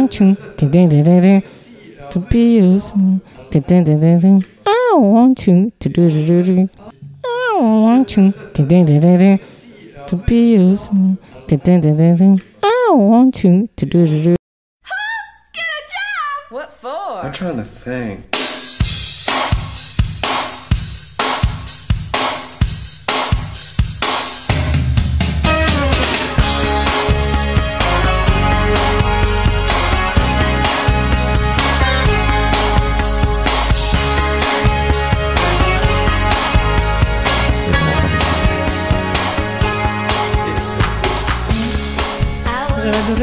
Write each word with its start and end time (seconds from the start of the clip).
want 0.00 0.18
you 0.18 0.36
to 0.56 0.66
be 0.66 2.56
yours. 2.56 2.94
I 4.66 4.92
want 4.94 5.46
you 5.46 5.72
to 5.78 5.88
do 5.88 6.08
do 6.08 6.26
do 6.26 6.42
do. 6.42 6.68
I 7.22 7.58
want 7.60 8.16
you 8.16 8.32
to 8.54 8.62
do 8.66 8.84
do 8.86 9.00
do 9.00 9.18
do. 9.18 9.38
To 10.06 10.16
be 10.16 10.54
yours. 10.54 10.88
Do 10.88 11.56
do 11.56 11.80
do 11.80 11.96
do 11.96 12.16
do. 12.16 12.38
I 12.62 12.88
want 12.92 13.44
you 13.44 13.68
to 13.76 13.86
do 13.86 14.06
do 14.06 14.24
do. 14.24 14.36
What 16.48 16.72
for? 16.72 16.88
I'm 17.22 17.32
trying 17.32 17.56
to 17.56 17.64
think. 17.64 18.39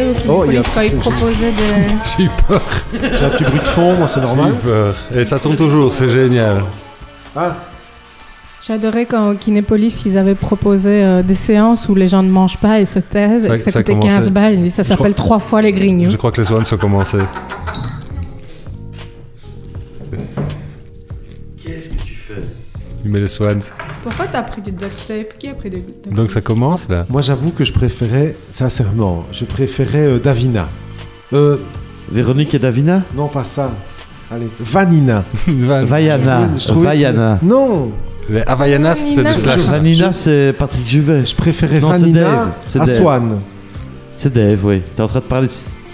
Au 0.10 0.14
film 0.14 0.34
Oh, 0.34 1.00
proposait 1.00 1.52
de. 1.52 1.94
J'ai 2.18 2.24
eu 2.26 2.30
peur. 2.48 2.62
J'ai 2.94 3.26
un 3.26 3.30
petit 3.30 3.44
bruit 3.44 3.60
de 3.60 3.64
fond, 3.66 3.94
moi 3.96 4.08
c'est 4.08 4.20
J'ai 4.22 4.26
normal. 4.26 4.52
eu 4.52 4.56
peur. 4.68 4.96
Et 5.16 5.24
ça 5.26 5.40
tourne 5.40 5.56
toujours, 5.56 5.94
c'est 5.94 6.10
génial. 6.10 6.64
Ah, 7.36 7.56
J'adorais 8.66 9.06
quand 9.06 9.30
au 9.32 9.36
Kinépolis 9.36 10.04
ils 10.06 10.18
avaient 10.18 10.34
proposé 10.36 10.90
euh, 11.04 11.22
des 11.24 11.36
séances 11.36 11.88
où 11.90 11.96
les 11.96 12.08
gens 12.08 12.24
ne 12.24 12.30
mangent 12.30 12.58
pas 12.58 12.80
et 12.80 12.86
se 12.86 12.98
taisent 13.00 13.46
et 13.46 13.50
que 13.50 13.60
ça 13.60 13.70
ça 13.72 13.80
coûtait 13.84 13.94
commençait- 13.94 14.08
15 14.18 14.32
balles. 14.32 14.54
Ils 14.54 14.64
disent 14.64 14.74
ça 14.74 14.84
Je 14.84 14.88
s'appelle 14.90 15.14
trois 15.14 15.40
fois 15.40 15.62
les 15.62 15.72
grignoux. 15.72 16.10
Je 16.10 16.18
crois 16.18 16.32
que 16.32 16.42
les 16.42 16.48
Swans 16.48 16.64
ont 16.72 16.78
commencé. 16.78 17.18
Il 23.08 23.14
met 23.14 23.22
les 23.22 23.30
Swans. 23.30 23.62
Pourquoi 24.04 24.26
t'as 24.30 24.42
pris 24.42 24.62
du 24.62 24.72
duct 24.72 25.08
tape? 25.08 25.38
Qui 25.40 25.48
a 25.48 25.54
pris 25.54 25.70
du 25.70 25.78
duct 25.78 26.02
tape 26.04 26.14
Donc 26.14 26.30
ça 26.30 26.42
commence 26.42 26.90
là. 26.90 27.06
moi 27.08 27.22
j'avoue 27.22 27.52
que 27.52 27.64
je 27.64 27.72
préférais, 27.72 28.36
sincèrement, 28.50 29.24
je 29.32 29.46
préférais 29.46 30.08
euh, 30.08 30.20
Davina. 30.20 30.68
Euh, 31.32 31.56
Véronique 32.12 32.54
et 32.54 32.60
Davina? 32.60 33.04
non, 33.16 33.30
pas 33.30 33.46
ça. 33.46 33.72
Allez, 34.30 34.50
Vanina. 34.60 35.24
Vaiana. 35.48 36.48
Je 36.58 36.68
trouvais 36.68 36.88
que- 36.88 36.96
Vaiana. 36.96 37.40
Non, 37.42 37.94
Les 38.30 38.42
Havaianas, 38.46 38.96
c'est 38.96 39.10
du 39.12 39.16
Vanina, 39.24 39.34
slash. 39.34 39.60
Vanina, 39.62 40.12
c'est 40.12 40.54
Patrick 40.60 40.86
Juvet. 40.86 41.26
je 41.26 41.34
préférais 41.34 41.80
Non, 41.80 41.94
c'est 41.94 42.00
Vanina 42.02 42.22
Dave, 42.24 42.56
c'est 42.66 42.82
à 42.82 42.86
Dave. 42.86 42.96
Swan. 42.98 43.40
C'est 44.18 44.34
Dave, 44.34 44.66
oui. 44.66 44.82
T'es 44.94 45.02
en 45.02 45.08
train 45.08 45.20
de 45.20 45.26
parler 45.26 45.48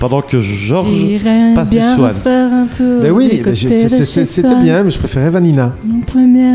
pendant 0.03 0.21
que 0.21 0.41
Georges. 0.41 1.07
Passe 1.55 1.69
du 1.69 1.79
Swans. 1.79 2.13
faire 2.13 2.51
un 2.51 2.65
tour 2.65 2.99
Mais 3.01 3.09
oui, 3.09 3.41
c'était 3.55 4.25
Swan. 4.25 4.61
bien, 4.61 4.83
mais 4.83 4.91
je 4.91 4.99
préférais 4.99 5.29
Vanina. 5.29 5.73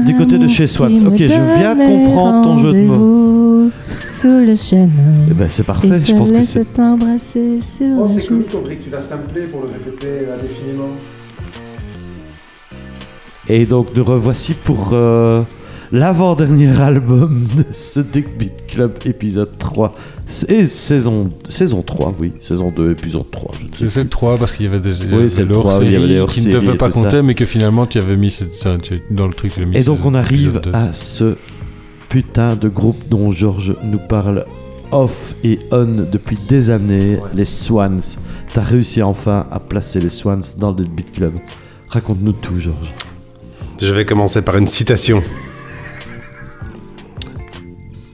Du 0.07 0.15
côté 0.15 0.37
de 0.37 0.47
chez 0.47 0.67
Swans. 0.67 1.07
Ok, 1.07 1.17
je 1.17 1.59
viens 1.59 1.75
de 1.75 1.81
comprendre 1.81 2.43
ton 2.45 2.59
jeu 2.59 2.73
de 2.75 2.83
mots. 2.83 3.71
Sous 4.07 4.29
le 4.29 4.55
chêne. 4.55 4.91
Eh 5.31 5.35
ben, 5.35 5.47
c'est 5.49 5.65
parfait. 5.65 5.89
Je 5.89 5.99
se 5.99 6.13
pense 6.13 6.31
que 6.31 6.43
c'est. 6.43 6.63
sur 6.63 7.87
Oh, 7.99 8.07
c'est 8.07 8.21
joue. 8.21 8.29
comique, 8.29 8.55
Audrey, 8.55 8.77
que 8.77 8.85
tu 8.85 8.91
l'as 8.91 9.01
samplé 9.01 9.43
pour 9.43 9.63
le 9.63 9.69
répéter 9.69 10.27
indéfiniment. 10.31 10.91
Et 13.49 13.65
donc, 13.65 13.89
nous 13.97 14.05
revoici 14.05 14.53
pour 14.53 14.91
euh, 14.93 15.43
l'avant-dernier 15.91 16.69
album 16.81 17.35
de 17.57 17.65
ce 17.71 18.01
Dick 18.01 18.37
Beat 18.37 18.67
Club, 18.67 18.93
épisode 19.07 19.57
3. 19.59 19.95
Et 20.49 20.67
saison, 20.67 21.31
saison 21.49 21.81
3, 21.83 22.15
oui. 22.21 22.33
Saison 22.41 22.71
2, 22.71 22.91
épisode 22.93 23.31
3. 23.31 23.55
Je 23.59 23.67
ne 23.67 23.73
sais 23.73 23.89
C'est 23.89 24.03
le 24.03 24.09
3 24.11 24.37
parce 24.37 24.53
qu'il 24.53 24.67
y 24.67 24.69
avait 24.69 24.79
des, 24.81 24.93
Oui, 25.11 25.31
c'est 25.31 25.45
le 25.45 25.55
3, 25.55 25.79
il 25.83 25.93
y 25.93 25.97
avait 25.97 26.07
des 26.07 26.25
qui 26.29 26.47
ne 26.47 26.53
devaient 26.53 26.77
pas 26.77 26.91
compter, 26.91 27.11
ça. 27.13 27.23
mais 27.23 27.35
que 27.35 27.47
finalement 27.47 27.87
tu 27.87 27.97
avais 27.99 28.17
mis 28.17 28.31
cette- 28.31 28.53
ça, 28.55 28.77
tu- 28.83 29.01
dans 29.11 29.27
le 29.27 29.33
truc. 29.33 29.55
tu 29.55 29.65
mis 29.65 29.77
Et 29.79 29.83
donc 29.85 30.05
on 30.05 30.15
arrive 30.15 30.61
à 30.75 30.93
ce 30.93 31.37
putain 32.11 32.57
de 32.57 32.69
groupe 32.69 33.09
dont 33.09 33.31
Georges 33.31 33.75
nous 33.83 33.99
parle 33.99 34.45
off 34.93 35.35
et 35.45 35.59
on 35.73 35.87
depuis 36.13 36.37
des 36.47 36.69
années, 36.71 37.17
les 37.35 37.45
Swans. 37.47 37.99
T'as 38.53 38.63
réussi 38.63 39.03
enfin 39.03 39.47
à 39.51 39.59
placer 39.61 39.99
les 39.99 40.09
Swans 40.11 40.41
dans 40.59 40.73
le 40.73 40.85
Beat 40.85 41.13
Club. 41.13 41.35
Raconte-nous 41.89 42.33
tout, 42.33 42.59
Georges. 42.61 42.93
Je 43.81 43.93
vais 43.95 44.05
commencer 44.05 44.43
par 44.43 44.59
une 44.59 44.67
citation. 44.67 45.23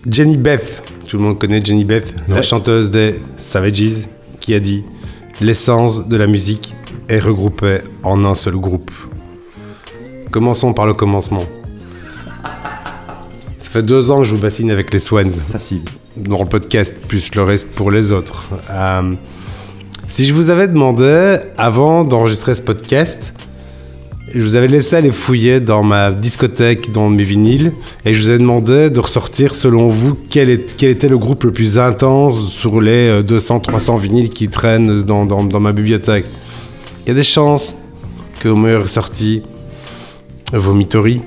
Jenny 0.08 0.36
Beth, 0.36 0.82
tout 1.14 1.20
le 1.20 1.26
monde 1.26 1.38
connaît 1.38 1.64
Jenny 1.64 1.84
Beth, 1.84 2.12
la 2.26 2.42
chanteuse 2.42 2.90
des 2.90 3.14
Savages, 3.36 4.08
qui 4.40 4.52
a 4.52 4.58
dit 4.58 4.82
L'essence 5.40 6.08
de 6.08 6.16
la 6.16 6.26
musique 6.26 6.74
est 7.08 7.20
regroupée 7.20 7.78
en 8.02 8.24
un 8.24 8.34
seul 8.34 8.56
groupe. 8.56 8.90
Commençons 10.32 10.74
par 10.74 10.86
le 10.86 10.94
commencement. 10.94 11.44
Ça 13.58 13.70
fait 13.70 13.84
deux 13.84 14.10
ans 14.10 14.18
que 14.18 14.24
je 14.24 14.34
vous 14.34 14.42
bassine 14.42 14.72
avec 14.72 14.92
les 14.92 14.98
Swans 14.98 15.30
Facile. 15.30 15.82
dans 16.16 16.42
le 16.42 16.48
podcast, 16.48 16.92
plus 17.06 17.32
le 17.36 17.44
reste 17.44 17.70
pour 17.76 17.92
les 17.92 18.10
autres. 18.10 18.48
Euh, 18.68 19.12
si 20.08 20.26
je 20.26 20.34
vous 20.34 20.50
avais 20.50 20.66
demandé, 20.66 21.38
avant 21.56 22.02
d'enregistrer 22.02 22.56
ce 22.56 22.62
podcast, 22.62 23.33
je 24.34 24.42
vous 24.42 24.56
avais 24.56 24.66
laissé 24.68 24.96
aller 24.96 25.12
fouiller 25.12 25.60
dans 25.60 25.82
ma 25.82 26.10
discothèque, 26.10 26.90
dans 26.92 27.08
mes 27.08 27.22
vinyles, 27.22 27.72
et 28.04 28.14
je 28.14 28.20
vous 28.20 28.30
ai 28.32 28.38
demandé 28.38 28.90
de 28.90 28.98
ressortir, 29.00 29.54
selon 29.54 29.88
vous, 29.90 30.18
quel, 30.30 30.50
est- 30.50 30.76
quel 30.76 30.90
était 30.90 31.08
le 31.08 31.18
groupe 31.18 31.44
le 31.44 31.52
plus 31.52 31.78
intense 31.78 32.48
sur 32.48 32.80
les 32.80 33.22
200-300 33.22 33.98
vinyles 33.98 34.30
qui 34.30 34.48
traînent 34.48 35.02
dans, 35.02 35.24
dans- 35.24 35.60
ma 35.60 35.72
bibliothèque? 35.72 36.24
Il 37.04 37.08
y 37.08 37.10
a 37.12 37.14
des 37.14 37.22
chances 37.22 37.74
que 38.40 38.48
vous 38.48 38.56
m'ayez 38.56 38.76
ressorti 38.76 39.42
Vomitory, 40.52 41.20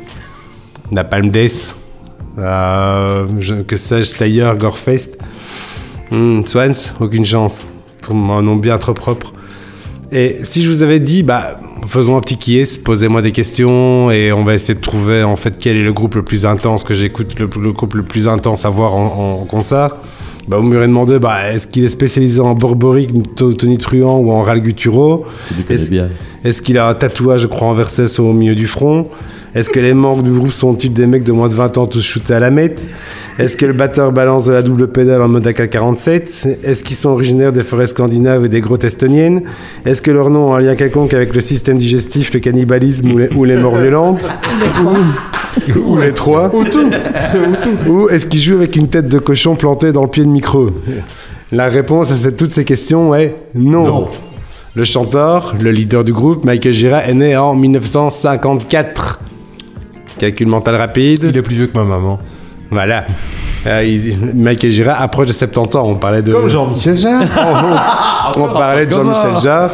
Napalm 0.91 1.29
Death, 1.29 1.75
euh, 2.39 3.25
que 3.67 3.75
sais-je, 3.77 4.03
Slayer, 4.03 4.51
Gorefest. 4.57 5.17
Hmm, 6.11 6.41
Swans, 6.45 6.91
aucune 6.99 7.25
chance. 7.25 7.65
Un 8.09 8.41
nom 8.41 8.55
bien 8.55 8.77
trop 8.77 8.93
propre. 8.93 9.33
Et 10.11 10.37
si 10.43 10.63
je 10.63 10.69
vous 10.69 10.83
avais 10.83 10.99
dit, 10.99 11.21
bah, 11.23 11.59
faisons 11.87 12.15
un 12.17 12.21
petit 12.21 12.37
quiz, 12.37 12.77
posez-moi 12.77 13.21
des 13.21 13.31
questions 13.33 14.09
et 14.09 14.31
on 14.31 14.43
va 14.45 14.53
essayer 14.53 14.73
de 14.75 14.81
trouver 14.81 15.23
en 15.23 15.35
fait 15.35 15.55
quel 15.59 15.75
est 15.75 15.83
le 15.83 15.91
groupe 15.93 16.15
le 16.15 16.23
plus 16.23 16.45
intense 16.45 16.83
que 16.85 16.93
j'écoute, 16.93 17.37
le, 17.39 17.49
le 17.61 17.71
groupe 17.73 17.93
le 17.95 18.03
plus 18.03 18.27
intense 18.27 18.63
à 18.65 18.69
voir 18.69 18.93
en, 18.95 19.39
en 19.41 19.45
concert. 19.45 19.95
Bah, 20.47 20.57
vous 20.61 20.63
m'aurez 20.67 20.87
demandé, 20.87 21.19
bah, 21.19 21.51
est-ce 21.51 21.67
qu'il 21.67 21.83
est 21.83 21.89
spécialisé 21.89 22.39
en 22.39 22.53
Borboric, 22.55 23.35
To- 23.35 23.53
Tony 23.53 23.77
Truant 23.77 24.19
ou 24.19 24.31
en 24.31 24.43
Ral 24.43 24.61
Guturo? 24.61 25.25
Tu 25.49 25.55
le 25.55 25.63
connais 25.63 25.73
Est-ce- 26.45 26.61
qu'il 26.61 26.77
a 26.77 26.87
un 26.87 26.93
tatouage, 26.93 27.41
je 27.41 27.47
crois, 27.47 27.67
en 27.67 27.73
verset 27.73 28.05
au 28.21 28.31
milieu 28.31 28.55
du 28.55 28.67
front? 28.67 29.09
Est-ce 29.55 29.69
que 29.69 29.79
les 29.79 29.93
membres 29.93 30.21
du 30.23 30.31
groupe 30.31 30.51
sont-ils 30.51 30.93
des 30.93 31.07
mecs 31.07 31.23
de 31.23 31.31
moins 31.31 31.47
de 31.49 31.55
20 31.55 31.77
ans 31.77 31.85
tous 31.87 32.01
shootés 32.01 32.33
à 32.33 32.39
la 32.39 32.51
mette 32.51 32.89
Est-ce 33.39 33.57
que 33.57 33.65
le 33.65 33.73
batteur 33.73 34.11
balance 34.11 34.45
de 34.45 34.53
la 34.53 34.61
double 34.61 34.87
pédale 34.89 35.21
en 35.21 35.27
mode 35.27 35.47
AK-47 35.47 36.57
Est-ce 36.63 36.83
qu'ils 36.83 36.95
sont 36.95 37.09
originaires 37.09 37.53
des 37.53 37.63
forêts 37.63 37.87
scandinaves 37.87 38.45
et 38.45 38.49
des 38.49 38.61
grottes 38.61 38.83
estoniennes? 38.83 39.41
Est-ce 39.85 40.01
que 40.01 40.11
leur 40.11 40.29
nom 40.29 40.53
a 40.53 40.57
un 40.57 40.61
lien 40.61 40.75
quelconque 40.75 41.13
avec 41.13 41.33
le 41.33 41.41
système 41.41 41.77
digestif, 41.77 42.33
le 42.33 42.39
cannibalisme 42.39 43.11
ou 43.11 43.17
les, 43.17 43.29
ou 43.33 43.45
les 43.45 43.55
morts 43.55 43.75
violentes? 43.77 44.31
Ou 45.75 45.97
les 45.97 46.11
trois. 46.11 46.53
Ou 46.53 46.63
tout. 46.65 46.89
Ou 47.89 48.09
est-ce 48.09 48.25
qu'ils 48.27 48.41
jouent 48.41 48.57
avec 48.57 48.75
une 48.75 48.89
tête 48.89 49.07
de 49.07 49.17
cochon 49.17 49.55
plantée 49.55 49.91
dans 49.91 50.03
le 50.03 50.09
pied 50.09 50.23
de 50.23 50.29
micro? 50.29 50.69
La 51.51 51.67
réponse 51.69 52.11
à 52.11 52.15
cette- 52.15 52.37
toutes 52.37 52.51
ces 52.51 52.63
questions 52.65 53.15
est 53.15 53.33
non. 53.55 54.07
Le 54.75 54.83
chanteur, 54.83 55.55
le 55.59 55.71
leader 55.71 56.03
du 56.03 56.13
groupe, 56.13 56.45
Michael 56.45 56.73
Gira, 56.73 57.03
est 57.07 57.13
né 57.15 57.35
en 57.35 57.55
1954. 57.55 59.16
Calcul 60.17 60.47
mental 60.47 60.75
rapide. 60.75 61.25
Il 61.29 61.37
est 61.37 61.41
plus 61.41 61.55
vieux 61.55 61.67
que 61.67 61.77
ma 61.77 61.83
maman. 61.83 62.19
Voilà. 62.69 63.05
Euh, 63.65 63.83
il- 63.83 64.17
Michael 64.35 64.71
Gira 64.71 64.93
approche 64.93 65.27
de 65.27 65.31
70 65.33 65.75
ans. 65.77 65.87
On 65.89 65.95
parlait 65.95 66.21
de. 66.21 66.31
Comme 66.31 66.47
Jean-Michel 66.49 66.97
Jarre. 66.97 67.23
on, 68.35 68.41
on 68.41 68.53
parlait 68.53 68.85
de 68.85 68.91
Jean-Michel 68.91 69.41
Jarre. 69.43 69.71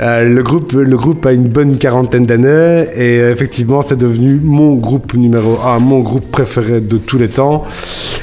Euh, 0.00 0.24
le, 0.28 0.42
groupe, 0.42 0.72
le 0.72 0.96
groupe 0.96 1.24
a 1.24 1.32
une 1.32 1.48
bonne 1.48 1.78
quarantaine 1.78 2.26
d'années 2.26 2.84
et 2.94 3.18
euh, 3.18 3.32
effectivement 3.32 3.80
c'est 3.80 3.96
devenu 3.96 4.38
mon 4.42 4.74
groupe 4.74 5.14
numéro 5.14 5.58
1, 5.64 5.78
mon 5.78 6.00
groupe 6.00 6.30
préféré 6.30 6.82
de 6.82 6.98
tous 6.98 7.16
les 7.16 7.28
temps. 7.28 7.64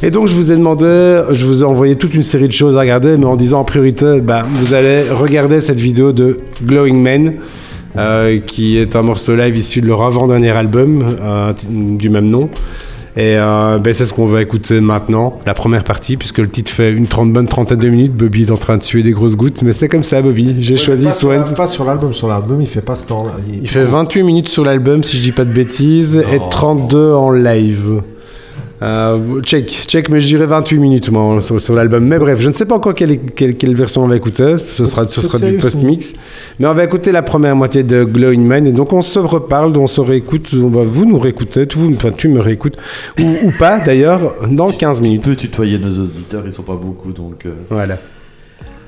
Et 0.04 0.12
donc 0.12 0.28
je 0.28 0.36
vous 0.36 0.52
ai 0.52 0.56
demandé, 0.56 1.22
je 1.32 1.46
vous 1.48 1.62
ai 1.64 1.66
envoyé 1.66 1.96
toute 1.96 2.14
une 2.14 2.22
série 2.24 2.48
de 2.48 2.54
choses 2.54 2.78
à 2.78 2.82
regarder, 2.82 3.18
mais 3.18 3.26
en 3.26 3.36
disant 3.36 3.62
en 3.62 3.64
priorité, 3.64 4.20
bah, 4.22 4.44
vous 4.60 4.76
allez 4.76 5.04
regarder 5.10 5.62
cette 5.62 5.80
vidéo 5.80 6.12
de 6.12 6.42
Glowing 6.64 7.02
Men, 7.02 7.34
euh, 7.98 8.40
qui 8.40 8.78
est 8.78 8.95
un 8.95 9.01
morceau 9.01 9.36
live 9.36 9.56
issu 9.57 9.81
de 9.81 9.88
leur 9.88 10.01
avant-dernier 10.01 10.50
album 10.51 11.04
euh, 11.22 11.54
du 11.69 12.10
même 12.10 12.30
nom. 12.30 12.50
Et 13.16 13.38
euh, 13.38 13.78
ben, 13.78 13.94
c'est 13.94 14.06
ce 14.06 14.12
qu'on 14.13 14.25
va 14.25 14.42
écouter 14.42 14.81
maintenant, 14.81 15.40
la 15.45 15.54
première 15.54 15.84
partie, 15.84 16.18
puisque 16.18 16.40
le 16.40 16.50
titre 16.50 16.72
fait 16.72 16.92
une 16.92 17.06
trente- 17.06 17.31
bonne 17.31 17.45
trentaine 17.48 17.78
de 17.78 17.88
minutes. 17.88 18.13
Bobby 18.13 18.42
est 18.42 18.51
en 18.51 18.57
train 18.57 18.78
de 18.78 18.81
tuer 18.81 19.04
des 19.04 19.12
grosses 19.12 19.36
gouttes, 19.36 19.62
mais 19.62 19.72
c'est 19.72 19.88
comme 19.88 20.01
ça, 20.01 20.19
Bobby. 20.24 20.56
J'ai 20.62 20.78
choisi 20.78 21.06
pas, 21.06 21.12
sur- 21.12 21.28
Swans. 21.30 21.54
Pas 21.56 21.68
sur 21.68 21.86
l'album, 21.86 22.12
sur 22.12 22.28
l'album, 22.28 22.60
il 22.60 22.66
fait 22.68 22.81
pas 22.81 22.95
ce 22.95 23.06
temps-là. 23.07 23.34
Il 23.62 23.69
fait 23.69 23.84
28 23.84 24.24
minutes 24.24 24.50
sur 24.50 24.66
l'album, 24.66 25.04
si 25.04 25.18
je 25.18 25.22
dis 25.22 25.31
pas 25.31 25.46
de 25.46 25.54
bêtises, 25.54 26.16
et 26.34 26.39
Non. 26.39 26.50
32 26.50 27.13
en 27.13 27.30
live. 27.30 28.01
Euh, 28.84 29.42
check, 29.44 29.70
check, 29.88 30.10
mais 30.10 30.20
je 30.20 30.28
dirais 30.28 30.46
28 30.46 30.78
minutes 30.78 31.10
moi, 31.10 31.42
sur, 31.42 31.62
sur 31.62 31.74
l'album. 31.74 32.04
Mais 32.06 32.20
bref, 32.20 32.40
je 32.42 32.50
ne 32.50 32.54
sais 32.54 32.66
pas 32.66 32.76
encore 32.76 32.94
quelle, 32.94 33.18
quelle, 33.20 33.56
quelle 33.56 33.76
version 33.76 34.04
on 34.04 34.08
va 34.08 34.18
écouter. 34.18 34.56
Ce 34.74 34.86
sera, 34.86 35.06
ce 35.06 35.22
sera 35.22 35.40
du 35.40 35.54
post-mix. 35.58 36.14
Mais 36.60 36.68
on 36.68 36.74
va 36.74 36.84
écouter 36.84 37.12
la 37.14 37.22
première 37.22 37.56
moitié 37.56 37.84
de 37.84 38.04
Glowing 38.04 38.46
Man. 38.46 38.68
Et 38.68 38.74
donc 38.74 38.92
on 38.92 39.02
se 39.02 39.20
reparle, 39.20 39.78
on 39.78 39.88
se 39.88 40.02
réécoute. 40.02 40.50
On 40.54 40.68
va, 40.68 40.82
vous 40.84 41.06
nous 41.06 41.18
réécoutez, 41.18 41.66
tu, 41.66 41.78
vous, 41.80 41.94
enfin, 41.96 42.12
tu 42.12 42.28
me 42.28 42.40
réécoutes. 42.42 42.76
Ou, 43.20 43.48
ou 43.48 43.52
pas 43.58 43.80
d'ailleurs, 43.80 44.34
dans 44.50 44.70
15 44.72 44.98
Tu 44.98 45.04
minutes. 45.04 45.24
peux 45.24 45.36
tutoyer 45.36 45.80
nos 45.80 46.04
auditeurs, 46.04 46.44
ils 46.46 46.52
sont 46.52 46.64
pas 46.64 46.76
beaucoup 46.76 47.12
donc. 47.14 47.46
euh. 47.46 47.52
Voilà. 47.70 48.00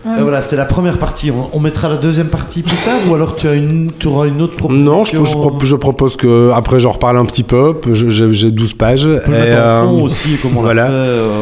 Et 0.05 0.21
voilà, 0.21 0.41
c'était 0.43 0.55
la 0.55 0.65
première 0.65 0.99
partie. 0.99 1.31
On, 1.31 1.49
on 1.51 1.59
mettra 1.59 1.89
la 1.89 1.95
deuxième 1.97 2.27
partie 2.27 2.61
plus 2.61 2.77
tard 2.77 2.93
ou 3.09 3.15
alors 3.15 3.35
tu, 3.35 3.47
as 3.47 3.53
une, 3.53 3.89
tu 3.97 4.05
auras 4.07 4.27
une 4.27 4.39
autre 4.41 4.55
proposition 4.55 4.85
Non, 4.91 5.03
je, 5.03 5.11
je 5.17 5.31
pro- 5.31 5.53
je 5.63 5.75
propose 5.75 6.15
que 6.15 6.51
après 6.53 6.79
j'en 6.79 6.91
reparle 6.91 7.17
un 7.17 7.25
petit 7.25 7.41
peu. 7.43 7.73
J'ai 7.93 8.51
12 8.51 8.73
pages. 8.73 9.05
On 9.07 9.25
peut 9.25 9.31
le 9.31 9.37
Et, 9.37 9.41
mettre 9.49 9.61
en 9.63 9.87
fond 9.87 9.97
euh, 9.97 10.01
aussi, 10.03 10.37
comme 10.41 10.57
on 10.57 10.61
voilà. 10.61 10.83
l'a 10.83 10.87
fait. 10.89 10.93
euh. 10.93 11.33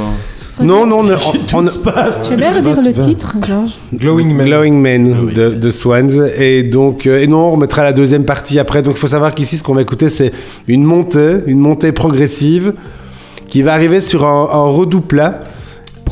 Non, 0.62 0.86
non, 0.86 1.02
mais 1.04 1.16
on- 1.54 1.58
on- 1.58 1.62
12 1.64 1.78
pages. 1.80 2.14
Tu 2.24 2.30
veux 2.30 2.36
bien 2.38 2.52
redire 2.54 2.80
le 2.82 2.94
titre, 2.94 3.36
Georges 3.46 3.72
Glowing 3.94 4.34
Man. 4.36 4.46
Glowing 4.46 4.82
Man 4.82 5.12
Glowing 5.12 5.34
de, 5.34 5.50
de 5.56 5.70
Swans. 5.70 6.10
Et 6.38 6.64
donc, 6.64 7.06
euh, 7.06 7.20
et 7.22 7.28
non, 7.28 7.40
on 7.48 7.52
remettra 7.52 7.84
la 7.84 7.92
deuxième 7.92 8.24
partie 8.24 8.60
après. 8.60 8.82
Donc, 8.82 8.94
il 8.96 9.00
faut 9.00 9.08
savoir 9.08 9.34
qu'ici, 9.36 9.58
ce 9.58 9.64
qu'on 9.64 9.74
va 9.76 9.82
écouter, 9.82 10.08
c'est 10.10 10.32
une 10.68 10.84
montée, 10.84 11.38
une 11.48 11.60
montée 11.60 11.92
progressive 11.92 12.74
qui 13.50 13.62
va 13.62 13.74
arriver 13.74 14.00
sur 14.00 14.26
un, 14.26 14.48
un 14.52 14.70
redouplat. 14.70 15.40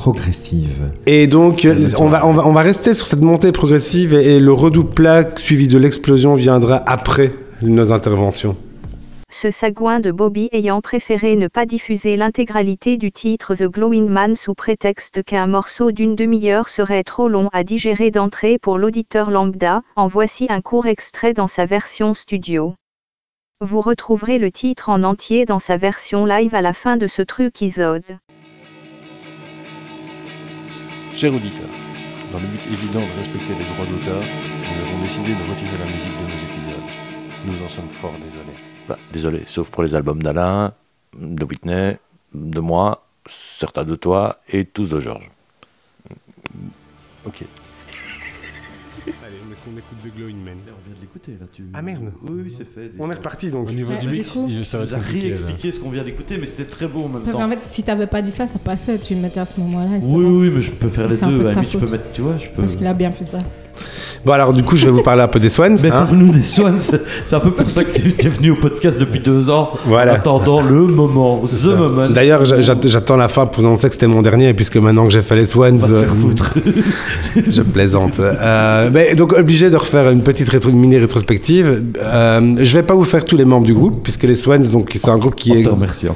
Progressive. 0.01 0.89
Et 1.06 1.27
donc, 1.27 1.68
on 2.00 2.09
va, 2.09 2.25
on, 2.25 2.33
va, 2.33 2.48
on 2.48 2.53
va 2.53 2.62
rester 2.62 2.95
sur 2.95 3.06
cette 3.06 3.21
montée 3.21 3.51
progressive 3.51 4.15
et, 4.15 4.38
et 4.38 4.39
le 4.39 4.51
redouplat 4.51 5.36
suivi 5.38 5.68
de 5.68 5.77
l'explosion 5.77 6.33
viendra 6.33 6.81
après 6.88 7.31
nos 7.62 7.92
interventions. 7.92 8.56
Ce 9.30 9.51
sagouin 9.51 10.00
de 10.00 10.12
Bobby 10.12 10.50
ayant 10.53 10.81
préféré 10.81 11.36
ne 11.36 11.48
pas 11.48 11.68
diffuser 11.68 12.18
l'intégralité 12.18 12.98
du 12.98 13.12
titre 13.12 13.53
The 13.53 13.69
Glowing 13.69 14.07
Man 14.07 14.36
sous 14.36 14.56
prétexte 14.56 15.21
qu'un 15.21 15.45
morceau 15.45 15.92
d'une 15.92 16.15
demi-heure 16.15 16.68
serait 16.68 17.04
trop 17.04 17.30
long 17.30 17.50
à 17.54 17.63
digérer 17.63 18.09
d'entrée 18.09 18.57
pour 18.57 18.80
l'auditeur 18.80 19.30
lambda, 19.30 19.83
en 19.95 20.07
voici 20.07 20.47
un 20.50 20.62
court 20.62 20.88
extrait 20.88 21.33
dans 21.33 21.47
sa 21.47 21.68
version 21.68 22.15
studio. 22.15 22.74
Vous 23.63 23.81
retrouverez 23.81 24.39
le 24.39 24.50
titre 24.50 24.89
en 24.89 25.04
entier 25.04 25.45
dans 25.45 25.59
sa 25.59 25.77
version 25.77 26.25
live 26.25 26.56
à 26.56 26.63
la 26.63 26.74
fin 26.74 26.97
de 26.97 27.06
ce 27.06 27.21
truc 27.21 27.62
isode. 27.62 28.18
Cher 31.13 31.34
auditeur, 31.36 31.68
dans 32.31 32.40
le 32.40 32.48
but 32.48 32.66
évident 32.68 33.02
de 33.02 33.18
respecter 33.18 33.54
les 33.54 33.66
droits 33.66 33.86
d'auteur, 33.86 34.24
nous 34.24 34.88
avons 34.88 35.02
décidé 35.02 35.36
de 35.36 35.50
retirer 35.50 35.78
la 35.78 35.86
musique 35.86 36.18
de 36.18 36.24
nos 36.24 36.38
épisodes. 36.38 36.90
Nous 37.46 37.63
en 37.63 37.68
sommes 37.68 37.90
fort 37.90 38.13
désolés. 38.13 38.58
Bah, 38.88 38.98
désolé, 39.12 39.44
sauf 39.46 39.69
pour 39.69 39.84
les 39.84 39.94
albums 39.94 40.24
d'Alain, 40.24 40.74
de 41.19 41.44
Whitney, 41.44 41.98
de 42.34 42.60
moi, 42.60 43.06
certains 43.28 43.84
de 43.84 43.96
toi 43.96 44.38
et 44.50 44.66
tous 44.66 44.90
de 44.90 45.02
Georges. 45.02 45.30
Ok. 47.25 47.44
Allez, 49.06 49.38
on 49.48 49.78
écoute 49.78 50.02
de 50.04 50.10
Glowing 50.10 50.44
Man. 50.44 50.57
De 51.27 51.33
là. 51.33 51.45
Tu... 51.53 51.63
Ah, 51.73 51.81
merde. 51.83 52.12
Oui, 52.23 52.41
oui, 52.45 52.53
c'est 52.56 52.63
fait. 52.68 52.91
On 52.97 53.12
est 53.12 53.15
reparti 53.15 53.51
donc. 53.51 53.69
Au 53.69 53.71
niveau 53.71 53.94
Ouais, 53.94 54.00
du 54.00 54.07
du 54.07 54.12
mix, 54.13 54.31
coup- 54.31 54.47
il- 54.50 54.65
ça 54.65 54.79
va 54.79 54.97
réexpliqué 54.97 55.71
ce 55.71 55.79
qu'on 55.79 55.91
vient 55.91 56.03
d'écouter, 56.03 56.38
mais 56.39 56.47
c'était 56.47 56.65
très 56.65 56.88
beau 56.88 57.01
en 57.01 57.09
même 57.09 57.21
Parce 57.21 57.33
temps. 57.38 57.44
qu'en 57.44 57.50
fait, 57.50 57.62
si 57.63 57.83
t'avais 57.83 58.07
pas 58.07 58.21
dit 58.23 58.31
ça, 58.31 58.47
ça 58.47 58.57
passait, 58.57 58.97
tu 58.97 59.13
le 59.13 59.21
mettais 59.21 59.39
à 59.39 59.45
ce 59.45 59.59
moment-là. 59.59 60.00
Oui, 60.01 60.25
oui, 60.25 60.51
mais 60.53 60.62
je 60.62 60.71
peux 60.71 60.89
faire 60.89 61.07
les 61.07 61.15
C'est 61.15 61.25
un 61.25 61.27
peu 61.29 61.33
deux. 61.38 61.39
de 61.44 61.45
À 61.45 61.50
la 61.50 61.56
ta 61.56 61.62
limite, 61.62 61.73
je 61.73 61.77
peux 61.85 61.91
mettre, 61.91 62.12
tu 62.13 62.21
vois, 62.21 62.38
je 62.39 62.50
peux. 62.50 62.62
Parce 62.62 62.75
qu'il 62.75 62.88
a 62.88 62.94
bien 62.95 63.12
fait 63.12 63.25
ça. 63.25 63.39
Bon, 64.23 64.33
alors, 64.33 64.53
du 64.53 64.62
coup, 64.62 64.77
je 64.77 64.85
vais 64.85 64.91
vous 64.91 65.01
parler 65.01 65.21
un 65.23 65.27
peu 65.27 65.39
des 65.39 65.50
Swans. 65.50 65.75
Mais 65.81 65.89
hein. 65.89 66.03
parle-nous 66.06 66.31
des 66.31 66.44
Swans. 66.44 66.77
C'est 66.77 67.33
un 67.35 67.39
peu 67.39 67.51
pour 67.51 67.69
ça 67.71 67.83
que 67.83 67.91
tu 67.91 68.13
es 68.25 68.29
venu 68.29 68.51
au 68.51 68.56
podcast 68.56 69.00
depuis 69.00 69.19
deux 69.19 69.50
ans. 69.50 69.71
Voilà. 69.85 70.13
En 70.13 70.15
attendant 70.15 70.62
le 70.62 70.81
moment, 70.81 71.39
the 71.44 71.47
ça. 71.47 71.69
moment. 71.75 72.07
D'ailleurs, 72.09 72.45
j'a- 72.45 72.62
j'att- 72.62 72.88
j'attends 72.88 73.18
la 73.18 73.27
fin 73.27 73.47
pour 73.47 73.63
annoncer 73.63 73.88
que 73.88 73.94
c'était 73.94 74.06
mon 74.07 74.21
dernier, 74.21 74.53
puisque 74.53 74.77
maintenant 74.77 75.06
que 75.07 75.12
j'ai 75.13 75.21
fait 75.23 75.35
les 75.35 75.45
Swans, 75.47 75.75
Va 75.77 75.88
te 75.88 75.94
faire 75.94 76.12
euh, 76.12 76.15
foutre. 76.15 76.53
je 77.50 77.62
plaisante. 77.63 78.19
Euh, 78.19 78.89
mais 78.94 79.15
donc 79.15 79.33
obligé 79.33 79.69
de 79.69 79.77
refaire 79.77 80.09
une 80.12 80.21
petite 80.21 80.50
rétro, 80.50 80.69
une 80.69 80.77
mini 80.79 80.97
rétrospective. 81.00 81.83
Euh, 82.00 82.56
je 82.59 82.73
vais 82.77 82.83
pas 82.83 82.94
vous 82.94 83.06
faire 83.06 83.25
tous 83.25 83.38
les 83.38 83.45
membres 83.45 83.65
du 83.65 83.73
groupe, 83.73 84.01
puisque 84.03 84.23
les 84.23 84.35
Swans, 84.35 84.59
donc 84.71 84.91
c'est 84.94 85.09
un 85.09 85.18
groupe 85.18 85.35
qui 85.35 85.51
En 85.51 85.56
est 85.56 85.65
remerciant. 85.68 86.15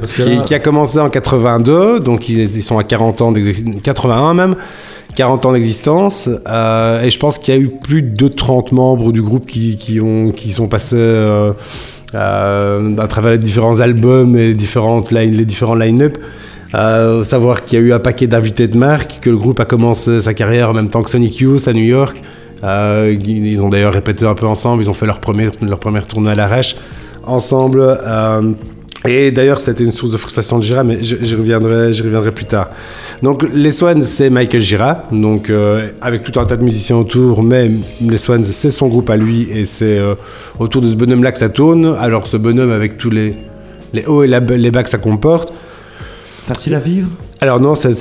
parce 0.00 0.12
que 0.12 0.22
qui, 0.22 0.36
là- 0.36 0.42
qui 0.42 0.54
a 0.54 0.58
commencé 0.58 0.98
en 0.98 1.08
82, 1.08 2.00
donc 2.00 2.28
ils, 2.28 2.54
ils 2.54 2.62
sont 2.62 2.78
à 2.78 2.84
40 2.84 3.20
ans 3.22 3.32
d'existence, 3.32 3.74
81 3.82 4.34
même, 4.34 4.56
40 5.16 5.46
ans 5.46 5.52
d'existence, 5.54 6.28
euh, 6.46 7.02
et 7.02 7.10
je 7.10 7.18
pense 7.18 7.38
qu'il 7.38 7.54
y 7.54 7.56
a 7.56 7.60
eu 7.60 7.68
plus 7.68 8.02
de 8.02 8.28
30 8.28 8.72
membres 8.72 9.12
du 9.12 9.22
groupe 9.22 9.46
qui, 9.46 9.98
ont, 10.00 10.30
qui 10.30 10.52
sont 10.52 10.68
passés 10.68 10.96
euh, 10.98 11.52
euh, 12.14 12.96
à 12.98 13.08
travers 13.08 13.32
les 13.32 13.38
différents 13.38 13.80
albums 13.80 14.36
et 14.36 14.52
différentes 14.52 15.10
les 15.10 15.44
différents 15.46 15.74
line-up. 15.74 16.18
Savoir 17.24 17.64
qu'il 17.64 17.78
y 17.78 17.82
a 17.82 17.84
eu 17.84 17.92
un 17.94 17.98
paquet 17.98 18.26
d'invités 18.26 18.68
de 18.68 18.76
marque, 18.76 19.20
que 19.22 19.30
le 19.30 19.38
groupe 19.38 19.58
a 19.58 19.64
commencé 19.64 20.20
sa 20.20 20.34
carrière 20.34 20.68
en 20.68 20.74
même 20.74 20.90
temps 20.90 21.02
que 21.02 21.08
Sonic 21.08 21.38
Youth 21.38 21.66
à 21.66 21.72
New 21.72 21.84
York. 21.84 22.20
Ils 22.62 23.62
ont 23.62 23.70
d'ailleurs 23.70 23.94
répété 23.94 24.26
un 24.26 24.34
peu 24.34 24.46
ensemble, 24.46 24.82
ils 24.82 24.90
ont 24.90 24.94
fait 24.94 25.06
leur, 25.06 25.20
premier, 25.20 25.48
leur 25.62 25.78
première 25.78 26.06
tournée 26.06 26.30
à 26.30 26.34
l'arrache 26.34 26.76
ensemble. 27.24 27.98
et 29.08 29.30
d'ailleurs, 29.30 29.60
c'était 29.60 29.84
une 29.84 29.92
source 29.92 30.12
de 30.12 30.18
frustration 30.18 30.58
de 30.58 30.64
Gira, 30.64 30.84
mais 30.84 30.98
j'y 31.00 31.34
reviendrai, 31.34 31.86
reviendrai 31.86 32.32
plus 32.32 32.44
tard. 32.44 32.68
Donc, 33.22 33.44
les 33.52 33.72
Swans, 33.72 34.02
c'est 34.02 34.28
Michael 34.30 34.60
Gira, 34.62 35.04
donc 35.10 35.48
euh, 35.48 35.88
avec 36.02 36.22
tout 36.22 36.38
un 36.38 36.44
tas 36.44 36.56
de 36.56 36.62
musiciens 36.62 36.96
autour, 36.96 37.42
mais 37.42 37.70
les 38.00 38.18
Swans, 38.18 38.44
c'est 38.44 38.70
son 38.70 38.88
groupe 38.88 39.08
à 39.08 39.16
lui, 39.16 39.48
et 39.50 39.64
c'est 39.64 39.96
euh, 39.98 40.14
autour 40.58 40.82
de 40.82 40.88
ce 40.88 40.94
bonhomme-là 40.94 41.32
que 41.32 41.38
ça 41.38 41.48
tourne. 41.48 41.96
Alors, 41.98 42.26
ce 42.26 42.36
bonhomme, 42.36 42.70
avec 42.70 42.98
tous 42.98 43.08
les, 43.10 43.34
les 43.94 44.04
hauts 44.04 44.22
et 44.22 44.26
la- 44.26 44.40
les 44.40 44.70
bas 44.70 44.82
que 44.84 44.90
ça 44.90 44.98
comporte, 44.98 45.52
Facile 46.46 46.76
à 46.76 46.78
vivre? 46.78 47.08
Alors 47.40 47.58
non, 47.58 47.74
c'est- 47.74 47.92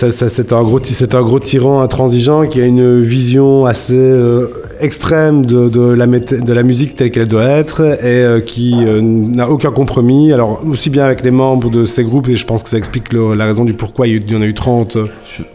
un, 0.54 0.62
gros 0.62 0.80
un 1.16 1.22
gros 1.24 1.40
tyran 1.40 1.82
intransigeant 1.82 2.46
qui 2.46 2.62
a 2.62 2.66
une 2.66 3.02
vision 3.02 3.66
assez 3.66 3.96
euh, 3.98 4.50
extrême 4.80 5.46
de, 5.46 5.70
de 5.70 5.82
la, 5.92 6.06
de 6.08 6.54
la 6.54 6.64
musique 6.64 6.96
telle 6.96 7.12
qu'elle 7.12 7.28
doit 7.28 7.46
être 7.46 7.82
et 7.82 8.24
euh, 8.24 8.40
qui 8.42 8.74
euh, 8.76 9.02
n'a 9.02 9.50
aucun 9.50 9.72
compromis. 9.72 10.32
Alors 10.34 10.62
aussi 10.68 10.90
bien 10.90 11.04
avec 11.06 11.24
les 11.24 11.32
membres 11.32 11.70
de 11.70 11.86
ces 11.86 12.04
groupes, 12.04 12.28
et 12.30 12.34
je 12.38 12.46
pense 12.46 12.64
que 12.64 12.70
ça 12.70 12.78
explique 12.78 13.12
le- 13.14 13.34
la 13.36 13.46
raison 13.46 13.66
du 13.66 13.74
pourquoi 13.74 14.08
il 14.08 14.30
y 14.32 14.36
en 14.36 14.42
a 14.42 14.46
eu 14.46 14.54
30 14.54 14.96
euh, 14.96 15.06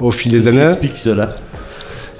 au 0.01 0.11
fil 0.13 0.33
des 0.33 0.49
années. 0.49 0.65
explique 0.67 0.97
cela. 0.97 1.37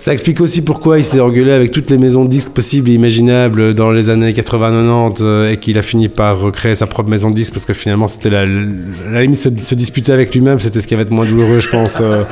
Ça 0.03 0.15
explique 0.15 0.41
aussi 0.41 0.63
pourquoi 0.63 0.97
il 0.99 1.05
s'est 1.05 1.21
engueulé 1.21 1.53
avec 1.53 1.73
toutes 1.73 1.91
les 1.91 1.99
maisons 1.99 2.25
de 2.25 2.31
disques 2.31 2.53
possibles 2.53 2.89
et 2.89 2.95
imaginables 2.95 3.75
dans 3.75 3.91
les 3.91 4.09
années 4.09 4.33
80-90 4.33 5.19
euh, 5.21 5.51
et 5.51 5.59
qu'il 5.59 5.77
a 5.77 5.83
fini 5.83 6.09
par 6.09 6.41
recréer 6.41 6.75
sa 6.75 6.87
propre 6.87 7.11
maison 7.11 7.29
de 7.29 7.35
disques 7.35 7.53
parce 7.53 7.67
que 7.67 7.75
finalement 7.75 8.09
c'était 8.09 8.31
la, 8.31 8.47
la 8.47 9.21
limite 9.21 9.41
se, 9.41 9.51
se 9.59 9.75
disputer 9.75 10.11
avec 10.13 10.35
lui-même, 10.35 10.59
c'était 10.59 10.81
ce 10.81 10.87
qui 10.87 10.95
va 10.95 11.03
être 11.03 11.11
moins 11.11 11.27
douloureux 11.27 11.61
je 11.61 11.69
pense 11.69 11.99
euh, 12.01 12.23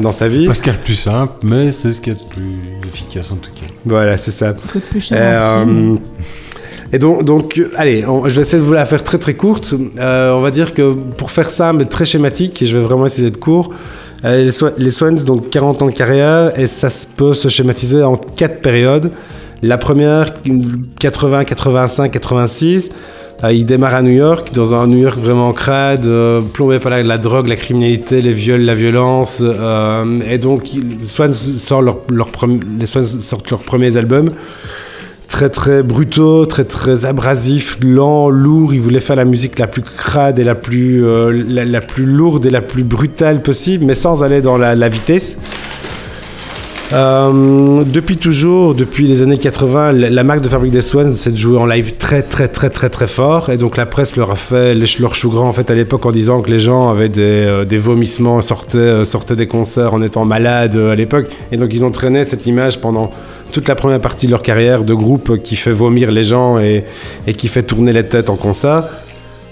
dans 0.00 0.12
sa 0.12 0.28
vie. 0.28 0.46
Pas 0.46 0.52
ce 0.52 0.60
qu'il 0.62 0.70
y 0.72 0.74
a 0.74 0.78
de 0.78 0.82
plus 0.84 0.96
simple, 0.96 1.32
mais 1.44 1.72
c'est 1.72 1.94
ce 1.94 2.02
qu'il 2.02 2.12
y 2.12 2.16
a 2.16 2.18
de 2.18 2.28
plus 2.28 2.86
efficace 2.86 3.32
en 3.32 3.36
tout 3.36 3.50
cas. 3.58 3.68
Voilà, 3.86 4.18
c'est 4.18 4.30
ça. 4.30 4.52
Coûte 4.52 4.82
plus 4.90 5.00
cher. 5.00 5.18
Euh, 5.66 5.94
et 6.92 6.98
donc, 6.98 7.24
donc 7.24 7.56
euh, 7.56 7.70
allez, 7.76 8.04
on- 8.06 8.28
je 8.28 8.34
vais 8.34 8.42
essayer 8.42 8.58
de 8.62 8.66
vous 8.66 8.74
la 8.74 8.84
faire 8.84 9.02
très 9.02 9.16
très 9.18 9.32
courte. 9.32 9.74
Euh, 9.98 10.34
on 10.34 10.42
va 10.42 10.50
dire 10.50 10.74
que 10.74 10.92
pour 10.92 11.30
faire 11.30 11.48
ça, 11.48 11.72
mais 11.72 11.86
très 11.86 12.04
schématique, 12.04 12.60
et 12.60 12.66
je 12.66 12.76
vais 12.76 12.84
vraiment 12.84 13.06
essayer 13.06 13.30
d'être 13.30 13.40
court, 13.40 13.70
euh, 13.72 13.76
les, 14.24 14.50
Swa- 14.50 14.72
les 14.78 14.90
Swans, 14.90 15.16
donc 15.24 15.50
40 15.50 15.82
ans 15.82 15.86
de 15.86 15.92
carrière, 15.92 16.58
et 16.58 16.66
ça 16.66 16.88
peut 17.16 17.34
se 17.34 17.48
schématiser 17.48 18.02
en 18.02 18.16
quatre 18.16 18.60
périodes. 18.60 19.10
La 19.62 19.78
première, 19.78 20.32
80, 20.98 21.44
85, 21.44 22.10
86. 22.10 22.90
euh, 23.42 23.52
il 23.52 23.64
démarre 23.66 23.94
à 23.94 24.02
New 24.02 24.12
York, 24.12 24.50
dans 24.54 24.74
un 24.74 24.86
New 24.86 24.98
York 24.98 25.18
vraiment 25.18 25.52
crade, 25.52 26.06
euh, 26.06 26.40
plombé 26.40 26.78
par 26.78 26.90
la, 27.02 27.18
drogue, 27.18 27.48
la 27.48 27.56
criminalité, 27.56 28.20
les 28.22 28.32
viols, 28.32 28.62
la 28.62 28.74
violence. 28.74 29.42
euh, 29.42 30.20
et 30.30 30.38
donc, 30.38 30.64
les 30.74 31.06
Swans 31.06 31.32
sortent 31.32 31.84
leurs 32.10 32.30
premiers 33.62 33.96
albums 33.96 34.30
très 35.34 35.50
très 35.50 35.82
brutaux, 35.82 36.46
très 36.46 36.62
très 36.62 37.06
abrasifs, 37.06 37.78
lents, 37.82 38.28
lourds. 38.28 38.72
Il 38.72 38.80
voulait 38.80 39.00
faire 39.00 39.16
la 39.16 39.24
musique 39.24 39.58
la 39.58 39.66
plus 39.66 39.82
crade 39.82 40.38
et 40.38 40.44
la 40.44 40.54
plus, 40.54 41.04
euh, 41.04 41.32
la, 41.48 41.80
plus 41.80 42.06
lourde 42.06 42.46
et 42.46 42.50
la 42.50 42.60
plus 42.60 42.84
brutale 42.84 43.42
possible, 43.42 43.84
mais 43.84 43.96
sans 43.96 44.22
aller 44.22 44.40
dans 44.40 44.56
la, 44.56 44.88
vitesse. 44.88 45.36
Euh, 46.92 47.82
depuis 47.82 48.16
toujours, 48.16 48.76
depuis 48.76 49.08
les 49.08 49.24
années 49.24 49.38
80, 49.38 49.90
la, 49.90 50.22
marque 50.22 50.40
de 50.40 50.48
fabrique 50.48 50.70
des 50.70 50.82
Swans, 50.82 51.14
c'est 51.14 51.32
de 51.32 51.36
jouer 51.36 51.58
en 51.58 51.66
live 51.66 51.96
très 51.96 52.22
très 52.22 52.46
très 52.46 52.70
très 52.70 52.88
très 52.88 53.08
fort. 53.08 53.50
Et 53.50 53.56
donc 53.56 53.76
la 53.76 53.86
presse 53.86 54.14
leur 54.14 54.30
a 54.30 54.36
fait 54.36 54.72
leur 55.00 55.16
chou 55.16 55.30
grand 55.30 55.48
en 55.48 55.52
fait 55.52 55.68
à 55.68 55.74
l'époque 55.74 56.06
en 56.06 56.12
disant 56.12 56.42
que 56.42 56.50
les 56.52 56.60
gens 56.60 56.90
avaient 56.90 57.08
des, 57.08 57.46
euh, 57.48 57.80
vomissements, 57.80 58.40
sortaient, 58.40 59.04
sortaient 59.04 59.34
des 59.34 59.48
concerts 59.48 59.94
en 59.94 60.00
étant 60.00 60.24
malades 60.24 60.76
à 60.76 60.94
l'époque. 60.94 61.26
Et 61.50 61.56
donc 61.56 61.70
ils 61.72 61.84
ont 61.84 61.90
traîné 61.90 62.22
cette 62.22 62.46
image 62.46 62.80
pendant 62.80 63.10
toute 63.54 63.68
la 63.68 63.76
première 63.76 64.00
partie 64.00 64.26
de 64.26 64.32
leur 64.32 64.42
carrière 64.42 64.82
de 64.82 64.94
groupe 64.94 65.40
qui 65.40 65.54
fait 65.54 65.70
vomir 65.70 66.10
les 66.10 66.24
gens 66.24 66.58
et, 66.58 66.84
qui 67.36 67.46
fait 67.46 67.62
tourner 67.62 67.92
les 67.92 68.04
têtes 68.04 68.28
en 68.28 68.36
concert. 68.36 68.88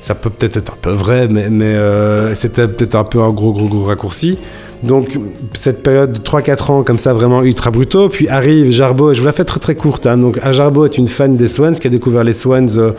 Ça 0.00 0.16
peut 0.16 0.28
peut-être 0.28 0.56
être 0.56 0.72
un 0.72 0.78
peu 0.82 0.90
vrai, 0.90 1.28
mais, 1.28 1.46
euh, 1.62 2.34
c'était 2.34 2.66
peut-être 2.66 2.96
un 2.96 3.04
peu 3.04 3.22
un 3.22 3.30
gros, 3.30 3.52
gros, 3.52 3.68
gros 3.68 3.84
raccourci. 3.84 4.38
Donc, 4.82 5.16
cette 5.52 5.84
période 5.84 6.14
de 6.14 6.18
3-4 6.18 6.72
ans 6.72 6.82
comme 6.82 6.98
ça, 6.98 7.12
vraiment 7.12 7.44
ultra 7.44 7.70
brutaux. 7.70 8.08
Puis 8.08 8.28
arrive 8.28 8.72
Jarbo, 8.72 9.12
et 9.12 9.14
je 9.14 9.20
vous 9.20 9.26
la 9.26 9.32
fais 9.32 9.44
très 9.44 9.60
très 9.60 9.76
courte. 9.76 10.06
hein. 10.08 10.18
Donc, 10.18 10.40
Jarbo 10.50 10.84
est 10.84 10.98
une 10.98 11.06
fan 11.06 11.36
des 11.36 11.46
Swans, 11.46 11.74
qui 11.74 11.86
a 11.86 11.90
découvert 11.90 12.24
les 12.24 12.34
Swans 12.34 12.66
euh, 12.78 12.90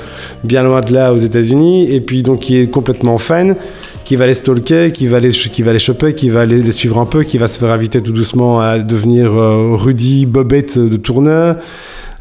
bien 0.46 0.64
loin 0.64 0.80
de 0.80 0.94
là 0.94 1.12
aux 1.12 1.18
États-Unis, 1.18 1.94
et 1.94 2.00
puis 2.00 2.24
donc 2.24 2.40
qui 2.40 2.58
est 2.58 2.68
complètement 2.68 3.18
fan, 3.18 3.58
qui 4.06 4.16
va 4.16 4.28
les 4.28 4.34
stalker, 4.34 4.92
qui 4.92 5.08
va 5.08 5.20
les, 5.20 5.32
choper, 5.32 6.14
qui 6.14 6.30
va 6.30 6.46
les, 6.46 6.72
suivre 6.72 7.00
un 7.00 7.06
peu, 7.06 7.24
qui 7.24 7.38
va 7.38 7.48
se 7.48 7.60
faire 7.60 7.72
inviter 7.72 8.02
tout 8.02 8.12
doucement 8.12 8.60
à 8.60 8.80
devenir 8.80 9.34
euh, 9.34 9.76
Rudy 9.76 10.26
Bobette 10.26 10.78
de 10.78 10.98
tourneur. 10.98 11.58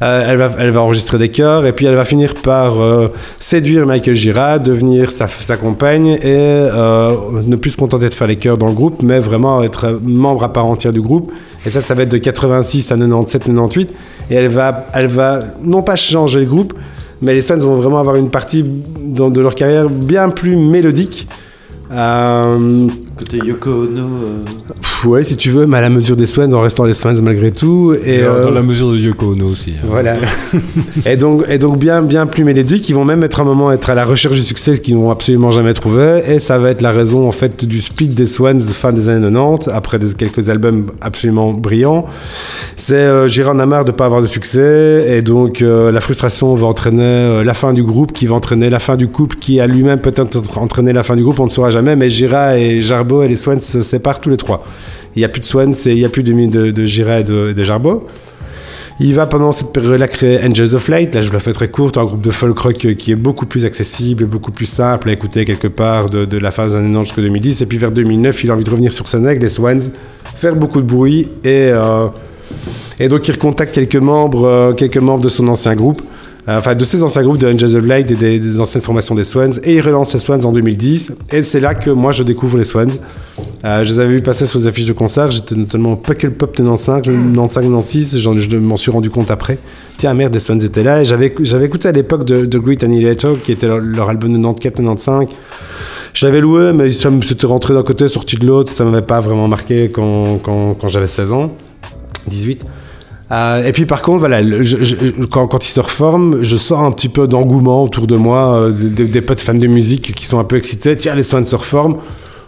Elle, 0.05 0.37
va, 0.37 0.51
elle 0.59 0.71
va 0.71 0.81
enregistrer 0.81 1.17
des 1.17 1.29
chœurs 1.29 1.65
et 1.65 1.73
puis 1.73 1.87
elle 1.87 1.95
va 1.95 2.05
finir 2.05 2.35
par 2.35 2.81
euh, 2.81 3.07
séduire 3.39 3.87
Michael 3.87 4.17
Gira, 4.17 4.59
devenir 4.59 5.13
sa, 5.13 5.57
compagne 5.57 6.19
et 6.21 6.21
euh, 6.25 7.13
ne 7.47 7.55
plus 7.55 7.71
se 7.71 7.77
contenter 7.77 8.09
de 8.09 8.15
faire 8.15 8.27
les 8.27 8.35
chœurs 8.35 8.59
dans 8.59 8.67
le 8.67 8.73
groupe, 8.73 9.01
mais 9.05 9.21
vraiment 9.21 9.63
être 9.63 10.01
membre 10.03 10.43
à 10.43 10.53
part 10.53 10.67
entière 10.67 10.93
du 10.93 11.01
groupe. 11.01 11.31
Et 11.65 11.71
ça, 11.71 11.81
ça 11.81 11.95
va 11.95 12.03
être 12.03 12.11
de 12.11 12.19
86 12.19 12.91
à 12.91 12.97
97, 12.97 13.45
98. 13.45 13.95
Et 14.31 14.35
elle 14.35 14.49
va, 14.49 14.87
elle 14.93 15.07
va 15.07 15.39
non 15.63 15.83
pas 15.83 15.95
changer 15.95 16.41
le 16.41 16.47
groupe, 16.47 16.75
mais 17.21 17.35
les 17.35 17.43
Swans 17.43 17.59
vont 17.59 17.77
vraiment 17.77 18.01
avoir 18.01 18.17
une 18.17 18.31
partie 18.31 18.65
de 18.65 19.41
leur 19.41 19.55
carrière 19.55 19.89
bien 19.89 20.31
plus 20.31 20.57
mélodique. 20.57 21.29
Euh, 21.93 22.89
Côté 23.19 23.39
Yoko 23.45 23.71
Ono. 23.71 24.01
euh, 24.01 24.45
pff, 24.81 25.05
ouais, 25.05 25.23
si 25.23 25.37
tu 25.37 25.51
veux, 25.51 25.67
mais 25.67 25.77
à 25.77 25.81
la 25.83 25.91
mesure 25.91 26.17
des 26.17 26.27
Swans, 26.27 26.53
en 26.55 26.61
restant 26.63 26.85
les 26.85 26.95
Swans 26.95 27.15
malgré 27.23 27.53
tout. 27.53 27.95
Et, 28.05 28.17
Et, 28.17 28.23
euh, 28.23 28.45
Dans 28.45 28.51
la 28.51 28.63
mesure 28.63 28.91
de 28.93 28.97
Yoko 28.97 29.33
Ono 29.33 29.47
aussi. 29.49 29.73
hein. 29.73 29.87
Voilà. 29.87 30.17
et 31.07 31.17
donc, 31.17 31.45
et 31.49 31.59
donc 31.59 31.79
bien, 31.79 32.03
bien 32.03 32.27
plus 32.27 32.45
mélodiques. 32.45 32.89
Ils 32.89 32.95
vont 32.95 33.05
même 33.05 33.23
être 33.23 33.41
à 33.41 33.43
un 33.43 33.47
moment 33.47 33.71
être 33.71 33.91
à 33.91 33.95
la 33.95 34.05
recherche 34.05 34.37
du 34.37 34.43
succès 34.45 34.79
qu'ils 34.79 34.95
n'ont 34.95 35.11
absolument 35.11 35.51
jamais 35.51 35.75
trouvé. 35.75 36.23
Et 36.27 36.39
ça 36.39 36.59
va 36.59 36.71
être 36.71 36.81
la 36.83 36.93
raison 36.93 37.29
en 37.29 37.33
fait 37.33 37.65
du 37.65 37.81
split 37.81 38.09
des 38.09 38.27
Swans 38.27 38.59
fin 38.61 38.93
des 38.93 39.09
années 39.09 39.31
90, 39.31 39.69
après 39.73 39.99
des, 39.99 40.13
quelques 40.15 40.49
albums 40.49 40.87
absolument 41.01 41.53
brillants. 41.53 42.07
C'est 42.77 42.95
euh, 42.95 43.29
Gérard 43.29 43.55
en 43.55 43.59
a 43.59 43.67
marre 43.67 43.85
de 43.85 43.93
pas 43.93 44.07
avoir 44.07 44.23
de 44.23 44.27
succès 44.27 45.07
et 45.09 45.23
donc 45.23 45.61
euh, 45.63 45.93
la 45.93 46.01
frustration 46.01 46.55
va 46.55 46.67
entraîner 46.67 47.03
euh, 47.03 47.45
la 47.45 47.55
fin 47.55 47.73
du 47.75 47.83
groupe, 47.83 48.13
qui 48.13 48.27
va 48.27 48.35
entraîner 48.35 48.71
la 48.71 48.79
fin 48.79 48.97
du 48.97 49.09
couple, 49.09 49.37
qui 49.37 49.61
a 49.61 49.67
lui-même 49.67 50.01
peut-être 50.01 50.59
entraîné 50.59 50.93
la 50.93 51.03
fin 51.03 51.15
du 51.17 51.23
groupe. 51.23 51.39
On 51.41 51.47
ne 51.47 51.51
saura 51.51 51.71
jamais. 51.71 51.95
Mais 51.97 52.09
Gira 52.09 52.59
et 52.59 52.81
Et 53.23 53.29
les 53.29 53.37
Swans 53.37 53.61
se 53.61 53.83
séparent 53.83 54.21
tous 54.21 54.31
les 54.31 54.37
trois. 54.37 54.65
Il 55.15 55.19
n'y 55.19 55.25
a 55.25 55.29
plus 55.29 55.41
de 55.41 55.47
Swans, 55.47 55.75
il 55.87 55.95
n'y 55.95 56.05
a 56.05 56.09
plus 56.09 56.23
de, 56.23 56.33
de, 56.33 56.71
de 56.71 56.83
et 56.83 57.25
de, 57.25 57.53
de 57.53 57.63
Jarbo. 57.63 58.07
Il 59.01 59.15
va 59.15 59.27
pendant 59.27 59.53
cette 59.53 59.73
période-là 59.73 60.07
créer 60.07 60.39
Angels 60.45 60.75
of 60.75 60.89
Light. 60.89 61.15
Là, 61.15 61.23
je 61.23 61.29
vous 61.29 61.33
la 61.33 61.41
fais 61.41 61.53
très 61.53 61.69
courte, 61.69 61.99
un 61.99 62.05
groupe 62.05 62.21
de 62.21 62.31
folk 62.31 62.59
rock 62.59 62.75
qui 62.75 63.11
est 63.11 63.17
beaucoup 63.17 63.47
plus 63.47 63.65
accessible, 63.65 64.27
beaucoup 64.27 64.53
plus 64.53 64.67
simple 64.67 65.09
à 65.09 65.13
écouter 65.13 65.45
quelque 65.45 65.67
part 65.67 66.09
de, 66.09 66.39
la 66.39 66.51
phase 66.51 66.77
années 66.77 66.89
90 66.93 67.07
jusqu'à 67.09 67.23
2010. 67.23 67.63
Et 67.63 67.67
puis 67.67 67.79
vers 67.79 67.91
2009, 67.91 68.45
il 68.45 68.51
a 68.51 68.55
envie 68.55 68.65
de 68.65 68.71
revenir 68.71 68.93
sur 68.93 69.09
scène 69.09 69.27
avec 69.27 69.43
les 69.43 69.49
Swans, 69.49 69.81
faire 70.37 70.55
beaucoup 70.55 70.81
de 70.81 70.87
bruit 70.87 71.29
et, 71.43 71.71
euh, 71.73 72.07
donc 73.09 73.27
il 73.27 73.33
recontacte 73.33 73.75
quelques 73.75 73.97
membres, 73.97 74.45
euh, 74.45 74.73
quelques 74.73 74.99
membres 74.99 75.25
de 75.25 75.29
son 75.29 75.49
ancien 75.49 75.75
groupe. 75.75 76.03
Euh, 76.49 76.59
Enfin, 76.59 76.75
de 76.75 76.83
ses 76.85 77.05
anciens 77.05 77.23
groupes 77.23 77.39
de 77.39 77.47
Angels 77.47 77.77
of 77.77 77.87
Light 77.87 78.11
et 78.11 78.17
des, 78.17 78.61
anciennes 78.61 78.83
formations 78.83 79.15
des 79.15 79.23
Swans, 79.23 79.53
et 79.63 79.75
il 79.77 79.81
relance 79.81 80.13
les 80.13 80.19
Swans 80.19 80.45
en 80.45 80.51
2010. 80.53 81.13
Et 81.31 81.45
c'est 81.45 81.61
là 81.61 81.75
que 81.77 81.89
moi 81.91 82.11
je 82.11 82.25
découvre 82.25 82.59
les 82.59 82.65
Swans. 82.65 82.89
Euh, 83.65 83.85
je 83.85 83.91
les 83.93 84.01
avais 84.01 84.15
vu 84.15 84.23
passer 84.23 84.45
sur 84.47 84.59
les 84.59 84.67
affiches 84.67 84.87
de 84.87 84.93
concert. 84.93 85.31
J'étais 85.31 85.55
notamment 85.55 85.95
Puckle 85.95 86.33
Pop 86.33 86.51
de 86.57 86.63
95, 86.65 87.03
95, 87.03 87.63
96. 87.65 88.19
j'en- 88.19 88.37
Je 88.37 88.57
m'en 88.57 88.77
suis 88.77 88.91
rendu 88.91 89.09
compte 89.09 89.31
après. 89.31 89.59
Tiens, 89.99 90.15
merde, 90.15 90.35
les 90.35 90.41
Swans 90.41 90.59
étaient 90.61 90.83
là. 90.83 91.03
Et 91.03 91.05
j'avais 91.05 91.27
écouté 91.65 91.87
à 91.89 91.93
l'époque 91.93 92.25
de, 92.25 92.45
de 92.45 92.59
Great 92.59 92.83
Annihilator, 92.83 93.41
qui 93.41 93.53
était 93.53 93.69
leur, 93.69 94.09
album 94.11 94.33
de 94.33 94.39
94-95. 94.39 95.29
Je 96.13 96.27
l'avais 96.27 96.41
loué, 96.41 96.73
mais 96.73 96.91
ça 96.91 97.09
me- 97.11 97.23
c'était 97.23 97.47
rentré 97.47 97.73
d'un 97.73 97.85
côté, 97.85 98.09
sorti 98.09 98.35
de 98.35 98.47
l'autre. 98.47 98.73
Ça 98.73 98.85
m'avait 98.85 99.07
pas 99.07 99.21
vraiment 99.21 99.47
marqué 99.47 99.91
quand, 99.91 100.39
quand, 100.43 100.75
quand 100.75 100.89
j'avais 100.89 101.07
16 101.07 101.31
ans, 101.33 101.53
18. 102.27 102.65
Euh, 103.33 103.65
et 103.65 103.73
puis 103.73 103.87
par 103.87 104.03
contre, 104.03 104.19
voilà, 104.19 104.41
quand, 105.31 105.47
quand 105.47 105.67
ils 105.67 105.71
se 105.71 105.81
reforment, 105.81 106.43
je 106.43 106.57
sens 106.57 106.85
un 106.85 106.93
petit 106.93 107.09
peu 107.09 107.27
d'engouement 107.27 107.83
autour 107.83 108.07
de 108.07 108.17
moi, 108.17 108.59
euh, 108.59 108.71
des, 108.71 109.21
potes 109.23 109.41
fans 109.41 109.55
de 109.55 109.67
musique 109.67 110.15
qui 110.15 110.27
sont 110.27 110.39
un 110.39 110.45
peu 110.45 110.57
excités. 110.57 110.97
Tiens, 110.97 111.15
les 111.15 111.23
Swans 111.23 111.45
se 111.45 111.57
reforment. 111.57 111.97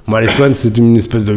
Moi, 0.06 0.20
les 0.20 0.28
Swans, 0.28 0.54
c'est 0.54 0.76
une 0.76 0.96
espèce 0.96 1.24
de, 1.24 1.34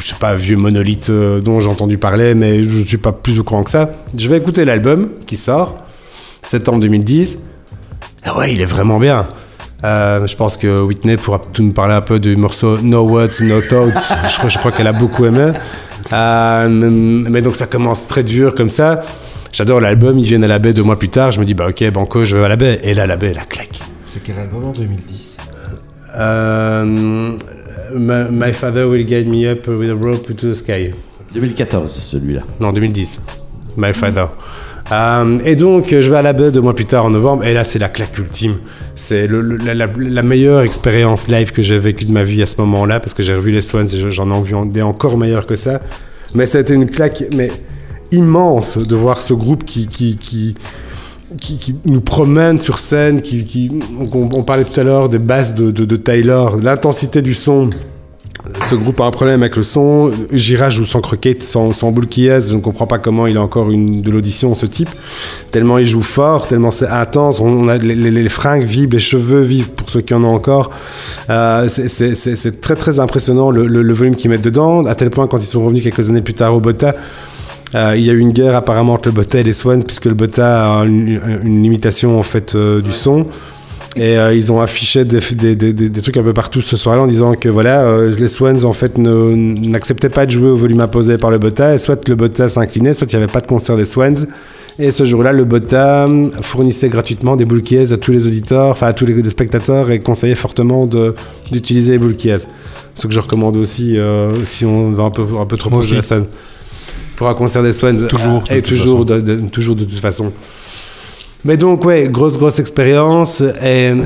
je 0.00 0.06
sais 0.06 0.16
pas, 0.18 0.34
vieux 0.34 0.56
monolithe 0.56 1.10
euh, 1.10 1.40
dont 1.40 1.60
j'ai 1.60 1.68
entendu 1.68 1.96
parler, 1.96 2.34
mais 2.34 2.64
je 2.64 2.84
suis 2.84 2.96
pas 2.96 3.12
plus 3.12 3.38
au 3.38 3.44
courant 3.44 3.62
que 3.62 3.70
ça. 3.70 3.90
Je 4.16 4.28
vais 4.28 4.38
écouter 4.38 4.64
l'album 4.64 5.10
qui 5.26 5.36
sort, 5.36 5.76
septembre 6.42 6.80
2010. 6.80 7.38
Ah 8.24 8.36
ouais, 8.36 8.52
il 8.52 8.60
est 8.60 8.66
vraiment 8.66 8.98
bien. 8.98 9.28
Je 9.84 10.34
pense 10.34 10.56
que 10.56 10.82
Whitney 10.82 11.16
pourra 11.16 11.40
tout 11.52 11.62
nous 11.62 11.72
parler 11.72 11.94
un 11.94 12.00
peu 12.00 12.18
du 12.18 12.34
morceau 12.34 12.78
No 12.78 13.02
Words, 13.02 13.40
No 13.42 13.60
Thoughts. 13.60 14.12
je 14.48 14.58
crois 14.58 14.72
qu'elle 14.72 14.88
a 14.88 14.92
beaucoup 14.92 15.24
aimé. 15.24 15.52
Euh, 16.12 16.68
mais 16.68 17.42
donc 17.42 17.56
ça 17.56 17.66
commence 17.66 18.06
très 18.06 18.22
dur 18.22 18.54
comme 18.54 18.70
ça. 18.70 19.02
J'adore 19.52 19.80
l'album, 19.80 20.18
ils 20.18 20.24
viennent 20.26 20.44
à 20.44 20.48
la 20.48 20.58
baie 20.58 20.72
deux 20.72 20.82
mois 20.82 20.98
plus 20.98 21.08
tard. 21.08 21.32
Je 21.32 21.40
me 21.40 21.44
dis, 21.44 21.54
bah 21.54 21.66
ok, 21.68 21.90
Banco, 21.90 22.24
je 22.24 22.36
vais 22.36 22.44
à 22.44 22.48
la 22.48 22.56
baie. 22.56 22.80
Et 22.82 22.94
là, 22.94 23.06
la 23.06 23.16
baie, 23.16 23.32
la 23.32 23.44
claque. 23.44 23.80
C'est 24.04 24.22
quel 24.22 24.38
album 24.38 24.64
en 24.64 24.72
2010 24.72 25.36
Euh, 26.16 26.84
my, 26.84 28.24
my 28.30 28.52
father 28.52 28.86
will 28.88 29.04
guide 29.04 29.28
me 29.28 29.46
up 29.46 29.66
with 29.68 29.90
a 29.90 29.94
rope 29.94 30.34
to 30.36 30.48
the 30.50 30.54
sky. 30.54 30.92
2014, 31.34 31.86
celui-là. 31.86 32.40
Non, 32.60 32.72
2010. 32.72 33.20
My 33.76 33.92
Father. 33.92 34.26
Euh, 34.90 35.38
et 35.44 35.56
donc, 35.56 35.92
euh, 35.92 36.00
je 36.00 36.10
vais 36.10 36.16
à 36.16 36.22
la 36.22 36.32
baie 36.32 36.50
deux 36.50 36.60
mois 36.60 36.74
plus 36.74 36.86
tard 36.86 37.04
en 37.04 37.10
novembre, 37.10 37.44
et 37.44 37.52
là, 37.52 37.64
c'est 37.64 37.78
la 37.78 37.88
claque 37.88 38.16
ultime. 38.18 38.56
C'est 38.94 39.28
la, 39.28 40.22
meilleure 40.22 40.62
expérience 40.62 41.28
live 41.28 41.52
que 41.52 41.62
j'ai 41.62 41.78
vécue 41.78 42.04
de 42.04 42.12
ma 42.12 42.24
vie 42.24 42.42
à 42.42 42.46
ce 42.46 42.60
moment-là, 42.60 42.98
parce 43.00 43.14
que 43.14 43.22
j'ai 43.22 43.34
revu 43.34 43.50
les 43.52 43.60
Swans 43.60 43.86
et 43.86 44.10
j'en 44.10 44.32
ai 44.32 44.42
vu 44.42 44.54
en- 44.54 44.66
des 44.66 44.82
encore 44.82 45.18
meilleurs 45.18 45.46
que 45.46 45.56
ça. 45.56 45.80
Mais 46.34 46.46
ça 46.46 46.58
a 46.58 46.60
été 46.62 46.74
une 46.74 46.90
claque 46.90 47.24
immense 48.10 48.78
de 48.78 48.96
voir 48.96 49.20
ce 49.20 49.34
groupe 49.34 49.64
qui, 49.64 50.56
nous 51.84 52.00
promène 52.00 52.58
sur 52.58 52.78
scène, 52.78 53.22
on, 54.12 54.42
parlait 54.42 54.64
tout 54.64 54.80
à 54.80 54.84
l'heure 54.84 55.08
des 55.08 55.18
basses 55.18 55.54
de, 55.54 55.70
de, 55.70 55.84
de 55.84 55.96
Tyler, 55.96 56.46
l'intensité 56.62 57.22
du 57.22 57.34
son. 57.34 57.68
Ce 58.68 58.74
groupe 58.74 59.00
a 59.00 59.04
un 59.04 59.10
problème 59.10 59.42
avec 59.42 59.56
le 59.56 59.62
son. 59.62 60.12
Gira 60.32 60.70
joue 60.70 60.84
sans 60.84 61.00
croquette, 61.00 61.42
sans, 61.42 61.72
sans 61.72 61.90
boule 61.90 62.06
qui 62.06 62.26
est. 62.26 62.50
Je 62.50 62.54
ne 62.54 62.60
comprends 62.60 62.86
pas 62.86 62.98
comment 62.98 63.26
il 63.26 63.36
a 63.36 63.42
encore 63.42 63.68
de 63.68 64.10
l'audition, 64.10 64.54
ce 64.54 64.66
type. 64.66 64.88
Tellement 65.52 65.78
il 65.78 65.86
joue 65.86 66.02
fort, 66.02 66.48
tellement 66.48 66.70
c'est 66.70 66.88
intense. 66.88 67.40
On, 67.40 67.68
a 67.68 67.78
les, 67.78 68.28
fringues 68.28 68.64
vibrent, 68.64 68.94
les 68.94 68.98
cheveux 68.98 69.40
vivent 69.40 69.70
pour 69.70 69.88
ceux 69.88 70.00
qui 70.00 70.14
en 70.14 70.24
ont 70.24 70.34
encore. 70.34 70.70
Euh, 71.30 71.68
c'est- 71.68 72.60
très 72.60 72.76
très 72.76 73.00
impressionnant 73.00 73.50
le, 73.50 73.92
volume 73.92 74.16
qu'ils 74.16 74.30
mettent 74.30 74.42
dedans. 74.42 74.84
À 74.86 74.94
tel 74.94 75.10
point, 75.10 75.26
quand 75.26 75.38
ils 75.38 75.46
sont 75.46 75.64
revenus 75.64 75.82
quelques 75.82 76.08
années 76.08 76.22
plus 76.22 76.34
tard 76.34 76.54
au 76.54 76.60
Bota, 76.60 76.94
euh, 77.74 77.94
il 77.96 78.04
y 78.04 78.10
a 78.10 78.12
eu 78.12 78.18
une 78.18 78.32
guerre 78.32 78.56
apparemment 78.56 78.94
entre 78.94 79.08
le 79.08 79.14
Bota 79.14 79.38
et 79.38 79.42
les 79.42 79.52
Swans, 79.52 79.82
puisque 79.82 80.06
le 80.06 80.14
Bota 80.14 80.80
a 80.80 80.84
une, 80.84 81.20
limitation 81.44 82.18
en 82.18 82.24
euh, 82.54 82.80
du 82.80 82.92
son. 82.92 83.26
Et 83.96 84.16
euh, 84.18 84.34
ils 84.34 84.52
ont 84.52 84.60
affiché 84.60 85.04
des, 85.04 85.18
des- 85.32 85.56
des- 85.56 85.72
des- 85.72 85.88
des 85.88 86.00
trucs 86.02 86.16
un 86.16 86.22
peu 86.22 86.34
partout 86.34 86.60
ce 86.60 86.76
soir-là 86.76 87.02
en 87.02 87.06
disant 87.06 87.34
que 87.34 87.48
voilà, 87.48 87.82
euh, 87.82 88.14
les 88.16 88.28
Swans 88.28 88.64
en 88.64 88.72
fait 88.72 88.96
n'acceptaient 88.98 90.10
pas 90.10 90.26
de 90.26 90.30
jouer 90.30 90.48
au 90.50 90.56
volume 90.56 90.80
imposé 90.80 91.18
par 91.18 91.30
le 91.30 91.38
Bota, 91.38 91.74
et 91.74 91.78
soit 91.78 92.06
le 92.08 92.14
Bota 92.14 92.48
s'inclinait, 92.48 92.92
soit 92.92 93.10
il 93.12 93.16
n'y 93.16 93.22
avait 93.22 93.32
pas 93.32 93.40
de 93.40 93.46
concert 93.46 93.76
des 93.76 93.84
Swans. 93.86 94.26
Et 94.78 94.92
ce 94.92 95.04
jour-là, 95.04 95.32
le 95.32 95.44
Bota 95.44 96.06
fournissait 96.42 96.88
gratuitement 96.88 97.34
des 97.34 97.44
boules 97.44 97.62
à 97.92 97.96
tous 97.96 98.12
les 98.12 98.26
auditeurs, 98.28 98.66
enfin 98.68 98.86
à 98.88 98.92
tous 98.92 99.06
les, 99.06 99.14
les 99.14 99.30
spectateurs, 99.30 99.90
et 99.90 99.98
conseillait 99.98 100.36
fortement 100.36 100.88
d'utiliser 101.50 101.92
les 101.92 101.98
boules 101.98 102.16
Ce 102.94 103.06
que 103.06 103.12
je 103.12 103.18
recommande 103.20 103.56
aussi 103.56 103.98
euh, 103.98 104.32
si 104.44 104.64
on 104.64 104.90
va 104.92 105.04
un 105.04 105.10
peu, 105.10 105.22
un 105.40 105.46
peu 105.46 105.56
trop 105.56 105.70
proche 105.70 105.90
de 105.90 105.96
la 105.96 106.02
scène. 106.02 106.26
Pour 107.16 107.28
un 107.28 107.34
concert 107.34 107.64
des 107.64 107.72
Swans. 107.72 108.06
Toujours, 108.06 108.44
euh, 108.50 108.54
Et 108.54 108.62
toujours 108.62 109.04
de, 109.04 109.20
de- 109.20 109.40
toujours 109.48 109.74
de 109.74 109.84
toute 109.84 109.98
façon. 109.98 110.32
Mais 111.44 111.56
donc, 111.56 111.84
ouais, 111.84 112.08
grosse, 112.08 112.36
grosse 112.36 112.58
expérience. 112.58 113.42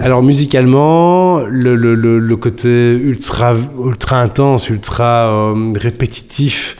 Alors, 0.02 0.22
musicalement, 0.22 1.40
le, 1.48 1.74
le, 1.76 1.94
le, 1.94 2.36
côté 2.36 2.92
ultra, 2.92 3.54
ultra 3.84 4.20
intense, 4.20 4.68
ultra 4.68 5.30
euh, 5.30 5.72
répétitif 5.74 6.76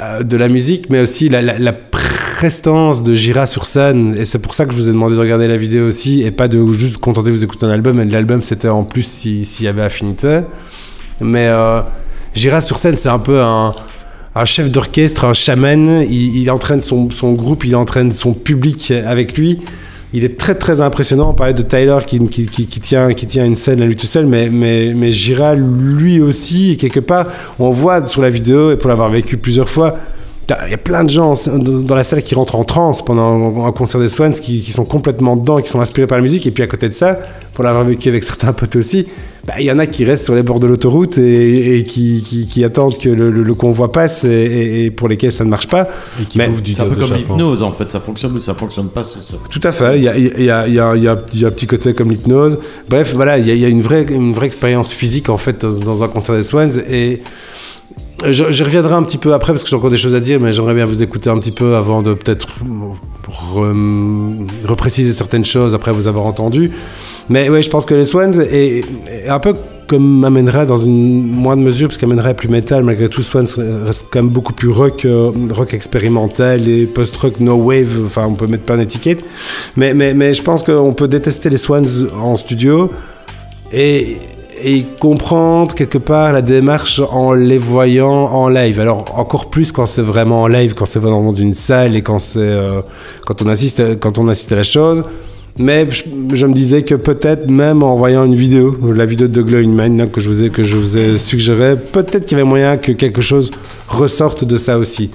euh, 0.00 0.22
de 0.24 0.36
la 0.36 0.48
musique, 0.48 0.90
mais 0.90 1.00
aussi 1.00 1.28
la, 1.28 1.72
prestance 1.72 3.04
de 3.04 3.14
Gira 3.14 3.46
sur 3.46 3.66
scène. 3.66 4.16
Et 4.18 4.24
c'est 4.24 4.40
pour 4.40 4.54
ça 4.54 4.66
que 4.66 4.72
je 4.72 4.76
vous 4.76 4.88
ai 4.88 4.92
demandé 4.92 5.14
de 5.14 5.20
regarder 5.20 5.46
la 5.46 5.56
vidéo 5.56 5.86
aussi, 5.86 6.22
et 6.22 6.32
pas 6.32 6.48
de 6.48 6.72
juste 6.72 6.98
contenter 6.98 7.30
de 7.30 7.36
vous 7.36 7.44
écouter 7.44 7.66
un 7.66 7.70
album. 7.70 8.00
Et 8.00 8.04
l'album, 8.04 8.42
c'était 8.42 8.68
en 8.68 8.82
plus 8.82 9.04
si- 9.04 9.44
s'il 9.44 9.66
y 9.66 9.68
avait 9.68 9.82
affinité. 9.82 10.40
Mais 11.20 11.46
euh, 11.46 11.80
Gira 12.34 12.60
sur 12.60 12.78
scène, 12.78 12.96
c'est 12.96 13.10
un 13.10 13.20
peu 13.20 13.40
un, 13.40 13.76
un 14.34 14.44
chef 14.44 14.70
d'orchestre, 14.70 15.24
un 15.24 15.34
chaman. 15.34 16.04
Il, 16.08 16.50
entraîne 16.50 16.82
son, 16.82 17.06
groupe, 17.32 17.64
il 17.64 17.76
entraîne 17.76 18.10
son 18.10 18.32
public 18.32 18.92
avec 19.06 19.36
lui. 19.36 19.60
Il 20.14 20.24
est 20.24 20.38
très 20.38 20.54
très 20.54 20.80
impressionnant. 20.80 21.30
On 21.30 21.34
parlait 21.34 21.54
de 21.54 21.62
Tyler 21.62 21.98
qui, 22.06 22.18
qui, 22.28 22.66
tient, 22.66 23.12
qui 23.12 23.26
tient 23.26 23.46
une 23.46 23.56
scène 23.56 23.80
à 23.80 23.86
lui 23.86 23.96
tout 23.96 24.06
seul, 24.06 24.26
mais, 24.26 24.50
mais, 24.50 24.92
mais 24.94 25.10
Gira 25.10 25.54
lui 25.54 26.20
aussi, 26.20 26.76
quelque 26.76 27.00
part, 27.00 27.26
on 27.58 27.70
voit 27.70 28.06
sur 28.06 28.20
la 28.20 28.28
vidéo, 28.28 28.72
et 28.72 28.76
pour 28.76 28.88
l'avoir 28.88 29.08
vécu 29.08 29.38
plusieurs 29.38 29.70
fois, 29.70 29.96
Il 30.66 30.70
y 30.70 30.74
a 30.74 30.78
plein 30.78 31.04
de 31.04 31.10
gens 31.10 31.34
dans 31.46 31.94
la 31.94 32.04
salle 32.04 32.22
qui 32.22 32.34
rentrent 32.34 32.56
en 32.56 32.64
transe 32.64 33.04
pendant 33.04 33.64
un 33.66 33.72
concert 33.72 34.00
des 34.00 34.08
Swans, 34.08 34.32
qui, 34.32 34.60
qui 34.60 34.72
sont 34.72 34.84
complètement 34.84 35.36
dedans, 35.36 35.60
qui 35.60 35.68
sont 35.68 35.80
inspirés 35.80 36.06
par 36.06 36.18
la 36.18 36.22
musique. 36.22 36.46
Et 36.46 36.50
puis 36.50 36.62
à 36.62 36.66
côté 36.66 36.88
de 36.88 36.94
ça, 36.94 37.18
pour 37.54 37.64
l'avoir 37.64 37.84
vécu 37.84 38.08
avec 38.08 38.24
certains 38.24 38.52
potes 38.52 38.76
aussi, 38.76 39.06
bah, 39.46 39.54
il 39.58 39.64
y 39.66 39.72
en 39.72 39.78
a 39.78 39.86
qui 39.86 40.04
restent 40.04 40.24
sur 40.24 40.34
les 40.34 40.42
bords 40.44 40.60
de 40.60 40.66
l'autoroute 40.68 41.18
et, 41.18 41.78
et 41.78 41.84
qui, 41.84 42.22
qui- 42.26 42.46
qui 42.46 42.62
attendent 42.64 42.96
que 42.96 43.08
le, 43.08 43.30
le- 43.30 43.42
le 43.42 43.54
convoi 43.54 43.90
passe 43.90 44.22
et, 44.24 44.28
et- 44.28 44.84
et 44.84 44.90
pour 44.92 45.08
lesquels 45.08 45.32
ça 45.32 45.44
ne 45.44 45.50
marche 45.50 45.66
pas. 45.66 45.88
Et 46.20 46.24
qui 46.24 46.38
Mais 46.38 46.46
bouffent 46.48 46.62
du 46.62 46.74
C'est 46.74 46.82
un 46.82 46.86
peu 46.86 46.94
comme 46.96 47.12
l'hypnose 47.12 47.62
en 47.62 47.72
fait, 47.72 47.90
ça 47.90 47.98
fonctionne 48.00 48.36
ou 48.36 48.40
ça 48.40 48.54
fonctionne 48.54 48.88
pas. 48.88 49.02
ça. 49.02 49.18
Tout 49.50 49.60
à 49.64 49.72
fait. 49.72 49.98
Il 49.98 50.04
y 50.04 50.08
a, 50.08 50.16
il 50.16 50.24
y 50.24 50.28
a- 50.28 50.38
il 50.38 50.44
y 50.44 50.50
a- 50.50 50.66
il 50.68 50.74
y 50.74 50.80
a- 50.80 50.94
il 50.96 51.02
y 51.02 51.08
a- 51.08 51.22
il 51.34 51.40
y 51.40 51.44
a 51.44 51.48
un 51.48 51.50
petit 51.50 51.66
côté 51.66 51.92
comme 51.92 52.10
l'hypnose. 52.10 52.58
Bref, 52.88 53.12
voilà, 53.14 53.38
il 53.38 53.46
y 53.46 53.50
a, 53.50 53.54
il 53.54 53.60
y 53.60 53.64
a 53.64 53.68
une, 53.68 53.82
vraie, 53.82 54.06
une 54.08 54.32
vraie 54.32 54.46
expérience 54.46 54.92
physique 54.92 55.28
en 55.28 55.38
fait 55.38 55.60
dans, 55.60 55.72
dans 55.72 56.02
un 56.04 56.08
concert 56.08 56.34
des 56.36 56.42
Swans. 56.44 56.70
Et 56.88 57.20
je, 58.30 58.64
reviendrai 58.64 58.94
un 58.94 59.02
petit 59.02 59.18
peu 59.18 59.32
après 59.34 59.52
parce 59.52 59.64
que 59.64 59.70
j'ai 59.70 59.76
encore 59.76 59.90
des 59.90 59.96
choses 59.96 60.14
à 60.14 60.20
dire, 60.20 60.38
mais 60.40 60.52
j'aimerais 60.52 60.74
bien 60.74 60.86
vous 60.86 61.02
écouter 61.02 61.30
un 61.30 61.38
petit 61.38 61.50
peu 61.50 61.76
avant 61.76 62.02
de 62.02 62.14
peut-être 62.14 62.48
re- 63.28 64.46
repréciser 64.64 65.12
certaines 65.12 65.44
choses 65.44 65.74
après 65.74 65.92
vous 65.92 66.06
avoir 66.06 66.26
entendu. 66.26 66.70
Mais 67.28 67.48
ouais, 67.48 67.62
je 67.62 67.70
pense 67.70 67.84
que 67.86 67.94
les 67.94 68.04
Swans 68.04 68.40
est, 68.40 68.84
est 69.08 69.28
un 69.28 69.38
peu 69.38 69.54
comme 69.86 70.20
m'amènerait 70.20 70.66
dans 70.66 70.78
une 70.78 71.26
moindre 71.30 71.62
mesure, 71.62 71.88
parce 71.88 71.98
qu'amènerait 71.98 72.34
plus 72.34 72.48
métal, 72.48 72.82
malgré 72.82 73.08
tout, 73.08 73.22
Swans 73.22 73.44
reste 73.84 74.06
quand 74.10 74.22
même 74.22 74.30
beaucoup 74.30 74.54
plus 74.54 74.70
rock, 74.70 75.04
euh, 75.04 75.30
rock 75.50 75.74
expérimental 75.74 76.66
et 76.68 76.86
post-rock 76.86 77.40
no 77.40 77.56
wave, 77.56 78.00
enfin 78.06 78.24
on 78.26 78.34
peut 78.34 78.46
mettre 78.46 78.64
plein 78.64 78.78
d'étiquettes. 78.78 79.22
Mais, 79.76 79.92
mais, 79.92 80.14
mais 80.14 80.32
je 80.32 80.42
pense 80.42 80.62
qu'on 80.62 80.94
peut 80.94 81.08
détester 81.08 81.50
les 81.50 81.58
Swans 81.58 81.82
en 82.22 82.36
studio 82.36 82.90
et, 83.72 84.16
et 84.62 84.84
comprendre 85.00 85.74
quelque 85.74 85.98
part 85.98 86.32
la 86.32 86.42
démarche 86.42 87.00
en 87.10 87.32
les 87.32 87.58
voyant 87.58 88.10
en 88.10 88.48
live. 88.48 88.80
Alors 88.80 89.04
encore 89.18 89.50
plus 89.50 89.72
quand 89.72 89.86
c'est 89.86 90.02
vraiment 90.02 90.42
en 90.42 90.46
live, 90.46 90.74
quand 90.74 90.86
c'est 90.86 90.98
vraiment 90.98 91.22
dans 91.22 91.34
une 91.34 91.54
salle 91.54 91.96
et 91.96 92.02
quand, 92.02 92.18
c'est, 92.18 92.38
euh, 92.38 92.80
quand, 93.26 93.42
on 93.42 93.48
assiste 93.48 93.98
quand 93.98 94.18
on 94.18 94.28
assiste 94.28 94.52
à 94.52 94.56
la 94.56 94.62
chose. 94.62 95.04
Mais 95.58 95.86
je, 95.90 96.46
me 96.46 96.54
disais 96.54 96.82
que 96.82 96.94
peut-être 96.94 97.46
même 97.46 97.82
en 97.82 97.96
voyant 97.96 98.24
une 98.24 98.34
vidéo, 98.34 98.74
la 98.94 99.04
vidéo 99.04 99.28
de 99.28 99.42
Glowing 99.42 99.70
Mind 99.70 99.98
là, 99.98 100.06
que, 100.06 100.18
je 100.18 100.30
vous 100.30 100.42
ai, 100.42 100.48
que 100.48 100.64
je 100.64 100.78
vous 100.78 100.96
ai 100.96 101.18
suggéré, 101.18 101.76
peut-être 101.76 102.24
qu'il 102.24 102.38
y 102.38 102.40
avait 102.40 102.48
moyen 102.48 102.78
que 102.78 102.92
quelque 102.92 103.20
chose 103.20 103.50
ressorte 103.86 104.44
de 104.44 104.56
ça 104.56 104.78
aussi. 104.78 105.10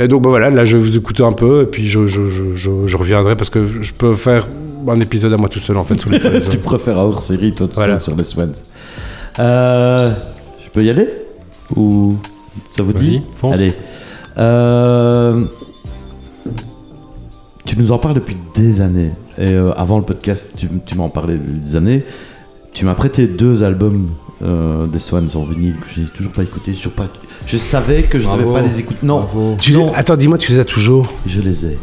Et 0.00 0.08
donc 0.08 0.22
bah 0.22 0.30
voilà, 0.30 0.50
là 0.50 0.64
je 0.64 0.76
vais 0.76 0.82
vous 0.82 0.96
écouter 0.96 1.22
un 1.22 1.32
peu 1.32 1.62
et 1.62 1.66
puis 1.66 1.88
je 1.88 2.96
reviendrai 2.96 3.36
parce 3.36 3.50
que 3.50 3.64
je 3.80 3.92
peux 3.92 4.14
faire 4.14 4.48
un 4.86 5.00
épisode 5.00 5.32
à 5.32 5.36
moi 5.36 5.48
tout 5.48 5.60
seul 5.60 5.76
en 5.76 5.84
fait 5.84 5.98
sur 5.98 6.10
les 6.10 6.18
Swans. 6.20 6.40
tu 6.50 6.58
préfères 6.58 6.96
hors 6.98 7.20
série 7.20 7.52
toi 7.52 7.66
tout 7.66 7.74
Voilà. 7.74 7.98
seul 7.98 8.14
sur 8.14 8.16
les 8.16 8.24
Swans. 8.24 8.52
Euh, 9.38 10.12
je 10.64 10.70
peux 10.70 10.82
y 10.84 10.90
aller 10.90 11.08
Ou 11.76 12.16
ça 12.76 12.82
vous 12.82 12.92
dit 12.92 13.22
fonce. 13.36 13.54
Allez. 13.54 13.72
Euh, 14.38 15.44
tu 17.64 17.78
nous 17.78 17.92
en 17.92 17.98
parles 17.98 18.14
depuis 18.14 18.36
des 18.54 18.80
années. 18.80 19.10
Et 19.36 19.52
euh, 19.52 19.72
avant 19.76 19.98
le 19.98 20.04
podcast, 20.04 20.52
tu, 20.56 20.68
tu 20.86 20.96
m'en 20.96 21.08
parlais 21.08 21.36
des 21.38 21.76
années. 21.76 22.04
Tu 22.72 22.84
m'as 22.84 22.94
prêté 22.94 23.26
deux 23.26 23.62
albums 23.62 24.08
euh, 24.42 24.86
des 24.86 24.98
Swans 24.98 25.26
en 25.34 25.42
vinyle 25.44 25.74
que 25.76 25.86
j'ai 25.94 26.04
toujours 26.04 26.32
pas 26.32 26.42
écouté. 26.42 26.72
Toujours 26.72 26.92
pas... 26.92 27.06
Je 27.46 27.56
savais 27.56 28.02
que 28.02 28.18
je 28.18 28.26
Bravo. 28.26 28.42
devais 28.42 28.52
pas 28.60 28.66
les 28.66 28.78
écouter. 28.80 28.98
Les- 29.02 29.08
Non. 29.08 29.26
Attends, 29.94 30.16
dis-moi, 30.16 30.38
tu 30.38 30.52
les 30.52 30.58
as 30.60 30.64
toujours 30.64 31.12
je 31.26 31.40
les 31.40 31.66
ai. 31.66 31.78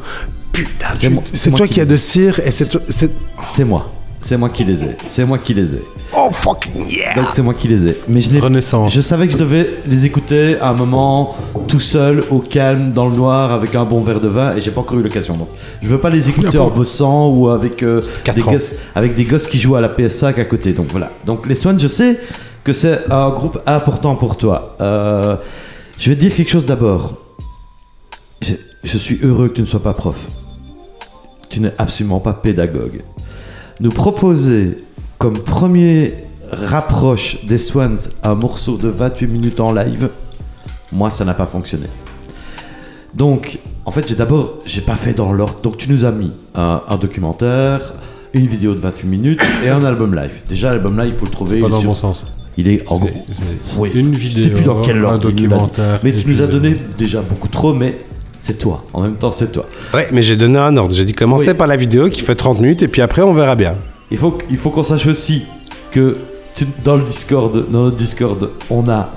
Putain, 0.55 0.88
C'est 1.33 1.51
toi 1.51 1.67
qui 1.67 1.74
qui 1.75 1.81
as 1.81 1.85
de 1.85 1.97
cire 1.97 2.39
et 2.45 2.51
c'est 2.51 2.67
toi. 2.69 2.81
c'est- 2.89 3.12
C'est 3.41 3.63
moi. 3.65 3.91
C'est 4.21 4.38
moi 4.38 4.50
qui 4.50 4.63
les 4.63 4.83
ai. 4.83 4.95
C'est 5.05 5.24
moi 5.24 5.38
qui 5.38 5.53
les 5.53 5.75
ai. 5.75 5.81
Oh 6.17 6.29
fucking 6.31 6.89
yeah! 6.89 7.13
Donc 7.15 7.25
c'est 7.29 7.43
moi 7.43 7.53
qui 7.53 7.67
les 7.67 7.85
ai. 7.85 7.97
Mais 8.07 8.21
je 8.21 8.31
les 8.31 8.39
Renaissance. 8.39 8.91
Je 8.93 9.01
savais 9.01 9.27
que 9.27 9.33
je 9.33 9.38
devais 9.38 9.69
les 9.85 10.05
écouter 10.05 10.57
à 10.59 10.69
un 10.69 10.74
moment 10.74 11.35
tout 11.67 11.79
seul, 11.79 12.24
au 12.31 12.39
calme, 12.39 12.91
dans 12.91 13.07
le 13.07 13.15
noir, 13.15 13.51
avec 13.51 13.75
un 13.75 13.83
bon 13.85 14.01
verre 14.01 14.19
de 14.21 14.27
vin, 14.27 14.55
et 14.55 14.62
j'ai 14.62 14.71
pas 14.71 14.81
encore 14.81 14.97
eu 14.97 15.03
l'occasion. 15.03 15.35
Donc, 15.38 15.50
je 15.81 15.88
veux 15.88 16.00
pas 16.00 16.09
les 16.09 16.27
écouter 16.29 16.57
en 16.57 16.69
bossant 16.71 17.29
ou 17.29 17.50
avec 17.50 17.83
euh, 17.83 18.01
des 18.33 18.41
ans. 18.41 18.51
gosses, 18.51 18.74
avec 18.95 19.13
des 19.15 19.25
gosses 19.25 19.45
qui 19.45 19.59
jouent 19.59 19.75
à 19.75 19.81
la 19.81 19.89
PS5 19.89 20.39
à 20.39 20.45
côté. 20.45 20.71
Donc 20.74 20.88
voilà. 20.89 21.12
Donc 21.27 21.45
les 21.47 21.53
Swans, 21.55 21.77
je 21.77 21.88
sais 21.88 22.17
que 22.63 22.74
c'est 22.74 23.12
un 23.12 23.29
groupe 23.29 23.59
important 23.67 24.15
pour 24.15 24.38
toi. 24.38 24.75
Euh, 24.81 25.35
je 26.00 26.09
vais 26.09 26.15
te 26.15 26.21
dire 26.21 26.33
quelque 26.33 26.50
chose 26.50 26.65
d'abord. 26.65 27.13
Je, 28.41 28.53
je 28.83 28.97
suis 28.97 29.19
heureux 29.21 29.50
que 29.50 29.53
tu 29.55 29.62
ne 29.62 29.67
sois 29.67 29.83
pas 29.83 29.93
prof. 29.93 30.15
Tu 31.55 31.62
n'es 31.62 31.71
absolument 31.77 32.19
pas 32.19 32.33
pédagogue. 32.33 33.00
Nous 33.79 33.89
proposer 33.89 34.77
comme 35.17 35.38
premier 35.39 36.13
rapproche 36.51 37.45
des 37.45 37.57
Swans 37.57 37.95
un 38.24 38.35
morceau 38.35 38.75
de 38.75 38.89
28 38.89 39.25
minutes 39.27 39.62
en 39.62 39.71
live, 39.71 40.09
moi 40.91 41.09
ça 41.09 41.24
n'a 41.24 41.33
pas 41.33 41.45
fonctionné. 41.45 41.85
Donc, 43.13 43.57
en 43.85 43.91
fait, 43.91 44.05
j'ai 44.09 44.15
d'abord, 44.15 44.55
j'ai 44.65 44.81
pas 44.81 44.97
fait 44.97 45.13
dans 45.13 45.31
l'ordre. 45.31 45.59
Donc, 45.63 45.77
tu 45.77 45.89
nous 45.89 46.03
as 46.03 46.12
mis 46.12 46.33
un, 46.55 46.81
un 46.89 46.97
documentaire, 46.97 47.93
une 48.33 48.47
vidéo 48.47 48.74
de 48.74 48.79
28 48.79 49.07
minutes 49.07 49.41
et 49.65 49.70
un 49.70 49.85
album 49.85 50.13
live. 50.13 50.41
Déjà, 50.50 50.72
l'album 50.72 50.98
live, 51.00 51.11
il 51.13 51.18
faut 51.18 51.24
le 51.25 51.31
trouver. 51.31 51.61
Pas 51.61 51.70
dans 51.70 51.75
le 51.77 51.79
sur- 51.83 51.89
bon 51.91 51.96
sens. 51.96 52.25
Il 52.57 52.68
est 52.68 52.83
en 52.87 53.00
gros. 53.00 53.09
Oui, 53.77 53.91
Une 53.96 54.13
je 54.13 54.29
sais 54.29 54.39
vidéo, 54.41 54.55
plus 54.57 54.63
dans 54.65 54.81
quel 54.81 54.98
un 55.00 55.03
ordre 55.05 55.31
dit. 55.31 55.44
documentaire. 55.44 56.01
Mais 56.03 56.13
tu 56.13 56.27
nous 56.27 56.41
as 56.41 56.48
donné 56.48 56.75
déjà 56.98 57.22
beaucoup 57.22 57.48
trop, 57.48 57.74
mais 57.74 57.96
c'est 58.46 58.60
toi. 58.60 58.84
En 58.94 59.01
même 59.01 59.16
temps, 59.16 59.31
c'est 59.31 59.51
toi. 59.51 59.66
Ouais, 59.94 60.08
mais 60.14 60.22
j'ai 60.22 60.36
donné 60.36 60.60
un 60.60 60.77
ordre. 60.77 60.94
J'ai 60.94 61.03
dit 61.05 61.14
commencer 61.14 61.50
Oui. 61.50 61.53
par 61.55 61.66
la 61.66 61.75
vidéo 61.75 62.10
qui 62.10 62.22
fait 62.22 62.36
30 62.36 62.60
minutes 62.62 62.84
et 62.84 62.88
puis 62.88 63.01
après 63.01 63.24
on 63.24 63.34
verra 63.34 63.55
bien. 63.55 63.74
Il 64.12 64.20
faut, 64.20 64.38
il 64.51 64.58
faut 64.58 64.70
qu'on 64.70 64.84
sache 64.84 65.08
aussi 65.08 65.46
que 65.92 66.18
tu- 66.55 66.68
dans 66.84 66.96
le 66.96 67.01
Discord, 67.03 67.51
dans 67.72 67.86
notre 67.86 67.98
Discord, 67.98 68.51
on 68.70 68.88
a 68.88 69.10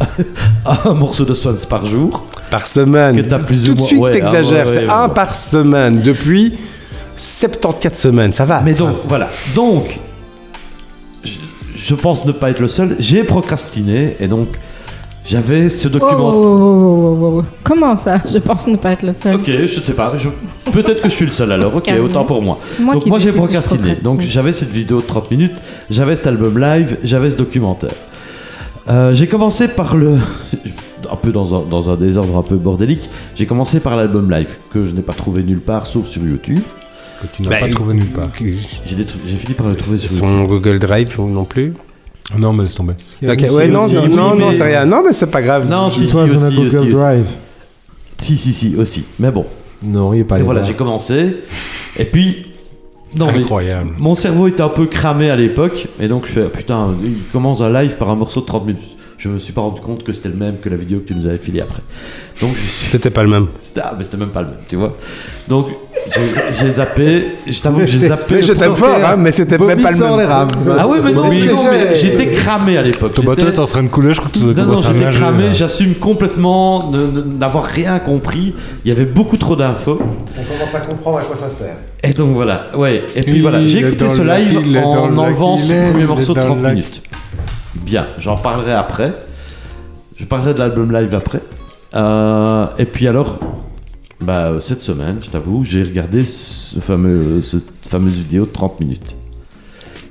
un 0.84 0.94
morceau 0.94 1.24
de 1.24 1.32
Swans 1.32 1.54
par 1.70 1.86
jour. 1.86 2.24
Par 2.50 2.66
semaine. 2.66 3.14
Que 3.16 3.20
t'as 3.28 3.38
plus 3.38 3.66
ou 3.66 3.68
Tout 3.68 3.74
de 3.74 3.78
moins- 3.78 3.86
suite, 3.86 4.00
ouais, 4.00 4.10
t'exagères. 4.10 4.66
ah 4.66 4.70
ouais, 4.70 4.76
c'est 4.86 4.90
un 4.90 5.08
par 5.10 5.34
semaine 5.36 6.00
depuis 6.00 6.54
74 7.14 7.96
semaines. 7.96 8.32
Ça 8.32 8.44
va. 8.44 8.62
Mais 8.62 8.74
donc, 8.74 8.96
voilà. 9.06 9.28
Donc, 9.54 10.00
je, 11.22 11.30
je 11.76 11.94
pense 11.94 12.24
ne 12.24 12.32
pas 12.32 12.50
être 12.50 12.58
le 12.60 12.66
seul. 12.68 12.96
J'ai 12.98 13.22
procrastiné 13.22 14.16
et 14.18 14.26
donc, 14.26 14.48
j'avais 15.24 15.68
ce 15.70 15.86
Oh, 15.88 15.90
document. 15.90 16.30
oh, 16.34 16.42
oh, 16.42 16.46
oh, 16.46 17.18
oh, 17.22 17.38
oh. 17.40 17.44
Comment 17.62 17.94
ça? 17.96 18.18
Je 18.30 18.38
pense 18.38 18.66
ne 18.66 18.76
pas 18.76 18.92
être 18.92 19.02
le 19.04 19.12
seul. 19.12 19.34
Ok, 19.36 19.46
je 19.46 19.80
sais 19.80 19.92
pas. 19.92 20.12
je- 20.16 20.28
Peut-être 20.70 21.02
que 21.02 21.08
je 21.08 21.14
suis 21.14 21.24
le 21.26 21.30
seul 21.30 21.52
alors. 21.52 21.74
Ok, 21.74 21.90
autant 22.02 22.24
pour 22.24 22.42
moi. 22.42 22.58
Moi 22.80 22.94
donc 22.94 23.06
moi 23.06 23.18
j'ai 23.18 23.32
procrastiné. 23.32 23.94
Donc 24.02 24.20
j'avais 24.22 24.52
cette 24.52 24.70
vidéo 24.70 25.00
de 25.00 25.06
30 25.06 25.30
minutes, 25.30 25.54
j'avais 25.90 26.16
cet 26.16 26.26
album 26.26 26.58
live, 26.58 26.98
j'avais 27.02 27.30
ce 27.30 27.36
documentaire. 27.36 27.94
Euh, 28.88 29.14
j'ai 29.14 29.28
commencé 29.28 29.68
par 29.68 29.96
le... 29.96 30.16
un 31.12 31.16
peu 31.16 31.30
dans 31.30 31.54
un, 31.54 31.62
dans 31.68 31.88
un 31.90 31.96
désordre 31.96 32.36
un 32.36 32.42
peu 32.42 32.56
bordélique, 32.56 33.08
j'ai 33.36 33.46
commencé 33.46 33.78
par 33.80 33.96
l'album 33.96 34.28
live, 34.30 34.56
que 34.72 34.82
je 34.82 34.92
n'ai 34.94 35.02
pas 35.02 35.12
trouvé 35.12 35.42
nulle 35.44 35.60
part 35.60 35.86
sauf 35.86 36.06
sur 36.06 36.22
YouTube. 36.22 36.60
Que 37.20 37.26
tu 37.36 37.42
n'as 37.42 37.50
Bah, 37.50 37.56
pas 37.60 37.68
trouvé 37.68 37.94
nulle 37.94 38.06
part. 38.10 38.30
J'ai 38.40 39.36
fini 39.36 39.54
par 39.54 39.68
le 39.68 39.76
trouver 39.76 39.98
sur 39.98 40.02
YouTube. 40.10 40.18
Son 40.18 40.44
Google 40.46 40.78
Drive 40.80 41.14
non 41.20 41.44
plus? 41.44 41.74
Non, 42.38 42.52
mais 42.52 42.62
laisse 42.64 42.74
tomber. 42.74 42.94
Ouais, 43.22 43.68
non, 43.68 43.84
aussi, 43.84 43.94
non, 43.94 44.02
oui, 44.02 44.08
non, 44.08 44.34
non, 44.34 44.50
mais- 44.50 44.58
c'est 44.58 44.64
rien. 44.64 44.86
Non, 44.86 45.02
mais 45.04 45.12
c'est 45.12 45.30
pas 45.30 45.42
grave. 45.42 45.68
Non, 45.68 45.90
si, 45.90 46.06
si, 46.06 46.16
aussi, 46.16 46.34
aussi, 46.36 46.58
aussi. 46.58 46.90
Drive. 46.90 47.26
Si, 48.18 48.36
si, 48.36 48.52
si, 48.52 48.76
aussi. 48.76 49.04
Mais 49.18 49.30
bon. 49.30 49.44
Non, 49.82 50.14
il 50.14 50.20
est 50.20 50.24
pas 50.24 50.38
Et 50.38 50.42
voilà, 50.42 50.62
j'ai 50.62 50.74
commencé. 50.74 51.36
Et 51.98 52.04
puis... 52.04 52.46
Non, 53.14 53.26
mais 53.26 53.40
Incroyable. 53.40 53.90
Mon 53.98 54.14
cerveau 54.14 54.48
était 54.48 54.62
un 54.62 54.70
peu 54.70 54.86
cramé 54.86 55.28
à 55.28 55.36
l'époque, 55.36 55.86
et 56.00 56.08
donc 56.08 56.24
je 56.26 56.32
fais 56.32 56.44
putain, 56.44 56.94
il 57.04 57.16
commence 57.30 57.60
un 57.60 57.70
live 57.70 57.96
par 57.96 58.08
un 58.08 58.14
morceau 58.14 58.40
de 58.40 58.46
30 58.46 58.64
minutes. 58.66 58.80
Je 59.22 59.28
me 59.28 59.38
suis 59.38 59.52
pas 59.52 59.60
rendu 59.60 59.80
compte 59.80 60.02
que 60.02 60.10
c'était 60.12 60.30
le 60.30 60.34
même 60.34 60.56
que 60.60 60.68
la 60.68 60.74
vidéo 60.74 60.98
que 60.98 61.06
tu 61.06 61.14
nous 61.14 61.28
avais 61.28 61.38
filée 61.38 61.60
après. 61.60 61.80
Donc 62.40 62.56
suis- 62.56 62.88
C'était 62.90 63.10
pas 63.10 63.22
le 63.22 63.28
même. 63.28 63.46
c'était 63.60 63.80
ah, 63.84 63.94
mais 63.96 64.02
c'était 64.02 64.16
même 64.16 64.30
pas 64.30 64.40
le 64.40 64.48
même, 64.48 64.56
tu 64.68 64.74
vois. 64.74 64.96
Donc 65.46 65.66
j'ai- 66.12 66.52
j'ai 66.58 66.70
zappé, 66.70 67.26
je 67.46 67.60
t'avoue 67.62 67.80
que 67.82 67.86
j'ai 67.86 68.08
zappé. 68.08 68.34
Mais 68.34 68.42
je 68.42 68.52
t'aime 68.52 68.74
fort, 68.74 68.96
hein, 69.04 69.14
mais 69.16 69.30
c'était 69.30 69.58
même 69.58 69.80
pas 69.80 69.92
le 69.92 69.96
sort 69.96 70.16
les 70.16 70.24
même. 70.24 70.28
rames. 70.28 70.50
Ah 70.76 70.88
ouais, 70.88 70.98
mais 71.04 71.12
non, 71.12 71.22
Bobby, 71.22 71.42
mais 71.46 71.52
non, 71.52 71.62
mais 71.70 71.94
j'ai- 71.94 72.10
j'étais 72.10 72.26
cramé 72.32 72.76
à 72.78 72.82
l'époque. 72.82 73.14
Ton 73.14 73.22
bateau 73.22 73.60
en 73.62 73.66
train 73.66 73.84
de 73.84 73.88
couler, 73.90 74.12
je 74.12 74.18
crois 74.18 74.28
que 74.32 74.38
tu 74.40 74.44
non, 74.44 74.54
commencer 74.54 74.86
à 74.88 74.92
j'étais 74.92 75.12
cramé, 75.12 75.46
là. 75.46 75.52
j'assume 75.52 75.94
complètement 75.94 76.90
d'avoir 76.90 77.62
rien 77.66 78.00
compris. 78.00 78.56
Il 78.84 78.88
y 78.88 78.92
avait 78.92 79.04
beaucoup 79.04 79.36
trop 79.36 79.54
d'infos. 79.54 80.00
On 80.36 80.42
commence 80.52 80.74
à 80.74 80.80
comprendre 80.80 81.18
à 81.18 81.22
quoi 81.22 81.36
ça 81.36 81.48
sert. 81.48 81.76
Et 82.02 82.10
donc 82.10 82.34
voilà, 82.34 82.64
ouais. 82.76 83.02
Et 83.14 83.20
puis 83.20 83.36
Il 83.36 83.42
voilà, 83.42 83.64
j'ai 83.64 83.78
écouté 83.86 84.10
ce 84.10 84.22
live 84.22 84.78
en 84.84 85.16
enlevant 85.16 85.56
ce 85.56 85.90
premier 85.92 86.06
morceau 86.06 86.32
de 86.34 86.40
dans 86.40 86.44
le 86.46 86.50
30 86.54 86.62
lac. 86.64 86.72
minutes. 86.74 87.02
Bien, 87.74 88.06
j'en 88.18 88.36
parlerai 88.36 88.72
après. 88.72 89.12
Je 90.16 90.24
parlerai 90.24 90.54
de 90.54 90.58
l'album 90.58 90.92
live 90.92 91.14
après. 91.14 91.40
Euh, 91.94 92.66
et 92.78 92.84
puis 92.84 93.08
alors, 93.08 93.38
bah, 94.20 94.46
euh, 94.46 94.60
cette 94.60 94.82
semaine, 94.82 95.18
je 95.24 95.30
t'avoue, 95.30 95.64
j'ai 95.64 95.82
regardé 95.82 96.22
ce 96.22 96.80
fameux, 96.80 97.42
cette 97.42 97.70
fameuse 97.88 98.14
vidéo 98.14 98.44
de 98.44 98.50
30 98.52 98.80
minutes. 98.80 99.16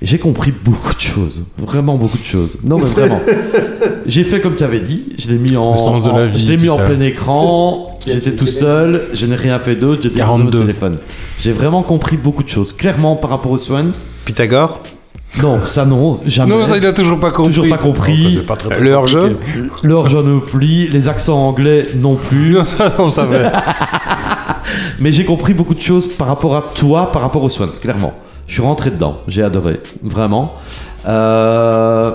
Et 0.02 0.08
j'ai 0.08 0.18
compris 0.18 0.52
beaucoup 0.52 0.96
de 0.96 1.00
choses. 1.00 1.46
Vraiment 1.60 1.96
beaucoup 1.96 2.18
de 2.18 2.24
choses. 2.24 2.58
Non, 2.64 2.78
mais 2.78 2.86
vraiment. 2.90 3.22
j'ai 4.08 4.24
fait 4.24 4.42
comme 4.42 4.56
tu 4.56 4.64
avais 4.64 4.80
dit. 4.80 5.14
Je 5.20 5.30
l'ai 5.30 5.38
mis 5.38 5.56
en, 5.56 5.78
sens 5.78 6.02
de 6.02 6.10
la 6.10 6.16
en- 6.16 6.26
vie, 6.26 6.40
je 6.40 6.48
l'ai 6.50 6.58
mis 6.58 6.70
en 6.70 6.78
ça. 6.80 6.86
plein 6.86 7.00
écran. 7.02 8.00
J'étais 8.06 8.36
tout 8.36 8.48
seul. 8.48 9.04
Je 9.14 9.28
n'ai 9.28 9.36
rien 9.36 9.60
fait 9.60 9.76
d'autre. 9.76 10.02
J'ai 10.02 10.10
déposé 10.10 10.26
mon 10.26 10.38
42. 10.38 10.62
téléphone. 10.62 10.98
J'ai 11.40 11.52
vraiment 11.52 11.84
compris 11.84 12.18
beaucoup 12.18 12.42
de 12.44 12.50
choses. 12.50 12.74
Clairement, 12.74 13.16
par 13.16 13.30
rapport 13.30 13.52
aux 13.52 13.58
Swans, 13.60 13.92
Pythagore? 14.26 14.82
Non, 15.42 15.66
ça 15.66 15.86
non, 15.86 16.20
jamais. 16.26 16.54
Non, 16.54 16.66
ça, 16.66 16.78
il 16.78 16.86
a 16.86 16.92
toujours 16.92 17.20
pas 17.20 17.32
compris. 17.32 17.54
Toujours 17.54 17.70
pas 17.70 17.78
compris. 17.78 18.38
Non, 18.38 18.44
pas 18.44 18.56
très, 18.58 18.70
très 18.70 18.82
Le 18.84 18.92
hors-jeu. 18.94 19.40
Le 19.82 19.94
hors-jeu 19.94 20.22
non 20.22 20.42
plus, 20.42 20.88
les 20.88 21.08
accents 21.08 21.48
anglais 21.48 21.88
non 21.98 22.16
plus. 22.16 22.54
Non, 22.56 22.66
ça, 22.66 22.92
on 23.00 23.10
savait. 23.10 23.50
Mais 25.00 25.12
j'ai 25.12 25.26
compris 25.26 25.54
beaucoup 25.54 25.74
de 25.74 25.82
choses 25.82 26.08
par 26.16 26.28
rapport 26.28 26.56
à 26.56 26.62
toi, 26.76 27.12
par 27.12 27.22
rapport 27.22 27.44
aux 27.44 27.50
Swans, 27.50 27.70
clairement. 27.82 28.14
Je 28.48 28.54
suis 28.54 28.62
rentré 28.62 28.92
dedans, 28.92 29.20
j'ai 29.28 29.44
adoré, 29.44 29.80
vraiment. 30.04 30.54
Euh, 31.08 32.12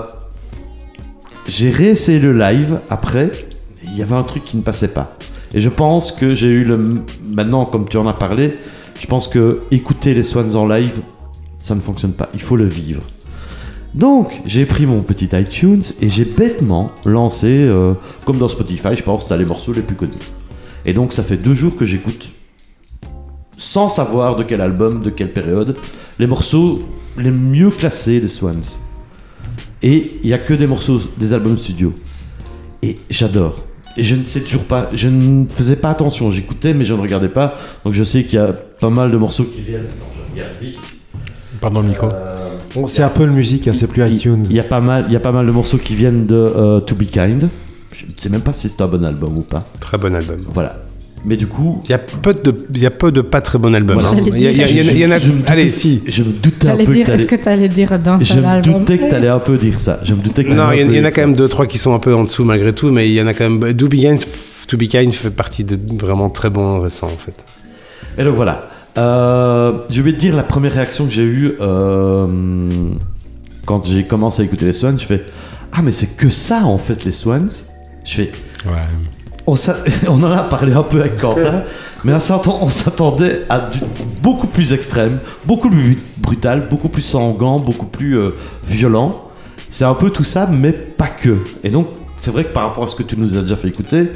J'ai 1.47 1.71
réessayé 1.71 2.19
le 2.19 2.37
live 2.37 2.79
après, 2.89 3.31
il 3.83 3.97
y 3.97 4.01
avait 4.01 4.15
un 4.15 4.23
truc 4.23 4.43
qui 4.43 4.57
ne 4.57 4.61
passait 4.61 4.89
pas. 4.89 5.15
Et 5.53 5.61
je 5.61 5.69
pense 5.69 6.11
que 6.11 6.35
j'ai 6.35 6.47
eu 6.49 6.63
le. 6.63 6.77
Maintenant, 7.29 7.65
comme 7.65 7.87
tu 7.87 7.97
en 7.97 8.05
as 8.07 8.13
parlé, 8.13 8.51
je 8.99 9.07
pense 9.07 9.27
que 9.27 9.61
écouter 9.71 10.13
les 10.13 10.23
Swans 10.23 10.55
en 10.55 10.67
live, 10.67 11.01
ça 11.59 11.75
ne 11.75 11.81
fonctionne 11.81 12.13
pas. 12.13 12.29
Il 12.33 12.41
faut 12.41 12.55
le 12.55 12.65
vivre. 12.65 13.03
Donc, 13.93 14.41
j'ai 14.45 14.65
pris 14.65 14.85
mon 14.85 15.01
petit 15.01 15.29
iTunes 15.33 15.81
et 16.01 16.09
j'ai 16.09 16.25
bêtement 16.25 16.91
lancé, 17.05 17.47
euh, 17.47 17.93
comme 18.25 18.37
dans 18.37 18.47
Spotify, 18.47 18.95
je 18.95 19.03
pense, 19.03 19.27
t'as 19.27 19.37
les 19.37 19.45
morceaux 19.45 19.73
les 19.73 19.81
plus 19.81 19.95
connus. 19.95 20.13
Et 20.85 20.93
donc, 20.93 21.13
ça 21.13 21.23
fait 21.23 21.37
deux 21.37 21.53
jours 21.53 21.75
que 21.75 21.85
j'écoute, 21.85 22.29
sans 23.57 23.89
savoir 23.89 24.35
de 24.35 24.43
quel 24.43 24.61
album, 24.61 25.01
de 25.01 25.09
quelle 25.09 25.33
période, 25.33 25.75
les 26.19 26.27
morceaux 26.27 26.79
les 27.17 27.31
mieux 27.31 27.69
classés 27.69 28.19
des 28.19 28.27
Swans. 28.27 28.77
Et 29.81 30.19
il 30.23 30.27
n'y 30.27 30.33
a 30.33 30.37
que 30.37 30.53
des 30.53 30.67
morceaux 30.67 30.99
des 31.17 31.33
albums 31.33 31.57
studio. 31.57 31.93
Et 32.81 32.99
j'adore. 33.09 33.65
Et 33.95 34.03
je 34.03 34.15
ne 34.15 34.25
sais 34.25 34.41
toujours 34.41 34.65
pas, 34.65 34.89
je 34.93 35.09
ne 35.09 35.47
faisais 35.47 35.75
pas 35.75 35.89
attention, 35.89 36.29
j'écoutais 36.29 36.73
mais 36.73 36.85
je 36.85 36.93
ne 36.93 37.01
regardais 37.01 37.29
pas. 37.29 37.57
Donc 37.83 37.93
je 37.93 38.03
sais 38.03 38.23
qu'il 38.23 38.35
y 38.35 38.41
a 38.41 38.51
pas 38.51 38.89
mal 38.89 39.11
de 39.11 39.17
morceaux 39.17 39.45
qui 39.45 39.61
viennent. 39.61 39.85
Attends, 39.85 40.11
je 40.15 40.33
regarde 40.33 40.55
vite. 40.61 40.96
Pardon, 41.61 41.81
le 41.81 41.87
micro. 41.89 42.09
Bon, 42.75 42.85
c'est 42.87 43.01
Apple 43.03 43.27
Music, 43.27 43.67
hein, 43.67 43.71
c'est 43.73 43.87
plus 43.87 44.05
iTunes. 44.07 44.45
Il 44.49 44.55
y 44.55 44.59
a 44.59 44.63
pas 44.63 44.81
mal, 44.81 45.05
il 45.07 45.13
y 45.13 45.15
a 45.15 45.19
pas 45.19 45.31
mal 45.31 45.45
de 45.45 45.51
morceaux 45.51 45.77
qui 45.77 45.95
viennent 45.95 46.25
de 46.25 46.35
euh, 46.35 46.79
To 46.81 46.95
Be 46.95 47.03
Kind. 47.05 47.49
Je 47.95 48.05
ne 48.05 48.11
sais 48.17 48.29
même 48.29 48.41
pas 48.41 48.53
si 48.53 48.69
c'est 48.69 48.81
un 48.81 48.87
bon 48.87 49.03
album 49.03 49.37
ou 49.37 49.41
pas. 49.41 49.65
Très 49.79 49.97
bon 49.97 50.13
album. 50.13 50.41
Voilà. 50.53 50.69
Mais 51.25 51.35
du 51.35 51.47
coup, 51.47 51.81
Il 51.85 51.89
y 51.89 51.93
a 51.93 51.97
peu 51.97 52.33
de, 52.33 52.55
il 52.73 52.79
y 52.79 52.85
a 52.85 52.91
peu 52.91 53.11
de 53.11 53.21
pas 53.21 53.41
très 53.41 53.57
bons 53.57 53.73
albums. 53.73 53.97
Voilà. 53.99 54.11
hein. 54.11 54.23
Il 54.27 54.39
y, 54.39 54.47
a- 54.47 54.51
il 54.51 54.57
y 54.57 54.63
a- 54.63 54.67
il 54.69 54.77
y 54.77 54.81
en 54.81 54.87
a- 54.87 54.91
il 54.91 54.97
y 54.99 55.05
en 55.05 55.11
a. 55.11 55.17
Je 55.19 55.31
me 55.31 55.37
doutais- 55.37 55.51
Allez, 55.51 55.71
si. 55.71 56.03
je 56.05 56.21
me 56.21 56.31
doutais 56.31 56.67
un 56.67 56.71
J'allais 56.71 56.85
peu 56.85 56.93
dire, 56.93 57.07
que 57.07 57.11
est-ce 57.13 57.25
que 57.25 57.35
t'allais 57.35 57.69
dire 57.69 57.97
d'un 57.97 58.19
je 58.19 58.25
seul 58.25 58.43
me 58.43 58.47
album 58.47 58.79
doutais 58.79 58.97
que 58.99 59.09
t'allais 59.09 59.27
un 59.29 59.39
peu 59.39 59.57
dire 59.57 59.79
ça. 59.79 59.99
Je 60.03 60.13
me 60.13 60.21
doutais 60.21 60.43
que 60.43 60.49
t'allais 60.49 60.61
Non, 60.61 60.67
un 60.67 60.73
il 60.75 60.81
y, 60.81 60.83
en- 60.83 60.87
peu 60.87 60.93
il 60.93 60.97
y 60.99 61.01
en 61.01 61.05
a 61.05 61.09
quand 61.09 61.15
ça. 61.21 61.25
même 61.27 61.35
deux, 61.35 61.47
trois 61.49 61.65
qui 61.65 61.79
sont 61.79 61.93
un 61.95 61.99
peu 61.99 62.13
en 62.13 62.23
dessous 62.23 62.43
malgré 62.43 62.71
tout, 62.71 62.91
mais 62.91 63.09
il 63.09 63.13
y 63.13 63.21
en 63.21 63.27
a 63.27 63.33
quand 63.33 63.49
même. 63.49 63.73
Do 63.73 63.87
Be 63.87 63.93
Kind, 63.95 64.19
To 64.67 64.77
Be 64.77 64.83
Kind 64.83 65.11
fait 65.13 65.31
partie 65.31 65.63
des 65.63 65.77
vraiment 65.97 66.29
très 66.29 66.51
bons 66.51 66.81
récents 66.81 67.07
en 67.07 67.09
fait. 67.09 67.43
Et 68.19 68.23
donc 68.23 68.35
voilà. 68.35 68.69
Euh, 68.97 69.73
je 69.89 70.01
vais 70.01 70.13
te 70.13 70.19
dire 70.19 70.35
la 70.35 70.43
première 70.43 70.73
réaction 70.73 71.05
que 71.05 71.11
j'ai 71.11 71.23
eue 71.23 71.53
euh, 71.61 72.25
quand 73.65 73.85
j'ai 73.85 74.05
commencé 74.05 74.41
à 74.41 74.45
écouter 74.45 74.65
les 74.65 74.73
Swans. 74.73 74.97
Je 74.97 75.05
fais 75.05 75.23
Ah, 75.71 75.81
mais 75.83 75.91
c'est 75.91 76.17
que 76.17 76.29
ça 76.29 76.65
en 76.65 76.77
fait, 76.77 77.03
les 77.05 77.11
Swans. 77.11 77.47
Je 78.03 78.13
fais 78.13 78.31
Ouais. 78.65 78.73
on, 79.45 79.53
en 80.09 80.23
a 80.31 80.43
parlé 80.43 80.73
un 80.73 80.83
peu 80.83 80.99
avec 81.01 81.17
Quentin, 81.17 81.61
mais 82.03 82.13
on 82.13 82.19
s'attend- 82.19 82.59
on 82.61 82.69
s'attendait 82.69 83.43
à 83.49 83.59
du 83.59 83.79
beaucoup 84.21 84.47
plus 84.47 84.73
extrême, 84.73 85.19
beaucoup 85.45 85.69
plus 85.69 85.97
brutal, 86.17 86.63
beaucoup 86.69 86.89
plus 86.89 87.01
sanglant, 87.03 87.59
beaucoup 87.59 87.85
plus 87.85 88.17
euh, 88.17 88.31
violent. 88.65 89.23
C'est 89.69 89.85
un 89.85 89.93
peu 89.93 90.09
tout 90.09 90.23
ça, 90.23 90.47
mais 90.47 90.71
pas 90.71 91.07
que. 91.07 91.37
Et 91.63 91.69
donc, 91.69 91.87
c'est 92.17 92.31
vrai 92.31 92.45
que 92.45 92.53
par 92.53 92.63
rapport 92.67 92.85
à 92.85 92.87
ce 92.87 92.95
que 92.95 93.03
tu 93.03 93.17
nous 93.17 93.37
as 93.37 93.41
déjà 93.41 93.55
fait 93.55 93.67
écouter, 93.67 94.09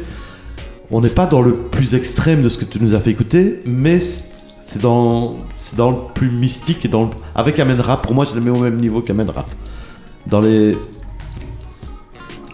on 0.90 1.02
n'est 1.02 1.10
pas 1.10 1.26
dans 1.28 1.42
le 1.42 1.54
plus 1.54 1.94
extrême 1.96 2.42
de 2.42 2.50
ce 2.50 2.58
que 2.58 2.66
tu 2.66 2.80
nous 2.82 2.96
as 2.96 3.00
fait 3.00 3.12
écouter, 3.12 3.62
mais 3.66 4.00
c'est 4.72 4.82
dans, 4.82 5.30
c'est 5.58 5.76
dans 5.76 5.92
le 5.92 5.98
plus 6.14 6.30
mystique 6.32 6.86
et 6.86 6.88
dans 6.88 7.04
le- 7.04 7.10
avec 7.36 7.60
Amen 7.60 7.80
Rap. 7.82 8.04
Pour 8.04 8.14
moi, 8.16 8.26
je 8.30 8.34
le 8.36 8.42
mets 8.42 8.52
au 8.52 8.62
même 8.62 8.78
niveau 8.78 9.02
qu'Amen 9.02 9.30
Rap. 9.30 9.48
Dans 10.28 10.40
les, 10.40 10.78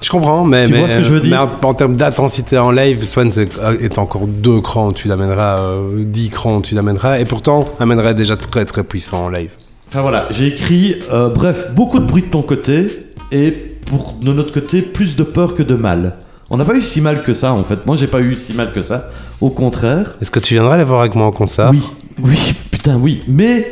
Je 0.01 0.09
comprends, 0.09 0.43
mais, 0.43 0.65
Tu 0.65 0.73
mais, 0.73 0.79
vois 0.79 0.89
ce 0.89 0.97
que 0.97 1.03
je 1.03 1.09
veux 1.09 1.21
mais 1.21 1.27
dire? 1.29 1.47
en, 1.63 1.67
en 1.67 1.73
termes 1.73 1.95
d'intensité 1.95 2.57
en 2.57 2.71
live, 2.71 3.03
Swan 3.03 3.29
est, 3.37 3.59
est 3.81 3.97
encore 3.97 4.25
deux 4.27 4.61
crans 4.61 4.91
tu 4.93 5.07
l'amèneras, 5.07 5.59
euh, 5.59 5.87
dix 6.05 6.29
crans 6.29 6.61
tu 6.61 6.75
l'amèneras, 6.75 7.19
et 7.19 7.25
pourtant 7.25 7.65
amènerait 7.79 8.15
déjà 8.15 8.35
très 8.37 8.65
très 8.65 8.83
puissant 8.83 9.25
en 9.25 9.29
live. 9.29 9.51
Enfin 9.89 10.01
voilà, 10.01 10.27
j'ai 10.31 10.47
écrit, 10.47 10.95
euh, 11.11 11.29
bref, 11.29 11.67
beaucoup 11.73 11.99
de 11.99 12.05
bruit 12.05 12.21
de 12.23 12.27
ton 12.27 12.41
côté, 12.41 12.87
et 13.31 13.51
pour 13.51 14.13
de 14.21 14.33
notre 14.33 14.53
côté, 14.53 14.81
plus 14.81 15.15
de 15.15 15.23
peur 15.23 15.55
que 15.55 15.63
de 15.63 15.75
mal. 15.75 16.17
On 16.49 16.57
n'a 16.57 16.63
pas 16.65 16.75
eu 16.75 16.81
si 16.81 17.01
mal 17.01 17.23
que 17.23 17.33
ça 17.33 17.51
en 17.53 17.63
fait. 17.63 17.85
Moi 17.85 17.95
j'ai 17.97 18.07
pas 18.07 18.21
eu 18.21 18.35
si 18.37 18.53
mal 18.53 18.71
que 18.71 18.81
ça. 18.81 19.09
Au 19.41 19.49
contraire. 19.49 20.15
Est-ce 20.21 20.31
que 20.31 20.39
tu 20.39 20.53
viendras 20.53 20.77
les 20.77 20.83
voir 20.85 21.01
avec 21.01 21.13
moi 21.15 21.25
en 21.27 21.31
concert? 21.31 21.69
Oui, 21.71 21.81
oui, 22.21 22.37
putain 22.71 22.97
oui. 22.97 23.21
Mais 23.27 23.69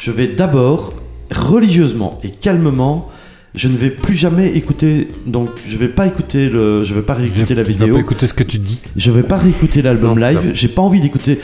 je 0.00 0.10
vais 0.10 0.28
d'abord, 0.28 0.92
religieusement 1.30 2.18
et 2.22 2.30
calmement, 2.30 3.08
je 3.54 3.68
ne 3.68 3.76
vais 3.76 3.90
plus 3.90 4.14
jamais 4.14 4.48
écouter. 4.56 5.08
Donc 5.26 5.48
je 5.66 5.76
vais 5.76 5.88
pas 5.88 6.06
écouter 6.06 6.48
le. 6.48 6.84
Je 6.84 6.94
vais 6.94 7.02
pas 7.02 7.14
réécouter 7.14 7.54
la 7.54 7.64
Tu 7.64 7.72
vas 7.72 7.78
vidéo. 7.78 7.94
pas 7.94 8.00
écouter 8.00 8.26
ce 8.26 8.34
que 8.34 8.44
tu 8.44 8.58
dis. 8.58 8.78
Je 8.96 9.10
vais 9.10 9.22
pas 9.22 9.36
réécouter 9.36 9.82
l'album 9.82 10.18
live. 10.18 10.50
J'ai 10.54 10.68
pas 10.68 10.82
envie 10.82 11.00
d'écouter. 11.00 11.40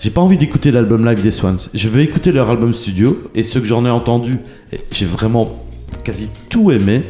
J'ai 0.00 0.10
pas 0.10 0.20
envie 0.20 0.38
d'écouter 0.38 0.70
l'album 0.70 1.04
live 1.04 1.22
des 1.22 1.32
Swans. 1.32 1.58
Je 1.74 1.88
vais 1.88 2.04
écouter 2.04 2.30
leur 2.30 2.48
album 2.50 2.72
studio 2.72 3.30
et 3.34 3.42
ceux 3.42 3.60
que 3.60 3.66
j'en 3.66 3.84
ai 3.84 3.90
entendu, 3.90 4.38
j'ai 4.92 5.06
vraiment 5.06 5.64
quasi 6.04 6.28
tout 6.48 6.70
aimé. 6.70 7.02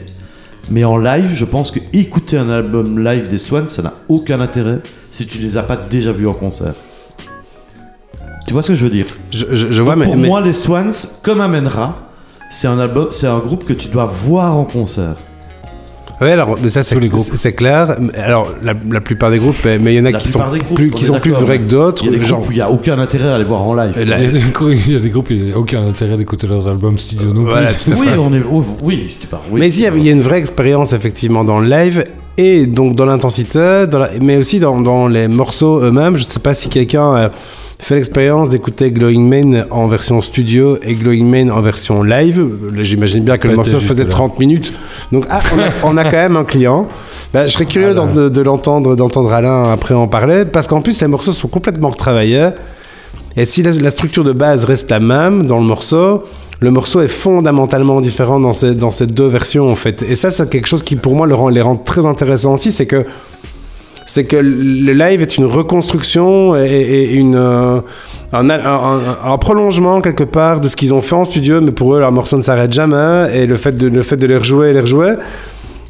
Mais 0.70 0.84
en 0.84 0.96
live, 0.96 1.30
je 1.34 1.44
pense 1.44 1.70
que 1.70 1.80
écouter 1.92 2.38
un 2.38 2.48
album 2.50 2.98
live 2.98 3.28
des 3.28 3.38
Swans, 3.38 3.68
ça 3.68 3.82
n'a 3.82 3.92
aucun 4.08 4.40
intérêt 4.40 4.80
si 5.11 5.26
tu 5.26 5.38
les 5.38 5.56
as 5.58 5.62
pas 5.62 5.76
déjà 5.76 6.12
vus 6.12 6.26
en 6.26 6.32
concert. 6.32 6.74
Tu 8.48 8.54
vois 8.54 8.62
ce 8.62 8.68
que 8.72 8.74
je 8.78 8.82
veux 8.84 8.90
dire 8.90 9.06
Je, 9.30 9.44
je- 9.52 9.66
je 9.70 9.82
vois, 9.82 9.94
Donc, 9.94 10.00
mais, 10.04 10.06
Pour 10.06 10.16
mais- 10.16 10.28
moi, 10.28 10.40
les 10.40 10.52
Swans, 10.54 10.90
comme 11.22 11.40
Amenra, 11.40 11.90
c'est 12.50 12.66
un 12.66 12.78
album, 12.80 13.08
c'est 13.12 13.26
un 13.28 13.38
groupe 13.38 13.64
que 13.64 13.74
tu 13.74 13.88
dois 13.88 14.06
voir 14.06 14.56
en 14.56 14.64
concert. 14.64 15.14
Ouais, 16.20 16.32
alors, 16.32 16.56
mais 16.61 16.68
ça, 16.68 16.82
c'est 16.82 16.98
les 16.98 17.52
clair. 17.52 17.96
Alors, 18.16 18.48
la, 18.64 18.74
la 18.90 19.00
plupart 19.00 19.30
des 19.30 19.38
groupes, 19.38 19.54
mais 19.64 19.94
il 19.94 19.98
y 19.98 20.00
en 20.00 20.04
a 20.06 20.11
La 20.11 20.18
qui 20.18 20.26
sont 20.26 20.40
groupes, 20.40 20.74
plus, 20.74 20.90
qui 20.90 21.04
sont 21.04 21.20
plus 21.20 21.30
vrais 21.30 21.61
que 21.61 21.64
d'autres. 21.64 22.02
Il 22.04 22.11
y 22.11 22.16
a 22.16 22.18
des 22.18 22.24
genre, 22.24 22.38
groupes 22.38 22.48
où 22.48 22.52
il 22.52 22.56
n'y 22.56 22.61
a 22.61 22.70
aucun 22.70 22.98
intérêt 22.98 23.28
à 23.28 23.37
aller 23.37 23.44
voir 23.44 23.62
en 23.62 23.74
live. 23.74 23.92
Là- 23.96 24.18
Il 24.18 24.24
y, 24.24 24.28
a 24.28 24.30
des 24.32 24.40
groupes, 24.40 24.72
il 24.72 24.92
y 24.94 24.96
a 24.96 24.98
des 24.98 25.11
groupes, 25.11 25.30
il 25.30 25.44
n'y 25.44 25.52
a 25.52 25.56
aucun 25.58 25.87
intérêt 25.87 26.16
d'écouter 26.16 26.48
leurs 26.48 26.66
albums 26.66 26.98
studio 26.98 27.32
non 27.32 27.42
Voilà, 27.42 27.68
plus. 27.68 27.92
Oui, 28.00 28.08
on 28.18 28.32
est. 28.34 28.42
oh, 28.50 28.64
oui, 28.82 29.16
je 29.20 29.26
pas. 29.28 29.40
Oui, 29.52 29.61
mais 29.61 29.68
ici, 29.68 29.84
il 29.94 30.02
y 30.04 30.08
a- 30.08 30.12
une 30.12 30.22
vraie 30.22 30.38
expérience 30.40 30.92
effectivement 30.92 31.44
dans 31.44 31.61
le 31.61 31.68
live 31.68 32.04
et 32.37 32.66
donc 32.66 32.96
dans 32.96 33.06
l'intensité, 33.06 33.84
mais 34.20 34.38
aussi 34.38 34.58
dans, 34.58 34.80
dans 34.80 35.06
les 35.06 35.28
morceaux 35.28 35.80
eux-mêmes. 35.82 36.16
Je 36.16 36.24
ne 36.24 36.28
sais 36.28 36.40
pas 36.40 36.54
si 36.54 36.68
quelqu'un 36.68 37.14
euh, 37.16 37.28
fait 37.80 37.94
l'expérience 37.96 38.48
d'écouter 38.50 38.90
Glowing 38.90 39.28
Man 39.28 39.66
en 39.70 39.86
version 39.86 40.20
studio 40.20 40.78
et 40.82 40.94
Glowing 40.94 41.28
Man 41.30 41.50
en 41.50 41.60
version 41.60 42.02
live. 42.02 42.44
J'imagine 42.78 43.22
bien 43.24 43.38
que 43.38 43.46
le 43.48 43.54
morceau 43.56 43.78
faisait 43.78 44.02
jusque-là. 44.04 44.26
30 44.28 44.38
minutes. 44.40 44.72
Donc 45.12 45.24
ah, 45.30 45.38
on, 45.54 45.58
a, 45.60 45.64
on 45.84 45.96
a 45.96 46.04
quand 46.04 46.10
même 46.16 46.36
un 46.36 46.44
client. 46.44 46.86
Bah, 47.32 47.46
je 47.46 47.52
serais 47.52 47.66
curieux 47.66 47.94
d'en- 47.94 48.10
de, 48.12 48.28
de 48.28 48.40
l'entendre, 48.42 48.96
d'entendre 48.96 49.32
Alain 49.32 49.64
après 49.72 49.94
en 49.94 50.08
parler, 50.08 50.44
parce 50.44 50.66
qu'en 50.66 50.80
plus 50.80 51.00
les 51.00 51.06
morceaux 51.06 51.32
sont 51.32 51.48
complètement 51.48 51.90
retravaillés. 51.90 52.48
Et 53.36 53.44
si 53.44 53.62
la, 53.62 53.70
la 53.72 53.90
structure 53.90 54.24
de 54.24 54.32
base 54.32 54.64
reste 54.64 54.90
la 54.90 54.98
même 54.98 55.46
dans 55.46 55.58
le 55.58 55.64
morceau, 55.66 56.24
le 56.60 56.70
morceau 56.72 57.00
est 57.02 57.06
fondamentalement 57.08 58.00
différent 58.00 58.40
dans 58.40 58.52
ces, 58.52 58.74
dans 58.74 58.90
ces 58.90 59.06
deux 59.06 59.28
versions 59.28 59.70
en 59.70 59.76
fait. 59.76 60.02
Et 60.02 60.16
ça, 60.16 60.32
c'est 60.32 60.50
quelque 60.50 60.66
chose 60.66 60.82
qui 60.82 60.96
pour 60.96 61.14
moi 61.14 61.26
le 61.28 61.36
rend, 61.36 61.48
les 61.48 61.60
rend 61.62 61.76
très 61.76 62.04
intéressants 62.06 62.54
aussi, 62.54 62.72
c'est 62.72 62.86
que 62.86 63.04
c'est 64.08 64.24
que 64.24 64.36
le 64.36 64.92
live 64.94 65.20
est 65.20 65.36
une 65.36 65.44
reconstruction 65.44 66.56
et, 66.56 67.12
une 67.12 67.36
euh, 67.36 67.80
un, 68.32 69.38
prolongement 69.38 70.00
quelque 70.00 70.24
part 70.24 70.62
de 70.62 70.68
ce 70.68 70.76
qu'ils 70.76 70.94
ont 70.94 71.02
fait 71.02 71.14
en 71.14 71.26
studio, 71.26 71.60
mais 71.60 71.72
pour 71.72 71.94
eux 71.94 72.00
leur 72.00 72.10
morceau 72.10 72.38
ne 72.38 72.42
s'arrête 72.42 72.72
jamais 72.72 73.28
et 73.34 73.46
le 73.46 73.56
fait 73.56 73.72
de 73.72 73.86
le 73.86 74.02
fait 74.02 74.16
de 74.16 74.26
les 74.26 74.38
rejouer 74.38 74.70
et 74.70 74.72
les 74.72 74.80
rejouer. 74.80 75.12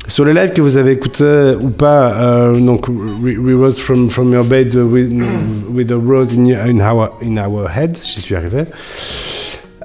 Sur 0.08 0.24
le 0.24 0.32
live 0.32 0.52
que 0.52 0.60
vous 0.60 0.76
avez 0.76 0.92
écouté 0.92 1.52
ou 1.60 1.68
pas, 1.68 2.12
euh, 2.14 2.58
donc 2.58 2.88
We, 2.88 3.54
Rose 3.54 3.78
from, 3.78 4.10
from 4.10 4.32
Your 4.32 4.42
Bed 4.42 4.74
with, 4.74 5.12
with 5.72 5.92
a 5.92 5.96
Rose 5.96 6.34
in, 6.34 6.80
our, 6.80 7.10
in 7.22 7.36
Our 7.38 7.68
Head, 7.68 8.00
j'y 8.02 8.20
suis 8.20 8.34
arrivé. 8.34 8.64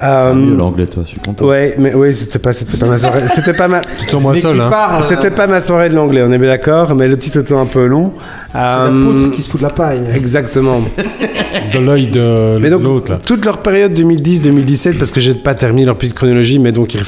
Euh, 0.03 0.33
mieux 0.33 0.55
l'anglais, 0.55 0.87
toi, 0.87 1.03
je 1.05 1.09
suis 1.11 1.19
content. 1.19 1.45
Ouais, 1.45 1.75
mais 1.77 1.93
oui, 1.93 2.13
c'était 2.13 2.39
pas, 2.39 2.51
c'était 2.51 2.77
pas 2.77 2.87
ma 2.87 2.97
soirée. 2.97 3.21
C'était 3.33 3.53
pas 3.53 3.67
ma. 3.67 3.81
Tu 3.99 4.05
te 4.05 4.11
sens 4.11 4.21
moins 4.21 4.35
seul, 4.35 4.59
hein. 4.59 5.01
C'était 5.01 5.31
pas 5.31 5.47
ma 5.47 5.61
soirée 5.61 5.89
de 5.89 5.95
l'anglais, 5.95 6.23
on 6.25 6.31
est 6.31 6.37
bien 6.37 6.49
d'accord, 6.49 6.93
mais 6.95 7.07
le 7.07 7.17
titre 7.17 7.39
était 7.39 7.53
un 7.53 7.65
peu 7.65 7.85
long. 7.85 8.13
C'est 8.53 8.59
la 8.59 8.85
Euh, 8.85 9.03
poutre 9.03 9.35
qui 9.35 9.41
se 9.41 9.49
fout 9.49 9.59
de 9.59 9.65
la 9.65 9.71
paille. 9.71 10.03
Exactement. 10.13 10.81
De 11.73 11.79
l'œil 11.79 12.07
de 12.07 12.59
Mais 12.61 12.69
donc, 12.69 12.83
l'autre, 12.83 13.19
toute 13.25 13.43
leur 13.45 13.59
période 13.59 13.93
2010-2017, 13.99 14.97
parce 14.99 15.11
que 15.11 15.19
j'ai 15.19 15.33
pas 15.33 15.55
terminé 15.55 15.85
leur 15.85 15.97
petite 15.97 16.13
chronologie, 16.13 16.59
mais 16.59 16.71
donc 16.71 16.93
ils 16.93 17.03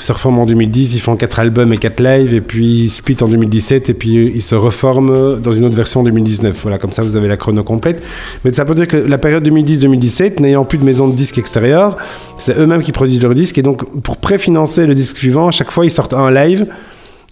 se 0.00 0.12
reforment 0.12 0.40
en 0.40 0.46
2010, 0.46 0.94
ils 0.94 1.00
font 1.00 1.14
4 1.14 1.38
albums 1.38 1.72
et 1.72 1.78
4 1.78 2.00
lives, 2.00 2.34
et 2.34 2.40
puis 2.40 2.82
ils 2.82 2.90
split 2.90 3.16
en 3.20 3.28
2017, 3.28 3.90
et 3.90 3.94
puis 3.94 4.32
ils 4.34 4.42
se 4.42 4.56
reforment 4.56 5.38
dans 5.40 5.52
une 5.52 5.64
autre 5.64 5.76
version 5.76 6.00
en 6.00 6.04
2019. 6.04 6.58
Voilà, 6.62 6.78
comme 6.78 6.92
ça 6.92 7.02
vous 7.02 7.14
avez 7.16 7.28
la 7.28 7.36
chrono 7.36 7.62
complète. 7.62 8.02
Mais 8.44 8.52
ça 8.52 8.64
peut 8.64 8.74
dire 8.74 8.88
que 8.88 8.96
la 8.96 9.18
période 9.18 9.46
2010-2017, 9.46 10.40
n'ayant 10.40 10.64
plus 10.64 10.78
de 10.78 10.84
maison 10.84 11.06
de 11.06 11.14
disques 11.14 11.38
extérieure, 11.38 11.96
c'est 12.38 12.58
eux-mêmes 12.58 12.82
qui 12.82 12.92
produisent 12.92 13.22
leurs 13.22 13.34
disques, 13.34 13.58
et 13.58 13.62
donc 13.62 13.84
pour 14.02 14.16
préfinancer 14.16 14.86
le 14.86 14.94
disque 14.94 15.16
suivant, 15.16 15.48
à 15.48 15.52
chaque 15.52 15.70
fois 15.70 15.84
ils 15.84 15.90
sortent 15.90 16.14
un 16.14 16.30
live 16.32 16.66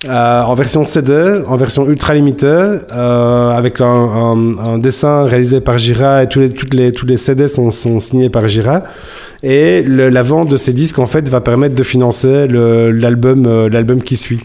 euh, 0.08 0.42
en 0.42 0.54
version 0.54 0.86
CD, 0.86 1.40
en 1.46 1.56
version 1.56 1.88
ultra 1.88 2.14
limitée, 2.14 2.46
euh, 2.46 3.50
avec 3.50 3.80
un, 3.80 4.78
dessin 4.78 5.24
réalisé 5.24 5.60
par 5.60 5.78
Gira 5.78 6.22
et 6.22 6.28
tous 6.28 6.40
les, 6.40 6.50
toutes 6.50 6.74
les, 6.74 6.92
tous 6.92 7.06
les 7.06 7.16
CD 7.16 7.48
sont, 7.48 7.70
signés 7.70 8.30
par 8.30 8.46
Gira. 8.48 8.82
Et 9.42 9.82
la 9.82 10.22
vente 10.22 10.50
de 10.50 10.56
ces 10.56 10.72
disques, 10.72 10.98
en 10.98 11.06
fait, 11.06 11.28
va 11.28 11.40
permettre 11.40 11.74
de 11.74 11.82
financer 11.82 12.28
euh, 12.28 12.90
l'album 12.92 14.02
qui 14.02 14.16
suit. 14.16 14.40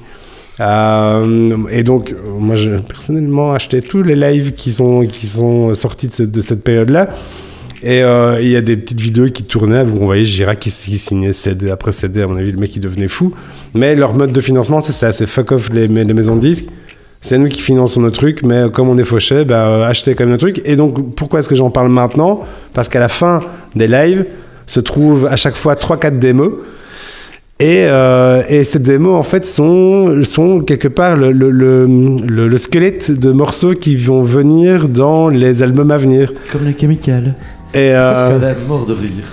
Et 0.59 1.83
donc, 1.83 2.13
moi, 2.39 2.55
j'ai 2.55 2.77
personnellement 2.87 3.53
acheté 3.53 3.81
tous 3.81 4.03
les 4.03 4.15
lives 4.15 4.53
qui 4.53 4.73
sont, 4.73 5.01
qui 5.01 5.25
sont 5.25 5.73
sortis 5.73 6.09
de 6.19 6.41
cette 6.41 6.63
période-là. 6.63 7.09
Et 7.83 8.03
euh, 8.03 8.39
il 8.41 8.49
y 8.49 8.55
a 8.55 8.61
des 8.61 8.77
petites 8.77 8.99
vidéos 9.01 9.29
qui 9.29 9.43
tournaient 9.43 9.81
où 9.81 9.97
on 10.01 10.05
voyait 10.05 10.25
Gira 10.25 10.55
qui, 10.55 10.69
signait 10.69 11.33
CD 11.33 11.71
après 11.71 11.91
CD. 11.91 12.21
À 12.21 12.27
mon 12.27 12.35
avis, 12.35 12.51
le 12.51 12.57
mec, 12.57 12.75
il 12.75 12.79
devenait 12.79 13.07
fou. 13.07 13.33
Mais 13.73 13.95
leur 13.95 14.15
mode 14.15 14.31
de 14.31 14.41
financement, 14.41 14.81
c'est 14.81 14.91
ça 14.91 15.11
c'est 15.11 15.27
fuck 15.27 15.51
off 15.51 15.69
les, 15.73 15.87
maisons 15.87 16.35
de 16.35 16.41
disques. 16.41 16.67
C'est 17.21 17.37
nous 17.37 17.47
qui 17.47 17.61
finançons 17.61 18.01
nos 18.01 18.09
trucs, 18.11 18.43
mais 18.43 18.63
comme 18.73 18.89
on 18.89 18.97
est 18.97 19.03
fauché, 19.03 19.45
ben, 19.45 19.55
euh, 19.55 19.87
achetez 19.87 20.15
quand 20.15 20.23
même 20.23 20.31
nos 20.31 20.37
trucs. 20.37 20.61
Et 20.65 20.75
donc, 20.75 21.15
pourquoi 21.15 21.39
est-ce 21.39 21.49
que 21.49 21.55
j'en 21.55 21.69
parle 21.69 21.89
maintenant? 21.89 22.41
Parce 22.73 22.89
qu'à 22.89 22.99
la 22.99 23.09
fin 23.09 23.39
des 23.75 23.87
lives 23.87 24.25
se 24.65 24.79
trouvent 24.79 25.27
à 25.27 25.35
chaque 25.35 25.55
fois 25.55 25.75
3-4 25.75 26.17
démos. 26.17 26.53
Et, 27.59 27.85
euh, 27.85 28.41
et 28.49 28.63
ces 28.63 28.79
démos, 28.79 29.13
en 29.13 29.21
fait, 29.21 29.45
sont, 29.45 30.23
sont 30.23 30.61
quelque 30.61 30.87
part 30.87 31.15
le- 31.15 31.31
le 31.31 32.57
squelette 32.57 33.11
de 33.11 33.31
morceaux 33.31 33.75
qui 33.75 33.95
vont 33.95 34.23
venir 34.23 34.87
dans 34.87 35.29
les 35.29 35.61
albums 35.61 35.91
à 35.91 35.97
venir. 35.97 36.33
Comme 36.51 36.65
les 36.65 36.75
chemicals. 36.75 37.35
Et, 37.73 37.93
euh, 37.93 38.13
Parce 38.13 38.33
qu'elle 38.33 38.49
est 38.49 38.67
mort 38.67 38.85
de 38.85 38.93
rire. 38.93 39.27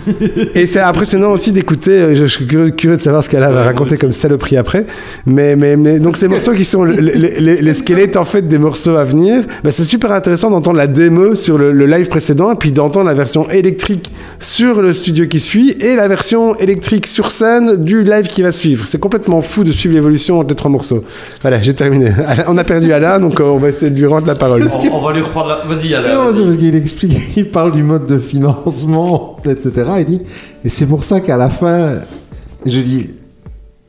et 0.54 0.66
c'est 0.66 0.80
impressionnant 0.80 1.30
aussi 1.32 1.52
d'écouter. 1.52 1.90
euh, 1.92 2.14
Je, 2.14 2.24
suis 2.26 2.46
curieux, 2.46 2.70
curieux 2.70 2.96
de 2.96 3.02
savoir 3.02 3.22
ce 3.24 3.30
qu'elle 3.30 3.40
va 3.42 3.62
raconter 3.64 3.96
comme 3.96 4.12
saloperie 4.12 4.56
après. 4.56 4.86
Mais, 5.26 5.56
mais, 5.56 5.76
mais 5.76 5.98
donc 5.98 6.16
ces 6.16 6.28
morceaux 6.28 6.52
qui 6.52 6.64
sont 6.64 6.84
le- 6.84 6.94
les, 6.94 7.40
les- 7.40 7.60
les 7.60 7.74
squelettes 7.74 8.16
en 8.16 8.24
fait 8.24 8.42
des 8.48 8.58
morceaux 8.58 8.96
à 8.96 9.04
venir, 9.04 9.44
bah, 9.64 9.70
c'est 9.70 9.84
super 9.84 10.12
intéressant 10.12 10.50
d'entendre 10.50 10.76
la 10.78 10.86
démo 10.86 11.34
sur 11.34 11.58
le, 11.58 11.72
le 11.72 11.86
live 11.86 12.08
précédent 12.08 12.52
et 12.52 12.56
puis 12.56 12.72
d'entendre 12.72 13.06
la 13.06 13.14
version 13.14 13.48
électrique 13.50 14.10
sur 14.40 14.82
le 14.82 14.92
studio 14.92 15.26
qui 15.26 15.40
suit 15.40 15.76
et 15.80 15.94
la 15.96 16.08
version 16.08 16.56
électrique 16.58 17.06
sur 17.06 17.30
scène 17.30 17.82
du 17.84 18.02
live 18.04 18.26
qui 18.28 18.42
va 18.42 18.52
suivre. 18.52 18.86
C'est 18.88 19.00
complètement 19.00 19.42
fou 19.42 19.64
de 19.64 19.72
suivre 19.72 19.94
l'évolution 19.94 20.38
entre 20.38 20.50
les 20.50 20.56
trois 20.56 20.70
morceaux. 20.70 21.04
Voilà, 21.42 21.60
j'ai 21.62 21.74
terminé. 21.74 22.10
On 22.48 22.56
a 22.58 22.64
perdu 22.64 22.92
Alain, 22.92 23.18
donc 23.20 23.40
euh, 23.40 23.44
on 23.44 23.58
va 23.58 23.68
essayer 23.68 23.90
de 23.90 23.98
lui 23.98 24.06
rendre 24.06 24.26
la 24.26 24.34
parole. 24.34 24.62
On, 24.92 24.96
on 24.96 25.00
va 25.06 25.12
lui 25.12 25.20
reprendre 25.20 25.48
la... 25.48 25.74
Vas-y, 25.74 25.94
Alain. 25.94 26.32
C'est 26.32 26.42
parce 26.42 26.56
qu'il 26.56 26.74
explique, 26.76 27.18
il 27.36 27.48
parle 27.48 27.72
du 27.72 27.82
mode 27.82 28.06
de 28.06 28.18
financement, 28.18 29.36
etc. 29.44 29.81
Et 30.64 30.68
c'est 30.68 30.86
pour 30.86 31.04
ça 31.04 31.20
qu'à 31.20 31.36
la 31.36 31.48
fin, 31.48 31.94
je 32.64 32.78
dis, 32.78 33.10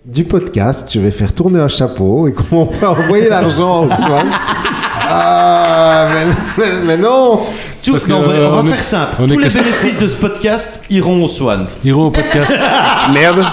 du 0.06 0.26
podcast, 0.26 0.90
je 0.94 1.00
vais 1.00 1.12
faire 1.12 1.34
tourner 1.34 1.60
un 1.60 1.68
chapeau 1.68 2.28
et 2.28 2.34
qu'on 2.34 2.64
va 2.82 2.92
envoyer 2.92 3.30
l'argent 3.30 3.86
aux 3.86 3.92
Swans. 3.92 4.30
Ah, 5.10 6.08
mais 6.86 6.98
non 6.98 7.42
Tout- 7.84 7.91
parce 7.91 8.04
que, 8.04 8.10
non, 8.12 8.19
on 8.24 8.28
va, 8.28 8.34
euh, 8.34 8.48
on 8.48 8.52
va 8.52 8.62
on 8.62 8.67
est- 8.67 8.69
faire 8.72 8.84
simple. 8.84 9.12
Tous 9.17 9.26
les 9.28 9.38
bénéfices 9.38 10.00
de 10.00 10.08
ce 10.08 10.15
podcast 10.15 10.80
iront 10.89 11.24
aux 11.24 11.28
Swans. 11.28 11.65
Hiro 11.84 12.06
au 12.08 12.12
podcast. 12.12 12.54
Merde. 13.13 13.43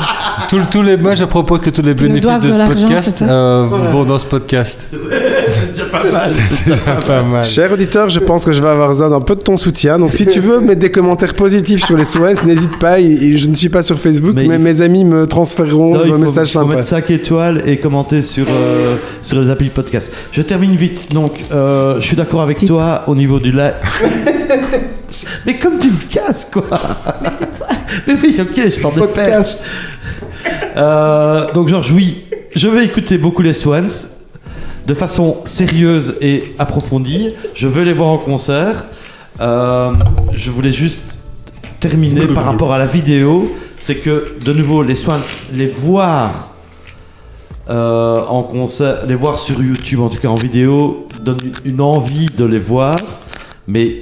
Tous- 0.48 0.60
tous 0.70 0.82
les, 0.82 0.96
moi, 0.96 1.14
je 1.14 1.24
propose 1.24 1.60
que 1.60 1.70
tous 1.70 1.82
les 1.82 1.94
bénéfices 1.94 2.24
de 2.40 2.48
de 2.48 2.52
ce 2.52 2.66
podcast 2.66 3.22
euh, 3.22 3.66
vont 3.92 4.04
dans 4.04 4.18
ce 4.18 4.26
podcast. 4.26 4.88
C'est 5.48 5.72
déjà 5.72 5.84
pas 5.86 6.02
mal. 6.12 6.30
C'est 6.48 6.70
déjà 6.70 6.92
pas 7.06 7.22
mal. 7.22 7.44
Cher 7.44 7.72
auditeur, 7.72 8.08
je 8.08 8.20
pense 8.20 8.44
que 8.44 8.52
je 8.52 8.62
vais 8.62 8.68
avoir 8.68 8.88
besoin 8.88 9.10
d'un 9.10 9.20
peu 9.20 9.34
de 9.34 9.40
ton 9.40 9.58
soutien. 9.58 9.98
Donc, 9.98 10.12
si 10.12 10.26
tu 10.26 10.40
veux 10.40 10.60
mettre 10.60 10.80
des 10.80 10.90
commentaires 10.90 11.34
positifs 11.34 11.84
sur 11.84 11.96
les 11.96 12.04
Swans, 12.04 12.34
n'hésite 12.44 12.78
pas. 12.78 13.00
Et- 13.00 13.04
et 13.10 13.36
je 13.38 13.48
ne 13.48 13.54
suis 13.54 13.68
pas 13.68 13.82
sur 13.82 13.98
Facebook, 13.98 14.34
Mais 14.36 14.58
mes 14.58 14.80
amis 14.80 15.04
me 15.04 15.26
transféreront 15.26 15.94
Non, 15.94 16.00
il 16.04 16.12
faut, 16.12 16.18
messages 16.18 16.52
faut 16.52 16.64
mettre 16.64 16.84
5 16.84 17.10
étoiles 17.10 17.62
et 17.66 17.78
commenter 17.78 18.22
sur, 18.22 18.46
euh, 18.48 18.96
sur 19.22 19.40
les 19.40 19.50
applis 19.50 19.68
de 19.68 19.72
podcast. 19.72 20.12
Je 20.32 20.42
termine 20.42 20.74
vite. 20.76 21.12
Donc, 21.12 21.44
euh, 21.52 21.96
je 22.00 22.06
suis 22.06 22.16
d'accord 22.16 22.42
avec 22.42 22.58
Titre. 22.58 22.74
toi 22.74 23.02
au 23.06 23.14
niveau 23.14 23.38
du 23.38 23.50
live. 23.52 23.72
Mais 25.46 25.56
comme 25.56 25.78
tu 25.78 25.88
me 25.88 26.10
casses, 26.10 26.50
quoi 26.52 26.66
Mais 27.22 27.28
c'est 27.38 27.58
toi 27.58 27.66
Mais 28.06 28.14
oui, 28.22 28.36
ok, 28.40 28.54
je 28.56 28.80
t'en 28.80 28.90
dépêche. 28.90 29.14
Podcast 29.14 29.70
Euh, 30.76 31.52
donc, 31.52 31.68
Georges, 31.68 31.92
oui, 31.92 32.24
je 32.54 32.68
vais 32.68 32.84
écouter 32.84 33.18
beaucoup 33.18 33.42
les 33.42 33.52
Swans 33.52 33.88
de 34.86 34.94
façon 34.94 35.38
sérieuse 35.44 36.16
et 36.20 36.54
approfondie. 36.58 37.32
Je 37.54 37.68
veux 37.68 37.84
les 37.84 37.92
voir 37.92 38.10
en 38.10 38.18
concert. 38.18 38.86
Euh, 39.40 39.92
je 40.32 40.50
voulais 40.50 40.72
juste 40.72 41.18
terminer 41.80 42.26
par 42.26 42.44
rapport 42.44 42.72
à 42.72 42.78
la 42.78 42.86
vidéo. 42.86 43.54
C'est 43.78 43.96
que, 43.96 44.34
de 44.44 44.52
nouveau, 44.52 44.82
les 44.82 44.96
Swans, 44.96 45.20
les 45.54 45.66
voir 45.66 46.50
euh, 47.68 48.20
en 48.26 48.42
concert, 48.42 49.06
les 49.06 49.14
voir 49.14 49.38
sur 49.38 49.62
YouTube, 49.62 50.00
en 50.00 50.08
tout 50.08 50.18
cas 50.18 50.28
en 50.28 50.34
vidéo, 50.34 51.06
donne 51.22 51.38
une 51.64 51.80
envie 51.80 52.26
de 52.26 52.44
les 52.44 52.58
voir. 52.58 52.96
Mais 53.68 54.00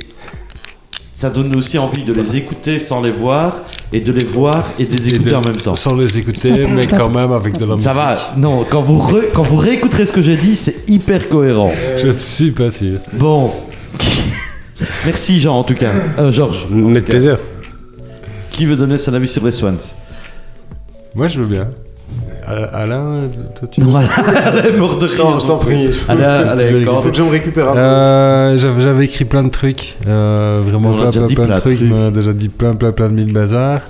ça 1.18 1.30
donne 1.30 1.56
aussi 1.56 1.78
envie 1.78 2.04
de 2.04 2.12
les 2.12 2.36
écouter 2.36 2.78
sans 2.78 3.02
les 3.02 3.10
voir 3.10 3.62
et 3.92 4.00
de 4.00 4.12
les 4.12 4.24
voir 4.24 4.64
et 4.78 4.84
de 4.84 4.92
les 4.96 5.08
écouter 5.08 5.30
de- 5.30 5.34
en 5.34 5.40
même 5.40 5.56
temps. 5.56 5.74
Sans 5.74 5.96
les 5.96 6.16
écouter, 6.16 6.52
mais 6.72 6.86
quand 6.86 7.08
même 7.08 7.32
avec 7.32 7.54
de 7.58 7.64
la 7.64 7.74
musique. 7.74 7.82
Ça 7.82 7.92
va, 7.92 8.14
non, 8.36 8.64
quand 8.70 8.82
vous, 8.82 8.98
re- 8.98 9.24
quand 9.34 9.42
vous 9.42 9.56
réécouterez 9.56 10.06
ce 10.06 10.12
que 10.12 10.22
j'ai 10.22 10.36
dit, 10.36 10.54
c'est 10.56 10.88
hyper 10.88 11.28
cohérent. 11.28 11.72
Je 11.96 12.06
ne 12.06 12.12
suis 12.12 12.52
pas 12.52 12.70
sûr. 12.70 13.00
Bon. 13.14 13.50
Merci 15.04 15.40
Jean 15.40 15.58
en 15.58 15.64
tout 15.64 15.74
cas. 15.74 15.90
Euh, 16.20 16.30
Georges. 16.30 16.66
cas. 16.68 17.00
plaisir. 17.00 17.38
Qui 18.52 18.64
veut 18.66 18.76
donner 18.76 18.96
son 18.98 19.12
avis 19.12 19.26
sur 19.26 19.44
les 19.44 19.50
Swans 19.50 19.76
Moi, 21.16 21.26
je 21.26 21.40
veux 21.40 21.46
bien. 21.46 21.68
Euh, 22.50 22.66
Alain, 22.72 23.28
toi, 23.54 23.68
tu 23.70 23.80
Non, 23.80 23.94
Alain, 23.96 24.72
mort 24.78 24.96
de 24.98 25.06
rire. 25.06 25.24
Non, 25.24 25.38
je 25.38 25.46
t'en 25.46 25.58
prie. 25.58 25.90
Alain, 26.08 26.54
Il 26.56 26.84
faut 26.84 27.10
que 27.10 27.14
je 27.14 27.22
me 27.22 27.30
récupère 27.30 27.68
un 27.70 27.72
peu. 27.72 27.78
Euh, 27.78 28.58
j'avais 28.58 28.80
j'avais 28.80 29.04
écrit 29.04 29.24
plein 29.26 29.42
de 29.42 29.50
trucs, 29.50 29.96
euh, 30.06 30.62
vraiment 30.64 30.94
plein, 30.94 31.10
plein, 31.10 31.10
plein 31.10 31.28
de 31.28 31.34
plein 31.34 31.46
de 31.46 31.60
trucs, 31.60 31.78
trucs. 31.78 31.92
on 31.92 32.06
a 32.06 32.10
déjà 32.10 32.32
dit 32.32 32.48
plein, 32.48 32.74
plein, 32.74 32.92
plein 32.92 33.08
de 33.08 33.14
mille 33.14 33.32
bazars. 33.32 33.82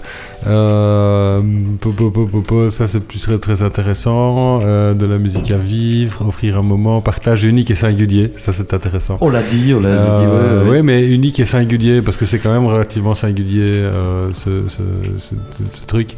Euh, 0.46 1.40
popo, 1.80 2.70
ça 2.70 2.86
c'est 2.86 3.00
plus 3.00 3.20
très, 3.20 3.38
très 3.38 3.62
intéressant. 3.62 4.60
Euh, 4.62 4.94
de 4.94 5.06
la 5.06 5.18
musique 5.18 5.50
à 5.52 5.56
vivre, 5.56 6.26
offrir 6.26 6.58
un 6.58 6.62
moment, 6.62 7.00
partage 7.00 7.44
unique 7.44 7.70
et 7.70 7.74
singulier, 7.74 8.30
ça 8.36 8.52
c'est 8.52 8.72
intéressant. 8.74 9.18
On 9.20 9.28
l'a 9.30 9.42
dit, 9.42 9.74
on 9.74 9.80
l'a 9.80 9.88
dit. 9.90 9.96
Euh, 9.98 10.60
ouais, 10.62 10.64
ouais. 10.64 10.70
ouais, 10.70 10.82
mais 10.82 11.06
unique 11.06 11.40
et 11.40 11.44
singulier, 11.44 12.02
parce 12.02 12.16
que 12.16 12.24
c'est 12.24 12.38
quand 12.38 12.52
même 12.52 12.66
relativement 12.66 13.14
singulier 13.14 13.72
euh, 13.74 14.28
ce, 14.32 14.68
ce, 14.68 14.78
ce- 15.18 15.34
ce- 15.34 15.78
ce 15.80 15.86
truc. 15.86 16.10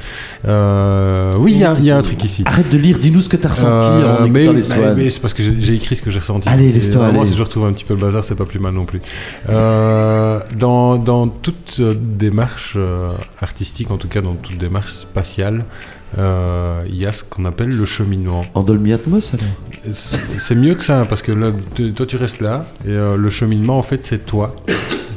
Oui, 0.44 1.52
il 1.52 1.58
y, 1.58 1.64
a- 1.64 1.74
il 1.78 1.84
y 1.84 1.90
a 1.90 1.96
un 1.96 2.02
truc 2.02 2.22
ici. 2.24 2.42
Arrête 2.46 2.70
de 2.70 2.78
lire, 2.78 2.98
dis-nous 2.98 3.22
ce 3.22 3.28
que 3.28 3.36
t'as 3.36 3.48
ressenti 3.50 3.70
en 4.22 4.28
mais, 4.28 4.46
les 4.52 4.62
mais- 4.94 5.08
c'est 5.08 5.20
parce 5.20 5.34
que 5.34 5.42
j'ai 5.58 5.74
écrit 5.74 5.96
ce 5.96 6.02
que 6.02 6.10
j'ai 6.10 6.18
ressenti. 6.18 6.48
Allez, 6.48 6.68
Et 6.68 6.72
laisse-toi 6.72 7.06
aller. 7.06 7.24
si 7.24 7.36
je 7.36 7.42
retrouve 7.42 7.64
un 7.66 7.72
petit 7.72 7.84
peu 7.84 7.94
le 7.94 8.00
bazar, 8.00 8.24
c'est 8.24 8.34
pas 8.34 8.44
plus 8.44 8.58
mal 8.60 8.74
non 8.74 8.84
plus. 8.84 9.00
Dans, 9.48 10.96
dans 10.96 11.28
toute 11.28 11.80
démarche 11.80 12.76
artistique, 13.40 13.90
en 13.90 13.96
tout 13.96 14.08
cas 14.10 14.20
dans 14.20 14.34
toute 14.34 14.58
démarche 14.58 14.92
spatiale, 14.92 15.64
euh, 16.18 16.82
il 16.88 16.96
y 16.96 17.06
a 17.06 17.12
ce 17.12 17.24
qu'on 17.24 17.44
appelle 17.44 17.70
le 17.70 17.86
cheminement. 17.86 18.42
En 18.54 18.62
Dolby 18.62 18.92
Atmos 18.92 19.32
C'est 19.92 20.54
mieux 20.54 20.74
que 20.74 20.84
ça, 20.84 21.04
parce 21.08 21.22
que 21.22 21.32
là, 21.32 21.52
toi 21.94 22.06
tu 22.06 22.16
restes 22.16 22.40
là, 22.40 22.62
et 22.84 22.90
euh, 22.90 23.16
le 23.16 23.30
cheminement 23.30 23.78
en 23.78 23.82
fait 23.82 24.04
c'est 24.04 24.26
toi 24.26 24.54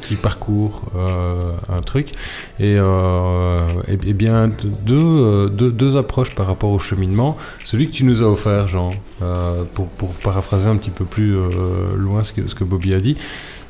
qui 0.01 0.15
parcours 0.15 0.91
euh, 0.95 1.53
un 1.69 1.81
truc. 1.81 2.13
Et, 2.59 2.73
et, 2.73 4.09
et 4.09 4.13
bien 4.13 4.49
deux, 4.85 5.49
deux, 5.49 5.71
deux 5.71 5.97
approches 5.97 6.35
par 6.35 6.47
rapport 6.47 6.71
au 6.71 6.79
cheminement. 6.79 7.37
Celui 7.63 7.87
que 7.87 7.93
tu 7.93 8.03
nous 8.03 8.21
as 8.21 8.25
offert, 8.25 8.67
Jean, 8.67 8.91
pour, 9.73 9.87
pour 9.87 10.09
paraphraser 10.15 10.67
un 10.67 10.75
petit 10.75 10.91
peu 10.91 11.05
plus 11.05 11.35
loin 11.97 12.23
ce 12.23 12.33
que, 12.33 12.47
ce 12.49 12.55
que 12.55 12.65
Bobby 12.65 12.93
a 12.93 12.99
dit. 12.99 13.15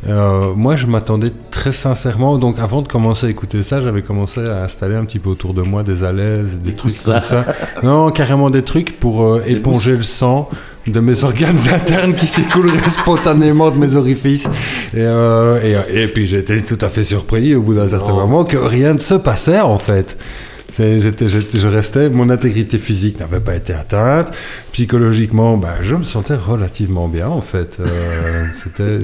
Euh, 0.08 0.54
moi, 0.56 0.76
je 0.76 0.86
m'attendais 0.86 1.32
très 1.52 1.72
sincèrement. 1.72 2.38
Donc, 2.38 2.60
avant 2.60 2.82
de 2.82 2.88
commencer 2.88 3.28
à 3.28 3.30
écouter 3.30 3.64
ça, 3.64 3.82
j'avais 3.82 4.02
commencé 4.02 4.42
à 4.42 4.64
installer 4.64 4.96
un 4.96 5.06
petit 5.06 5.20
peu 5.20 5.30
autour 5.30 5.54
de 5.54 5.62
moi 5.62 5.84
des 5.84 6.04
alaises, 6.04 6.60
des 6.60 6.74
trucs 6.74 6.94
ça. 6.94 7.14
comme 7.14 7.24
ça. 7.24 7.46
Non, 7.84 8.12
carrément 8.12 8.50
des 8.50 8.64
trucs 8.64 9.00
pour 9.00 9.24
euh, 9.24 9.44
éponger 9.48 9.96
le 9.96 10.04
sang 10.04 10.50
de 10.88 11.00
mes 11.00 11.24
organes 11.24 11.58
internes 11.72 12.14
qui 12.16 12.26
s'écouleraient 12.26 12.90
spontanément 12.90 13.72
de 13.72 13.78
mes 13.78 13.96
orifices. 13.96 14.48
Et, 14.94 14.98
euh, 14.98 15.86
et, 15.94 16.04
et 16.04 16.08
puis 16.08 16.28
j'étais 16.28 16.62
tout 16.62 16.80
à 16.82 16.90
fait 16.90 17.04
surpris 17.06 17.56
au 17.56 17.62
bout 17.62 17.76
d'un 17.76 17.88
certain 17.88 18.14
moment 18.14 18.44
que 18.44 18.58
rien 18.58 18.94
ne 18.94 18.98
se 18.98 19.16
passait 19.16 19.62
en 19.62 19.78
fait. 19.78 20.18
J'étais- 20.76 21.30
je 21.30 21.68
restais, 21.68 22.10
mon 22.10 22.30
intégrité 22.30 22.78
physique 22.80 23.20
n'avait 23.20 23.40
pas 23.40 23.56
été 23.56 23.74
atteinte. 23.74 24.32
Psychologiquement, 24.72 25.56
bah, 25.58 25.76
je 25.82 25.96
me 25.96 26.04
sentais 26.04 26.36
relativement 26.36 27.08
bien 27.08 27.28
en 27.28 27.42
fait. 27.42 27.78
Euh, 27.80 28.46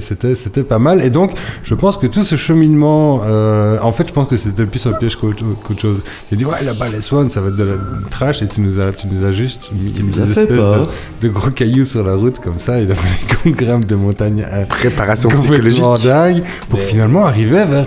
c'était, 0.00 0.62
pas 0.62 0.78
mal. 0.80 1.04
Et 1.04 1.10
donc, 1.10 1.32
je 1.62 1.74
pense 1.74 1.96
que 1.96 2.06
tout 2.08 2.24
ce 2.24 2.34
cheminement, 2.36 3.22
euh, 3.24 3.78
en 3.82 3.92
fait, 3.92 4.08
je 4.08 4.12
pense 4.12 4.26
que 4.26 4.36
c'était 4.36 4.64
plus 4.66 4.84
un 4.86 4.92
piège 4.92 5.14
qu'autre, 5.16 5.44
qu'autre 5.64 5.80
chose. 5.80 6.00
J'ai 6.30 6.36
dit 6.36 6.44
ouais 6.44 6.62
là-bas 6.64 6.86
les 6.92 7.00
swans, 7.00 7.28
ça 7.28 7.40
va 7.40 7.48
être 7.48 7.56
de 7.56 7.64
la 7.64 7.74
trash 8.10 8.42
et 8.42 8.48
tu 8.48 8.60
nous 8.60 8.80
as, 8.80 8.90
tu 8.92 9.06
nous 9.06 9.24
as 9.24 9.30
juste 9.32 9.70
mis 9.72 9.92
fait 9.92 10.40
espèces 10.40 10.48
de, 10.48 10.86
de 11.22 11.28
gros 11.28 11.50
cailloux 11.50 11.84
sur 11.84 12.02
la 12.04 12.14
route 12.14 12.40
comme 12.40 12.58
ça. 12.58 12.80
Il 12.80 12.90
a 12.90 12.94
fallu 12.94 13.14
qu'on 13.42 13.50
grimpe 13.64 13.84
des 13.84 13.94
montagnes 13.94 14.44
euh, 14.50 14.64
Préparation 14.66 15.28
psychologique. 15.28 15.84
dingue 16.02 16.42
pour 16.68 16.80
finalement 16.80 17.26
arriver 17.26 17.64
vers 17.64 17.86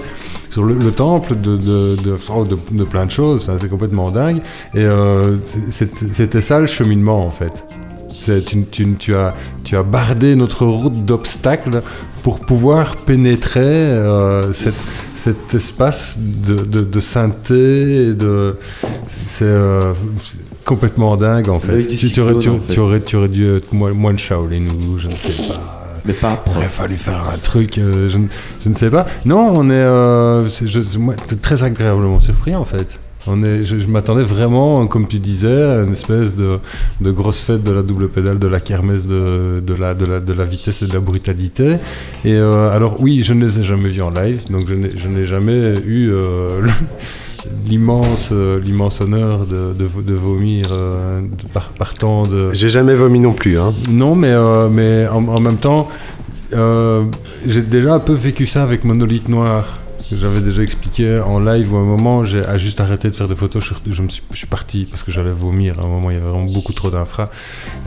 sur 0.54 0.63
le, 0.63 0.76
le 0.76 0.92
temple 0.92 1.36
de, 1.36 1.58
de, 1.58 1.96
de, 2.06 2.84
plein 2.86 3.06
de 3.06 3.12
choses. 3.12 3.44
Enfin, 3.44 3.58
c'est 3.60 3.70
complètement 3.70 4.12
dingue. 4.12 4.38
Et 4.76 4.86
euh, 4.86 5.38
c'était 5.44 6.42
ça 6.42 6.60
le 6.60 6.68
cheminement 6.68 7.26
en 7.26 7.30
fait. 7.30 7.66
Tu, 8.46 8.63
tu- 8.72 8.96
tu 8.98 9.16
as, 9.16 9.34
tu 9.66 9.76
as 9.76 9.84
bardé 9.84 10.36
notre 10.36 10.66
route 10.66 11.04
d'obstacles 11.04 11.82
pour 12.22 12.39
pouvoir 12.39 12.96
pénétrer 12.96 13.60
euh, 13.66 14.54
cette, 14.54 14.76
cet 15.16 15.54
espace 15.54 16.18
de, 16.20 16.56
de, 16.63 16.82
de 16.82 17.00
sainteté. 17.02 18.10
et 18.10 18.13
De, 18.13 18.56
c'est 19.28 19.44
euh, 19.44 19.94
c'est 20.22 20.38
complètement 20.63 21.18
dingue 21.18 21.50
en 21.50 21.60
fait. 21.60 21.82
Tu, 21.88 22.12
tu 22.13 22.22
aurais, 22.22 22.36
en 22.36 22.60
fait. 22.60 22.78
aurais, 22.80 23.02
tu 23.02 23.16
aurais 23.18 23.28
dû 23.28 23.56
être 23.58 23.74
moine 23.74 24.18
Shaolin 24.18 24.68
ou 24.88 25.00
je 25.00 25.10
ne 25.10 25.16
sais 25.18 25.34
pas. 25.50 25.83
Mais 26.06 26.13
pas 26.13 26.44
Il 26.48 26.58
aurait 26.58 26.68
fallu 26.68 26.98
faire 26.98 27.30
un 27.34 27.38
truc, 27.38 27.78
euh, 27.78 28.10
je, 28.10 28.18
ne- 28.18 28.28
je 28.63 28.70
ne 28.70 28.74
sais 28.74 28.89
pas. 28.89 29.06
Non, 29.26 29.54
on 29.56 29.70
est, 29.70 29.74
euh, 29.74 30.48
t'es 31.28 31.36
très 31.38 31.63
agréablement 31.63 32.20
surpris 32.20 32.56
en 32.56 32.66
fait. 32.66 33.00
On 33.26 33.42
est, 33.42 33.63
je, 33.63 33.88
m'attendais 33.88 34.24
vraiment, 34.24 34.86
comme 34.86 35.08
tu 35.08 35.18
disais, 35.18 35.63
à 35.63 35.82
une 35.84 35.94
espèce 35.94 36.36
de, 36.36 36.60
de 37.00 37.12
grosse 37.12 37.39
fête 37.42 37.63
de 37.63 37.72
la 37.72 37.82
double 37.82 38.10
pédale, 38.10 38.38
de 38.38 38.48
la 38.48 38.60
kermesse, 38.60 39.08
de, 39.08 39.63
de, 39.66 39.74
la, 39.74 39.94
de, 39.94 40.06
la, 40.06 40.20
de 40.20 40.34
la 40.34 40.44
vitesse 40.44 40.82
et 40.82 40.88
de 40.88 40.94
la 40.94 41.00
brutalité. 41.00 41.78
Et 42.26 42.34
euh, 42.34 42.70
alors 42.70 43.02
oui, 43.02 43.24
je 43.24 43.34
ne 43.34 43.46
les 43.46 43.62
ai 43.62 43.63
jamais 43.63 43.88
vus 43.88 44.02
en 44.02 44.10
live, 44.10 44.42
donc 44.50 44.68
je 44.68 45.08
n'ai, 45.08 45.24
jamais 45.26 45.74
eu 45.86 46.12
euh, 46.12 46.68
l'immense, 47.65 48.29
euh, 48.32 48.60
l'immense 48.60 49.01
honneur 49.01 49.45
de, 49.45 49.73
de, 49.73 49.88
de 50.01 50.13
vomir 50.13 50.69
euh, 50.71 51.21
de 51.21 51.47
par, 51.53 51.69
partant 51.69 52.23
de... 52.23 52.51
J'ai 52.53 52.69
jamais 52.69 52.95
vomi 52.95 53.19
non 53.19 53.34
plus. 53.34 53.60
Hein. 53.60 53.73
Non, 53.89 54.15
mais, 54.15 54.32
euh, 54.32 54.69
mais 54.69 55.08
en, 55.08 55.27
en 55.27 55.39
même 55.39 55.58
temps, 55.58 55.88
euh, 56.53 57.03
j'ai 57.45 57.62
déjà 57.62 57.93
un 57.93 57.99
peu 57.99 58.13
vécu 58.13 58.45
ça 58.45 58.63
avec 58.63 58.84
Monolithe 58.84 59.29
Noir. 59.29 59.79
J'avais 60.12 60.41
déjà 60.41 60.62
expliqué 60.62 61.19
en 61.19 61.39
live 61.39 61.73
où 61.73 61.77
à 61.77 61.79
un 61.79 61.86
moment 61.86 62.23
j'ai 62.23 62.43
juste 62.58 62.79
arrêté 62.82 63.10
de 63.10 63.15
faire 63.15 63.27
des 63.27 63.36
photos. 63.36 63.63
Je, 63.63 63.91
je 63.91 64.01
me 64.01 64.10
suis, 64.10 64.21
je 64.32 64.38
suis 64.38 64.47
parti 64.47 64.86
parce 64.89 65.01
que 65.01 65.12
j'allais 65.12 65.32
vomir. 65.32 65.79
À 65.79 65.84
un 65.84 65.88
moment, 65.88 66.12
il 66.12 66.17
y 66.17 66.19
avait 66.19 66.29
vraiment 66.29 66.51
beaucoup 66.51 66.73
trop 66.73 66.91
d'infra. 66.91 67.32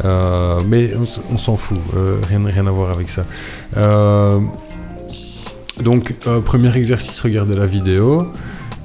Mais 0.03 0.92
on, 1.31 1.37
s'en 1.37 1.57
fout. 1.57 1.79
rien, 2.29 2.40
rien 2.45 2.66
à 2.66 2.71
voir 2.71 2.90
avec 2.90 3.11
ça. 3.11 3.25
Donc, 5.81 6.14
premier 6.45 6.75
exercice, 6.77 7.21
regarder 7.21 7.55
la 7.55 7.66
vidéo. 7.66 8.33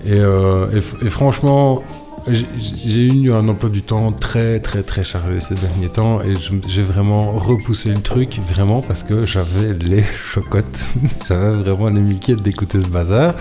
Et, 0.05 0.13
euh, 0.13 0.67
et 1.03 1.09
franchement, 1.09 1.83
j'ai- 2.27 3.07
eu 3.07 3.31
un 3.33 3.47
emploi 3.47 3.69
du 3.69 3.81
temps 3.81 4.11
très 4.11 4.59
très 4.59 4.83
très 4.83 5.03
chargé 5.03 5.39
ces 5.39 5.55
derniers 5.55 5.89
temps 5.89 6.21
et 6.21 6.33
j'ai 6.67 6.83
vraiment 6.83 7.31
repoussé 7.31 7.89
le 7.89 8.01
truc 8.01 8.39
vraiment 8.47 8.81
parce 8.81 9.01
que 9.03 9.25
j'avais 9.25 9.73
les 9.73 10.03
chocottes, 10.27 10.79
j'avais 11.27 11.63
vraiment 11.63 11.89
les 11.89 11.99
miquettes 12.01 12.41
d'écouter 12.43 12.79
ce 12.81 12.87
bazar. 12.87 13.33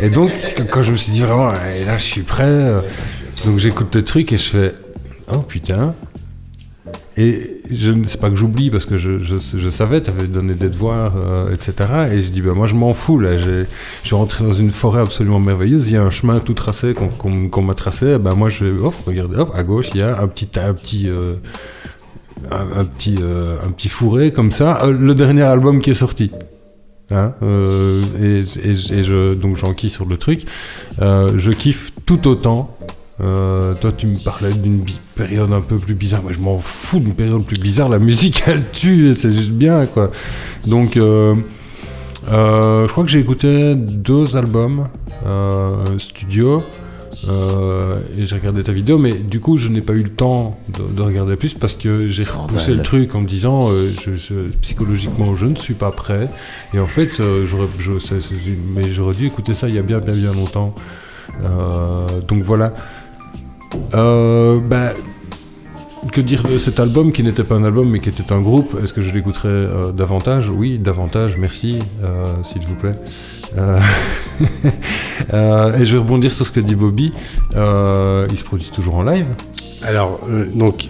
Et 0.00 0.08
donc 0.10 0.30
quand 0.70 0.82
je 0.84 0.92
me 0.92 0.96
suis 0.96 1.12
dit 1.12 1.20
vraiment, 1.22 1.52
et 1.52 1.84
là 1.84 1.98
je 1.98 2.04
suis 2.04 2.22
prêt, 2.22 2.44
euh, 2.46 2.80
donc 3.44 3.58
j'écoute 3.58 3.94
le 3.94 4.04
truc 4.04 4.32
et 4.32 4.38
je 4.38 4.48
fais, 4.50 4.74
oh 5.32 5.38
putain. 5.38 5.94
Et 7.16 7.60
je 7.70 7.92
ne 7.92 8.04
sais 8.04 8.18
pas 8.18 8.28
que 8.28 8.36
j'oublie 8.36 8.70
parce 8.70 8.86
que 8.86 8.96
je, 8.96 9.70
savais, 9.70 10.02
tu 10.02 10.10
avais 10.10 10.26
donné 10.26 10.54
des 10.54 10.68
devoirs, 10.68 11.12
euh, 11.16 11.54
etc. 11.54 11.74
Et 12.12 12.22
je 12.22 12.30
dis, 12.30 12.40
ben 12.40 12.54
moi 12.54 12.66
je 12.66 12.74
m'en 12.74 12.92
fous 12.92 13.18
là. 13.18 13.38
Je 13.38 13.64
suis 14.02 14.16
rentré 14.16 14.44
dans 14.44 14.52
une 14.52 14.70
forêt 14.70 15.00
absolument 15.00 15.38
merveilleuse. 15.38 15.88
Il 15.88 15.94
y 15.94 15.96
a 15.96 16.02
un 16.02 16.10
chemin 16.10 16.40
tout 16.40 16.54
tracé 16.54 16.94
qu'on 16.94 17.62
m'a 17.62 17.74
tracé. 17.74 18.18
Ben 18.18 18.34
moi 18.34 18.50
je 18.50 18.64
vais, 18.64 18.80
hop, 18.80 18.94
à 19.54 19.62
gauche 19.62 19.90
il 19.94 20.00
y 20.00 20.02
a 20.02 20.20
un 20.20 20.26
petit, 20.26 20.48
un 20.58 20.74
petit, 20.74 21.08
euh, 21.08 21.34
un, 22.50 22.84
petit, 22.84 23.18
euh, 23.22 23.56
un 23.64 23.70
petit 23.70 23.88
fourré 23.88 24.32
comme 24.32 24.50
ça. 24.50 24.84
Le 24.86 25.14
dernier 25.14 25.42
album 25.42 25.80
qui 25.80 25.90
est 25.90 25.94
sorti. 25.94 26.32
Hein, 27.12 27.34
et, 28.20 28.42
je, 28.42 29.34
donc 29.34 29.56
j'enquille 29.56 29.90
sur 29.90 30.06
le 30.06 30.16
truc. 30.16 30.46
Je 30.98 31.50
kiffe 31.50 31.92
tout 32.06 32.26
autant. 32.26 32.76
Euh, 33.22 33.74
toi, 33.74 33.92
tu 33.92 34.06
me 34.08 34.16
parlais 34.24 34.52
d'une 34.52 34.84
période 35.14 35.52
un 35.52 35.60
peu 35.60 35.76
plus 35.76 35.94
bizarre. 35.94 36.22
Moi, 36.22 36.32
je 36.32 36.40
m'en 36.40 36.58
fous 36.58 36.98
d'une 36.98 37.14
période 37.14 37.44
plus 37.44 37.60
bizarre. 37.60 37.88
La 37.88 37.98
musique, 38.00 38.42
elle 38.46 38.64
tue, 38.72 39.14
c'est 39.14 39.30
juste 39.30 39.52
bien, 39.52 39.86
quoi. 39.86 40.10
Donc, 40.66 40.96
euh, 40.96 41.34
euh, 42.32 42.86
je 42.86 42.92
crois 42.92 43.04
que 43.04 43.10
j'ai 43.10 43.20
écouté 43.20 43.74
deux 43.76 44.36
albums 44.36 44.88
studio. 45.98 46.62
et 48.18 48.26
j'ai 48.26 48.34
regardé 48.34 48.62
ta 48.64 48.72
vidéo, 48.72 48.98
mais 48.98 49.12
du 49.12 49.38
coup, 49.38 49.56
je 49.56 49.68
n'ai 49.68 49.82
pas 49.82 49.92
eu 49.92 50.02
le 50.02 50.08
temps 50.10 50.58
de, 50.76 50.92
de 50.96 51.02
regarder 51.02 51.36
plus 51.36 51.54
parce 51.54 51.74
que 51.74 52.08
j'ai 52.08 52.24
repoussé 52.24 52.70
le 52.72 52.82
truc 52.82 53.14
en 53.14 53.20
me 53.20 53.26
disant 53.28 53.68
je, 53.70 54.16
je- 54.16 54.50
psychologiquement, 54.62 55.36
je 55.36 55.46
ne 55.46 55.54
suis 55.54 55.74
pas 55.74 55.92
prêt. 55.92 56.28
Et 56.74 56.80
en 56.80 56.86
fait, 56.86 57.22
j'aurais, 57.46 57.68
je- 57.78 58.00
c'est- 58.00 58.20
c'est- 58.20 58.34
mais 58.74 58.92
j'aurais 58.92 59.14
dû 59.14 59.26
écouter 59.26 59.54
ça 59.54 59.68
il 59.68 59.76
y 59.76 59.78
a 59.78 59.82
bien, 59.82 59.98
bien, 59.98 60.14
bien 60.14 60.32
longtemps. 60.32 60.74
Donc 62.28 62.42
voilà. 62.42 62.74
Euh, 63.94 64.60
bah, 64.60 64.92
que 66.10 66.20
dire 66.20 66.42
de 66.42 66.58
cet 66.58 66.80
album 66.80 67.12
qui 67.12 67.22
n'était 67.22 67.44
pas 67.44 67.54
un 67.54 67.64
album 67.64 67.88
mais 67.88 68.00
qui 68.00 68.08
était 68.08 68.32
un 68.32 68.40
groupe? 68.40 68.76
Est-ce 68.82 68.92
que 68.92 69.00
je 69.00 69.12
l'écouterais 69.12 69.48
euh, 69.48 69.92
davantage? 69.92 70.50
Oui, 70.50 70.78
davantage, 70.78 71.36
merci, 71.38 71.78
euh, 72.02 72.26
s'il 72.42 72.62
vous 72.66 72.74
plaît. 72.74 72.94
Euh, 73.56 73.78
et 75.78 75.84
je 75.84 75.92
vais 75.92 75.98
rebondir 75.98 76.32
sur 76.32 76.46
ce 76.46 76.52
que 76.52 76.60
dit 76.60 76.74
Bobby. 76.74 77.12
Euh, 77.54 78.26
il 78.30 78.38
se 78.38 78.44
produit 78.44 78.70
toujours 78.74 78.96
en 78.96 79.04
live. 79.04 79.26
Alors, 79.82 80.20
donc, 80.54 80.88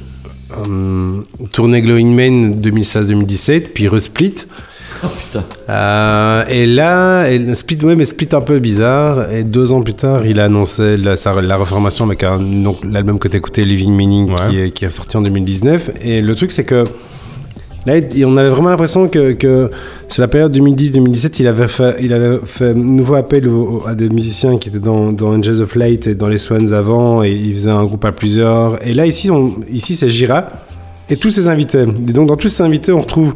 tournée 1.53 1.83
Glowing 1.83 2.14
Main 2.14 2.51
2016-2017, 2.57 3.68
puis 3.75 3.88
Resplit. 3.88 4.47
Oh 5.05 5.09
putain. 5.09 5.45
Euh, 5.69 6.45
et 6.49 6.67
là, 6.67 7.29
et 7.31 7.55
Split, 7.55 7.79
ouais, 7.85 7.97
mais 7.97 8.05
Split 8.05 8.29
un 8.33 8.41
peu 8.41 8.59
bizarre. 8.59 9.31
Et 9.33 9.43
deux 9.45 9.73
ans 9.73 9.83
plus 9.83 9.95
tard, 9.95 10.25
il 10.27 10.38
a 10.38 10.45
annoncé 10.45 10.97
la, 10.97 11.17
sa- 11.17 11.41
la 11.41 11.57
reformation 11.57 12.05
avec 12.05 12.23
un- 12.25 12.38
donc, 12.38 12.79
l'album 12.88 13.19
que 13.19 13.29
tu 13.29 13.37
écouté, 13.37 13.65
Living 13.65 13.93
Meaning, 13.95 14.31
qui, 14.51 14.61
est, 14.61 14.71
qui 14.71 14.85
est 14.85 14.91
sorti 14.91 15.17
en 15.17 15.23
2019. 15.23 15.91
Et 16.05 16.21
le 16.21 16.35
truc, 16.35 16.53
c'est 16.53 16.65
que 16.65 16.85
là, 17.87 17.95
on 18.27 18.37
avait 18.37 18.49
vraiment 18.51 18.69
l'impression 18.69 19.09
que, 19.09 19.33
que 19.33 19.71
sur 20.09 20.21
la 20.23 20.29
période 20.29 20.57
2010-2017, 20.57 21.37
il 21.41 21.47
avait 21.49 21.67
fait, 21.69 21.97
il 22.01 22.12
avait 22.12 22.38
fait 22.45 22.73
nouveau 22.75 23.15
appel 23.15 23.49
au- 23.49 23.83
à 23.87 23.95
des 23.95 24.09
musiciens 24.09 24.57
qui 24.59 24.69
étaient 24.69 24.79
dans, 24.79 25.12
dans 25.12 25.35
Angels 25.37 25.61
of 25.61 25.75
Light 25.75 26.07
et 26.07 26.15
dans 26.15 26.29
les 26.29 26.38
Swans 26.38 26.73
avant, 26.73 27.25
et 27.25 27.33
il 27.33 27.53
faisait 27.55 27.71
un 27.71 27.85
groupe 27.85 28.05
à 28.05 28.12
plusieurs. 28.12 28.85
Et 28.87 28.95
là, 28.95 29.07
ici, 29.07 29.31
on- 29.33 29.57
ici 29.73 29.95
c'est 29.97 30.11
Gira 30.11 30.47
et 31.11 31.17
tous 31.17 31.31
ses 31.31 31.49
invités. 31.49 31.83
Et 31.83 32.12
donc, 32.12 32.29
dans 32.29 32.37
tous 32.37 32.49
ces 32.51 32.62
invités, 32.62 32.93
on 32.93 33.01
retrouve 33.01 33.35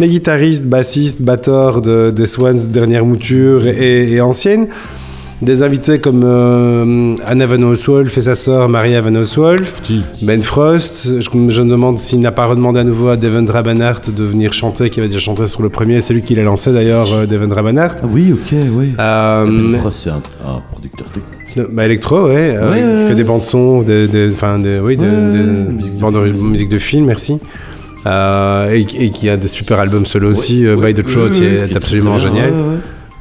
les 0.00 0.08
guitaristes, 0.08 0.64
bassistes, 0.64 1.22
batteurs 1.22 1.80
de, 1.82 2.10
des 2.10 2.26
Swans 2.26 2.54
de 2.54 2.66
dernière 2.72 3.04
mouture 3.04 3.66
et, 3.66 4.12
et 4.12 4.20
anciennes. 4.20 4.68
Des 5.42 5.62
invités 5.62 5.98
comme 6.00 6.22
euh, 6.22 7.14
Anna 7.26 7.46
Van 7.46 7.62
Oswolf 7.62 8.18
et 8.18 8.20
sa 8.20 8.34
sœur 8.34 8.68
Maria 8.68 9.00
Van 9.00 9.14
Oswolf, 9.14 9.80
Ben 10.20 10.42
Frost. 10.42 11.08
Je, 11.18 11.30
je 11.50 11.62
me 11.62 11.70
demande 11.70 11.98
s'il 11.98 12.20
n'a 12.20 12.30
pas 12.30 12.44
redemandé 12.44 12.80
à 12.80 12.84
nouveau 12.84 13.08
à 13.08 13.16
Devon 13.16 13.46
Rabanhart 13.50 14.02
de 14.14 14.22
venir 14.24 14.52
chanter, 14.52 14.90
qui 14.90 15.00
avait 15.00 15.08
déjà 15.08 15.18
chanté 15.18 15.46
sur 15.46 15.62
le 15.62 15.70
premier. 15.70 16.02
C'est 16.02 16.12
lui 16.12 16.20
qui 16.20 16.34
l'a 16.34 16.42
lancé 16.42 16.74
d'ailleurs, 16.74 17.10
euh, 17.14 17.24
Devon 17.24 17.48
Rabanhart. 17.54 17.96
Ah 18.02 18.06
oui, 18.12 18.34
ok, 18.34 18.54
oui. 18.76 18.92
Euh, 18.98 19.46
Ben 19.46 19.78
Frost, 19.80 20.00
c'est 20.00 20.10
un, 20.10 20.20
un 20.46 20.60
producteur 20.70 21.06
technique. 21.06 21.74
bah, 21.74 21.86
électro, 21.86 22.26
ouais. 22.26 22.54
euh, 22.60 22.70
Ouais, 22.70 23.02
il 23.04 23.08
fait 23.08 23.14
des 23.14 23.24
bandes 23.24 23.42
son, 23.42 23.80
des, 23.80 24.08
des, 24.08 24.28
enfin, 24.30 24.58
des, 24.58 24.78
oui, 24.78 24.98
des, 24.98 25.04
Ouais, 25.04 25.10
des 25.10 25.38
ouais, 25.38 25.72
musique 25.72 25.94
de 25.96 26.00
bandes 26.02 26.14
de, 26.16 26.32
film. 26.34 26.50
musique 26.50 26.68
de 26.68 26.78
film, 26.78 27.06
merci. 27.06 27.38
Euh, 28.06 28.70
et, 28.72 28.80
et 29.04 29.10
qui 29.10 29.28
a 29.28 29.36
des 29.36 29.48
super 29.48 29.78
albums 29.78 30.06
solo 30.06 30.30
aussi. 30.30 30.66
euh, 30.66 30.74
ouais, 30.76 30.92
By 30.94 31.02
the 31.02 31.06
Throat 31.06 31.28
ouais, 31.40 31.70
est 31.70 31.76
absolument 31.76 32.16
génial. 32.18 32.52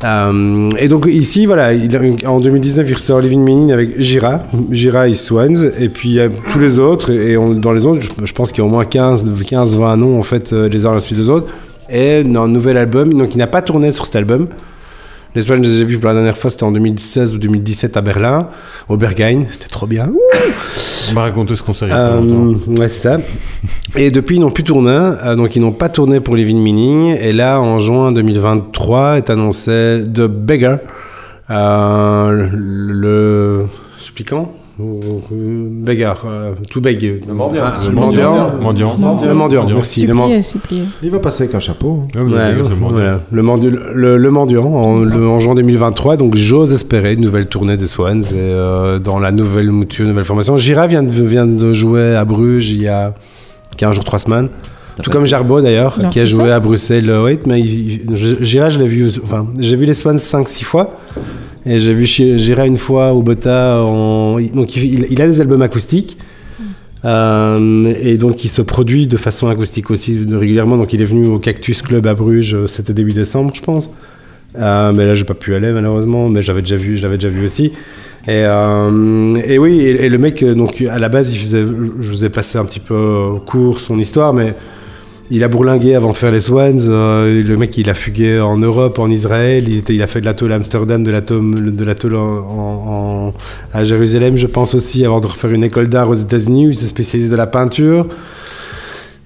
Euh, 0.05 0.69
et 0.79 0.87
donc 0.87 1.05
ici, 1.07 1.45
voilà, 1.45 1.73
il- 1.73 1.89
en 2.25 2.39
2019, 2.39 2.85
il 2.89 2.93
ressort 2.93 3.19
Living 3.19 3.43
Meaning 3.43 3.73
avec 3.73 3.99
Gira, 4.01 4.39
Gira 4.71 5.09
et 5.09 5.13
Swans, 5.13 5.71
et 5.77 5.89
puis 5.89 6.09
il 6.09 6.15
y 6.15 6.21
a 6.21 6.29
tous 6.53 6.59
les 6.59 6.79
autres, 6.79 7.11
et 7.11 7.35
on- 7.35 7.53
dans 7.53 7.73
les 7.73 7.85
autres, 7.85 7.99
je, 8.01 8.09
je 8.25 8.33
pense 8.33 8.53
qu'il 8.53 8.59
y 8.63 8.65
a 8.65 8.69
au 8.69 8.71
moins 8.71 8.85
15, 8.85 9.25
15 9.45 9.75
20 9.77 9.97
noms, 9.97 10.17
en 10.17 10.23
fait, 10.23 10.53
les 10.53 10.85
uns 10.85 10.91
à 10.91 10.93
la 10.93 10.99
suite 11.01 11.17
des 11.17 11.29
autres, 11.29 11.47
et 11.89 12.19
un 12.21 12.47
nouvel 12.47 12.77
album, 12.77 13.13
donc 13.13 13.35
il 13.35 13.39
n'a 13.39 13.47
pas 13.47 13.61
tourné 13.61 13.91
sur 13.91 14.05
cet 14.05 14.15
album. 14.15 14.47
Les 15.35 15.43
Swans, 15.43 15.63
je 15.63 15.69
les 15.69 15.81
ai 15.81 15.85
vus 15.85 15.99
pour 15.99 16.07
la 16.07 16.15
dernière 16.15 16.37
fois, 16.37 16.49
c'était 16.49 16.63
en 16.63 16.71
2016 16.71 17.35
ou 17.35 17.37
2017 17.37 17.97
à 17.97 18.01
Berlin, 18.01 18.49
au 18.87 18.97
Berghain, 18.97 19.43
c'était 19.51 19.67
trop 19.67 19.85
bien. 19.85 20.11
On 21.09 21.13
m'a 21.13 21.21
raconté 21.21 21.55
ce 21.55 21.61
concert 21.61 21.87
euh, 21.91 22.55
ouais, 22.79 22.87
c'est 22.87 23.09
ça. 23.09 23.17
Et 23.95 24.09
depuis, 24.09 24.37
ils 24.37 24.39
n'ont 24.39 24.49
plus 24.51 24.63
tourné. 24.63 24.89
euh, 24.89 25.35
donc, 25.35 25.55
ils 25.55 25.61
n'ont 25.61 25.71
pas 25.71 25.89
tourné 25.89 26.19
pour 26.19 26.35
Living 26.35 26.61
Meaning. 26.61 27.15
Et 27.19 27.31
là, 27.31 27.59
en 27.59 27.79
juin 27.79 28.11
2023, 28.11 29.17
est 29.17 29.29
annoncé 29.29 30.01
The 30.13 30.21
Beggar. 30.21 30.79
Euh, 31.51 32.49
le 32.53 33.65
suppliant 33.99 34.51
Ou- 34.79 34.99
ou- 35.31 35.67
Beggar. 35.83 36.23
euh, 36.25 36.53
to 36.69 36.79
beg. 36.79 37.21
Le 37.27 37.33
mendiant. 37.33 37.61
Ah, 37.65 37.73
Le 37.85 37.91
mendiant. 37.91 38.51
mendiant. 38.61 38.95
Mendiant. 38.97 39.27
Le 39.29 39.33
mendiant, 39.35 39.67
merci. 39.67 40.01
Supplier, 40.01 40.41
supplier. 40.41 40.83
Il 41.03 41.09
va 41.09 41.19
passer 41.19 41.43
avec 41.43 41.55
un 41.55 41.59
chapeau. 41.59 42.03
Ouais, 42.15 42.21
le 42.21 42.25
mendiant. 42.63 42.75
voilà. 42.91 43.19
le, 43.31 43.41
mendiant, 43.41 43.71
le, 43.93 44.17
le 44.17 44.31
mendiant 44.31 44.65
en, 44.65 45.05
en 45.11 45.39
juin 45.39 45.55
2023. 45.55 46.17
Donc 46.17 46.35
j'ose 46.35 46.71
espérer 46.71 47.13
une 47.13 47.21
nouvelle 47.21 47.47
tournée 47.47 47.77
des 47.77 47.87
Swans 47.87 48.21
et, 48.21 48.33
euh, 48.35 48.99
dans 48.99 49.19
la 49.19 49.31
nouvelle 49.31 49.71
mouture, 49.71 50.05
nouvelle 50.07 50.25
formation. 50.25 50.57
Gira 50.57 50.87
vient 50.87 51.03
de, 51.03 51.11
vient 51.23 51.45
de 51.47 51.73
jouer 51.73 52.15
à 52.15 52.23
Bruges 52.25 52.69
il 52.71 52.81
y 52.81 52.87
a 52.87 53.13
15 53.77 53.95
jours, 53.95 54.03
3 54.05 54.19
semaines. 54.19 54.49
Tout 55.01 55.11
comme 55.11 55.25
Jarbo 55.25 55.61
d'ailleurs, 55.61 55.97
qui 56.11 56.19
a 56.19 56.25
joué 56.25 56.51
à 56.51 56.59
Bruxelles. 56.59 57.09
euh, 57.09 57.23
oui, 57.23 57.39
mais 57.47 57.63
Gira, 57.63 58.67
je 58.69 58.79
l'ai 58.79 58.87
vu, 58.87 59.09
enfin, 59.23 59.45
j'ai 59.57 59.77
vu 59.77 59.85
les 59.85 59.93
Swans 59.93 60.17
5-6 60.17 60.63
fois. 60.65 60.89
Et 61.65 61.79
j'ai 61.79 61.93
vu 61.93 62.05
Gira 62.05 62.65
une 62.65 62.77
fois 62.77 63.13
au 63.13 63.21
Bota. 63.21 63.77
Donc 63.79 64.75
il, 64.75 65.21
a 65.21 65.27
des 65.27 65.41
albums 65.41 65.61
acoustiques. 65.61 66.17
Euh, 67.05 67.93
et 68.01 68.17
donc, 68.17 68.43
il 68.43 68.49
se 68.49 68.61
produit 68.61 69.07
de 69.07 69.17
façon 69.17 69.47
acoustique 69.47 69.89
aussi 69.91 70.19
régulièrement. 70.29 70.77
Donc, 70.77 70.93
il 70.93 71.01
est 71.01 71.05
venu 71.05 71.27
au 71.27 71.39
Cactus 71.39 71.81
Club 71.81 72.07
à 72.07 72.13
Bruges, 72.13 72.53
euh, 72.53 72.67
c'était 72.67 72.93
début 72.93 73.13
décembre, 73.13 73.51
je 73.55 73.61
pense. 73.61 73.89
Euh, 74.57 74.91
mais 74.91 75.05
là, 75.05 75.15
j'ai 75.15 75.25
pas 75.25 75.33
pu 75.33 75.53
aller 75.55 75.71
malheureusement, 75.71 76.27
mais 76.27 76.41
j'avais 76.41 76.61
déjà 76.61 76.75
vu, 76.75 76.97
je 76.97 77.03
l'avais 77.03 77.17
déjà 77.17 77.29
vu 77.29 77.43
aussi. 77.43 77.71
Et, 78.27 78.41
et 78.41 79.57
oui, 79.57 79.79
et, 79.79 80.09
le 80.09 80.17
mec, 80.17 80.43
donc 80.43 80.81
à 80.81 80.99
la 80.99 81.09
base, 81.09 81.33
je 81.33 82.11
vous 82.11 82.25
ai 82.25 82.29
passé 82.29 82.57
un 82.57 82.65
petit 82.65 82.81
peu 82.81 83.35
court 83.45 83.79
son 83.79 83.97
histoire, 83.97 84.33
mais 84.33 84.53
il 85.31 85.43
a 85.43 85.47
bourlingué 85.47 85.93
avant 85.95 86.11
de 86.11 86.15
faire 86.17 86.31
les 86.31 86.41
Swans. 86.41 86.77
euh, 86.87 87.43
le 87.43 87.57
mec, 87.57 87.77
il 87.77 87.89
a 87.89 87.93
fugué 87.93 88.39
en 88.39 88.57
Europe, 88.57 88.97
en 88.99 89.09
Israël. 89.09 89.65
Il, 89.67 89.77
était, 89.77 89.93
il 89.93 90.01
a 90.01 90.07
fait 90.07 90.21
de 90.21 90.25
l'atoll 90.25 90.51
à 90.51 90.55
Amsterdam, 90.55 91.03
de 91.03 91.11
l'atoll 91.11 92.11
de 92.11 92.15
en- 92.15 92.19
en- 93.29 93.33
à 93.73 93.83
Jérusalem, 93.83 94.37
je 94.37 94.47
pense 94.47 94.73
aussi, 94.73 95.05
avant 95.05 95.19
de 95.21 95.27
refaire 95.27 95.51
une 95.51 95.63
école 95.63 95.87
d'art 95.87 96.09
aux 96.09 96.15
États-Unis 96.15 96.67
où 96.67 96.69
il 96.71 96.75
s'est 96.75 96.87
spécialisé 96.87 97.29
dans 97.29 97.37
la 97.37 97.47
peinture. 97.47 98.07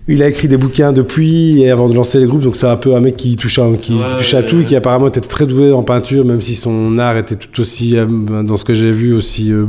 Il 0.10 0.22
a 0.22 0.28
écrit 0.28 0.50
des 0.50 0.58
bouquins 0.58 0.92
depuis 0.92 1.62
et 1.62 1.70
avant 1.72 1.88
de 1.88 1.94
lancer 1.94 2.20
les 2.20 2.26
groupes, 2.26 2.42
donc 2.42 2.58
c'est 2.58 2.68
un 2.68 2.76
peu 2.76 2.94
un 2.94 3.00
mec 3.00 3.16
qui 3.16 3.38
touche 3.38 3.58
à, 3.60 3.70
qui 3.82 3.94
Ouais, 3.94 4.02
touche 4.18 4.34
à 4.34 4.44
tout 4.44 4.60
et 4.60 4.66
qui 4.66 4.76
apparemment 4.76 5.08
était 5.08 5.22
très 5.22 5.46
doué 5.46 5.72
en 5.72 5.84
peinture, 5.84 6.26
même 6.26 6.42
si 6.42 6.56
son 6.56 6.98
art 7.00 7.16
était 7.16 7.38
tout 7.38 7.62
aussi, 7.62 7.96
euh, 7.98 8.06
dans 8.44 8.58
ce 8.58 8.66
que 8.66 8.74
j'ai 8.76 8.92
vu, 8.92 9.14
aussi 9.14 9.54
euh, 9.54 9.64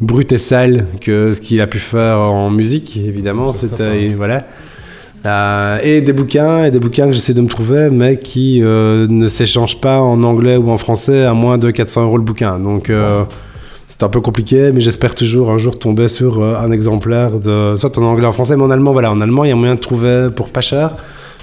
brut 0.00 0.30
et 0.30 0.38
sale 0.38 0.86
que 1.00 1.32
ce 1.32 1.40
qu'il 1.40 1.60
a 1.60 1.66
pu 1.66 1.80
faire 1.80 2.18
en 2.20 2.48
musique, 2.50 2.96
évidemment. 3.04 3.52
C'était 3.52 4.06
voilà. 4.16 4.46
Euh, 5.26 5.78
et 5.82 6.00
des 6.00 6.12
bouquins, 6.12 6.64
et 6.64 6.70
des 6.70 6.78
bouquins 6.78 7.06
que 7.08 7.12
j'essaie 7.14 7.34
de 7.34 7.40
me 7.40 7.48
trouver, 7.48 7.90
mais 7.90 8.18
qui 8.18 8.62
euh, 8.62 9.06
ne 9.08 9.28
s'échangent 9.28 9.80
pas 9.80 10.00
en 10.00 10.22
anglais 10.22 10.56
ou 10.56 10.70
en 10.70 10.78
français 10.78 11.24
à 11.24 11.34
moins 11.34 11.58
de 11.58 11.70
400 11.70 12.04
euros 12.04 12.16
le 12.16 12.22
bouquin. 12.22 12.58
Donc 12.58 12.88
euh, 12.90 13.22
c'est 13.88 14.02
un 14.02 14.08
peu 14.08 14.20
compliqué, 14.20 14.70
mais 14.72 14.80
j'espère 14.80 15.14
toujours 15.14 15.50
un 15.50 15.58
jour 15.58 15.78
tomber 15.78 16.08
sur 16.08 16.42
euh, 16.42 16.54
un 16.56 16.70
exemplaire 16.70 17.32
de 17.38 17.74
soit 17.76 17.96
en 17.98 18.02
anglais 18.02 18.26
ou 18.26 18.28
en 18.28 18.32
français, 18.32 18.56
mais 18.56 18.62
en 18.62 18.70
allemand. 18.70 18.92
Voilà, 18.92 19.10
en 19.10 19.20
allemand, 19.20 19.44
il 19.44 19.48
y 19.48 19.52
a 19.52 19.56
moyen 19.56 19.74
de 19.74 19.80
trouver 19.80 20.28
pour 20.34 20.48
pas 20.50 20.60
cher, 20.60 20.90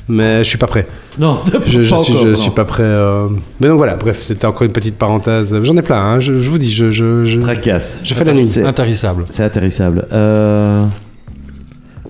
mais 0.07 0.39
je 0.43 0.49
suis 0.49 0.57
pas 0.57 0.67
prêt. 0.67 0.85
Non, 1.19 1.39
Je, 1.67 1.81
je 1.83 1.89
pas 1.93 1.97
suis, 2.03 2.13
encore, 2.13 2.23
je 2.25 2.29
non. 2.29 2.35
suis 2.35 2.51
pas 2.51 2.65
prêt. 2.65 2.83
euh. 2.83 3.27
Mais 3.59 3.67
donc 3.67 3.77
voilà, 3.77 3.95
bref, 3.95 4.19
c'était 4.21 4.45
encore 4.45 4.63
une 4.63 4.71
petite 4.71 4.97
parenthèse. 4.97 5.55
J'en 5.63 5.75
ai 5.77 5.81
plein, 5.81 5.99
hein, 5.99 6.19
je, 6.19 6.37
je 6.39 6.49
vous 6.49 6.57
dis, 6.57 6.71
je, 6.71 6.89
je, 6.91 7.25
je, 7.25 7.39
Tracasse. 7.39 8.01
je 8.03 8.13
fais 8.13 8.23
la 8.23 8.33
nuit. 8.33 8.47
C'est 8.47 8.63
Intarissable. 8.65 9.25
c'est 9.29 9.43
atterrissable. 9.43 10.07
Euh... 10.13 10.79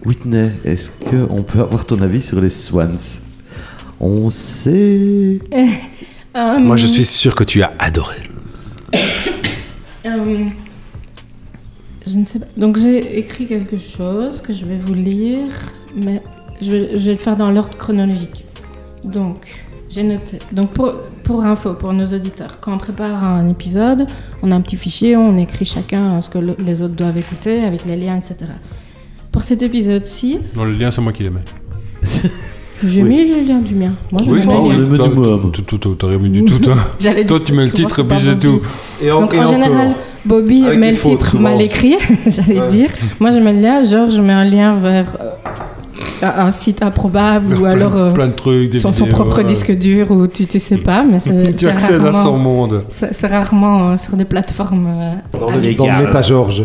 Whitney, 0.06 0.51
est-ce 0.66 0.91
qu'on 0.91 1.43
peut 1.43 1.60
avoir 1.62 1.86
ton 1.86 2.01
avis 2.01 2.22
sur 2.22 2.41
les 2.41 2.49
Swans? 2.49 2.97
On 3.99 4.30
sait. 4.30 5.39
Euh, 6.36 6.58
Moi, 6.58 6.78
je 6.78 6.88
suis 6.88 7.04
sûr 7.04 7.36
que 7.36 7.43
tu 7.43 7.62
as 7.62 7.72
adoré. 7.78 8.16
euh, 10.08 10.45
je 12.08 12.18
ne 12.18 12.24
sais 12.26 12.39
pas. 12.39 12.47
Donc 12.58 12.76
j'ai 12.78 13.20
écrit 13.20 13.45
quelque 13.45 13.78
chose 13.78 14.41
que 14.41 14.51
je 14.51 14.66
vais 14.66 14.78
vous 14.78 14.95
lire, 14.95 15.51
mais 15.95 16.24
je 16.60 16.72
vais, 16.72 16.89
je 16.97 17.06
vais 17.06 17.12
le 17.12 17.18
faire 17.20 17.38
dans 17.38 17.51
l'ordre 17.51 17.78
chronologique. 17.78 18.43
Donc, 19.04 19.45
j'ai 19.91 20.01
noté. 20.01 20.39
Donc 20.51 20.72
pour, 20.72 20.91
pour 21.24 21.43
info, 21.45 21.76
pour 21.76 21.93
nos 21.93 22.08
auditeurs, 22.08 22.60
quand 22.60 22.74
on 22.74 22.78
prépare 22.80 23.24
un 23.24 23.47
épisode, 23.49 24.08
on 24.41 24.51
a 24.51 24.56
un 24.56 24.62
petit 24.62 24.78
fichier, 24.78 25.16
on 25.16 25.38
écrit 25.38 25.66
chacun 25.66 26.20
ce 26.24 26.32
que 26.32 26.39
le- 26.39 26.56
les 26.58 26.82
autres 26.82 26.95
doivent 26.95 27.18
écouter 27.20 27.64
avec 27.64 27.86
les 27.86 27.95
liens, 27.95 28.18
etc. 28.18 28.38
Pour 29.34 29.41
cet 29.43 29.63
épisode-ci, 29.63 30.38
Non, 30.55 30.63
le 30.63 30.73
lien, 30.73 30.91
c'est 30.91 31.01
moi 31.01 31.11
qui 31.11 31.23
les 31.23 31.31
mets. 31.31 31.39
j'ai 32.86 33.01
Oui. 33.01 33.09
mis 33.09 33.29
le 33.29 33.47
lien 33.47 33.57
du 33.57 33.73
mien. 33.73 33.93
Moi, 34.11 34.21
je 34.23 34.29
Oui, 34.29 34.39
mets 34.39 34.45
toi, 34.45 34.73
le 34.77 34.86
menu 34.86 34.97
toi, 35.79 35.95
t'aurais 35.97 36.19
mis 36.19 36.29
du 36.29 36.45
tout, 36.45 36.59
toi. 36.59 36.75
J'allais 36.99 37.25
Toi, 37.25 37.39
tu 37.43 37.51
mets 37.53 37.65
le 37.65 37.71
titre 37.71 37.99
et 37.99 38.03
puis 38.03 38.17
c'est 38.19 38.38
tout. 38.38 38.61
Donc 39.03 39.34
en 39.34 39.47
général, 39.47 39.95
Bobby 40.23 40.61
met 40.77 40.91
le 40.91 40.97
titre 40.97 41.38
mal 41.39 41.59
écrit, 41.63 41.95
j'allais 42.27 42.67
dire. 42.67 42.89
Moi 43.19 43.31
je 43.31 43.39
mets 43.39 43.53
le 43.53 43.61
lien, 43.61 43.84
genre 43.84 44.11
je 44.11 44.21
mets 44.21 44.34
un 44.34 44.45
lien 44.45 44.73
vers 44.73 45.17
euh, 45.19 46.29
un 46.45 46.51
site 46.51 46.84
improbable 46.84 47.57
ou 47.57 47.65
alors 47.65 47.97
euh, 47.97 48.11
plein 48.11 48.27
de 48.27 48.34
trucs, 48.34 48.69
des 48.69 48.79
son, 48.79 48.91
propre 49.07 49.41
disque 49.41 49.71
dur 49.77 50.11
ou 50.11 50.27
tu, 50.27 50.45
tu 50.45 50.59
sais 50.59 50.77
pas, 50.77 51.03
mais 51.03 51.17
Tu 51.57 51.67
accèdes 51.67 52.05
à 52.05 52.13
son 52.13 52.38
monde. 52.38 52.86
c'est- 52.89 53.27
rarement 53.27 53.89
euh, 53.89 53.97
sur 53.97 54.15
des 54.15 54.25
plateformes, 54.25 54.88
Dans 55.34 55.49
le, 55.49 55.59
méta 55.59 56.21
Georges. 56.21 56.63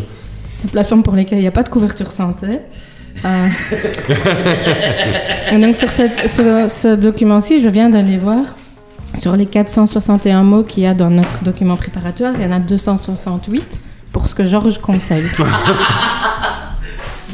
Ces 0.61 0.68
plateformes 0.68 1.02
pour 1.02 1.14
lesquelles 1.14 1.38
il 1.38 1.42
n'y 1.42 1.48
a 1.48 1.52
pas 1.52 1.62
de 1.62 1.68
couverture 1.68 2.11
santé. 2.11 2.46
Euh, 3.24 3.46
Et 5.52 5.59
donc 5.59 5.74
sur, 5.76 5.88
cette- 5.90 6.28
sur 6.28 6.44
ce 6.70 6.94
document-ci, 6.94 7.61
je 7.61 7.68
viens 7.68 7.90
d'aller 7.90 8.16
voir. 8.16 8.44
Sur 9.16 9.34
les 9.36 9.46
461 9.46 10.42
mots 10.42 10.62
qu'il 10.64 10.82
y 10.82 10.86
a 10.86 10.92
dans 10.94 11.09
notre 11.11 11.42
document 11.42 11.76
préparatoire, 11.76 12.34
il 12.38 12.44
y 12.44 12.46
en 12.46 12.52
a 12.52 12.59
268 12.61 13.80
pour 14.12 14.28
ce 14.28 14.34
que 14.34 14.44
Georges 14.44 14.78
conseille. 14.78 15.24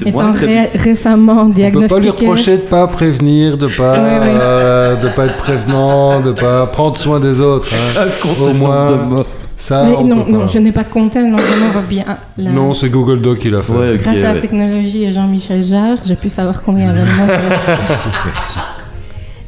Étant 0.07 0.33
ré- 0.33 0.67
récemment 0.75 1.33
On 1.43 1.51
peut 1.51 1.63
pas 1.63 1.71
lui 1.71 1.71
diagnostiqué. 1.71 2.11
reprocher 2.11 2.57
de 2.57 2.63
pas 2.63 2.87
prévenir, 2.87 3.57
de 3.59 3.69
pas, 3.69 3.95
euh, 3.97 4.97
de 4.97 5.09
pas 5.09 5.27
être 5.27 5.37
prévenant, 5.37 6.21
de 6.21 6.33
pas 6.33 6.67
prendre 6.67 6.97
soin 6.97 7.21
des 7.21 7.41
autres. 7.41 7.69
hein. 7.99 8.05
Au 8.43 8.53
moins, 8.53 8.87
de 8.87 8.95
mots. 8.95 9.25
Ça, 9.65 9.83
Mais 9.85 9.95
on 9.97 10.05
non, 10.05 10.47
je 10.47 10.59
n'ai 10.59 10.73
pas 10.73 10.85
compté 10.85 11.21
le 11.23 11.29
nombre 11.31 11.41
bien. 11.89 12.05
La- 12.37 12.51
Non, 12.51 12.75
c'est 12.75 12.91
Google 12.91 13.23
Doc 13.23 13.39
qui 13.39 13.49
l'a 13.49 13.63
fait. 13.63 13.73
Ouais. 13.73 13.97
Grâce 13.97 14.19
à 14.19 14.35
la 14.35 14.39
technologie 14.39 15.05
et 15.05 15.11
Jean-Michel 15.11 15.65
Jarre, 15.65 15.97
j'ai 16.05 16.17
pu 16.17 16.29
savoir 16.29 16.61
combien 16.61 16.85
il 16.85 16.87
y 16.89 16.91
avait 16.91 17.01
de 17.01 17.07
mots. 17.07 17.27
Merci, 17.89 18.09
merci. 18.27 18.59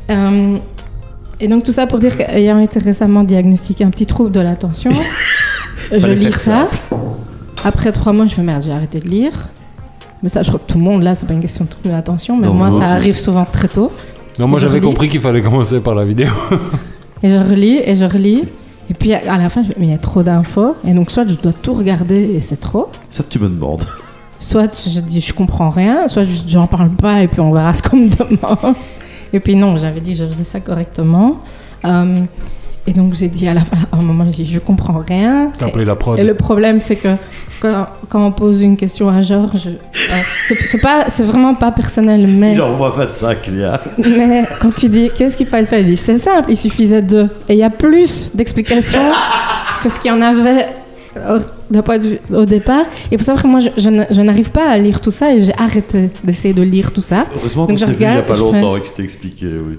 Euh, 0.09 0.57
et 1.39 1.49
donc 1.49 1.65
tout 1.65 1.73
ça 1.73 1.87
pour 1.87 1.99
dire 1.99 2.17
qu'ayant 2.17 2.59
été 2.61 2.79
récemment 2.79 3.25
diagnostiqué 3.25 3.85
un 3.85 3.91
petit 3.91 4.07
trouble 4.07 4.31
de 4.33 4.41
l'attention, 4.41 4.91
je 5.93 6.07
lis 6.13 6.33
ça. 6.33 6.67
Après 7.63 7.93
trois 7.93 8.15
mois, 8.15 8.25
je 8.27 8.35
fais 8.37 8.43
merde, 8.43 8.63
j'ai 8.65 8.73
arrêté 8.73 9.01
de 9.01 9.09
lire. 9.09 9.33
Mais 10.23 10.31
ça, 10.31 10.43
je 10.43 10.49
crois 10.49 10.61
que 10.67 10.73
tout 10.73 10.79
le 10.79 10.85
monde 10.85 11.03
là, 11.03 11.15
c'est 11.15 11.27
pas 11.27 11.35
une 11.35 11.41
question 11.43 11.67
de 11.67 11.69
trouble 11.71 11.89
de 11.91 11.93
l'attention, 11.93 12.39
mais 12.39 12.47
Non, 12.47 12.55
moi, 12.55 12.71
ça 12.71 12.79
aussi. 12.79 12.87
arrive 12.87 13.19
souvent 13.19 13.45
très 13.45 13.69
tôt. 13.69 13.93
Non, 14.39 14.49
moi 14.49 14.61
j'avais 14.61 14.81
compris 14.81 15.11
qu'il 15.11 15.21
fallait 15.21 15.43
commencer 15.43 15.81
par 15.81 15.95
la 15.95 16.07
vidéo. 16.07 16.29
Et 17.23 17.29
je 17.29 17.37
relis 17.37 17.81
et 17.85 17.97
je 17.97 18.05
relis. 18.07 18.45
Et 18.91 18.95
puis 18.95 19.13
à 19.15 19.37
la 19.39 19.49
fin, 19.49 19.63
je 19.63 19.69
me 19.69 19.75
dis, 19.75 19.81
mais 19.81 19.87
il 19.87 19.91
y 19.91 19.95
a 19.95 19.99
trop 19.99 20.23
d'infos. 20.23 20.77
Et 20.87 20.93
donc, 20.93 21.11
soit 21.11 21.27
je 21.29 21.35
dois 21.37 21.53
tout 21.53 21.75
regarder 21.75 22.31
et 22.35 22.41
c'est 22.41 22.57
trop. 22.61 22.89
Soit 23.11 23.27
tu 23.29 23.39
me 23.39 23.49
demandes. 23.49 23.85
Soit 24.39 24.89
je 24.89 25.01
dis 25.01 25.21
je 25.21 25.33
comprends 25.33 25.71
rien, 25.71 26.09
soit 26.09 26.25
je- 26.25 26.43
j'en 26.47 26.67
parle 26.67 26.91
pas 26.91 27.23
et 27.23 27.29
puis 27.29 27.41
on 27.41 27.53
verra 27.53 27.73
ce 27.73 27.83
qu'on 27.83 27.97
me 27.97 28.09
demande. 28.37 28.77
Et 29.33 29.41
puis 29.41 29.57
non, 29.57 29.77
j'avais 29.77 30.01
dit 30.01 30.15
je 30.15 30.25
faisais 30.27 30.45
ça 30.45 30.61
correctement. 30.61 31.39
Euh, 31.85 32.17
et 32.87 32.93
donc 32.93 33.15
j'ai 33.15 33.29
dit 33.29 33.49
à, 33.49 33.55
la 33.55 33.63
fin, 33.63 33.77
à 33.91 33.97
un 33.97 34.03
moment, 34.03 34.25
j'ai 34.31 34.45
dit 34.45 34.53
je 34.53 34.59
comprends 34.59 35.03
rien. 35.07 35.51
T'as 35.59 35.67
appelé 35.67 35.85
la 35.85 35.97
prod. 35.97 36.19
Et 36.19 36.25
le 36.25 36.35
problème, 36.35 36.81
c'est 36.81 36.97
que 36.97 37.09
quand, 37.61 37.87
quand 38.09 38.25
on 38.25 38.33
pose 38.33 38.63
une 38.63 38.77
question 38.77 39.09
à 39.09 39.21
Georges, 39.21 39.69
euh, 39.69 40.17
c'est 40.47 40.55
c'est 40.55 40.81
pas, 40.81 41.07
c'est 41.09 41.25
vraiment 41.25 41.55
pas 41.55 41.73
personnel, 41.73 42.27
mais, 42.29 42.53
Il 42.53 42.63
envoie 42.63 42.91
25 42.91 43.47
liens. 43.49 43.79
mais 43.99 44.45
quand 44.61 44.73
tu 44.73 44.89
dis 44.89 45.11
qu'est-ce 45.17 45.37
qu'il 45.37 45.47
fallait 45.47 45.67
faire, 45.67 45.81
il 45.81 45.87
dit 45.87 45.97
c'est 45.97 46.19
simple, 46.19 46.51
il 46.51 46.57
suffisait 46.57 47.03
de. 47.03 47.29
Et 47.49 47.55
il 47.55 47.59
y 47.59 47.65
a 47.65 47.71
plus 47.71 48.31
d'explications 48.35 49.11
que 49.83 49.89
ce 49.89 49.99
qu'il 49.99 50.11
y 50.11 50.15
en 50.15 50.23
avait 50.23 50.67
au, 51.17 52.37
au 52.37 52.45
départ. 52.45 52.85
Il 53.11 53.19
faut 53.19 53.25
savoir 53.25 53.43
que 53.43 53.49
moi, 53.49 53.61
je, 53.61 54.21
n'arrive 54.21 54.51
pas 54.51 54.69
à 54.69 54.79
lire 54.79 55.01
tout 55.01 55.11
ça 55.11 55.35
et 55.35 55.43
j'ai 55.43 55.55
arrêté 55.55 56.11
d'essayer 56.23 56.55
de 56.55 56.63
lire 56.63 56.93
tout 56.93 57.03
ça. 57.03 57.27
Heureusement 57.35 57.67
qu'on 57.67 57.77
s'est 57.77 57.87
vu 57.87 57.95
il 57.99 58.03
y 58.03 58.07
a 58.07 58.23
pas 58.23 58.37
longtemps 58.37 58.77
et 58.77 58.81
que 58.81 58.89
c'était 58.89 59.05
expliqué, 59.05 59.47
oui. 59.47 59.79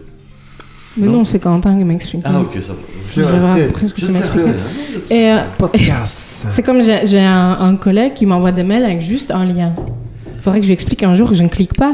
Mais 0.97 1.07
Non. 1.07 1.13
non, 1.17 1.25
c'est 1.25 1.39
Quentin 1.39 1.77
qui 1.77 1.83
m'explique. 1.83 2.23
Ah, 2.25 2.39
ok, 2.41 2.53
ça 2.55 2.73
va. 2.73 2.79
Je 3.13 3.21
vais 3.21 3.39
voir 3.39 3.51
après 3.55 3.87
ce 3.87 3.93
que 3.93 4.01
Je 4.01 4.05
tu 4.07 4.11
ne 4.11 4.17
sais 4.17 4.21
m'expliques. 4.37 5.11
Et 5.11 5.31
euh, 5.31 5.37
Podcast. 5.57 6.47
c'est 6.49 6.63
comme 6.63 6.81
j'ai 6.81 7.05
j'ai 7.05 7.19
un, 7.19 7.57
un 7.59 7.75
collègue 7.75 8.13
qui 8.13 8.25
m'envoie 8.25 8.51
des 8.51 8.63
mails 8.63 8.83
avec 8.83 9.01
juste 9.01 9.31
un 9.31 9.45
lien. 9.45 9.73
Il 10.35 10.41
faudrait 10.41 10.59
que 10.59 10.63
je 10.65 10.69
lui 10.69 10.73
explique 10.73 11.03
un 11.03 11.13
jour 11.13 11.29
que 11.29 11.35
je 11.35 11.43
ne 11.43 11.47
clique 11.49 11.73
pas. 11.75 11.93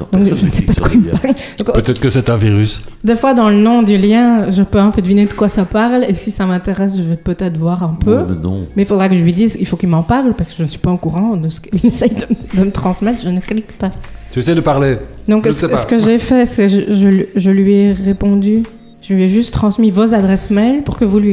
Non, 0.00 0.06
Donc 0.12 0.28
personne 0.28 0.38
je 0.38 0.44
ne 0.46 0.50
sais 0.50 0.62
pas 0.62 0.72
de 0.74 0.80
quoi 0.80 0.90
il 0.94 1.00
me 1.00 1.10
parle. 1.10 1.34
Peut-être 1.82 2.00
que 2.00 2.10
c'est 2.10 2.30
un 2.30 2.36
virus. 2.36 2.82
Des 3.04 3.16
fois, 3.16 3.34
dans 3.34 3.48
le 3.48 3.56
nom 3.56 3.82
du 3.82 3.96
lien, 3.96 4.50
je 4.50 4.62
peux 4.62 4.78
un 4.78 4.90
peu 4.90 5.02
deviner 5.02 5.26
de 5.26 5.32
quoi 5.32 5.48
ça 5.48 5.64
parle. 5.64 6.04
Et 6.08 6.14
si 6.14 6.30
ça 6.30 6.46
m'intéresse, 6.46 6.96
je 6.96 7.02
vais 7.02 7.16
peut-être 7.16 7.56
voir 7.56 7.82
un 7.82 7.96
peu. 8.00 8.22
Mais 8.28 8.34
non. 8.40 8.62
Mais 8.76 8.82
il 8.84 8.86
faudra 8.86 9.08
que 9.08 9.14
je 9.16 9.22
lui 9.22 9.32
dise, 9.32 9.56
il 9.58 9.66
faut 9.66 9.76
qu'il 9.76 9.88
m'en 9.88 10.02
parle 10.02 10.34
parce 10.34 10.50
que 10.50 10.58
je 10.58 10.62
ne 10.64 10.68
suis 10.68 10.78
pas 10.78 10.90
au 10.92 10.96
courant 10.98 11.36
de 11.36 11.48
ce 11.48 11.60
qu'il 11.60 11.84
essaye 11.86 12.10
de, 12.10 12.58
de 12.58 12.64
me 12.64 12.70
transmettre. 12.70 13.22
Je 13.24 13.28
ne 13.30 13.40
clique 13.40 13.76
pas. 13.78 13.90
Tu 14.30 14.38
essaies 14.40 14.54
de 14.54 14.60
parler. 14.60 14.96
Donc, 15.26 15.46
Je 15.46 15.52
ce, 15.52 15.60
sais 15.60 15.68
pas. 15.68 15.76
ce 15.76 15.86
que 15.86 15.98
j'ai 15.98 16.18
fait, 16.18 16.44
c'est 16.46 16.68
je, 16.68 16.80
je, 16.94 17.08
lui- 17.08 17.26
je 17.34 17.50
lui 17.50 17.74
ai 17.74 17.92
répondu. 17.92 18.62
Je 19.00 19.14
lui 19.14 19.22
ai 19.22 19.28
juste 19.28 19.54
transmis 19.54 19.90
vos 19.92 20.12
adresses 20.12 20.50
mail 20.50 20.82
pour 20.82 20.98
que 20.98 21.04
vous 21.04 21.18
lui 21.20 21.30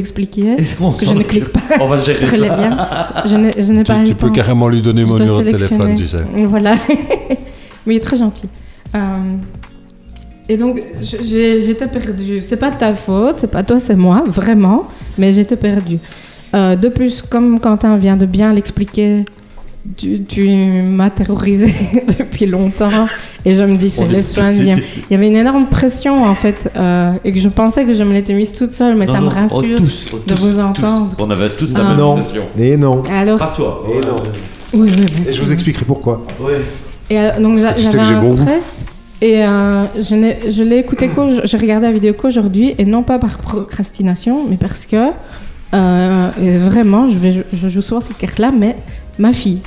on 0.80 0.92
que 0.92 1.04
je 1.04 1.12
ne 1.12 1.22
clique 1.24 1.48
pas 1.48 1.60
On 1.80 1.88
va 1.88 1.98
gérer 1.98 2.26
sur 2.26 2.30
les 2.40 2.48
ça. 2.48 2.56
liens. 2.56 2.76
Je 3.26 3.34
n'ai 3.72 3.82
Tu, 3.82 3.92
pas 3.92 4.02
tu 4.04 4.10
le 4.10 4.14
peux 4.16 4.30
carrément 4.30 4.68
lui 4.68 4.80
donner 4.80 5.02
Je 5.02 5.06
mon 5.08 5.16
numéro 5.18 5.38
de 5.42 5.50
téléphone, 5.50 5.96
tu 5.96 6.06
sais. 6.06 6.18
Voilà. 6.46 6.74
Mais 7.86 7.94
il 7.94 7.96
est 7.98 8.00
très 8.00 8.16
gentil. 8.16 8.48
Euh, 8.94 8.98
et 10.48 10.56
donc, 10.56 10.80
j'étais 11.00 11.86
perdue. 11.88 12.40
C'est 12.40 12.56
pas 12.56 12.70
ta 12.70 12.94
faute, 12.94 13.36
c'est 13.38 13.50
pas 13.50 13.62
toi, 13.64 13.80
c'est 13.80 13.96
moi, 13.96 14.22
vraiment. 14.26 14.86
Mais 15.18 15.32
j'étais 15.32 15.56
perdue. 15.56 15.98
Euh, 16.54 16.76
de 16.76 16.88
plus, 16.88 17.22
comme 17.22 17.58
Quentin 17.58 17.96
vient 17.96 18.16
de 18.16 18.26
bien 18.26 18.52
l'expliquer, 18.52 19.24
tu, 19.96 20.22
tu 20.24 20.48
m'as 20.82 21.10
terrorisée 21.10 21.74
depuis 22.18 22.46
longtemps. 22.46 23.06
Et 23.44 23.54
je 23.54 23.62
me 23.64 23.76
dis, 23.76 23.90
c'est 23.90 24.04
est 24.04 24.08
les 24.12 24.22
soins. 24.22 24.50
Il 24.50 24.76
y 25.10 25.14
avait 25.14 25.26
une 25.28 25.36
énorme 25.36 25.66
pression, 25.66 26.24
en 26.24 26.34
fait. 26.34 26.70
euh, 26.76 27.12
et 27.24 27.32
que 27.32 27.38
je 27.40 27.48
pensais 27.48 27.84
que 27.84 27.94
je 27.94 28.02
me 28.04 28.12
l'étais 28.12 28.34
mise 28.34 28.52
toute 28.52 28.72
seule, 28.72 28.96
mais 28.96 29.06
Non, 29.06 29.12
ça 29.14 29.20
me 29.20 29.26
oh, 29.26 29.30
rassure. 29.30 29.78
tous, 29.78 30.06
oh, 30.12 30.18
de 30.26 30.34
tous, 30.34 30.40
vous 30.44 30.52
tous. 30.56 30.60
entendre. 30.60 31.14
On 31.18 31.30
avait 31.30 31.48
tous 31.50 31.72
la 31.74 31.80
Ah. 31.80 31.88
même 31.88 31.96
Non. 31.98 32.12
impression. 32.12 32.42
Et 32.58 32.76
non. 32.76 33.02
Alors, 33.10 33.38
Pas 33.38 33.52
toi. 33.54 33.84
Et 33.92 34.00
non. 34.06 34.16
Oui, 34.74 34.90
oui, 34.96 35.04
oui. 35.08 35.24
Et 35.28 35.32
je 35.32 35.40
vous 35.40 35.52
expliquerai 35.52 35.84
pourquoi. 35.84 36.22
Et 37.10 37.18
euh, 37.20 37.30
donc 37.40 37.58
j'a- 37.58 37.72
Tu 37.74 37.80
sais 37.82 37.90
j'avais 37.92 37.98
que 37.98 38.04
j'ai 38.04 38.14
un 38.14 38.20
bon 38.20 38.34
goût. 38.34 38.40
stress. 38.42 38.84
Et 39.22 39.44
euh, 39.44 39.84
je, 40.00 40.14
n'ai- 40.14 40.38
je 40.50 40.62
l'ai 40.62 40.78
écouté 40.78 41.08
qu'au- 41.08 41.28
j'ai 41.44 41.56
regardé 41.56 41.86
la 41.86 41.92
vidéo 41.92 42.12
qu'aujourd'hui, 42.14 42.74
et 42.78 42.84
non 42.84 43.02
pas 43.02 43.18
par 43.18 43.38
procrastination, 43.38 44.44
mais 44.48 44.56
parce 44.56 44.84
que 44.86 44.96
euh, 45.74 46.30
et 46.40 46.58
vraiment, 46.58 47.08
je, 47.10 47.18
vais, 47.18 47.44
je 47.52 47.68
joue 47.68 47.80
souvent 47.82 48.00
cette 48.00 48.16
carte-là, 48.18 48.50
mais 48.56 48.76
ma 49.18 49.32
fille, 49.32 49.60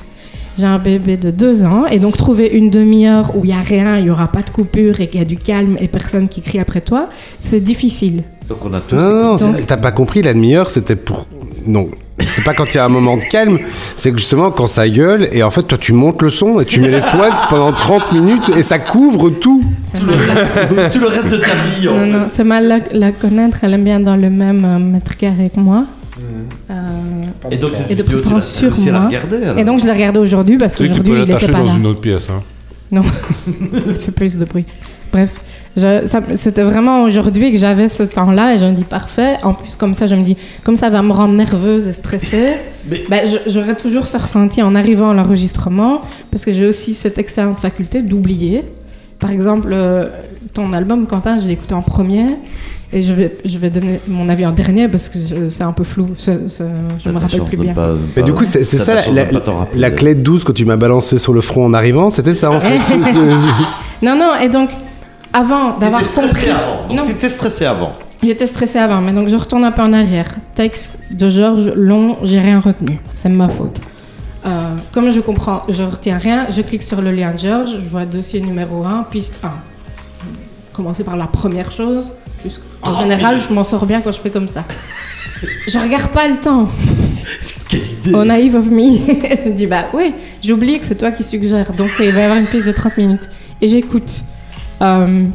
j'ai 0.58 0.66
un 0.66 0.78
bébé 0.80 1.18
de 1.18 1.32
deux 1.32 1.64
ans, 1.64 1.86
et 1.88 2.00
donc 2.00 2.16
trouver 2.18 2.48
une 2.48 2.70
demi-heure 2.70 3.36
où 3.36 3.44
il 3.44 3.48
n'y 3.48 3.54
a 3.54 3.62
rien, 3.62 3.98
il 3.98 4.04
n'y 4.06 4.10
aura 4.10 4.28
pas 4.28 4.42
de 4.42 4.50
coupure, 4.50 5.02
et 5.02 5.08
qu'il 5.08 5.20
y 5.20 5.24
a 5.24 5.26
du 5.26 5.38
calme, 5.38 5.78
et 5.80 5.88
personne 5.88 6.28
qui 6.30 6.42
crie 6.42 6.60
après 6.60 6.82
toi, 6.82 7.10
c'est 7.40 7.60
difficile. 7.60 8.24
Donc 8.48 8.60
on 8.66 8.74
a 8.74 8.80
tous. 8.82 8.96
Non, 8.96 9.02
non, 9.10 9.24
non, 9.24 9.36
Donc- 9.36 9.56
c'est- 9.58 9.66
t'as 9.66 9.78
pas 9.78 9.92
compris, 9.92 10.22
la 10.22 10.34
demi-heure, 10.34 10.72
c'était 10.72 10.96
pour. 10.96 11.28
Non, 11.66 11.90
c'est 12.20 12.44
pas 12.44 12.54
quand 12.54 12.66
il 12.74 12.76
y 12.76 12.80
a 12.80 12.86
un 12.86 12.90
moment 12.90 13.18
de 13.18 13.24
calme, 13.24 13.58
c'est 13.98 14.12
que 14.12 14.18
justement 14.18 14.52
quand 14.52 14.68
ça 14.68 14.88
gueule, 14.90 15.28
et 15.32 15.42
en 15.44 15.52
fait, 15.52 15.64
toi, 15.64 15.78
tu 15.80 15.94
montes 15.94 16.22
le 16.22 16.30
son 16.30 16.60
et 16.60 16.66
tu 16.66 16.80
mets 16.82 16.90
les 16.90 17.02
swans 17.02 17.34
pendant 17.50 17.72
30 17.72 18.12
minutes 18.14 18.50
et 18.58 18.64
ça 18.64 18.80
couvre 18.80 19.30
tout. 19.30 19.64
C'est 19.84 20.02
mal 20.04 20.16
la- 20.76 20.90
tout 20.90 21.00
le 21.00 21.08
reste 21.08 21.30
de 21.30 21.38
ta 21.38 21.48
vie. 21.80 21.88
en 21.88 21.94
non, 21.94 22.00
fait. 22.00 22.12
non, 22.12 22.24
c'est 22.28 22.44
mal 22.44 22.68
la, 22.68 22.80
la 22.92 23.12
connaître, 23.12 23.58
elle 23.64 23.74
aime 23.74 23.84
bien 23.84 24.00
dans 24.00 24.16
le 24.16 24.30
même 24.30 24.64
euh, 24.66 24.80
mètre 24.80 25.16
carré 25.18 25.52
que 25.54 25.60
moi. 25.60 25.86
Euh, 26.70 26.74
Et 27.52 27.58
donc 27.58 27.72
Et 27.90 27.96
de 27.96 28.04
vidéo, 28.04 28.20
préférence 28.20 28.52
sur 28.54 28.78
moi. 28.92 29.08
regarder 29.08 29.38
Et 29.60 29.64
donc 29.64 29.80
je 29.80 29.86
l'ai 29.86 29.92
regardé 29.92 30.20
aujourd'hui 30.20 30.58
parce 30.58 30.76
qu'aujourd'hui 30.76 31.14
il 31.14 31.22
était 31.22 31.34
l'attacher 31.34 31.52
pas 31.52 31.60
dans 31.60 31.66
là. 31.66 31.74
une 31.78 31.86
autre 31.86 32.02
pièce. 32.02 32.28
Hein. 32.30 32.42
Il 33.72 33.96
fait 34.00 34.12
plus 34.12 34.36
de 34.38 34.46
bruit. 34.46 34.66
Bref, 35.12 35.30
c'était 36.36 36.64
vraiment 36.64 37.04
aujourd'hui 37.04 37.52
que 37.52 37.58
j'avais 37.58 37.88
ce 37.88 38.04
temps-là 38.04 38.56
et 38.56 38.60
je 38.60 38.66
me 38.66 38.74
dis 38.74 38.84
parfait. 38.84 39.36
En 39.44 39.54
plus 39.54 39.76
comme 39.76 39.94
ça 39.94 40.08
je 40.08 40.16
me 40.16 40.24
dis 40.24 40.38
comme 40.64 40.76
ça 40.78 40.90
va 40.90 41.02
me 41.02 41.12
rendre 41.12 41.34
nerveuse 41.34 41.88
et 41.88 41.94
stressée. 41.94 42.54
Mais- 42.90 43.04
Ben, 43.10 43.22
je- 43.30 43.50
j'aurais 43.52 43.76
toujours 43.76 44.08
ce 44.08 44.18
ressenti 44.18 44.62
en 44.62 44.76
arrivant 44.76 45.12
à 45.12 45.14
l'enregistrement 45.14 46.02
parce 46.32 46.46
que 46.46 46.52
j'ai 46.52 46.66
aussi 46.68 46.94
cette 46.94 47.18
excellente 47.18 47.60
faculté 47.60 48.02
d'oublier. 48.02 48.64
Par 49.20 49.32
exemple, 49.32 49.70
euh, 49.72 50.08
ton 50.54 50.72
album 50.74 51.06
Quentin, 51.08 51.38
je 51.38 51.48
l'ai 51.48 51.54
écouté 51.54 51.74
en 51.74 51.82
premier. 51.82 52.26
Et 52.92 53.04
je 53.04 53.14
vais, 53.14 53.38
je 53.46 53.56
vais 53.60 53.70
donner 53.70 54.00
mon 54.08 54.28
avis 54.30 54.48
en 54.48 54.52
dernier 54.52 54.88
parce 54.88 55.10
que 55.10 55.20
je- 55.20 55.48
c'est 55.48 55.64
un 55.64 55.74
peu 55.74 55.84
flou. 55.84 56.10
c'est- 56.18 56.48
c'est- 56.50 56.64
je 56.98 57.10
me 57.10 57.20
rappelle 57.20 57.42
plus 57.46 57.58
bien. 57.58 57.74
Mais 58.16 58.24
du 58.24 58.34
coup, 58.34 58.44
c'est 58.46 58.64
c'est 58.64 58.78
ça 58.78 58.96
la, 58.96 59.02
la- 59.26 59.40
la 59.76 59.92
clé 59.92 60.16
de 60.16 60.22
12 60.22 60.44
que 60.44 60.52
tu 60.52 60.66
m'as 60.66 60.76
balancé 60.76 61.20
sur 61.20 61.32
le 61.34 61.42
front 61.42 61.66
en 61.66 61.74
arrivant, 61.76 62.10
c'était 62.10 62.34
ça 62.34 62.50
en 62.50 62.60
fait. 62.60 62.80
Non, 64.02 64.16
non, 64.18 64.32
et 64.42 64.50
donc, 64.50 64.70
avant 65.34 65.78
d'avoir 65.78 66.02
compris. 66.12 66.50
avant. 66.50 66.88
Non. 66.90 66.96
Donc 66.96 67.06
tu 67.06 67.12
étais 67.12 67.30
stressé 67.30 67.66
avant. 67.66 67.94
J'étais 68.22 68.48
stressée 68.48 68.80
avant, 68.80 69.00
mais 69.00 69.14
donc 69.14 69.30
je 69.30 69.36
retourne 69.36 69.64
un 69.64 69.72
peu 69.72 69.82
en 69.82 69.94
arrière. 69.94 70.30
Texte 70.54 71.00
de 71.12 71.30
Georges 71.30 71.72
long, 71.76 72.18
j'ai 72.24 72.40
rien 72.40 72.60
retenu. 72.60 73.00
C'est 73.14 73.30
ma 73.30 73.48
faute. 73.48 73.80
Euh, 74.46 74.76
comme 74.94 75.12
je 75.12 75.20
comprends, 75.20 75.64
je 75.70 75.84
retiens 75.84 76.18
rien, 76.18 76.48
je 76.50 76.62
clique 76.62 76.84
sur 76.84 77.02
le 77.02 77.12
lien 77.12 77.32
de 77.32 77.40
Georges, 77.40 77.72
je 77.72 77.90
vois 77.90 78.06
dossier 78.06 78.42
numéro 78.42 78.84
1, 78.84 79.06
piste 79.10 79.40
1. 79.44 79.52
Commencer 80.74 81.04
par 81.04 81.16
la 81.16 81.28
première 81.28 81.72
chose. 81.72 82.12
En 82.82 82.94
général, 83.00 83.40
je 83.40 83.54
m'en 83.54 83.64
sors 83.64 83.86
bien 83.86 84.02
quand 84.02 84.12
je 84.12 84.20
fais 84.20 84.30
comme 84.30 84.48
ça. 84.48 84.64
Je 85.68 85.78
regarde 85.78 86.10
pas 86.12 86.28
le 86.28 86.38
temps. 86.40 86.70
Quelle 87.70 87.82
idée 87.82 88.14
Au 88.14 88.24
naïve 88.24 88.56
of 88.56 88.66
me. 88.66 88.82
je 89.44 89.50
me 89.50 89.54
dis, 89.54 89.68
bah 89.68 89.86
oui, 89.94 90.14
j'ai 90.42 90.54
oublié 90.54 90.80
que 90.80 90.86
c'est 90.86 90.96
toi 90.96 91.12
qui 91.12 91.24
suggère, 91.24 91.72
donc 91.74 91.90
il 92.00 92.12
va 92.12 92.22
y 92.22 92.24
avoir 92.24 92.40
une 92.40 92.46
piste 92.46 92.68
de 92.68 92.72
30 92.72 92.98
minutes. 92.98 93.30
Et 93.62 93.68
j'écoute. 93.68 94.24
Euh, 94.82 95.28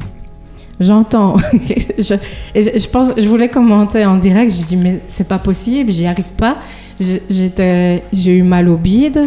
J'entends. 0.81 1.37
je, 1.99 2.89
pense, 2.89 3.13
je 3.17 3.27
voulais 3.29 3.49
commenter 3.49 4.05
en 4.05 4.17
direct, 4.17 4.53
je 4.53 4.65
dis, 4.65 4.77
mais 4.77 5.01
c'est 5.07 5.29
pas 5.29 5.39
possible, 5.39 5.93
j'y 5.93 6.07
arrive 6.07 6.33
pas. 6.37 6.57
J'ai 7.01 8.03
eu 8.37 8.43
mal 8.43 8.69
au 8.69 8.77
bide. 8.77 9.23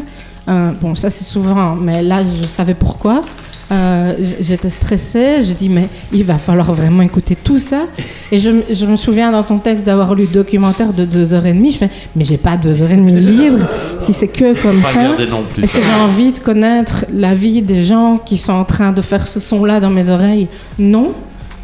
Euh, 0.48 0.72
bon, 0.82 0.96
ça 0.96 1.10
c'est 1.10 1.26
souvent, 1.26 1.76
mais 1.76 2.02
là 2.02 2.24
je 2.24 2.48
savais 2.48 2.74
pourquoi. 2.74 3.24
Euh, 3.72 4.14
J'étais 4.40 4.70
stressée, 4.70 5.42
je 5.42 5.54
dis 5.54 5.68
mais 5.70 5.90
il 6.14 6.24
va 6.24 6.38
falloir 6.38 6.72
vraiment 6.74 7.04
écouter 7.04 7.36
tout 7.36 7.60
ça. 7.60 7.84
Et 8.32 8.40
je, 8.40 8.86
me 8.86 8.96
souviens 8.96 9.32
dans 9.32 9.44
ton 9.44 9.58
texte 9.58 9.86
d'avoir 9.86 10.16
lu 10.16 10.24
le 10.24 10.34
documentaire 10.34 10.94
de 10.94 11.06
deux 11.06 11.34
heures 11.34 11.46
et 11.46 11.54
demie. 11.54 11.72
Je 11.72 11.80
fais 11.80 11.90
mais 12.16 12.24
j'ai 12.24 12.38
pas 12.38 12.56
deux 12.56 12.82
heures 12.82 12.92
et 12.92 12.96
demie 12.96 13.20
libre 13.20 13.68
si 14.00 14.14
c'est 14.14 14.28
que 14.28 14.60
comme 14.62 14.82
Pas 14.82 14.92
ça. 14.92 15.00
regarder 15.02 15.28
non 15.28 15.44
plus. 15.44 15.64
Est-ce 15.64 15.76
que 15.76 15.84
j'ai 15.84 16.02
envie 16.02 16.32
de 16.32 16.40
connaître 16.40 17.06
la 17.12 17.34
vie 17.34 17.62
des 17.62 17.84
gens 17.84 18.18
qui 18.18 18.38
sont 18.38 18.54
en 18.54 18.66
train 18.66 18.92
de 18.92 19.02
faire 19.02 19.28
ce 19.28 19.40
son-là 19.40 19.80
dans 19.80 19.90
mes 19.90 20.10
oreilles? 20.10 20.48
Non. 20.80 21.14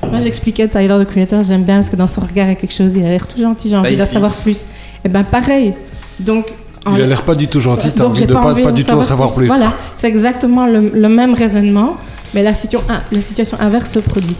Moi, 0.09 0.19
j'expliquais 0.19 0.67
Tyler, 0.67 0.99
the 1.01 1.07
Creator, 1.07 1.43
j'aime 1.45 1.63
bien 1.63 1.75
parce 1.75 1.89
que 1.89 1.95
dans 1.95 2.07
son 2.07 2.21
regard, 2.21 2.47
il 2.47 2.49
y 2.49 2.51
a 2.51 2.55
quelque 2.55 2.73
chose, 2.73 2.95
il 2.95 3.05
a 3.05 3.09
l'air 3.09 3.25
tout 3.25 3.39
gentil, 3.39 3.69
j'ai 3.69 3.77
envie 3.77 3.95
d'en 3.95 4.05
savoir 4.05 4.33
plus. 4.33 4.67
Et 5.05 5.09
ben 5.09 5.23
pareil. 5.23 5.73
Donc, 6.19 6.45
Il 6.91 7.01
a 7.01 7.05
l'air 7.07 7.21
pas 7.23 7.35
du 7.35 7.47
tout 7.47 7.59
gentil, 7.59 7.91
t'as 7.91 8.03
envie 8.05 8.25
de 8.25 8.33
pas, 8.33 8.41
envie 8.41 8.63
pas 8.63 8.71
du 8.71 8.83
tout 8.83 8.91
en 8.91 9.01
savoir 9.03 9.33
plus. 9.33 9.47
Voilà, 9.47 9.71
c'est 9.95 10.07
exactement 10.07 10.65
le, 10.67 10.89
le 10.93 11.09
même 11.09 11.33
raisonnement, 11.33 11.95
mais 12.33 12.43
la, 12.43 12.53
situation, 12.53 12.87
ah, 12.93 13.01
la 13.11 13.21
situation 13.21 13.57
inverse 13.61 13.91
se 13.91 13.99
produit. 13.99 14.35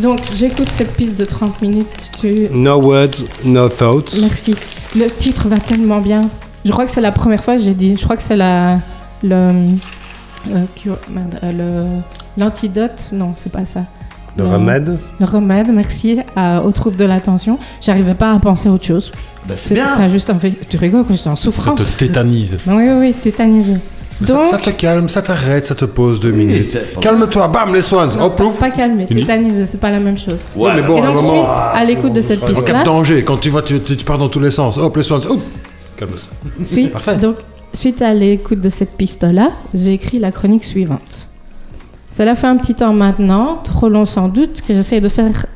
Donc, 0.00 0.20
j'écoute 0.34 0.68
cette 0.72 0.94
piste 0.94 1.18
de 1.18 1.24
30 1.24 1.62
minutes. 1.62 2.10
Tu... 2.20 2.48
No 2.52 2.80
words, 2.80 3.24
no 3.44 3.68
thoughts. 3.68 4.16
Merci. 4.20 4.54
Le 4.96 5.08
titre 5.08 5.46
va 5.48 5.58
tellement 5.58 6.00
bien. 6.00 6.22
Je 6.64 6.72
crois 6.72 6.84
que 6.86 6.90
c'est 6.90 7.00
la 7.00 7.12
première 7.12 7.44
fois 7.44 7.56
que 7.56 7.62
j'ai 7.62 7.74
dit. 7.74 7.94
Je 7.96 8.02
crois 8.02 8.16
que 8.16 8.22
c'est 8.22 8.34
la. 8.36 8.78
Le. 9.22 9.36
euh, 10.50 10.64
cure- 10.74 10.98
merde, 11.10 11.38
euh, 11.44 11.84
L'antidote. 12.36 13.10
Non, 13.12 13.32
c'est 13.36 13.52
pas 13.52 13.66
ça. 13.66 13.82
Le 14.36 14.46
remède. 14.46 14.98
Le 15.20 15.26
remède, 15.26 15.70
merci, 15.72 16.18
à- 16.34 16.62
aux 16.62 16.72
troubles 16.72 16.96
de 16.96 17.04
l'attention. 17.04 17.58
J'arrivais 17.80 18.14
pas 18.14 18.32
à 18.32 18.38
penser 18.38 18.68
à 18.68 18.72
autre 18.72 18.84
chose. 18.84 19.12
Bah, 19.48 19.54
c'est 19.56 19.74
bien. 19.74 19.86
ça 19.88 20.08
juste 20.08 20.30
en 20.30 20.38
fait. 20.38 20.52
Tu 20.68 20.76
rigoles 20.76 21.04
quand 21.06 21.14
j'étais 21.14 21.28
en 21.28 21.36
Ça 21.36 21.44
souffrance. 21.44 21.78
te 21.94 21.98
tétanise. 21.98 22.58
Oui, 22.66 22.74
oui, 22.88 23.12
oui, 23.14 23.14
ça, 23.32 24.24
Donc, 24.26 24.46
ça 24.46 24.58
te 24.58 24.70
calme, 24.70 25.08
ça 25.08 25.22
t'arrête, 25.22 25.66
ça 25.66 25.74
te 25.74 25.84
pose 25.84 26.20
deux 26.20 26.30
minutes. 26.30 26.72
t'es- 26.72 27.00
Calme-toi, 27.00 27.48
bam, 27.48 27.74
les 27.74 27.82
swans. 27.82 28.06
non, 28.16 28.26
Hop, 28.26 28.36
pas, 28.36 28.70
pas 28.70 28.70
Fini. 29.06 29.06
tétanisé, 29.22 29.66
c'est 29.66 29.80
pas 29.80 29.90
la 29.90 29.98
même 30.00 30.16
chose. 30.16 30.44
Ouais, 30.56 30.70
mais 30.76 30.82
bon, 30.82 30.96
Et 30.98 31.02
donc, 31.02 31.16
moment. 31.16 31.48
suite 31.48 31.58
à 31.74 31.84
l'écoute 31.84 32.12
de 32.12 32.20
cette 32.20 32.42
En 32.42 32.46
cas 32.46 32.52
piste-là, 32.52 32.80
de 32.80 32.84
danger, 32.84 33.24
quand 33.24 33.36
tu 33.38 33.50
vois, 33.50 33.62
tu, 33.62 33.80
tu, 33.80 33.96
tu 33.96 34.04
pars 34.04 34.18
dans 34.18 34.28
tous 34.28 34.40
les 34.40 34.50
sens. 34.52 34.78
Hop, 34.78 34.96
les 34.96 35.02
swans. 35.02 35.18
Hop. 35.28 35.40
Calme. 35.96 36.10
Suite, 36.62 36.92
Parfait. 36.92 37.16
Donc, 37.16 37.36
suite 37.72 38.02
à 38.02 38.14
l'écoute 38.14 38.60
de 38.60 38.68
cette 38.68 38.96
piste-là, 38.96 39.50
j'ai 39.74 39.92
écrit 39.92 40.18
la 40.20 40.30
chronique 40.32 40.64
suivante. 40.64 41.26
Cela 42.14 42.36
fait 42.36 42.46
un 42.46 42.56
petit 42.56 42.76
temps 42.76 42.92
maintenant, 42.92 43.56
trop 43.56 43.88
long 43.88 44.04
sans 44.04 44.28
doute, 44.28 44.62
que 44.62 44.72
j'essaie 44.72 45.00
de 45.00 45.08
faire 45.08 45.46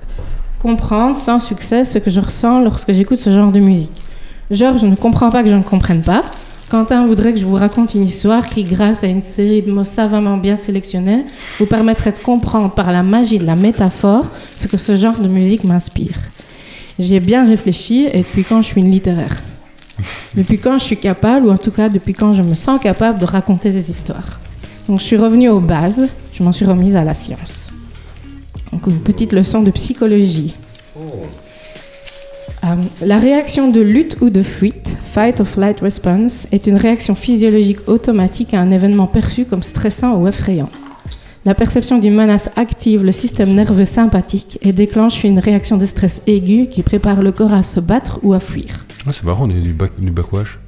comprendre 0.59 1.17
sans 1.17 1.39
succès 1.39 1.85
ce 1.85 1.99
que 1.99 2.11
je 2.11 2.19
ressens 2.19 2.63
lorsque 2.63 2.91
j'écoute 2.91 3.19
ce 3.19 3.31
genre 3.31 3.53
de 3.53 3.61
musique. 3.61 3.93
Georges 4.51 4.83
ne 4.83 4.97
comprend 4.97 5.31
pas 5.31 5.45
que 5.45 5.51
je 5.51 5.55
ne 5.55 5.63
comprenne 5.63 6.03
pas. 6.03 6.23
Quentin 6.69 7.07
voudrait 7.07 7.33
que 7.33 7.39
je 7.39 7.45
vous 7.45 7.55
raconte 7.55 7.95
une 7.95 8.03
histoire 8.03 8.45
qui, 8.45 8.65
grâce 8.65 9.05
à 9.05 9.07
une 9.07 9.21
série 9.21 9.63
de 9.63 9.71
mots 9.71 9.85
savamment 9.85 10.37
bien 10.37 10.57
sélectionnés, 10.57 11.27
vous 11.61 11.67
permettrait 11.67 12.11
de 12.11 12.19
comprendre 12.19 12.73
par 12.73 12.91
la 12.91 13.05
magie 13.05 13.39
de 13.39 13.47
la 13.47 13.55
métaphore 13.55 14.27
ce 14.35 14.67
que 14.67 14.79
ce 14.79 14.97
genre 14.97 15.21
de 15.21 15.29
musique 15.29 15.63
m'inspire. 15.63 16.19
J'y 16.99 17.15
ai 17.15 17.21
bien 17.21 17.47
réfléchi 17.47 18.09
et 18.13 18.19
depuis 18.23 18.43
quand 18.43 18.63
je 18.63 18.67
suis 18.67 18.81
une 18.81 18.91
littéraire? 18.91 19.37
Depuis 20.35 20.59
quand 20.59 20.77
je 20.81 20.85
suis 20.85 20.97
capable, 20.97 21.47
ou 21.47 21.51
en 21.51 21.57
tout 21.57 21.71
cas 21.71 21.89
depuis 21.89 22.15
quand 22.15 22.33
je 22.33 22.43
me 22.43 22.55
sens 22.55 22.81
capable 22.81 23.21
de 23.21 23.25
raconter 23.25 23.71
des 23.71 23.91
histoires? 23.91 24.41
Donc 24.89 25.01
je 25.01 25.05
suis 25.05 25.17
revenue 25.17 25.51
aux 25.51 25.61
bases, 25.61 26.09
je 26.33 26.43
m'en 26.43 26.53
suis 26.53 26.65
remise 26.65 26.97
à 26.97 27.05
la 27.05 27.13
science. 27.13 27.71
Donc 28.73 28.87
une 28.87 28.99
petite 28.99 29.33
leçon 29.33 29.63
de 29.63 29.71
psychologie. 29.71 30.55
Euh, 32.65 32.75
la 33.03 33.19
réaction 33.19 33.71
de 33.71 33.81
lutte 33.81 34.17
ou 34.23 34.31
de 34.31 34.43
fuite, 34.43 34.97
fight 35.05 35.41
or 35.41 35.47
flight 35.47 35.81
response, 35.81 36.49
est 36.53 36.67
une 36.67 36.77
réaction 36.77 37.15
physiologique 37.15 37.87
automatique 37.87 38.55
à 38.55 38.61
un 38.61 38.71
événement 38.71 39.07
perçu 39.07 39.45
comme 39.45 39.63
stressant 39.63 40.17
ou 40.17 40.27
effrayant. 40.27 40.71
La 41.45 41.55
perception 41.55 41.99
d'une 41.99 42.15
menace 42.15 42.51
active 42.57 43.05
le 43.05 43.13
système 43.13 43.55
nerveux 43.55 43.85
sympathique 43.85 44.59
et 44.63 44.73
déclenche 44.73 45.23
une 45.23 45.39
réaction 45.39 45.77
de 45.77 45.87
stress 45.87 46.23
aiguë 46.27 46.67
qui 46.69 46.83
prépare 46.83 47.23
le 47.23 47.33
corps 47.33 47.53
à 47.53 47.63
se 47.63 47.81
battre 47.81 48.21
ou 48.23 48.33
à 48.33 48.41
fuir. 48.41 48.87
Ah, 49.07 49.13
c'est 49.13 49.25
marrant, 49.25 49.47
on 49.47 49.51
est 49.51 49.61
du, 49.61 49.73
back, 49.73 49.93
du 49.99 50.11
backwash. 50.11 50.59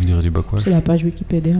On 0.00 0.04
dirait 0.04 0.22
du 0.22 0.30
backwash. 0.30 0.62
C'est 0.64 0.70
la 0.70 0.80
page 0.80 1.02
Wikipédia. 1.04 1.54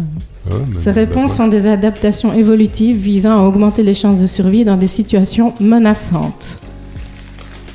Ouais, 0.49 0.57
Ces 0.81 0.93
réponses 0.93 1.35
sont 1.37 1.49
des 1.49 1.67
adaptations 1.67 2.33
évolutives 2.33 2.97
visant 2.97 3.39
à 3.39 3.43
augmenter 3.49 3.83
les 3.83 3.95
chances 3.95 4.21
de 4.21 4.27
survie 4.27 4.65
dans 4.65 4.77
des 4.77 4.87
situations 4.89 5.55
menaçantes. 5.61 6.59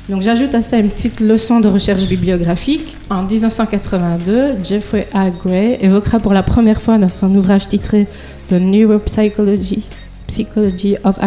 Donc 0.08 0.20
j'ajoute 0.22 0.54
à 0.54 0.60
ça 0.62 0.78
une 0.78 0.90
petite 0.90 1.20
leçon 1.20 1.60
de 1.60 1.68
recherche 1.68 2.06
bibliographique. 2.08 2.96
En 3.10 3.22
1982, 3.22 4.56
Jeffrey 4.62 5.06
A. 5.14 5.30
Gray 5.30 5.78
évoquera 5.80 6.18
pour 6.20 6.32
la 6.34 6.42
première 6.42 6.80
fois 6.82 6.98
dans 6.98 7.08
son 7.08 7.34
ouvrage 7.34 7.68
titré 7.68 8.06
The 8.48 8.54
Neuropsychology 8.54 9.82
Psychology 10.26 10.96
of 11.04 11.18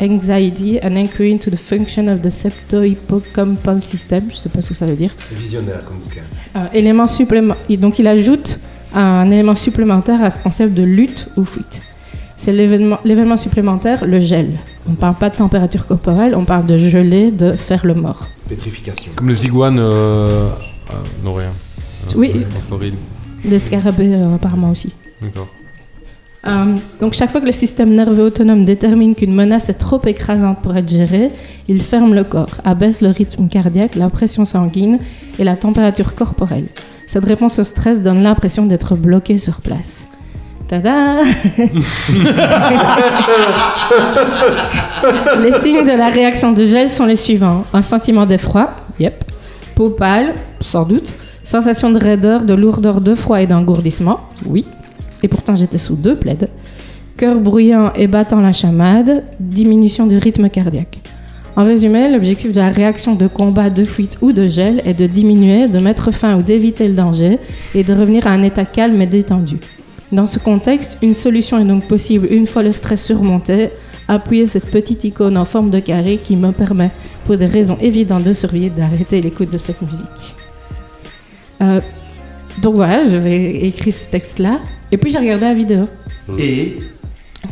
Anxiety, 0.00 0.78
an 0.82 0.94
inquiry 0.96 1.32
into 1.32 1.50
the 1.50 1.56
function 1.56 2.06
of 2.08 2.20
the 2.22 2.30
septo-hippocampal 2.30 3.80
system. 3.82 4.24
Je 4.28 4.34
ne 4.34 4.38
sais 4.40 4.48
pas 4.50 4.60
ce 4.60 4.68
que 4.70 4.74
ça 4.74 4.86
veut 4.86 4.94
dire. 4.96 5.10
C'est 5.18 5.36
visionnaire 5.38 5.82
comme 5.84 5.96
bouquin. 5.98 6.20
Euh, 6.56 6.66
élément 6.72 7.06
supplément- 7.06 7.56
et 7.68 7.76
donc 7.76 7.98
il 7.98 8.06
ajoute 8.06 8.58
un 8.94 9.30
élément 9.30 9.54
supplémentaire 9.54 10.22
à 10.22 10.30
ce 10.30 10.40
concept 10.40 10.74
de 10.74 10.82
lutte 10.82 11.28
ou 11.36 11.44
fuite. 11.44 11.82
C'est 12.36 12.52
l'événement 12.52 13.36
supplémentaire, 13.36 14.04
le 14.04 14.18
gel. 14.18 14.58
On 14.88 14.92
ne 14.92 14.96
parle 14.96 15.14
pas 15.14 15.30
de 15.30 15.36
température 15.36 15.86
corporelle, 15.86 16.34
on 16.34 16.44
parle 16.44 16.66
de 16.66 16.76
geler, 16.76 17.30
de 17.30 17.52
faire 17.52 17.86
le 17.86 17.94
mort. 17.94 18.26
Pétrification. 18.48 19.12
Comme 19.14 19.28
les 19.28 19.44
iguanes. 19.44 19.78
Euh... 19.78 20.48
euh, 20.90 20.94
non, 21.24 21.34
rien. 21.34 21.46
Euh, 21.46 22.16
Oui. 22.16 22.32
Des 23.44 23.58
scarabées 23.60 24.14
euh, 24.14 24.34
apparemment 24.34 24.70
aussi. 24.70 24.90
D'accord. 25.20 25.48
Euh, 26.44 26.74
donc 27.00 27.14
chaque 27.14 27.30
fois 27.30 27.40
que 27.40 27.46
le 27.46 27.52
système 27.52 27.94
nerveux 27.94 28.24
autonome 28.24 28.64
détermine 28.64 29.14
qu'une 29.14 29.32
menace 29.32 29.68
est 29.68 29.74
trop 29.74 30.00
écrasante 30.06 30.60
pour 30.60 30.76
être 30.76 30.88
gérée, 30.88 31.30
il 31.68 31.80
ferme 31.80 32.14
le 32.14 32.24
corps, 32.24 32.50
abaisse 32.64 33.00
le 33.00 33.10
rythme 33.10 33.46
cardiaque, 33.46 33.94
la 33.94 34.10
pression 34.10 34.44
sanguine 34.44 34.98
et 35.38 35.44
la 35.44 35.54
température 35.54 36.16
corporelle. 36.16 36.66
Cette 37.12 37.26
réponse 37.26 37.58
au 37.58 37.64
stress 37.64 38.00
donne 38.00 38.22
l'impression 38.22 38.64
d'être 38.64 38.96
bloqué 38.96 39.36
sur 39.36 39.60
place. 39.60 40.06
Tada 40.66 41.16
Les 45.42 45.52
signes 45.60 45.84
de 45.84 45.94
la 45.94 46.08
réaction 46.08 46.52
de 46.52 46.64
gel 46.64 46.88
sont 46.88 47.04
les 47.04 47.16
suivants. 47.16 47.66
Un 47.74 47.82
sentiment 47.82 48.24
d'effroi, 48.24 48.70
yep. 48.98 49.24
Peau 49.74 49.90
pâle, 49.90 50.32
sans 50.62 50.84
doute. 50.84 51.12
Sensation 51.42 51.90
de 51.90 51.98
raideur, 51.98 52.44
de 52.44 52.54
lourdeur, 52.54 53.02
de 53.02 53.14
froid 53.14 53.42
et 53.42 53.46
d'engourdissement, 53.46 54.20
oui. 54.46 54.64
Et 55.22 55.28
pourtant 55.28 55.54
j'étais 55.54 55.76
sous 55.76 55.96
deux 55.96 56.16
plaides. 56.16 56.48
Cœur 57.18 57.38
bruyant 57.40 57.92
et 57.94 58.06
battant 58.06 58.40
la 58.40 58.54
chamade, 58.54 59.22
diminution 59.38 60.06
du 60.06 60.16
rythme 60.16 60.48
cardiaque. 60.48 60.98
En 61.54 61.64
résumé, 61.64 62.10
l'objectif 62.10 62.52
de 62.52 62.60
la 62.60 62.68
réaction 62.68 63.14
de 63.14 63.26
combat, 63.26 63.68
de 63.68 63.84
fuite 63.84 64.16
ou 64.22 64.32
de 64.32 64.48
gel 64.48 64.80
est 64.86 64.94
de 64.94 65.06
diminuer, 65.06 65.68
de 65.68 65.78
mettre 65.80 66.10
fin 66.10 66.38
ou 66.38 66.42
d'éviter 66.42 66.88
le 66.88 66.94
danger 66.94 67.38
et 67.74 67.84
de 67.84 67.92
revenir 67.92 68.26
à 68.26 68.30
un 68.30 68.42
état 68.42 68.64
calme 68.64 69.00
et 69.02 69.06
détendu. 69.06 69.58
Dans 70.12 70.24
ce 70.24 70.38
contexte, 70.38 70.96
une 71.02 71.14
solution 71.14 71.58
est 71.58 71.64
donc 71.64 71.86
possible 71.86 72.26
une 72.30 72.46
fois 72.46 72.62
le 72.62 72.72
stress 72.72 73.04
surmonté. 73.04 73.70
Appuyer 74.08 74.46
cette 74.46 74.70
petite 74.70 75.04
icône 75.04 75.36
en 75.36 75.44
forme 75.44 75.70
de 75.70 75.78
carré 75.78 76.18
qui 76.22 76.36
me 76.36 76.52
permet, 76.52 76.90
pour 77.24 77.36
des 77.36 77.46
raisons 77.46 77.78
évidentes 77.80 78.24
de 78.24 78.32
survie, 78.32 78.68
d'arrêter 78.68 79.20
l'écoute 79.20 79.50
de 79.50 79.58
cette 79.58 79.80
musique. 79.80 80.34
Euh, 81.60 81.80
donc 82.60 82.74
voilà, 82.74 83.08
j'avais 83.08 83.64
écrit 83.66 83.92
ce 83.92 84.08
texte-là. 84.10 84.58
Et 84.90 84.96
puis 84.96 85.10
j'ai 85.10 85.18
regardé 85.18 85.44
la 85.44 85.54
vidéo. 85.54 85.86
Et 86.38 86.78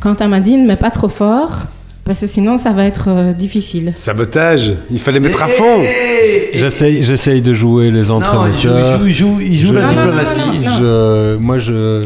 Quand 0.01 0.20
elle 0.20 0.28
m'a 0.28 0.40
dit 0.40 0.57
ne 0.57 0.66
mets 0.66 0.76
pas 0.76 0.90
trop 0.90 1.09
fort, 1.09 1.66
parce 2.11 2.22
que 2.22 2.26
sinon 2.26 2.58
ça 2.58 2.72
va 2.72 2.86
être 2.86 3.06
euh, 3.06 3.32
difficile. 3.32 3.92
Sabotage, 3.94 4.72
il 4.90 4.98
fallait 4.98 5.20
mettre 5.20 5.44
à 5.44 5.46
fond. 5.46 5.78
J'essaye, 6.54 7.04
j'essaye 7.04 7.40
de 7.40 7.54
jouer 7.54 7.92
les 7.92 7.92
Non, 7.92 8.00
il 8.00 8.04
joue, 8.04 8.12
entremetteurs. 8.14 9.00
il 9.06 9.12
joue, 9.14 9.38
il 9.38 9.38
joue, 9.38 9.40
il 9.40 9.56
joue 9.56 9.68
Je- 9.68 9.72
la 9.74 9.80
Non, 9.82 9.86
non, 9.88 9.94
non, 9.94 10.02
diplomatie. 10.06 10.40
non, 10.40 10.70
non. 10.70 10.78
Je, 10.80 11.36
moi, 11.36 11.58
je, 11.58 12.02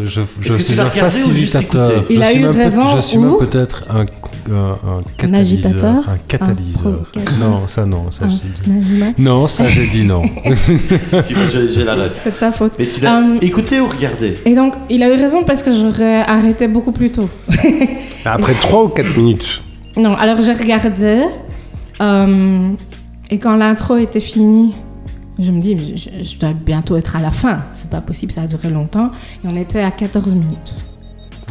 suis 0.59 0.79
un 0.79 0.91
facilitateur. 0.91 2.05
Il 2.11 2.17
Je 2.17 2.23
a 2.23 2.33
eu 2.35 2.45
raison 2.49 2.97
Je 2.97 3.01
suis 3.01 3.17
ou- 3.17 3.39
peut-être 3.39 3.85
un, 3.89 4.01
un, 4.01 4.73
un 4.73 5.03
catalyseur. 5.17 5.41
agitateur 5.41 5.95
Un 6.07 6.19
catalyseur. 6.29 7.01
non, 7.41 7.67
ça 7.67 7.87
non, 7.87 8.11
ça 8.11 8.27
j'ai 8.29 9.23
Non, 9.23 9.49
ça 9.49 9.65
j'ai 9.67 9.87
dit 9.87 10.05
non. 10.05 10.23
Si, 10.55 11.35
moi, 11.35 11.45
j'ai 11.51 11.73
j'ai 11.73 11.85
la 11.85 11.95
ref. 11.95 12.13
C'est 12.17 12.39
ta 12.39 12.53
faute. 12.53 12.75
Mais 12.79 12.85
tu 12.87 13.01
l'as 13.01 13.21
Euh, 13.21 13.39
écouté 13.41 13.81
ou 13.81 13.89
regardé? 13.89 14.37
Et 14.45 14.55
donc, 14.55 14.75
il 14.91 15.03
a 15.03 15.09
eu 15.09 15.17
raison 15.19 15.43
parce 15.45 15.63
que 15.63 15.73
j'aurais 15.73 16.17
arrêté 16.21 16.69
beaucoup 16.69 16.93
plus 16.93 17.11
tôt. 17.11 17.31
Après 18.27 18.53
3 18.55 18.85
ou 18.85 18.89
4 18.89 19.17
minutes. 19.17 19.63
Non, 19.97 20.15
alors 20.17 20.41
j'ai 20.41 20.53
regardé. 20.53 21.25
euh, 22.01 22.73
et 23.31 23.39
quand 23.39 23.57
l'intro 23.57 23.97
était 23.97 24.21
finie, 24.21 24.75
je 25.39 25.51
me 25.51 25.61
dis, 25.61 25.97
je, 25.97 26.25
je 26.25 26.39
dois 26.39 26.53
bientôt 26.53 26.97
être 26.97 27.17
à 27.17 27.21
la 27.21 27.31
fin. 27.31 27.63
C'est 27.75 27.91
pas 27.91 28.01
possible, 28.01 28.33
ça 28.33 28.43
a 28.43 28.47
duré 28.47 28.71
longtemps. 28.71 29.11
Et 29.45 29.49
on 29.49 29.57
était 29.57 29.81
à 29.81 29.91
14 29.91 30.35
minutes. 30.35 30.75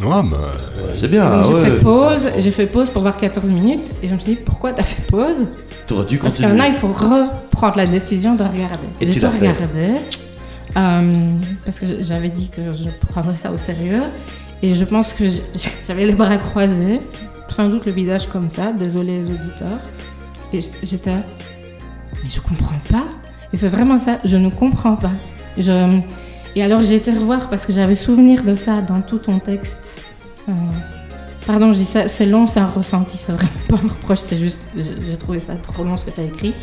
Ouais, 0.02 0.08
bah, 0.08 0.52
C'est 0.94 1.08
bien, 1.10 1.30
donc 1.30 1.44
j'ai 1.46 1.54
ouais. 1.54 1.64
fait 1.70 1.76
pause, 1.82 2.28
j'ai 2.38 2.50
fait 2.50 2.66
pause 2.66 2.90
pour 2.90 3.02
voir 3.02 3.16
14 3.16 3.50
minutes. 3.50 3.92
Et 4.02 4.08
je 4.08 4.14
me 4.14 4.18
suis 4.18 4.34
dit, 4.34 4.38
pourquoi 4.44 4.72
t'as 4.72 4.82
fait 4.82 5.02
pause? 5.06 5.46
T'aurais 5.86 6.04
dû 6.06 6.18
Parce 6.18 6.36
que 6.36 6.42
continuer. 6.42 6.58
maintenant, 6.62 6.74
il 6.74 6.78
faut 6.78 6.88
reprendre 6.92 7.76
la 7.76 7.86
décision 7.86 8.34
de 8.34 8.42
regarder. 8.42 8.86
Et 9.00 9.06
J'ai 9.06 9.12
tu 9.12 9.18
tout 9.20 9.26
l'as 9.26 9.30
fait. 9.30 9.50
regardé. 9.52 9.94
euh, 10.76 11.30
parce 11.64 11.80
que 11.80 11.86
j'avais 12.02 12.30
dit 12.30 12.48
que 12.48 12.72
je 12.72 12.90
prendrais 13.10 13.36
ça 13.36 13.50
au 13.52 13.56
sérieux. 13.56 14.02
Et 14.62 14.74
je 14.74 14.84
pense 14.84 15.12
que 15.12 15.24
j'avais 15.86 16.06
les 16.06 16.14
bras 16.14 16.36
croisés, 16.38 17.00
sans 17.54 17.68
doute 17.68 17.86
le 17.86 17.92
visage 17.92 18.28
comme 18.28 18.50
ça, 18.50 18.72
désolé 18.72 19.22
les 19.22 19.30
auditeurs. 19.30 19.80
Et 20.52 20.60
j'étais, 20.82 21.14
mais 22.22 22.28
je 22.28 22.40
comprends 22.40 22.78
pas. 22.90 23.04
Et 23.52 23.56
c'est 23.56 23.68
vraiment 23.68 23.98
ça, 23.98 24.18
je 24.24 24.36
ne 24.36 24.48
comprends 24.50 24.96
pas. 24.96 25.12
Et 26.56 26.62
alors 26.62 26.82
j'ai 26.82 26.96
été 26.96 27.12
revoir 27.12 27.48
parce 27.48 27.66
que 27.66 27.72
j'avais 27.72 27.94
souvenir 27.94 28.42
de 28.42 28.54
ça 28.54 28.80
dans 28.80 29.00
tout 29.00 29.18
ton 29.18 29.38
texte. 29.38 29.98
Euh, 30.48 30.52
pardon, 31.46 31.72
je 31.72 31.78
dis 31.78 31.84
ça, 31.84 32.08
c'est 32.08 32.26
long, 32.26 32.46
c'est 32.46 32.60
un 32.60 32.66
ressenti, 32.66 33.16
c'est 33.16 33.32
vraiment 33.32 33.50
pas 33.68 33.76
un 33.76 33.88
reproche, 33.88 34.18
c'est 34.18 34.36
juste, 34.36 34.68
j'ai 34.76 35.16
trouvé 35.16 35.38
ça 35.38 35.54
trop 35.54 35.84
long 35.84 35.96
ce 35.96 36.04
que 36.04 36.10
tu 36.10 36.20
as 36.20 36.24
écrit. 36.24 36.54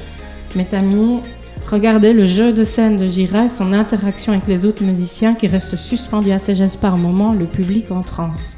Mais 0.56 0.66
t'as 0.70 0.82
mis, 0.82 1.22
regardez 1.70 2.12
le 2.12 2.26
jeu 2.26 2.52
de 2.52 2.66
scène 2.66 2.98
de 2.98 3.08
Gira, 3.08 3.48
son 3.48 3.72
interaction 3.72 4.34
avec 4.34 4.48
les 4.48 4.66
autres 4.66 4.84
musiciens 4.84 5.36
qui 5.36 5.48
restent 5.48 5.78
suspendus 5.78 6.32
à 6.32 6.39
ses 6.39 6.56
gestes 6.56 6.80
par 6.80 6.98
moment, 6.98 7.32
le 7.34 7.46
public 7.46 7.92
en 7.92 8.02
transe. 8.02 8.58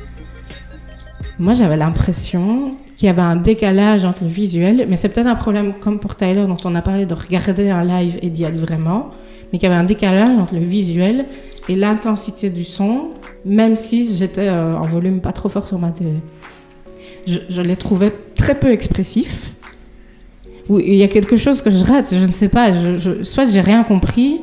Moi 1.39 1.53
j'avais 1.53 1.77
l'impression 1.77 2.73
qu'il 2.95 3.07
y 3.07 3.09
avait 3.09 3.21
un 3.21 3.35
décalage 3.35 4.05
entre 4.05 4.23
le 4.23 4.29
visuel, 4.29 4.85
mais 4.87 4.95
c'est 4.95 5.09
peut-être 5.09 5.27
un 5.27 5.35
problème 5.35 5.73
comme 5.79 5.99
pour 5.99 6.15
Tyler 6.15 6.45
dont 6.47 6.57
on 6.63 6.75
a 6.75 6.81
parlé 6.81 7.05
de 7.05 7.13
regarder 7.13 7.69
un 7.69 7.83
live 7.83 8.19
et 8.21 8.29
d'y 8.29 8.43
être 8.43 8.57
vraiment, 8.57 9.11
mais 9.51 9.59
qu'il 9.59 9.67
y 9.67 9.71
avait 9.71 9.79
un 9.79 9.85
décalage 9.85 10.37
entre 10.37 10.53
le 10.53 10.61
visuel 10.61 11.25
et 11.69 11.75
l'intensité 11.75 12.49
du 12.49 12.63
son, 12.63 13.11
même 13.45 13.75
si 13.75 14.15
j'étais 14.15 14.47
euh, 14.47 14.77
en 14.77 14.85
volume 14.85 15.21
pas 15.21 15.31
trop 15.31 15.49
fort 15.49 15.67
sur 15.67 15.79
ma 15.79 15.89
télé. 15.89 16.13
Je, 17.25 17.39
je 17.49 17.61
les 17.61 17.75
trouvais 17.75 18.11
très 18.35 18.55
peu 18.55 18.71
expressifs. 18.71 19.53
Ou 20.69 20.79
il 20.79 20.95
y 20.95 21.03
a 21.03 21.07
quelque 21.07 21.35
chose 21.35 21.61
que 21.61 21.71
je 21.71 21.83
rate, 21.83 22.13
je 22.13 22.25
ne 22.25 22.31
sais 22.31 22.47
pas. 22.47 22.71
Soit 23.23 23.45
j'ai 23.45 23.61
rien 23.61 23.83
compris, 23.83 24.41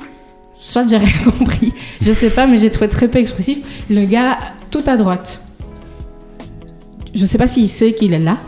soit 0.59 0.87
j'ai 0.87 0.97
rien 0.99 1.31
compris. 1.39 1.73
Je 2.01 2.13
sais 2.13 2.31
pas, 2.31 2.47
mais 2.47 2.57
j'ai 2.57 2.71
trouvé 2.71 2.89
très 2.89 3.09
peu 3.09 3.19
expressif. 3.19 3.59
Le 3.89 4.05
gars, 4.05 4.39
tout 4.71 4.83
à 4.87 4.97
droite. 4.97 5.43
Je 7.15 7.27
sais 7.27 7.39
pas 7.39 7.47
s'il 7.47 7.69
sait 7.69 7.93
qu'il 7.93 8.15
est 8.15 8.19
là. 8.19 8.39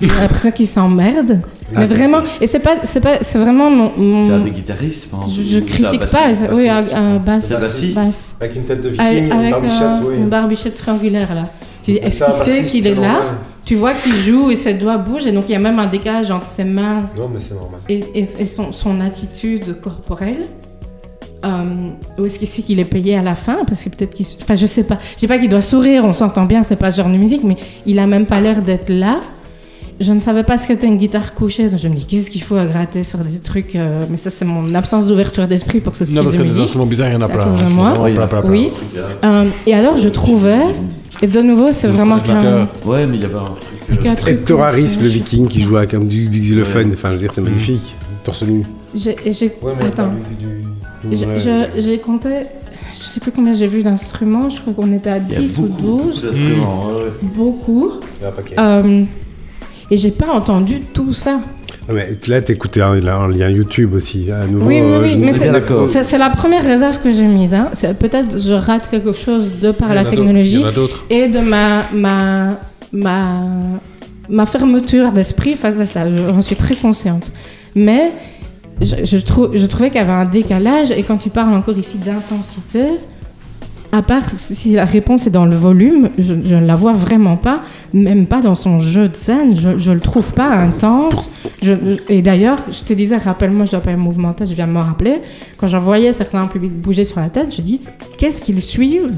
J'ai 0.00 0.08
l'impression 0.08 0.50
qu'il 0.50 0.66
s'emmerde. 0.66 1.40
Mais 1.74 1.86
vraiment, 1.86 2.18
et 2.40 2.46
c'est 2.46 2.58
pas, 2.58 2.76
c'est 2.84 3.00
pas, 3.00 3.18
c'est 3.22 3.38
vraiment 3.38 3.70
mon. 3.70 3.92
mon- 3.96 4.26
C'est 4.26 4.32
un 4.32 4.40
des 4.40 4.50
guitaristes, 4.50 5.04
je 5.04 5.08
pense. 5.08 5.34
je, 5.40 5.58
critique 5.60 6.00
pas. 6.00 6.06
bassiste, 6.06 6.48
Oui, 6.52 6.68
un, 6.68 7.16
bassiste. 7.18 7.54
un 7.54 7.60
bassiste. 7.60 8.36
Avec 8.40 8.56
une 8.56 8.64
tête 8.64 8.80
de 8.82 8.88
Avec, 9.00 9.22
viking, 9.24 9.32
avec 9.32 9.44
une 9.46 9.50
barbichette, 9.60 9.82
un- 9.82 10.02
oui. 10.04 10.14
une 10.18 10.28
barbichette 10.28 10.74
triangulaire 10.74 11.34
là. 11.34 11.48
Tu 11.82 11.92
dis, 11.92 11.96
est-ce 11.98 12.24
qu'il 12.24 12.52
sait 12.52 12.64
qu'il 12.64 12.86
est 12.86 12.94
là? 12.94 13.00
normal. 13.00 13.22
Tu 13.64 13.76
vois 13.76 13.94
qu'il 13.94 14.14
joue 14.14 14.50
et 14.50 14.54
ses 14.56 14.74
doigts 14.74 14.98
bougent 14.98 15.26
et 15.26 15.32
donc 15.32 15.44
il 15.48 15.52
y 15.52 15.54
a 15.54 15.58
même 15.60 15.78
un 15.78 15.86
décalage 15.86 16.30
entre 16.30 16.46
ses 16.46 16.64
mains 16.64 17.08
Non, 17.16 17.30
mais 17.32 17.40
c'est 17.40 17.54
normal. 17.54 17.80
et, 17.88 18.00
et- 18.14 18.26
et 18.40 18.44
son, 18.44 18.72
son 18.72 19.00
attitude 19.00 19.80
corporelle. 19.80 20.40
Euh, 21.44 21.90
ou 22.18 22.26
est-ce 22.26 22.38
qu'il 22.38 22.46
sait 22.48 22.62
qu'il 22.62 22.78
est 22.78 22.84
payé 22.84 23.16
à 23.16 23.22
la 23.22 23.34
fin? 23.34 23.58
Parce 23.66 23.82
que 23.82 23.88
peut-être 23.88 24.14
qu'il. 24.14 24.26
Enfin, 24.42 24.54
je 24.54 24.66
sais 24.66 24.84
pas. 24.84 24.98
Je 25.16 25.20
sais 25.22 25.26
pas 25.28 25.38
qu'il 25.38 25.48
doit 25.50 25.60
sourire, 25.60 26.04
on 26.04 26.12
s'entend 26.12 26.44
bien, 26.44 26.62
c'est 26.62 26.76
pas 26.76 26.90
ce 26.90 26.98
genre 27.02 27.10
de 27.10 27.16
musique, 27.18 27.42
mais 27.44 27.56
il 27.86 27.98
a 27.98 28.06
même 28.06 28.26
pas 28.26 28.40
l'air 28.40 28.62
d'être 28.62 28.90
là. 28.90 29.20
Je 30.00 30.12
ne 30.12 30.18
savais 30.20 30.42
pas 30.42 30.56
ce 30.58 30.66
qu'était 30.66 30.86
une 30.86 30.96
guitare 30.98 31.34
couchée, 31.34 31.68
donc 31.68 31.78
je 31.78 31.86
me 31.88 31.94
dis 31.94 32.04
qu'est-ce 32.06 32.30
qu'il 32.30 32.42
faut 32.42 32.56
à 32.56 32.64
gratter 32.66 33.04
sur 33.04 33.18
des 33.18 33.38
trucs. 33.38 33.76
euh, 33.76 34.02
mais 34.10 34.16
ça, 34.16 34.30
c'est 34.30 34.44
mon 34.44 34.74
absence 34.74 35.06
d'ouverture 35.06 35.46
d'esprit 35.46 35.80
pour 35.80 35.94
ce 35.96 36.04
style 36.04 36.16
non, 36.16 36.22
parce 36.22 36.34
de 36.34 36.38
que 36.38 36.42
des 36.44 36.48
musique. 36.48 36.62
instruments 36.64 36.86
bizarres, 36.86 37.08
il 37.08 37.12
y 37.14 37.16
en 37.16 37.20
a 37.20 37.26
C'est 37.26 37.32
plein. 37.32 37.44
hein. 37.44 37.68
moi. 37.70 37.90
Vraiment 37.94 38.14
plein, 38.16 38.26
plein, 38.26 38.40
plein. 38.40 38.50
Oui. 38.50 38.70
Euh, 39.24 39.44
et 39.66 39.74
alors, 39.74 39.96
je 39.98 40.08
trouvais. 40.08 40.62
Et 41.20 41.26
de 41.28 41.40
nouveau, 41.40 41.70
c'est 41.72 41.88
vraiment 41.88 42.18
qu'un. 42.18 42.66
Ouais, 42.84 43.06
mais 43.06 43.16
il 43.16 43.22
y 43.22 43.24
avait 43.24 43.34
un 43.36 43.44
truc. 43.86 44.06
euh, 44.06 44.14
truc 44.16 44.50
Harris, 44.60 44.94
comme 44.96 45.02
le 45.04 45.08
viking 45.10 45.46
qui 45.46 45.60
joue 45.60 45.76
avec 45.76 45.94
un- 45.94 46.00
du, 46.00 46.28
du 46.28 46.40
xylophone. 46.40 46.90
Enfin, 46.94 47.08
je 47.08 47.12
veux 47.14 47.18
dire, 47.18 47.32
c'est 47.32 47.40
magnifique. 47.42 47.94
Torse 48.24 48.42
nu. 48.42 48.64
J'ai- 48.94 49.16
et 49.24 49.30
Ouais, 49.62 49.72
mais 49.78 49.86
Attends. 49.86 50.08
du- 50.40 50.46
du- 50.46 50.61
J'ai- 51.10 51.26
Ouais. 51.26 51.38
je- 51.38 51.80
J'ai 51.80 51.98
compté, 51.98 52.28
je 53.00 53.04
sais 53.04 53.20
plus 53.20 53.32
combien 53.32 53.54
j'ai 53.54 53.66
vu 53.66 53.82
d'instruments, 53.82 54.48
je 54.50 54.60
crois 54.60 54.72
qu'on 54.74 54.92
était 54.92 55.10
à 55.10 55.18
Il 55.18 55.32
y 55.32 55.36
a 55.36 55.38
10 55.40 55.58
ou 55.58 55.62
beaucoup, 55.62 55.82
12, 55.82 56.22
beaucoup 56.22 56.26
d'instruments, 56.26 56.86
ouais, 56.86 56.94
ouais. 57.04 57.10
beaucoup. 57.34 57.90
Il 58.20 58.22
y 58.22 58.26
a 58.26 58.28
un 58.28 58.32
paquet. 58.32 58.54
Euh, 58.58 59.02
et 59.90 59.98
j'ai 59.98 60.10
pas 60.12 60.28
entendu 60.32 60.80
tout 60.94 61.12
ça. 61.12 61.40
Ah, 61.88 61.92
mais 61.94 62.16
là, 62.28 62.40
t'écoutais 62.40 62.80
un, 62.80 62.92
un 63.06 63.28
lien 63.28 63.48
YouTube 63.50 63.94
aussi. 63.94 64.30
À 64.30 64.46
nouveau, 64.46 64.66
Oui, 64.66 64.76
oui, 64.76 64.80
euh, 64.82 65.00
oui, 65.02 65.08
je- 65.08 65.18
mais 65.18 65.32
c'est 66.04 66.18
la 66.18 66.30
première 66.30 66.62
réserve 66.64 66.98
que 67.02 67.12
j'ai 67.12 67.26
mise. 67.26 67.52
Hein. 67.54 67.70
Peut-être 67.98 68.40
je 68.40 68.52
rate 68.52 68.88
quelque 68.88 69.12
chose 69.12 69.50
de 69.60 69.72
par 69.72 69.88
Il 69.90 69.96
y 69.96 69.98
en 69.98 70.02
la 70.02 70.08
technologie 70.08 70.54
Il 70.54 70.60
y 70.60 70.64
en 70.64 70.68
a 70.68 70.72
d'autres. 70.72 71.04
et 71.10 71.26
de 71.28 71.40
ma, 71.40 71.82
ma, 71.92 72.50
ma, 72.92 73.40
ma 74.28 74.46
fermeture 74.46 75.10
d'esprit 75.10 75.56
face 75.56 75.80
à 75.80 75.84
ça. 75.86 76.02
J'en 76.08 76.40
suis 76.42 76.56
très 76.56 76.76
consciente. 76.76 77.32
Mais 77.74 78.12
je, 78.80 79.04
je, 79.04 79.16
trou- 79.18 79.48
je 79.52 79.66
trouvais 79.66 79.90
qu'il 79.90 79.98
y 80.00 80.04
avait 80.04 80.12
un 80.12 80.24
décalage 80.24 80.90
et 80.90 81.02
quand 81.02 81.18
tu 81.18 81.30
parles 81.30 81.54
encore 81.54 81.76
ici 81.78 81.98
d'intensité, 81.98 82.84
à 83.92 84.00
part 84.02 84.24
si 84.28 84.72
la 84.72 84.86
réponse 84.86 85.26
est 85.26 85.30
dans 85.30 85.44
le 85.44 85.54
volume, 85.54 86.08
je, 86.18 86.32
ne 86.32 86.64
la 86.64 86.74
vois 86.74 86.94
vraiment 86.94 87.36
pas, 87.36 87.60
même 87.92 88.26
pas 88.26 88.40
dans 88.40 88.54
son 88.54 88.78
jeu 88.78 89.08
de 89.08 89.16
scène, 89.16 89.54
je, 89.54 89.76
je 89.76 89.92
le 89.92 90.00
trouve 90.00 90.32
pas 90.32 90.48
intense. 90.48 91.30
Et 92.08 92.22
d'ailleurs, 92.22 92.58
je 92.72 92.82
te 92.84 92.94
disais, 92.94 93.18
rappelle-moi, 93.18 93.66
je 93.66 93.72
dois 93.72 93.80
pas 93.80 93.90
être 93.90 93.98
mouvementé, 93.98 94.46
je 94.46 94.54
viens 94.54 94.66
de 94.66 94.72
me 94.72 94.80
rappeler, 94.80 95.20
quand 95.58 95.68
j'en 95.68 95.78
voyais 95.80 96.12
certains 96.14 96.46
publics 96.46 96.72
bouger 96.72 97.04
sur 97.04 97.20
la 97.20 97.28
tête, 97.28 97.54
je 97.54 97.60
dis, 97.60 97.82
qu'est-ce 98.16 98.40
qu'ils 98.40 98.62
suivent? 98.62 99.10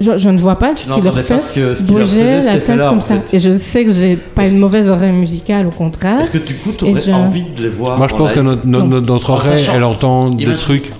Je, 0.00 0.18
je 0.18 0.28
ne 0.30 0.38
vois 0.38 0.56
pas 0.58 0.74
ce 0.74 0.86
Tu 0.86 0.92
qui 0.94 1.00
leur 1.00 1.18
fait 1.20 1.50
que- 1.54 1.74
qui 1.74 1.82
bouger 1.84 2.40
la 2.40 2.58
tête 2.58 2.80
comme 2.80 3.00
ça. 3.00 3.16
fait. 3.20 3.36
Et 3.36 3.40
je 3.40 3.52
sais 3.56 3.84
que 3.84 3.92
j'ai 3.92 4.16
pas 4.16 4.48
une 4.48 4.58
mauvaise 4.58 4.90
oreille 4.90 5.12
musicale, 5.12 5.66
au 5.66 5.70
contraire. 5.70 6.20
Est-ce 6.20 6.30
que 6.32 6.38
du 6.38 6.54
coup, 6.56 6.72
tu 6.72 6.84
aurais 6.84 7.00
je- 7.00 7.10
envie 7.12 7.44
de 7.44 7.62
les 7.62 7.68
voir 7.68 7.98
Moi, 7.98 8.08
je 8.08 8.14
en 8.14 8.18
pense 8.18 8.32
que 8.32 8.40
notre, 8.40 9.30
oreille, 9.30 9.64
elle 9.72 9.84
entend 9.84 10.30
des 10.30 10.44
Imagine- 10.44 10.60
trucs. 10.60 10.90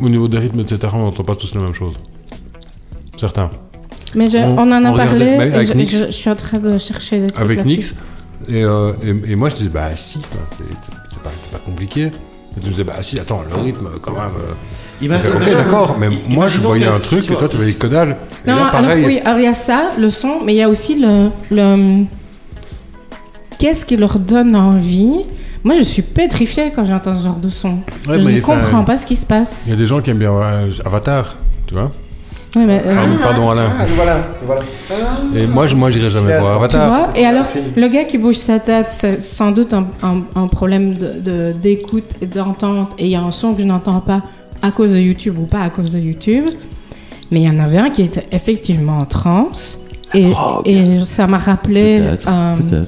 au 0.00 0.08
niveau 0.08 0.28
des 0.28 0.38
rythmes, 0.38 0.60
etc., 0.60 0.88
on 0.94 0.98
n'entend 0.98 1.22
pas 1.24 1.34
tous 1.36 1.54
la 1.54 1.60
même 1.62 1.74
chose. 1.74 1.94
Certains. 3.18 3.50
Mais 4.14 4.28
je- 4.28 4.38
On- 4.38 4.58
on, 4.58 4.72
en 4.72 4.84
a 4.84 4.90
on 4.90 4.96
parlé 4.96 5.24
mais 5.38 5.48
et 5.48 5.54
avec 5.54 5.68
je, 5.68 5.74
Nix. 5.74 5.90
je- 5.90 6.06
je 6.06 6.10
suis 6.10 6.28
en 6.30 6.34
train 6.36 6.58
de 6.58 6.76
chercher 6.76 7.20
des 7.20 7.26
trucs 7.28 7.44
avec. 7.44 7.64
Nix. 7.64 7.94
Et, 8.48 8.62
euh, 8.64 8.92
et, 9.04 9.32
et 9.32 9.36
moi, 9.36 9.48
je 9.48 9.54
disais, 9.56 9.68
bah 9.68 9.90
si, 9.96 10.18
pas, 10.18 10.26
c'est 10.58 11.52
pas 11.52 11.58
compliqué. 11.64 12.06
Et 12.06 12.60
tu 12.60 12.66
me 12.66 12.70
disais, 12.72 12.84
bah 12.84 12.94
si, 13.00 13.18
attends, 13.18 13.42
le 13.48 13.62
rythme, 13.62 13.88
quand 14.02 14.10
même. 14.12 14.20
euh, 14.36 14.52
Il 15.02 15.12
ok, 15.12 15.44
d'accord, 15.56 15.96
mais 15.98 16.08
moi, 16.28 16.46
je 16.46 16.58
voyais 16.60 16.86
un 16.86 17.00
truc, 17.00 17.24
et 17.30 17.34
toi, 17.34 17.48
tu 17.48 17.56
voyais 17.56 17.72
que 17.72 17.86
dalle. 17.88 18.16
Non, 18.46 18.54
là, 18.56 18.66
alors 18.68 18.70
pareil. 18.88 19.04
oui, 19.04 19.20
alors 19.24 19.38
il 19.40 19.44
y 19.44 19.48
a 19.48 19.52
ça, 19.52 19.90
le 19.98 20.10
son, 20.10 20.40
mais 20.44 20.54
il 20.54 20.58
y 20.58 20.62
a 20.62 20.68
aussi 20.68 21.00
le, 21.00 21.28
le- 21.50 22.04
qu'est-ce 23.58 23.84
qui 23.84 23.96
leur 23.96 24.18
donne 24.18 24.54
envie? 24.56 25.20
Moi, 25.64 25.76
je 25.78 25.82
suis 25.82 26.02
pétrifiée 26.02 26.72
quand 26.74 26.84
j'entends 26.84 27.16
ce 27.18 27.24
genre 27.24 27.36
de 27.36 27.48
son. 27.48 27.78
Ouais, 28.08 28.18
je 28.18 28.28
ne 28.28 28.40
comprends 28.40 28.84
pas 28.84 28.96
ce 28.96 29.06
qui 29.06 29.14
se 29.16 29.26
passe. 29.26 29.64
Il 29.66 29.70
y 29.70 29.72
a 29.72 29.76
des 29.76 29.86
gens 29.86 30.00
qui 30.00 30.10
aiment 30.10 30.18
bien 30.18 30.32
euh, 30.32 30.70
Avatar, 30.84 31.36
tu 31.66 31.74
vois. 31.74 31.90
Oui, 32.54 32.64
mais, 32.66 32.82
euh, 32.84 32.94
Pardon, 32.94 33.16
pardon, 33.22 33.50
Alain. 33.50 33.72
Ah, 33.80 33.84
voilà, 33.96 34.16
voilà. 34.44 34.60
Et 35.36 35.46
moi, 35.46 35.66
je 35.66 35.74
moi, 35.74 35.90
j'irai 35.90 36.10
jamais 36.10 36.36
voir 36.38 36.68
tu 36.68 36.76
Avatar. 36.76 36.88
vois 36.88 37.18
Et 37.18 37.24
alors, 37.24 37.46
le 37.76 37.88
gars 37.88 38.04
qui 38.04 38.18
bouge 38.18 38.34
sa 38.34 38.58
tête, 38.58 38.90
c'est 38.90 39.22
sans 39.22 39.52
doute 39.52 39.72
un, 39.72 39.86
un- 40.02 40.20
un 40.34 40.48
problème 40.48 40.96
de- 40.96 41.18
de- 41.20 41.52
d'écoute 41.56 42.10
et 42.20 42.26
d'entente. 42.26 42.92
Et 42.98 43.04
il 43.06 43.10
y 43.10 43.16
a 43.16 43.22
un 43.22 43.30
son 43.30 43.54
que 43.54 43.62
je 43.62 43.66
n'entends 43.66 44.00
pas 44.00 44.22
à 44.62 44.70
cause 44.70 44.92
de 44.92 44.98
YouTube 44.98 45.36
ou 45.38 45.46
pas 45.46 45.60
à 45.60 45.70
cause 45.70 45.92
de 45.92 45.98
YouTube. 45.98 46.46
Mais 47.30 47.42
il 47.42 47.44
y 47.44 47.48
en 47.50 47.58
avait 47.58 47.78
un 47.78 47.90
qui 47.90 48.02
était 48.02 48.26
effectivement 48.30 48.98
en 48.98 49.04
transe. 49.04 49.78
Et, 50.14 50.30
et 50.64 51.04
ça 51.04 51.26
m'a 51.26 51.38
rappelé. 51.38 52.00
Peut-être, 52.00 52.28
euh. 52.28 52.84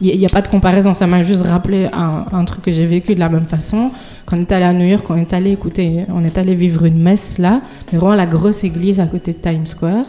Il 0.00 0.16
n'y 0.16 0.24
a, 0.24 0.28
pas 0.28 0.42
de 0.42 0.48
comparaison, 0.48 0.94
ça 0.94 1.08
m'a 1.08 1.22
juste 1.22 1.44
rappelé 1.44 1.88
un, 1.92 2.24
un 2.32 2.44
truc 2.44 2.62
que 2.62 2.70
j'ai 2.70 2.86
vécu 2.86 3.16
de 3.16 3.20
la 3.20 3.28
même 3.28 3.46
façon. 3.46 3.88
Quand 4.26 4.36
on 4.36 4.40
est 4.42 4.52
allé 4.52 4.64
à 4.64 4.72
New 4.72 4.86
York, 4.86 5.04
on 5.10 5.16
est 5.16 5.32
allé 5.32 5.50
écouter, 5.50 6.04
on 6.14 6.24
est 6.24 6.38
allé 6.38 6.54
vivre 6.54 6.84
une 6.84 7.02
messe 7.02 7.38
là, 7.38 7.62
mais 7.90 7.98
vraiment 7.98 8.14
la 8.14 8.26
grosse 8.26 8.62
église 8.62 9.00
à 9.00 9.06
côté 9.06 9.32
de 9.32 9.38
Times 9.38 9.66
Square. 9.66 10.04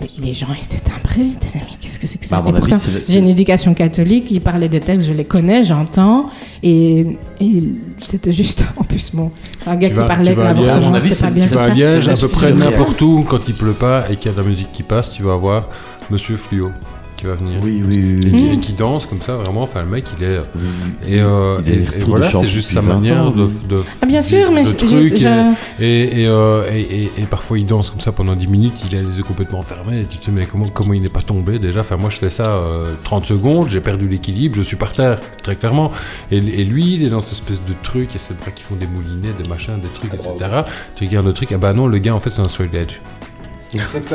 Les, 0.00 0.26
les 0.28 0.32
gens 0.34 0.46
étaient 0.52 0.78
timbrés, 0.80 1.32
étaient 1.34 1.48
mais 1.54 1.60
qu'est-ce 1.80 1.98
que 1.98 2.06
c'est 2.06 2.18
que 2.18 2.26
ça 2.26 2.40
Bah, 2.40 2.52
pourtant, 2.56 2.76
j'ai 3.08 3.18
une 3.18 3.26
éducation 3.28 3.74
catholique, 3.74 4.30
ils 4.30 4.40
parlaient 4.40 4.68
des 4.68 4.80
textes, 4.80 5.06
je 5.06 5.12
les 5.12 5.24
connais, 5.24 5.62
j'entends, 5.62 6.30
et, 6.62 7.18
et 7.40 7.62
c'était 7.98 8.32
juste, 8.32 8.64
en 8.76 8.84
plus, 8.84 9.10
bon, 9.12 9.30
un 9.66 9.76
gars 9.76 9.88
Tu 9.88 9.94
qui 9.94 10.00
vas- 10.00 10.06
parlait 10.06 10.34
que 10.34 10.40
l'avortement 10.40 10.98
c'était 11.00 11.14
pas 11.22 11.30
bien 11.30 11.46
Tu 11.46 11.54
vas 11.54 11.62
à 11.64 11.68
Liège, 11.70 12.08
à 12.08 12.14
peu 12.14 12.28
près 12.28 12.52
n'importe 12.52 13.00
où, 13.00 13.24
quand 13.28 13.46
il 13.48 13.54
pleut 13.54 13.72
pas 13.72 14.04
et 14.10 14.16
qu'il 14.16 14.30
y 14.30 14.34
a 14.34 14.36
de 14.36 14.40
la 14.42 14.48
musique 14.48 14.72
qui 14.72 14.82
passe, 14.82 15.10
tu 15.10 15.22
vas 15.22 15.36
voir 15.36 15.64
Monsieur 16.10 16.36
Fluo 16.36 16.70
qui 17.22 17.28
va 17.28 17.34
venir. 17.34 17.58
Oui, 17.62 17.82
oui, 17.86 18.18
oui. 18.20 18.20
Et, 18.28 18.30
oui. 18.32 18.42
qui, 18.48 18.54
et 18.54 18.58
qui 18.58 18.72
danse 18.72 19.06
comme 19.06 19.20
ça, 19.22 19.36
vraiment. 19.36 19.62
Enfin, 19.62 19.82
le 19.82 19.88
mec, 19.88 20.04
il 20.18 20.24
est. 20.24 20.38
Oui. 20.56 20.62
Et, 21.08 21.20
euh, 21.22 21.58
Il 21.64 21.72
et- 21.72 21.84
voilà, 22.04 22.28
c'est 22.30 22.44
juste 22.46 22.72
sa 22.72 22.80
20 22.80 22.94
manière 22.94 23.26
ans, 23.26 23.30
de. 23.30 23.48
Ah, 24.02 24.06
bien 24.06 24.20
sûr, 24.20 24.48
de- 24.50 24.54
mais 24.54 24.64
de 24.64 24.68
je- 24.68 24.76
trucs, 24.76 25.16
je- 25.16 25.52
Et, 25.80 26.22
et, 26.22 26.26
euh, 26.26 26.64
et, 26.72 26.80
et- 26.80 27.12
et 27.18 27.22
parfois, 27.30 27.58
il 27.58 27.66
danse 27.66 27.90
comme 27.90 28.00
ça 28.00 28.10
pendant 28.12 28.34
10 28.34 28.48
minutes, 28.48 28.74
il 28.90 28.96
a 28.96 29.00
les 29.02 29.16
yeux 29.18 29.22
complètement 29.22 29.62
fermés. 29.62 30.00
Et 30.00 30.04
tu 30.04 30.18
te 30.18 30.24
dis, 30.24 30.30
mais 30.32 30.46
comment, 30.46 30.66
comment 30.68 30.92
il 30.94 31.02
n'est 31.02 31.08
pas 31.08 31.20
tombé 31.22 31.58
déjà 31.60 31.80
Enfin, 31.80 31.96
moi, 31.96 32.10
je 32.10 32.16
fais 32.16 32.30
ça 32.30 32.56
euh, 32.56 32.92
30 33.04 33.24
secondes, 33.26 33.68
j'ai 33.68 33.80
perdu 33.80 34.08
l'équilibre, 34.08 34.56
je 34.56 34.62
suis 34.62 34.76
par 34.76 34.92
terre, 34.92 35.20
très 35.42 35.54
clairement. 35.56 35.92
Et, 36.32 36.38
et 36.38 36.64
lui, 36.64 36.94
il 36.94 37.04
est 37.04 37.10
dans 37.10 37.20
cette 37.20 37.32
espèce 37.32 37.60
de 37.60 37.74
truc, 37.82 38.14
et 38.16 38.18
ses 38.18 38.34
bras 38.34 38.50
qui 38.50 38.62
font 38.64 38.74
des 38.74 38.86
moulinets, 38.88 39.32
des 39.40 39.46
machins, 39.48 39.78
des 39.80 39.88
trucs, 39.88 40.12
etc. 40.14 40.62
Tu 40.96 41.04
regardes 41.06 41.26
le 41.26 41.32
truc, 41.32 41.52
ah 41.52 41.58
bah 41.58 41.72
non, 41.72 41.86
le 41.86 41.98
gars, 41.98 42.14
en 42.14 42.20
fait, 42.20 42.30
c'est 42.30 42.42
un 42.42 42.48
straight 42.48 42.74
edge. 42.74 42.94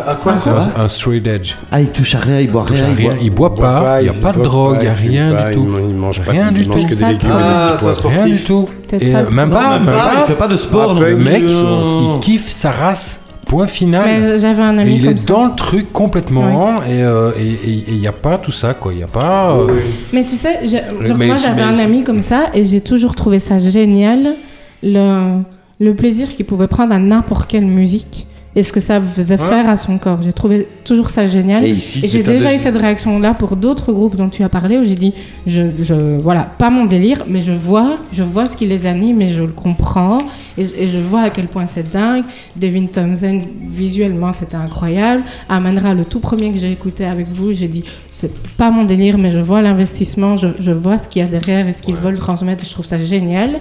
À 0.08 0.16
quoi 0.16 0.38
C'est 0.38 0.50
un, 0.50 0.84
un 0.84 0.88
straight 0.88 1.26
edge. 1.26 1.54
Ah, 1.72 1.82
il 1.82 1.90
touche 1.90 2.14
à 2.16 2.20
rien, 2.20 2.40
il 2.40 2.52
boit 2.52 2.66
Il 2.70 2.76
rien. 2.76 2.86
à 2.92 2.94
rien, 2.94 3.16
il 3.22 3.30
boit 3.32 3.56
pas, 3.56 4.02
il 4.02 4.10
n'y 4.12 4.18
a 4.18 4.22
pas 4.22 4.32
de 4.32 4.44
drogue, 4.44 4.78
il 4.82 4.84
n'y 4.84 4.88
a 4.88 4.94
rien 4.94 5.46
du 5.48 5.54
tout. 5.56 5.68
Il 5.90 5.96
mange 5.96 6.22
pas, 6.22 6.32
Rien 6.32 6.50
il 6.52 6.58
du 6.60 6.66
mange 6.66 6.82
tout. 6.82 6.88
que 6.88 6.90
des 6.94 6.96
Ça, 6.98 7.08
légumes 7.12 7.30
et 7.32 7.72
des 7.72 7.78
ça, 7.78 7.90
petits 7.90 8.02
pois. 8.02 8.12
Rien 8.12 8.26
du 8.28 8.38
tout. 8.38 8.66
Et 9.00 9.08
ça. 9.12 9.18
euh, 9.20 9.30
même 9.32 9.50
Non, 9.50 9.56
pas, 9.56 9.80
même 9.80 9.86
pas, 9.88 10.12
il 10.22 10.28
fait 10.28 10.34
pas 10.36 10.48
de 10.48 10.58
sport. 10.58 10.96
Ah, 10.98 11.02
Le 11.10 11.16
mec, 11.18 11.44
Euh, 11.44 12.14
il 12.16 12.20
kiffe 12.20 12.50
sa 12.50 12.72
race. 12.72 13.22
Point 13.48 13.68
final. 13.68 14.04
Mais 14.06 14.38
j'avais 14.40 14.62
un 14.62 14.78
Et 14.78 14.82
ami 14.82 14.96
il 14.98 15.06
comme 15.06 15.14
est 15.14 15.18
ça. 15.20 15.26
dans 15.28 15.46
le 15.46 15.56
truc 15.56 15.94
complètement 15.94 16.84
et 16.84 17.02
euh, 17.02 17.32
et- 17.40 17.44
et- 17.70 17.78
et 17.78 17.84
il 17.94 17.98
n'y 18.00 18.08
a 18.08 18.12
pas 18.12 18.38
tout 18.38 18.52
ça 18.52 18.74
quoi. 18.74 18.92
Il 18.92 18.98
n'y 18.98 19.04
a 19.04 19.08
pas. 19.08 19.54
euh, 19.54 19.68
Mais 20.12 20.26
tu 20.26 20.36
sais, 20.36 20.60
j'ai- 20.66 20.82
donc 21.08 21.18
mais- 21.18 21.28
moi 21.28 21.38
j'avais 21.38 21.62
un 21.62 21.78
ami 21.80 22.04
comme 22.04 22.20
ça 22.20 22.48
et 22.54 22.66
j'ai 22.66 22.82
toujours 22.82 23.16
trouvé 23.16 23.40
ça 23.40 23.58
génial, 23.60 24.36
le, 24.84 25.38
le 25.80 25.96
plaisir 25.96 26.28
qu'il 26.36 26.46
pouvait 26.46 26.68
prendre 26.68 26.92
à 26.94 27.00
n'importe 27.00 27.48
quelle 27.50 27.66
musique 27.68 28.28
et 28.58 28.64
ce 28.64 28.74
que 28.74 28.80
ça 28.80 29.00
faisait 29.00 29.38
faire 29.38 29.70
à 29.70 29.78
son 29.78 29.98
corps. 30.00 30.20
J'ai 30.24 30.34
trouvé 30.34 30.68
toujours 30.84 31.12
ça 31.12 31.28
génial. 31.28 31.64
Et 31.64 31.70
Et, 31.70 31.74
ici, 31.74 32.02
j'ai 32.08 32.24
t'as 32.24 32.32
déjà 32.32 32.50
eu 32.56 32.58
cette 32.58 32.76
réaction-là 32.76 33.36
pour 33.36 33.56
d'autres 33.56 33.94
groupes 33.94 34.16
dont 34.16 34.30
tu 34.30 34.42
as 34.44 34.50
parlé 34.50 34.78
où 34.80 34.84
j'ai 34.84 34.96
dit, 34.96 35.14
je, 35.46 35.62
je, 35.80 35.94
voilà, 36.20 36.42
pas 36.58 36.72
mon 36.72 36.86
délire, 36.86 37.24
mais 37.28 37.44
je 37.44 37.52
vois, 37.52 37.98
je 38.12 38.24
vois 38.24 38.48
ce 38.48 38.58
qui 38.58 38.66
les 38.66 38.88
anime 38.88 39.22
et 39.22 39.28
je 39.28 39.44
le 39.44 39.52
comprends 39.52 40.18
et, 40.58 40.66
je- 40.66 40.76
et 40.76 40.88
je 40.88 40.98
vois 40.98 41.22
à 41.22 41.30
quel 41.30 41.46
point 41.46 41.68
c'est 41.68 41.88
dingue. 41.88 42.24
Devin 42.56 42.88
Townsend, 42.88 43.42
visuellement, 43.62 44.34
c'était 44.34 44.56
incroyable. 44.58 45.22
Amanra, 45.50 45.94
le 45.94 46.04
tout 46.06 46.20
premier 46.20 46.52
que 46.52 46.58
j'ai 46.58 46.72
écouté 46.72 47.06
avec 47.06 47.28
vous, 47.28 47.54
j'ai 47.54 47.68
dit, 47.68 47.84
c'est 48.12 48.34
pas 48.58 48.72
mon 48.72 48.86
délire, 48.86 49.20
mais 49.20 49.30
je 49.30 49.40
vois 49.40 49.62
l'investissement, 49.62 50.36
je, 50.36 50.48
je 50.60 50.72
vois 50.72 50.98
ce 50.98 51.08
qu'il 51.08 51.22
y 51.22 51.26
a 51.26 51.28
derrière 51.28 51.68
et 51.68 51.74
ce 51.74 51.84
qu'ils 51.84 51.96
veulent 51.96 52.18
transmettre. 52.18 52.66
Je 52.66 52.72
trouve 52.72 52.86
ça 52.88 53.00
génial. 53.00 53.60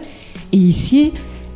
Et 0.55 0.57
ici, 0.57 1.12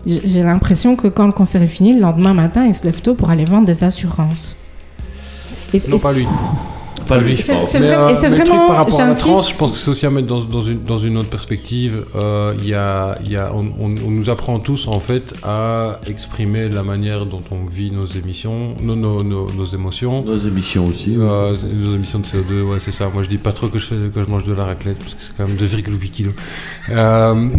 j'ai 0.07 0.42
l'impression 0.42 0.96
que 0.96 1.09
quand 1.09 1.26
le 1.26 1.32
concert 1.32 1.62
est 1.62 1.66
fini, 1.66 1.92
le 1.94 2.01
lendemain 2.01 2.34
matin, 2.34 2.64
ils 2.66 2.74
se 2.74 2.84
lèvent 2.84 3.03
tôt 3.03 3.14
pour 3.14 3.30
aller 3.30 3.44
vendre 3.44 3.66
des 3.66 3.84
assurances. 3.84 4.57
Et- 5.74 5.80
Non 5.88 5.96
et- 5.96 6.01
pas 6.01 6.12
lui. 6.12 6.26
Pas 7.07 7.18
lui, 7.18 7.34
je 7.36 7.43
C'est- 7.43 7.53
pense. 7.55 7.74
Mais, 7.74 7.80
vrai- 7.80 7.97
euh, 7.97 8.09
et 8.11 8.14
c'est 8.14 8.28
vraiment, 8.28 8.66
par 8.68 8.76
rapport 8.76 9.01
à 9.01 9.09
la 9.09 9.14
trance, 9.14 9.51
je 9.51 9.57
pense 9.57 9.70
que 9.72 9.76
c'est 9.76 9.91
aussi 9.91 10.07
à 10.07 10.11
mettre 10.11 10.28
dans, 10.28 10.41
dans 10.45 10.62
une, 10.62 10.82
dans 10.82 10.99
une 10.99 11.16
autre 11.16 11.28
perspective. 11.30 12.05
Euh, 12.14 12.55
Il 12.61 12.68
y 12.68 12.74
a, 12.74 13.18
il 13.24 13.32
y 13.32 13.36
a, 13.36 13.53
on, 13.55 13.64
on- 13.80 13.95
on 14.07 14.11
nous 14.11 14.30
apprend 14.30 14.59
tous 14.61 14.86
en 14.86 15.01
fait 15.01 15.34
à 15.43 16.01
exprimer 16.07 16.68
la 16.68 16.82
manière 16.82 17.26
dont 17.26 17.41
on 17.51 17.64
vit 17.68 17.91
nos 17.91 18.05
émissions, 18.07 18.74
nos, 18.80 18.95
nos, 18.97 19.22
nos, 19.24 19.47
nos 19.51 19.64
émotions. 19.64 20.22
Nos 20.22 20.38
émissions 20.38 20.86
aussi. 20.86 21.16
Euh, 21.18 21.55
nos 21.82 21.95
émissions 21.95 22.20
de 22.20 22.26
CO2, 22.26 22.62
ouais, 22.62 22.78
c'est 22.80 22.93
ça. 22.93 23.09
Moi, 23.12 23.22
je 23.24 23.28
dis 23.28 23.38
pas 23.38 23.53
trop 23.53 23.68
que 23.68 23.78
je, 23.78 23.86
fais- 23.86 23.95
que 24.14 24.22
je 24.22 24.28
mange 24.30 24.45
de 24.45 24.53
la 24.55 24.64
raclette 24.64 24.99
parce 24.99 25.14
que 25.14 25.22
c'est 25.22 25.32
quand 25.36 25.47
même 25.49 25.57
2,8 25.57 26.11
kilos. 26.11 26.34
Euh, 26.91 27.49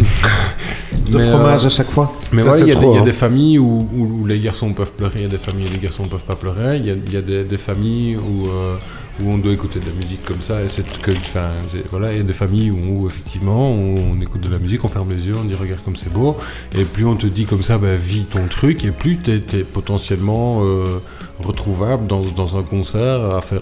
De 1.09 1.17
mais, 1.17 1.29
fromage 1.29 1.63
euh, 1.63 1.67
à 1.67 1.69
chaque 1.69 1.89
fois. 1.89 2.13
mais 2.31 2.43
ouais, 2.43 2.61
il 2.61 2.67
y 2.67 2.71
a, 2.71 2.75
des, 2.75 2.85
y 2.85 2.97
a 2.97 3.01
hein. 3.01 3.03
des 3.03 3.11
familles 3.13 3.59
où, 3.59 3.87
où- 3.93 4.21
où 4.21 4.25
les 4.25 4.39
garçons 4.39 4.71
peuvent 4.73 4.91
pleurer, 4.93 5.13
il 5.17 5.21
y 5.23 5.25
a 5.25 5.29
des 5.29 5.37
familles 5.37 5.65
où 5.69 5.73
les 5.73 5.79
garçons 5.79 6.03
ne 6.03 6.09
peuvent 6.09 6.23
pas 6.25 6.35
pleurer, 6.35 6.77
il 6.77 6.85
y 6.85 6.91
a, 6.91 6.93
il 6.93 7.13
y 7.13 7.17
a 7.17 7.21
des, 7.21 7.43
des 7.43 7.57
familles 7.57 8.17
où, 8.17 8.47
euh, 8.47 8.75
où 9.19 9.29
on 9.29 9.37
doit 9.37 9.53
écouter 9.53 9.79
de 9.79 9.85
la 9.85 9.91
musique 9.93 10.23
comme 10.23 10.41
ça, 10.41 10.61
et 10.63 10.67
c'est 10.67 10.85
que, 10.99 11.11
enfin, 11.11 11.49
voilà, 11.89 12.11
il 12.13 12.17
y 12.17 12.21
a 12.21 12.23
des 12.23 12.33
familles 12.33 12.71
où, 12.71 13.07
effectivement 13.07 13.71
on, 13.71 14.13
on 14.13 14.21
écoute 14.21 14.41
de 14.41 14.49
la 14.49 14.59
musique, 14.59 14.83
on 14.85 14.89
ferme 14.89 15.11
les 15.11 15.27
yeux, 15.27 15.35
on 15.39 15.43
dit 15.43 15.55
regarde 15.55 15.81
comme 15.83 15.95
c'est 15.95 16.11
beau, 16.11 16.37
et 16.77 16.83
plus 16.83 17.05
on 17.05 17.15
te 17.15 17.27
dit 17.27 17.45
comme 17.45 17.63
ça, 17.63 17.77
bah, 17.77 17.95
vis 17.95 18.25
ton 18.25 18.45
truc, 18.47 18.83
et 18.85 18.91
plus 18.91 19.17
tu 19.17 19.31
es, 19.31 19.63
potentiellement 19.63 20.61
euh, 20.63 21.01
retrouvable 21.39 22.07
dans, 22.07 22.21
dans 22.21 22.57
un 22.57 22.63
concert 22.63 23.35
à 23.35 23.41
faire 23.41 23.59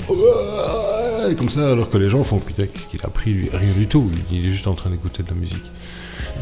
comme 1.36 1.50
ça, 1.50 1.72
alors 1.72 1.90
que 1.90 1.98
les 1.98 2.08
gens 2.08 2.24
font 2.24 2.40
putain, 2.40 2.66
qu'est-ce 2.66 2.88
qu'il 2.88 3.02
a 3.04 3.10
pris 3.10 3.32
lui? 3.32 3.50
Rien 3.52 3.72
du 3.72 3.88
tout, 3.88 4.10
il 4.32 4.48
est 4.48 4.52
juste 4.52 4.68
en 4.68 4.74
train 4.74 4.90
d'écouter 4.90 5.24
de 5.24 5.30
la 5.30 5.36
musique. 5.36 5.64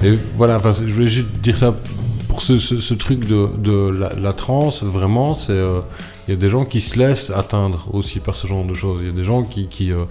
Et 0.04 0.18
voilà, 0.36 0.58
enfin, 0.58 0.72
je 0.72 0.92
voulais 0.92 1.08
juste 1.08 1.28
dire 1.42 1.58
ça 1.58 1.76
ce, 2.42 2.94
truc 2.94 3.26
de, 3.28 3.90
la, 3.90 4.14
la 4.14 4.34
transe, 4.34 4.84
vraiment, 4.84 5.36
c'est. 5.36 5.52
euh, 5.54 5.82
Il 6.28 6.32
y 6.32 6.38
a 6.38 6.40
des 6.40 6.50
gens 6.50 6.66
qui 6.66 6.82
se 6.82 6.98
laissent 7.00 7.30
atteindre 7.32 7.88
aussi 7.94 8.20
par 8.20 8.36
ce 8.36 8.48
genre 8.48 8.66
de 8.66 8.74
choses. 8.74 9.00
Il 9.02 9.08
y 9.08 9.12
a 9.12 9.14
des 9.14 9.24
gens 9.24 9.44
qui. 9.44 9.68
euh, 9.92 10.06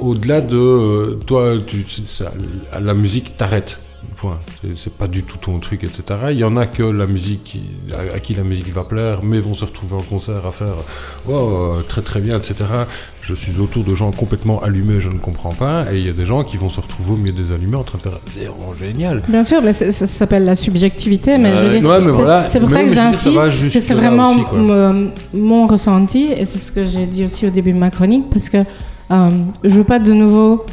au-delà 0.00 0.40
de. 0.40 0.56
euh, 0.56 1.14
toi, 1.26 1.54
tu, 1.66 1.84
la 2.80 2.94
musique 2.94 3.36
t'arrête. 3.36 3.78
Point. 4.20 4.38
C'est- 4.76 4.92
pas 4.92 5.06
du 5.06 5.22
tout 5.22 5.38
ton 5.38 5.58
truc, 5.60 5.82
etc. 5.84 6.02
Il 6.32 6.38
y 6.38 6.44
en 6.44 6.56
a 6.56 6.66
que 6.66 6.82
la 6.82 7.06
musique, 7.06 7.58
à, 7.92 8.16
à 8.16 8.18
qui 8.20 8.34
la 8.34 8.42
musique 8.42 8.70
va 8.72 8.84
plaire, 8.84 9.20
mais 9.22 9.38
vont 9.38 9.54
se 9.54 9.64
retrouver 9.64 9.94
en 9.94 10.02
concert 10.02 10.44
à 10.46 10.52
faire 10.52 10.74
oh, 11.28 11.32
euh, 11.32 11.82
très 11.88 12.02
très 12.02 12.20
bien, 12.20 12.36
etc. 12.36 12.56
Je 13.22 13.32
suis 13.34 13.58
autour 13.60 13.84
de 13.84 13.94
gens 13.94 14.10
complètement 14.10 14.60
allumés, 14.62 15.00
je 15.00 15.08
ne 15.08 15.18
comprends 15.18 15.54
pas. 15.54 15.90
Et 15.92 15.98
il 15.98 16.06
y 16.06 16.10
a 16.10 16.12
des 16.12 16.26
gens 16.26 16.42
qui 16.44 16.56
vont 16.58 16.68
se 16.68 16.80
retrouver 16.80 17.12
au 17.12 17.16
milieu 17.16 17.32
des 17.32 17.50
allumés 17.52 17.76
en 17.76 17.82
train 17.84 17.96
de 17.98 18.02
faire 18.02 18.18
vraiment 18.36 18.74
génial. 18.78 19.22
Bien 19.28 19.42
sûr, 19.44 19.62
mais 19.62 19.72
ça 19.72 19.90
s'appelle 20.06 20.44
la 20.44 20.54
subjectivité. 20.54 21.38
Mais 21.38 21.56
je 21.56 21.62
veux 21.62 21.68
Euh, 21.68 21.80
dire, 21.80 21.88
ouais, 21.88 22.00
mais 22.00 22.06
c'est 22.12 22.22
voilà. 22.22 22.42
pour 22.60 22.70
ça 22.70 22.84
que 22.84 22.92
j'insiste 22.92 23.80
c'est 23.80 23.94
vraiment 23.94 24.32
aussi, 24.32 24.40
mon, 24.54 25.12
mon 25.32 25.66
ressenti 25.66 26.24
et 26.36 26.44
c'est 26.44 26.58
ce 26.58 26.72
que 26.72 26.84
j'ai 26.84 27.06
dit 27.06 27.24
aussi 27.24 27.46
au 27.46 27.50
début 27.50 27.72
de 27.72 27.78
ma 27.78 27.90
chronique 27.90 28.28
parce 28.30 28.48
que 28.50 28.58
euh, 28.58 29.28
je 29.64 29.70
veux 29.70 29.84
pas 29.84 29.98
de 29.98 30.12
nouveau 30.12 30.64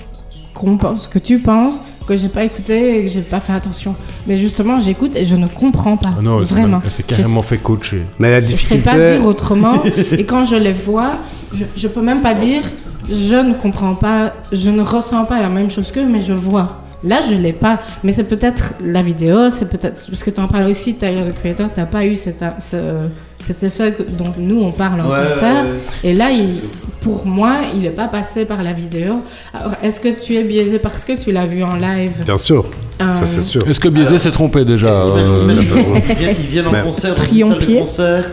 qu'on 0.58 0.78
pense 0.78 1.08
que 1.08 1.20
tu 1.20 1.40
penses 1.40 1.82
que 2.08 2.16
j'ai 2.16 2.30
pas 2.30 2.44
écouté 2.44 3.00
et 3.00 3.04
que 3.04 3.10
j'ai 3.10 3.22
pas 3.22 3.40
fait 3.40 3.54
attention. 3.54 3.96
Mais 4.28 4.38
justement, 4.38 4.80
j'écoute 4.80 5.16
et 5.16 5.26
je 5.26 5.36
ne 5.36 5.48
comprends 5.48 5.98
pas. 5.98 6.10
Ah 6.18 6.22
non, 6.22 6.44
c'est 6.46 6.54
vraiment. 6.54 6.82
s'est 6.90 7.04
carrément 7.04 7.42
fait 7.42 7.58
coacher. 7.58 8.04
Mais 8.20 8.32
la 8.32 8.40
Je 8.42 8.46
sais 8.46 8.54
difficulté. 8.54 8.84
pas 8.90 8.96
dire 9.18 9.26
autrement. 9.26 9.84
et 10.12 10.24
quand 10.26 10.46
je 10.46 10.56
les 10.56 10.74
vois, 10.74 11.14
je, 11.54 11.66
je 11.76 11.88
peux 11.88 12.02
même 12.02 12.22
pas 12.22 12.34
dire 12.34 12.62
je 13.10 13.36
ne 13.36 13.54
comprends 13.54 13.96
pas, 13.96 14.34
je 14.52 14.70
ne 14.70 14.82
ressens 14.82 15.24
pas 15.26 15.40
la 15.42 15.48
même 15.50 15.70
chose 15.70 15.92
qu'eux, 15.92 16.06
mais 16.06 16.22
je 16.22 16.34
vois. 16.34 16.82
Là, 17.04 17.20
je 17.22 17.36
l'ai 17.36 17.54
pas. 17.54 17.80
Mais 18.04 18.12
c'est 18.12 18.24
peut-être 18.26 18.74
la 18.84 19.02
vidéo, 19.02 19.50
c'est 19.50 19.70
peut-être. 19.70 20.06
Parce 20.10 20.24
que 20.24 20.30
tu 20.30 20.42
en 20.42 20.48
parles 20.48 20.66
aussi, 20.70 20.96
Tyler 20.96 21.24
the 21.30 21.34
Creator, 21.38 21.70
t'as 21.74 21.86
pas 21.86 22.06
eu 22.06 22.16
cet, 22.16 22.44
ce- 22.60 23.08
cet 23.40 23.64
effet 23.64 23.96
dont 24.18 24.34
nous 24.38 24.62
on 24.62 24.72
parle 24.72 25.02
en 25.02 25.10
Ouais, 25.10 25.26
concert. 25.30 25.64
ouais, 25.66 25.72
ouais. 25.72 25.78
Et 26.04 26.14
là, 26.14 26.32
il- 26.32 26.54
pour 27.02 27.26
moi, 27.26 27.54
il 27.74 27.82
n'est 27.82 27.90
pas 27.92 28.08
passé 28.08 28.46
par 28.46 28.64
la 28.64 28.74
vidéo. 28.74 29.22
Alors, 29.54 29.74
est-ce 29.84 30.00
que 30.00 30.10
tu 30.10 30.36
es 30.36 30.44
biaisé 30.44 30.80
parce 30.80 31.06
que 31.06 31.14
tu 31.14 31.32
l'as 31.32 31.46
vu 31.46 31.64
en 31.64 31.76
live? 31.76 32.24
Bien 32.26 32.38
sûr, 32.38 32.66
Euh, 33.00 33.20
ça 33.20 33.26
c'est 33.28 33.42
sûr. 33.42 33.66
Est-ce 33.70 33.80
que 33.80 33.90
Biaisé 33.90 34.18
s'est 34.18 34.32
trompé 34.32 34.66
déjà 34.66 34.88
euh, 34.92 35.48
Ils 35.50 36.36
viennent- 36.48 36.68
en 36.68 36.82
concert 36.82 37.14
dans 37.16 37.24
une 37.24 37.46
salle 37.46 37.60
de 37.68 37.80
concert 37.80 38.26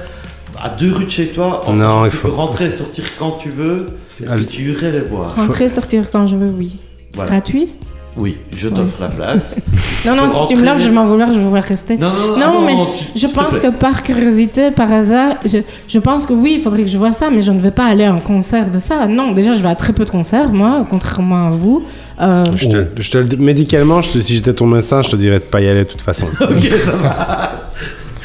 à 0.62 0.70
deux 0.70 0.92
rues 0.92 1.04
de 1.04 1.10
chez 1.10 1.26
toi. 1.28 1.60
En 1.68 1.74
Non, 1.74 2.06
il 2.06 2.10
tu 2.10 2.16
faut- 2.16 2.28
peux 2.28 2.34
rentrer 2.34 2.66
et 2.66 2.70
sortir 2.70 3.04
quand 3.18 3.32
tu 3.32 3.50
veux. 3.50 3.86
Est-ce 4.22 4.32
que 4.34 4.40
tu 4.40 4.70
irais 4.72 4.90
les 4.90 5.00
voir? 5.00 5.36
Rentrer, 5.36 5.68
sortir 5.68 6.10
quand 6.10 6.26
je 6.26 6.36
veux, 6.36 6.48
oui. 6.50 6.78
Voilà. 7.14 7.30
Gratuit? 7.30 7.68
Oui, 8.16 8.36
je 8.56 8.68
t'offre 8.68 9.00
la 9.00 9.08
place. 9.08 9.60
Non, 10.06 10.14
non, 10.16 10.28
si 10.28 10.44
tu 10.54 10.60
me 10.60 10.66
l'offres, 10.66 10.80
je 10.80 10.84
vais 10.88 10.94
m'en 10.94 11.06
vouloir, 11.06 11.28
je 11.32 11.38
vais 11.38 11.44
vouloir 11.44 11.62
rester. 11.64 11.96
Non, 11.96 12.10
non, 12.10 12.36
Non, 12.36 12.60
mais 12.66 12.74
Je 13.16 13.26
pense 13.26 13.58
que 13.58 13.68
par 13.68 14.02
curiosité, 14.02 14.70
par 14.70 14.92
hasard, 14.92 15.36
je, 15.46 15.58
je 15.88 15.98
pense 15.98 16.26
que 16.26 16.34
oui, 16.34 16.56
il 16.56 16.60
faudrait 16.60 16.82
que 16.82 16.88
je 16.88 16.98
vois 16.98 17.12
ça, 17.14 17.30
mais 17.30 17.40
je 17.40 17.50
ne 17.50 17.58
vais 17.58 17.70
pas 17.70 17.86
aller 17.86 18.04
à 18.04 18.12
un 18.12 18.18
concert 18.18 18.70
de 18.70 18.78
ça. 18.78 19.06
Non, 19.06 19.32
déjà, 19.32 19.54
je 19.54 19.62
vais 19.62 19.68
à 19.70 19.74
très 19.74 19.94
peu 19.94 20.04
de 20.04 20.10
concerts, 20.10 20.52
moi, 20.52 20.86
contrairement 20.90 21.46
à 21.46 21.50
vous. 21.50 21.84
Euh, 22.20 22.44
Je 22.54 22.68
te, 22.68 22.86
je 23.00 23.10
te 23.10 23.16
le 23.18 23.24
dis- 23.24 23.36
médicalement, 23.38 24.02
je 24.02 24.10
te- 24.10 24.20
si 24.20 24.34
j'étais 24.34 24.52
ton 24.52 24.66
médecin, 24.66 25.00
je 25.00 25.08
te 25.10 25.16
dirais 25.16 25.38
de 25.38 25.44
pas 25.44 25.62
y 25.62 25.68
aller 25.68 25.84
de 25.84 25.88
toute 25.88 26.02
façon. 26.02 26.26
Ok, 26.42 26.64
ça 26.80 26.92
va. 26.92 27.52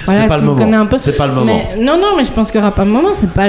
voilà, 0.06 0.22
c'est 0.24 0.28
pas 0.28 0.36
le 0.38 0.44
me 0.44 0.48
moment. 0.54 0.88
C'est 0.98 1.16
pas 1.18 1.28
le 1.28 1.34
moment. 1.34 1.62
Non, 1.80 1.98
non, 1.98 2.18
mais 2.18 2.26
je 2.26 2.32
pense 2.32 2.52
qu'il 2.52 2.60
n'y 2.60 2.66
aura 2.68 2.76
pas 2.76 2.84
de 2.84 2.90
moment. 2.90 3.14
C'est 3.14 3.32
pas. 3.32 3.48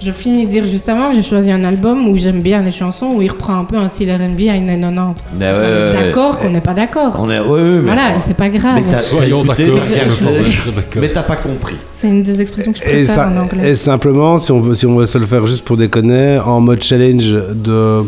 Je 0.00 0.10
finis 0.12 0.44
de 0.46 0.50
dire 0.50 0.64
juste 0.66 0.88
avant 0.88 1.10
que 1.10 1.16
j'ai 1.16 1.22
choisi 1.22 1.50
un 1.50 1.64
album 1.64 2.08
où 2.08 2.16
j'aime 2.16 2.40
bien 2.40 2.62
les 2.62 2.70
chansons, 2.70 3.12
où 3.14 3.22
il 3.22 3.30
reprend 3.30 3.58
un 3.58 3.64
peu 3.64 3.76
un 3.76 3.88
style 3.88 4.10
RB 4.12 4.48
à 4.50 4.56
une 4.56 4.66
90. 4.66 5.24
Mais 5.38 5.46
ouais, 5.46 5.52
ouais, 5.52 5.58
ouais. 5.58 5.92
D'accord 5.92 6.38
qu'on 6.38 6.50
n'est 6.50 6.60
pas 6.60 6.74
d'accord. 6.74 7.16
On 7.20 7.30
est. 7.30 7.40
Mais. 7.40 7.80
Voilà, 7.80 8.16
et 8.16 8.20
c'est 8.20 8.36
pas 8.36 8.50
grave. 8.50 8.76
Mais 8.84 8.90
t'as- 8.92 8.98
Soyons 9.00 9.44
d'accord. 9.44 11.00
Mais 11.00 11.08
t'as 11.08 11.22
pas 11.22 11.36
compris. 11.36 11.76
C'est 11.92 12.08
une 12.08 12.22
des 12.22 12.40
expressions 12.40 12.72
que 12.72 12.78
je 12.78 12.84
Et, 12.84 12.86
préfère 13.04 13.14
ça- 13.14 13.28
en 13.28 13.36
anglais. 13.42 13.70
et 13.70 13.76
simplement, 13.76 14.38
si 14.38 14.52
on, 14.52 14.60
veut, 14.60 14.74
si 14.74 14.86
on 14.86 14.96
veut 14.96 15.06
se 15.06 15.18
le 15.18 15.26
faire 15.26 15.46
juste 15.46 15.64
pour 15.64 15.76
déconner, 15.76 16.38
en 16.38 16.60
mode 16.60 16.82
challenge 16.82 17.26
de 17.54 18.02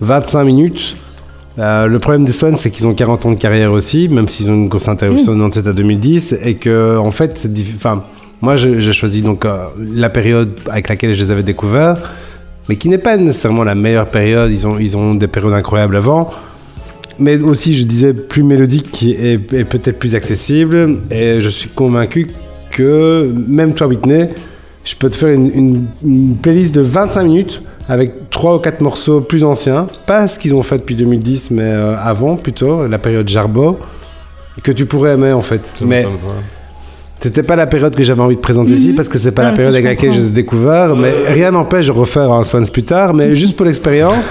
25 0.00 0.44
minutes, 0.44 0.96
euh, 1.58 1.86
le 1.86 1.98
problème 1.98 2.24
des 2.24 2.32
Swans, 2.32 2.56
c'est 2.56 2.70
qu'ils 2.70 2.86
ont 2.86 2.94
40 2.94 3.26
ans 3.26 3.30
de 3.30 3.34
carrière 3.36 3.72
aussi, 3.72 4.08
même 4.08 4.28
s'ils 4.28 4.48
ont 4.50 4.54
une 4.54 4.68
grosse 4.68 4.88
interruption 4.88 5.32
de 5.32 5.38
97 5.38 5.66
à 5.66 5.72
2010, 5.72 6.36
et 6.42 6.54
que, 6.54 6.96
en 6.98 7.10
fait, 7.10 7.32
c'est 7.38 7.50
enfin, 7.76 8.04
moi, 8.40 8.56
j'ai 8.56 8.92
choisi 8.92 9.22
donc 9.22 9.44
euh, 9.44 9.58
la 9.94 10.08
période 10.08 10.50
avec 10.70 10.88
laquelle 10.88 11.14
je 11.14 11.20
les 11.22 11.30
avais 11.30 11.42
découverts, 11.42 11.96
mais 12.68 12.76
qui 12.76 12.88
n'est 12.88 12.98
pas 12.98 13.16
nécessairement 13.16 13.64
la 13.64 13.74
meilleure 13.74 14.06
période. 14.06 14.50
Ils 14.50 14.66
ont, 14.66 14.78
ils 14.78 14.96
ont 14.96 15.14
des 15.14 15.28
périodes 15.28 15.52
incroyables 15.54 15.96
avant. 15.96 16.30
Mais 17.18 17.38
aussi, 17.38 17.74
je 17.74 17.84
disais, 17.84 18.14
plus 18.14 18.42
mélodique 18.42 19.02
et, 19.02 19.32
et 19.34 19.64
peut-être 19.64 19.98
plus 19.98 20.14
accessible. 20.14 21.00
Et 21.10 21.40
je 21.42 21.48
suis 21.50 21.68
convaincu 21.68 22.28
que, 22.70 23.30
même 23.46 23.74
toi, 23.74 23.88
Whitney, 23.88 24.30
je 24.84 24.94
peux 24.96 25.10
te 25.10 25.16
faire 25.16 25.28
une, 25.34 25.50
une- 25.54 25.86
une 26.02 26.36
playlist 26.36 26.74
de 26.74 26.80
25 26.80 27.24
minutes 27.24 27.62
avec 27.90 28.30
3 28.30 28.56
ou 28.56 28.58
4 28.60 28.80
morceaux 28.80 29.20
plus 29.20 29.44
anciens. 29.44 29.86
Pas 30.06 30.28
ce 30.28 30.38
qu'ils 30.38 30.54
ont 30.54 30.62
fait 30.62 30.78
depuis 30.78 30.94
2010, 30.94 31.50
mais 31.50 31.62
euh, 31.62 31.94
avant 31.98 32.36
plutôt, 32.36 32.86
la 32.86 32.98
période 32.98 33.28
Jarbo, 33.28 33.78
que 34.62 34.72
tu 34.72 34.86
pourrais 34.86 35.12
aimer 35.14 35.32
en 35.32 35.42
fait. 35.42 35.60
Mais 35.84 36.04
c'était 37.20 37.42
pas 37.42 37.56
la 37.56 37.66
période 37.66 37.94
que 37.94 38.02
j'avais 38.02 38.22
envie 38.22 38.36
de 38.36 38.40
présenter 38.40 38.72
ici 38.72 38.90
Mhm. 38.90 38.94
parce 38.96 39.08
que 39.08 39.18
c'est 39.18 39.32
pas 39.32 39.42
Non, 39.44 39.48
la 39.50 39.54
période 39.56 39.74
avec 39.74 39.84
laquelle 39.84 40.10
je 40.12 40.16
comprends. 40.16 40.20
les 40.26 40.26
ai 40.26 40.42
découverts. 40.42 40.96
Mais 40.96 41.12
rien 41.28 41.50
n'empêche 41.50 41.86
de 41.86 41.92
refaire 41.92 42.30
un 42.32 42.44
Swans 42.44 42.64
plus 42.72 42.82
tard. 42.84 43.14
Mais 43.14 43.34
juste 43.36 43.56
pour 43.56 43.66
l'expérience. 43.66 44.30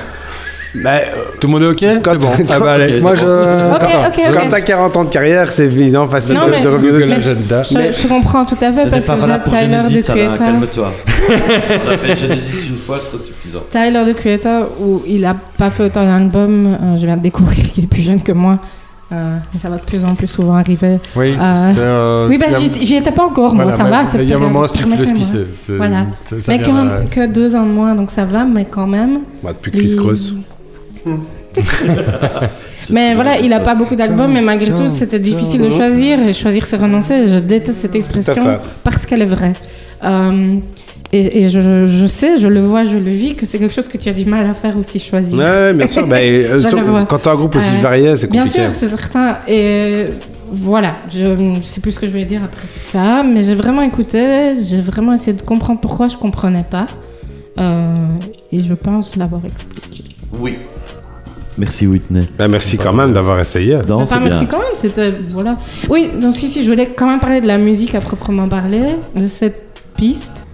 bah, 0.84 0.90
euh, 0.98 1.02
Tout 1.40 1.48
le 1.48 1.54
monde 1.54 1.64
est 1.64 1.68
ok? 1.68 2.02
Quand- 2.04 2.12
C'est 2.14 2.18
bon. 2.20 2.46
Ah 2.50 2.60
bah 2.60 2.72
allez, 2.74 3.00
moi 3.02 3.16
je. 3.16 3.22
Ok, 3.26 3.82
Attends, 3.82 4.08
ok, 4.08 4.14
je- 4.18 4.30
ok. 4.32 4.38
Quand 4.44 4.50
t'as 4.50 4.62
40 4.62 4.98
ans 4.98 5.04
de 5.06 5.10
carrière, 5.10 5.52
c'est 5.52 5.66
évident, 5.66 6.08
facile 6.08 6.36
Non, 6.36 6.46
de, 6.46 6.52
mais- 6.52 6.62
de 6.62 6.68
revenir 6.68 6.94
dessus. 6.94 7.16
Je, 7.22 8.02
je 8.04 8.08
comprends 8.08 8.46
tout 8.46 8.58
à 8.62 8.72
fait 8.72 8.84
Ce 8.86 8.90
parce 8.90 9.06
que 9.08 9.14
j'ai 9.14 9.50
Tyler 9.50 9.76
Alain, 9.76 10.02
Creator. 10.02 10.38
calme-toi. 10.38 10.92
On 11.30 11.92
a 11.92 11.98
fait 11.98 12.18
Genesis 12.18 12.68
une 12.70 12.78
fois, 12.78 12.98
ce 13.00 13.06
serait 13.18 13.24
suffisant. 13.24 13.60
Tyler 13.72 14.14
the 14.14 14.16
Creator, 14.16 14.68
où 14.82 15.02
il 15.08 15.26
a 15.26 15.36
pas 15.58 15.70
fait 15.70 15.84
autant 15.84 16.06
d'albums, 16.06 16.68
euh, 16.82 16.98
je 16.98 17.06
viens 17.06 17.18
de 17.18 17.22
découvrir 17.24 17.64
qu'il 17.72 17.84
est 17.84 17.88
plus 17.88 18.02
jeune 18.02 18.22
que 18.22 18.32
moi. 18.32 18.58
Euh, 19.12 19.38
ça 19.60 19.70
va 19.70 19.78
de 19.78 19.82
plus 19.82 20.04
en 20.06 20.14
plus 20.14 20.28
souvent 20.28 20.54
arriver. 20.54 21.00
Oui, 21.16 21.34
Euh, 21.40 21.74
euh, 21.80 22.28
oui, 22.30 22.38
bah, 22.38 22.46
as- 22.50 22.60
j'y 22.84 22.96
étais 22.96 23.12
pas 23.12 23.24
encore, 23.26 23.56
moi, 23.56 23.64
Voilà, 23.66 23.78
ça 23.78 23.84
va. 23.84 24.22
Il 24.22 24.30
y 24.30 24.34
a 24.34 24.36
un 24.36 24.40
moment, 24.40 24.68
c'est- 24.68 25.74
Voilà. 25.78 26.06
ça- 26.26 26.40
ça 26.40 26.52
Mais 26.52 26.60
que, 26.60 27.06
que 27.10 27.26
deux 27.28 27.56
ans 27.56 27.64
de 27.66 27.72
moins, 27.72 27.96
donc 27.96 28.12
ça 28.12 28.26
va, 28.26 28.46
mais 28.46 28.66
quand 28.70 28.86
même. 28.86 29.22
Bah, 29.44 29.52
depuis 29.54 29.72
Chris 29.72 29.96
Cross. 29.96 30.34
Mais 32.92 33.14
voilà, 33.16 33.40
il 33.40 33.52
a 33.54 33.60
pas 33.60 33.76
beaucoup 33.76 33.96
d'albums, 33.96 34.32
mais 34.32 34.42
malgré 34.42 34.72
tout, 34.74 34.88
c'était 34.88 35.20
difficile 35.20 35.62
de 35.62 35.70
choisir. 35.70 36.20
Et 36.28 36.34
choisir, 36.34 36.66
c'est 36.66 36.78
renoncer. 36.78 37.28
Je 37.28 37.38
déteste 37.40 37.80
cette 37.80 37.96
expression 37.96 38.44
parce 38.84 39.06
qu'elle 39.06 39.22
est 39.22 39.26
vraie. 39.26 39.54
Euh, 41.14 41.18
et 41.18 41.44
et 41.44 41.50
je, 41.50 41.86
je 41.88 42.06
sais, 42.08 42.38
je 42.38 42.48
le 42.48 42.62
vois, 42.62 42.84
je 42.84 42.98
le 42.98 43.10
vis, 43.10 43.36
que 43.36 43.46
c'est 43.46 43.58
quelque 43.60 43.74
chose 43.74 43.88
que 43.88 43.98
tu 43.98 44.10
as 44.10 44.14
du 44.14 44.26
mal 44.26 44.46
à 44.50 44.54
faire 44.54 44.78
aussi 44.78 45.00
choisir. 45.00 45.38
Ouais, 45.38 45.44
ouais, 45.46 45.74
bien 45.74 45.88
sûr. 45.88 46.06
Bah, 46.08 46.22
et, 46.22 46.46
euh, 46.46 47.06
quand 47.08 47.20
t'as 47.20 47.32
un 47.32 47.36
groupe 47.36 47.56
aussi 47.56 47.74
Euh, 47.78 47.82
varié, 47.82 48.16
c'est 48.16 48.30
Bien 48.30 48.44
compliqué. 48.44 48.66
sûr, 48.68 48.76
c'est 48.76 48.88
certain. 48.90 49.38
Et 49.48 50.06
voilà, 50.52 50.96
je 51.10 51.28
ne 51.28 51.62
sais 51.62 51.82
plus 51.82 51.92
ce 51.94 52.00
que 52.00 52.08
je 52.08 52.12
voulais 52.12 52.26
dire 52.26 52.44
après 52.44 52.68
ça, 52.68 53.24
mais 53.24 53.44
j'ai 53.44 53.56
vraiment 53.56 53.82
écouté, 53.82 54.54
j'ai 54.62 54.82
vraiment 54.82 55.14
essayé 55.14 55.34
de 55.36 55.42
comprendre 55.42 55.80
pourquoi 55.80 56.08
je 56.08 56.18
comprenais 56.18 56.66
pas. 56.70 56.86
Euh, 57.60 57.94
et 58.52 58.62
je 58.62 58.74
pense 58.74 59.16
l'avoir 59.16 59.42
expliqué. 59.46 60.04
Oui. 60.40 60.58
Merci 61.58 61.88
Whitney. 61.88 62.24
Bah, 62.38 62.48
merci 62.48 62.78
quand 62.78 62.94
même 62.94 63.12
d'avoir 63.14 63.38
essayé. 63.40 63.78
Non, 63.88 64.04
bien. 64.04 64.20
merci 64.22 64.48
quand 64.48 64.60
même, 64.60 64.78
c'était. 64.78 65.12
Voilà. 65.30 65.58
Oui, 65.90 66.10
donc 66.22 66.34
si, 66.34 66.48
si, 66.48 66.64
je 66.64 66.70
voulais 66.72 66.88
quand 66.88 67.06
même 67.08 67.20
parler 67.20 67.42
de 67.42 67.48
la 67.48 67.58
musique 67.58 67.96
à 67.96 68.00
proprement 68.02 68.48
parler, 68.48 68.86
de 69.16 69.28
cette 69.28 69.66
piste. 69.98 70.46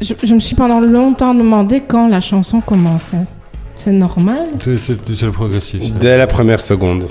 Je, 0.00 0.14
je 0.22 0.34
me 0.34 0.40
suis 0.40 0.54
pendant 0.56 0.80
longtemps 0.80 1.34
demandé 1.34 1.82
quand 1.86 2.08
la 2.08 2.20
chanson 2.20 2.60
commençait. 2.60 3.26
C'est 3.74 3.92
normal? 3.92 4.48
C'est 4.60 5.22
le 5.26 5.32
progressif. 5.32 5.80
Dès 5.98 6.16
la 6.18 6.26
première 6.26 6.60
seconde. 6.60 7.06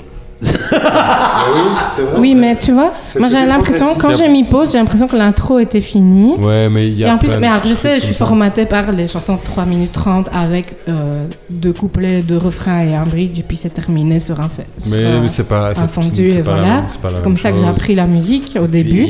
Oui, 2.16 2.34
mais 2.34 2.56
tu 2.56 2.72
vois, 2.72 2.92
moi 3.18 3.28
j'ai 3.28 3.44
l'impression, 3.44 3.94
quand 3.98 4.14
j'ai 4.14 4.28
mis 4.28 4.44
pause, 4.44 4.72
j'ai 4.72 4.78
l'impression 4.78 5.06
que 5.06 5.16
l'intro 5.16 5.58
était 5.58 5.80
finie. 5.80 6.34
Ouais, 6.38 6.68
mais 6.68 6.88
il 6.88 6.98
y 6.98 7.04
a. 7.04 7.08
Et 7.08 7.10
en 7.10 7.18
plus, 7.18 7.34
mais 7.38 7.46
alors, 7.46 7.62
je 7.66 7.74
sais, 7.74 7.96
je 8.00 8.04
suis 8.06 8.14
formatée 8.14 8.66
par 8.66 8.90
les 8.92 9.06
chansons 9.06 9.34
de 9.34 9.40
3 9.44 9.64
minutes 9.66 9.92
30 9.92 10.28
avec 10.32 10.74
euh, 10.88 11.26
deux 11.50 11.72
couplets, 11.72 12.22
deux 12.22 12.38
refrains 12.38 12.82
et 12.84 12.94
un 12.94 13.04
bridge, 13.04 13.38
et 13.38 13.42
puis 13.42 13.56
c'est 13.56 13.70
terminé 13.70 14.20
sur 14.20 14.40
un 14.40 14.48
fait. 14.48 14.66
Mais, 14.90 15.20
mais 15.20 15.28
c'est 15.28 15.44
pas. 15.44 15.74
c'est- 15.74 15.82
un 15.82 15.88
fondu, 15.88 16.30
c'est 16.30 16.38
et 16.38 16.42
pas 16.42 16.54
voilà. 16.54 16.82
c'est 17.14 17.22
comme 17.22 17.36
ça 17.36 17.52
que 17.52 17.58
j'ai 17.58 17.66
appris 17.66 17.94
la 17.94 18.06
musique 18.06 18.56
au 18.60 18.66
début. 18.66 19.06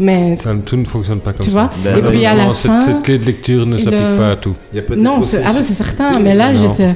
Mais 0.00 0.36
Ça, 0.36 0.50
tout 0.64 0.76
ne 0.76 0.84
fonctionne 0.84 1.20
pas 1.20 1.32
comme 1.32 1.44
Tu 1.44 1.50
ça. 1.50 1.62
vois 1.64 1.70
Ben 1.82 1.96
Et 1.98 2.02
puis 2.02 2.24
à 2.26 2.34
la 2.34 2.52
cette, 2.54 2.66
fin. 2.70 2.80
cette 2.80 3.02
clé 3.02 3.18
de 3.18 3.24
lecture 3.24 3.66
ne 3.66 3.76
s'applique 3.76 3.94
euh, 4.00 4.16
pas 4.18 4.30
à 4.32 4.36
tout. 4.36 4.54
Il 4.72 4.80
y 4.80 4.92
a 4.92 4.96
Non, 4.96 5.22
c'est 5.24 5.42
ah 5.44 5.52
c'est 5.60 5.74
certain, 5.74 6.10
mais 6.20 6.34
là 6.34 6.52
non. 6.52 6.72
j'étais. 6.74 6.94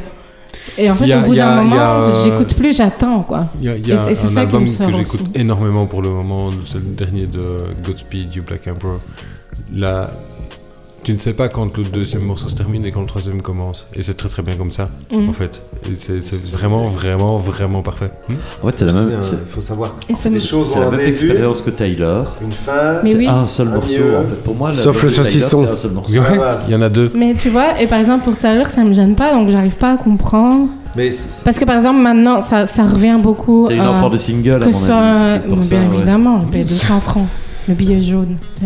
Et 0.78 0.88
en 0.90 0.94
fait, 0.94 1.10
a- 1.10 1.18
au 1.18 1.26
bout 1.26 1.34
d'un 1.34 1.62
moment, 1.62 1.76
a- 1.76 2.24
j'écoute 2.24 2.54
plus, 2.54 2.76
j'attends 2.76 3.20
quoi. 3.22 3.46
Il 3.58 3.64
y 3.64 3.68
a, 3.68 3.76
y 3.76 3.90
Et 3.90 3.92
a 3.92 3.96
c'est- 3.96 4.12
et 4.12 4.14
c'est 4.14 4.26
un 4.26 4.30
ça 4.30 4.40
qui 4.46 4.54
album 4.54 4.62
me 4.62 4.66
que 4.90 4.96
j'écoute 4.96 5.20
énormément 5.34 5.86
pour 5.86 6.02
le 6.02 6.10
moment, 6.10 6.50
c'est 6.64 6.74
le 6.78 6.84
dernier 6.94 7.26
de 7.26 7.42
Godspeed 7.84 8.34
You 8.36 8.42
Black 8.46 8.68
Emperor. 8.68 9.00
Là, 9.74 10.10
tu 11.04 11.12
ne 11.12 11.18
sais 11.18 11.32
pas 11.32 11.48
quand 11.48 11.76
le 11.76 11.84
deuxième 11.84 12.22
morceau 12.22 12.48
se 12.48 12.54
termine 12.54 12.84
et 12.84 12.90
quand 12.92 13.00
le 13.00 13.06
troisième 13.06 13.42
commence. 13.42 13.86
Et 13.94 14.02
c'est 14.02 14.14
très 14.14 14.28
très 14.28 14.42
bien 14.42 14.54
comme 14.54 14.70
ça, 14.70 14.88
Mhm. 15.10 15.28
en 15.28 15.32
fait. 15.32 15.60
C'est 15.96 16.20
vraiment, 16.52 16.86
vraiment, 16.86 17.38
vraiment 17.38 17.82
parfait. 17.82 18.10
Hmm 18.28 18.34
En 18.62 18.66
fait, 18.68 18.78
c'est 18.78 18.84
la 18.84 18.92
même, 18.92 19.10
Il 19.16 19.22
c'est- 19.22 19.36
faut 19.48 19.60
savoir 19.60 19.96
c'est 20.14 20.30
la 20.30 20.90
même 20.90 20.98
début, 21.00 21.08
expérience 21.10 21.60
que 21.62 21.70
Taylor. 21.70 22.36
une 22.42 22.52
fin. 22.52 23.00
Mais 23.02 23.10
C'est 23.12 23.16
oui. 23.18 23.26
un 23.26 23.46
seul 23.46 23.68
Un 23.68 23.72
morceau 23.72 23.98
mieux. 23.98 24.16
en 24.16 24.22
fait. 24.22 24.42
Pour 24.44 24.54
moi, 24.54 24.72
Sauf 24.72 25.02
le 25.02 25.08
saucisson. 25.08 25.64
c'est 25.66 25.72
un 25.72 25.76
seul 25.76 25.90
morceau. 25.90 26.12
Ouais, 26.12 26.38
base. 26.38 26.64
il 26.68 26.72
y 26.72 26.76
en 26.76 26.82
a 26.82 26.88
deux. 26.88 27.10
Mais 27.14 27.34
tu 27.34 27.48
vois, 27.48 27.80
et 27.80 27.86
par 27.86 27.98
exemple 27.98 28.24
pour 28.24 28.36
Tyler, 28.38 28.62
ça 28.68 28.84
me 28.84 28.92
gêne 28.92 29.14
pas, 29.16 29.32
donc 29.32 29.48
j'arrive 29.50 29.76
pas 29.76 29.92
à 29.94 29.96
comprendre. 29.96 30.68
Mais 30.94 31.08
Parce 31.44 31.58
que 31.58 31.64
par 31.64 31.76
exemple, 31.76 32.00
maintenant, 32.00 32.40
ça, 32.40 32.66
ça 32.66 32.84
revient 32.84 33.16
beaucoup. 33.20 33.66
T'es 33.66 33.74
une 33.76 33.80
euh, 33.80 33.88
enfant 33.90 34.10
de 34.10 34.18
single, 34.18 34.56
à 34.56 34.58
que 34.58 34.64
mon 34.66 34.72
ce 34.72 34.84
soit, 34.86 34.94
avis. 34.96 35.48
bien 35.48 35.62
ça, 35.62 35.74
ouais. 35.76 35.80
évidemment, 35.96 36.38
le 36.44 36.46
paye 36.50 36.62
200 36.64 37.00
francs. 37.00 37.26
Le 37.68 37.74
billet 37.74 38.00
jaune. 38.00 38.36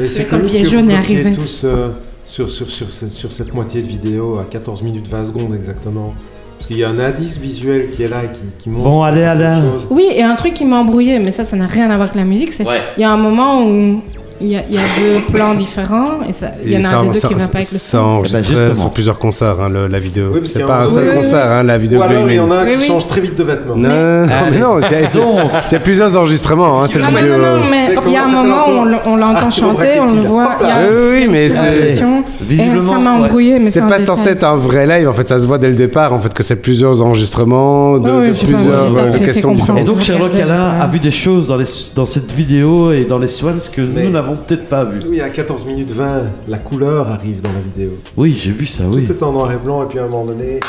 Mais 0.00 0.08
c'est 0.08 0.38
billet 0.42 0.62
que 0.62 0.68
jaune 0.68 0.84
vous 0.86 0.90
est 0.90 0.94
arrivé. 0.94 1.30
tous 1.32 1.62
euh, 1.64 1.88
sur, 2.24 2.48
sur, 2.48 2.70
sur, 2.70 2.90
cette, 2.90 3.12
sur 3.12 3.32
cette 3.32 3.52
moitié 3.54 3.82
de 3.82 3.86
vidéo 3.86 4.38
à 4.38 4.44
14 4.44 4.82
minutes 4.82 5.08
20 5.08 5.24
secondes 5.26 5.54
exactement. 5.54 6.14
Parce 6.56 6.66
qu'il 6.66 6.76
y 6.78 6.84
a 6.84 6.90
un 6.90 6.98
indice 6.98 7.38
visuel 7.38 7.90
qui 7.90 8.02
est 8.02 8.08
là, 8.08 8.22
qui, 8.32 8.40
qui 8.58 8.68
montre 8.70 8.84
Bon, 8.84 9.02
allez, 9.02 9.24
chose. 9.24 9.86
Oui, 9.90 10.06
et 10.14 10.22
un 10.22 10.34
truc 10.36 10.52
qui 10.54 10.66
m'a 10.66 10.76
embrouillé, 10.78 11.18
mais 11.18 11.30
ça, 11.30 11.42
ça 11.44 11.56
n'a 11.56 11.66
rien 11.66 11.84
à 11.90 11.96
voir 11.96 12.02
avec 12.02 12.14
la 12.16 12.24
musique, 12.24 12.52
c'est 12.52 12.66
Ouais. 12.66 12.80
il 12.98 13.00
y 13.00 13.04
a 13.04 13.10
un 13.10 13.16
moment 13.16 13.64
où 13.66 14.02
il 14.40 14.48
y, 14.48 14.56
a, 14.56 14.62
il 14.68 14.74
y 14.74 14.78
a 14.78 14.80
deux 14.98 15.20
plans 15.32 15.54
différents 15.54 16.22
et 16.26 16.32
ça- 16.32 16.52
il 16.64 16.72
y 16.72 16.76
en 16.78 16.90
a 16.90 16.94
un 16.96 17.02
des 17.04 17.10
deux 17.10 17.18
ça- 17.18 17.28
qui 17.28 17.34
va 17.34 17.40
pas 17.40 17.58
avec 17.58 17.72
le 17.72 17.78
Ça 17.78 17.78
son. 17.78 17.98
enregistre 17.98 18.38
Eh 18.50 18.54
ben, 18.54 18.74
sur 18.74 18.90
plusieurs 18.90 19.18
concerts, 19.18 19.56
hein, 19.60 19.68
le- 19.70 19.86
la 19.86 19.98
vidéo. 19.98 20.30
Oui, 20.32 20.40
c'est 20.44 20.60
pas 20.66 20.76
un- 20.78 20.84
un 20.84 20.88
seul 20.88 21.04
Oui, 21.04 21.10
oui, 21.10 21.16
concert, 21.16 21.50
hein, 21.50 21.62
la 21.62 21.78
vidéo 21.78 21.98
Ou 22.00 22.02
alors 22.02 22.22
il 22.30 22.34
y 22.34 22.40
en 22.40 22.50
a 22.50 22.54
un 22.56 22.64
Oui, 22.64 22.72
qui 22.72 22.78
oui. 22.78 22.86
change 22.86 23.06
très 23.06 23.20
vite 23.20 23.36
de 23.36 23.42
vêtements. 23.44 23.76
Non, 23.76 23.88
non, 23.88 24.26
mais 24.50 24.58
non, 24.58 24.80
c'est- 24.88 25.06
c'est- 25.12 25.18
Donc, 25.18 25.38
c'est 25.66 25.80
plusieurs 25.80 26.16
enregistrements, 26.16 26.82
hein, 26.82 26.86
cette 26.86 27.02
Non, 27.02 27.08
mais 27.12 27.22
vidéo. 27.22 27.36
non, 27.38 27.58
non, 27.58 27.64
mais 27.70 27.86
C'est 27.86 27.96
il 28.06 28.12
y 28.12 28.16
a 28.16 28.24
un 28.24 28.28
moment 28.28 28.64
où 28.68 28.86
on 29.06 29.16
l'entend 29.16 29.50
chanter, 29.50 30.00
on 30.00 30.14
le 30.14 30.20
voit. 30.22 30.50
Oui, 30.60 30.96
oui, 31.20 31.28
mais 31.30 31.48
c'est- 31.50 31.80
version, 31.80 32.24
visiblement, 32.40 32.92
ça 32.92 32.98
m'a 32.98 33.12
embrouillé, 33.12 33.58
mais 33.58 33.70
C'est 33.70 33.82
pas 33.86 34.00
censé 34.00 34.30
être 34.30 34.44
un 34.44 34.56
vrai 34.56 34.86
live, 34.86 35.08
en 35.08 35.12
fait, 35.12 35.28
ça 35.28 35.38
se 35.38 35.46
voit 35.46 35.58
dès 35.58 35.68
le 35.68 35.74
départ, 35.76 36.12
en 36.12 36.20
fait, 36.20 36.32
que 36.32 36.42
c'est 36.42 36.56
plusieurs 36.56 37.02
enregistrements 37.02 37.98
de, 37.98 38.30
plusieurs 38.32 38.96
euh, 38.98 39.18
questions 39.18 39.50
comprendre. 39.50 39.78
Et 39.78 39.82
différentes. 39.82 39.84
donc 39.84 40.00
Sherlock 40.02 40.32
a 40.34 40.86
vu 40.86 40.98
des 40.98 41.10
choses 41.10 41.48
dans, 41.94 42.04
cette 42.06 42.32
vidéo 42.32 42.92
et 42.92 43.04
dans 43.04 43.18
les 43.18 43.28
Swans 43.28 43.52
que 43.74 43.80
nous 43.82 44.10
n'avons 44.10 44.29
peut-être 44.36 44.68
pas 44.68 44.84
vu. 44.84 45.00
Oui, 45.08 45.20
à 45.20 45.30
14 45.30 45.64
minutes 45.66 45.92
20, 45.92 46.22
la 46.48 46.58
couleur 46.58 47.08
arrive 47.10 47.40
dans 47.42 47.52
la 47.52 47.60
vidéo. 47.60 47.90
Oui, 48.16 48.32
j'ai 48.32 48.52
vu 48.52 48.66
ça, 48.66 48.84
oui. 48.88 49.04
Tout 49.04 49.12
est 49.12 49.22
en 49.22 49.32
noir 49.32 49.52
et 49.52 49.56
blanc, 49.56 49.82
et 49.82 49.86
puis 49.86 49.98
à 49.98 50.04
un 50.04 50.08
moment 50.08 50.26
donné, 50.26 50.60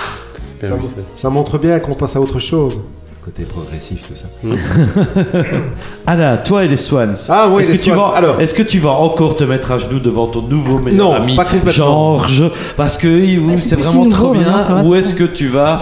ça, 1.15 1.29
montre 1.29 1.57
bien 1.57 1.79
qu'on 1.79 1.95
passe 1.95 2.15
à 2.15 2.21
autre 2.21 2.39
chose. 2.39 2.81
Côté 3.23 3.43
progressif, 3.43 4.01
tout 4.07 4.15
ça. 4.15 4.25
Alain, 6.07 6.37
toi 6.37 6.63
et 6.63 6.67
les 6.67 6.75
Swans. 6.77 7.13
Ah, 7.29 7.47
oui, 7.51 7.61
est-ce 7.61 7.71
les 7.71 7.77
que 7.77 7.83
tu 7.83 7.91
Swans. 7.91 8.01
vas, 8.11 8.17
Alors. 8.17 8.41
est-ce 8.41 8.55
que 8.55 8.63
tu 8.63 8.79
vas 8.79 8.89
encore 8.91 9.35
te 9.35 9.43
mettre 9.43 9.71
à 9.71 9.77
genoux 9.77 9.99
devant 9.99 10.25
ton 10.25 10.41
nouveau 10.41 10.79
meilleur 10.79 11.09
Non, 11.09 11.13
ami, 11.13 11.35
pas 11.35 11.45
complètement. 11.45 11.71
Georges, 11.71 12.51
parce 12.75 12.97
que 12.97 13.07
Bah, 13.07 13.53
c'est 13.61 13.75
vraiment 13.79 14.05
nouveau, 14.05 14.15
trop 14.15 14.33
bien. 14.33 14.83
Ou 14.85 14.95
est-ce 14.95 15.13
que 15.13 15.23
tu 15.25 15.47
vas 15.47 15.79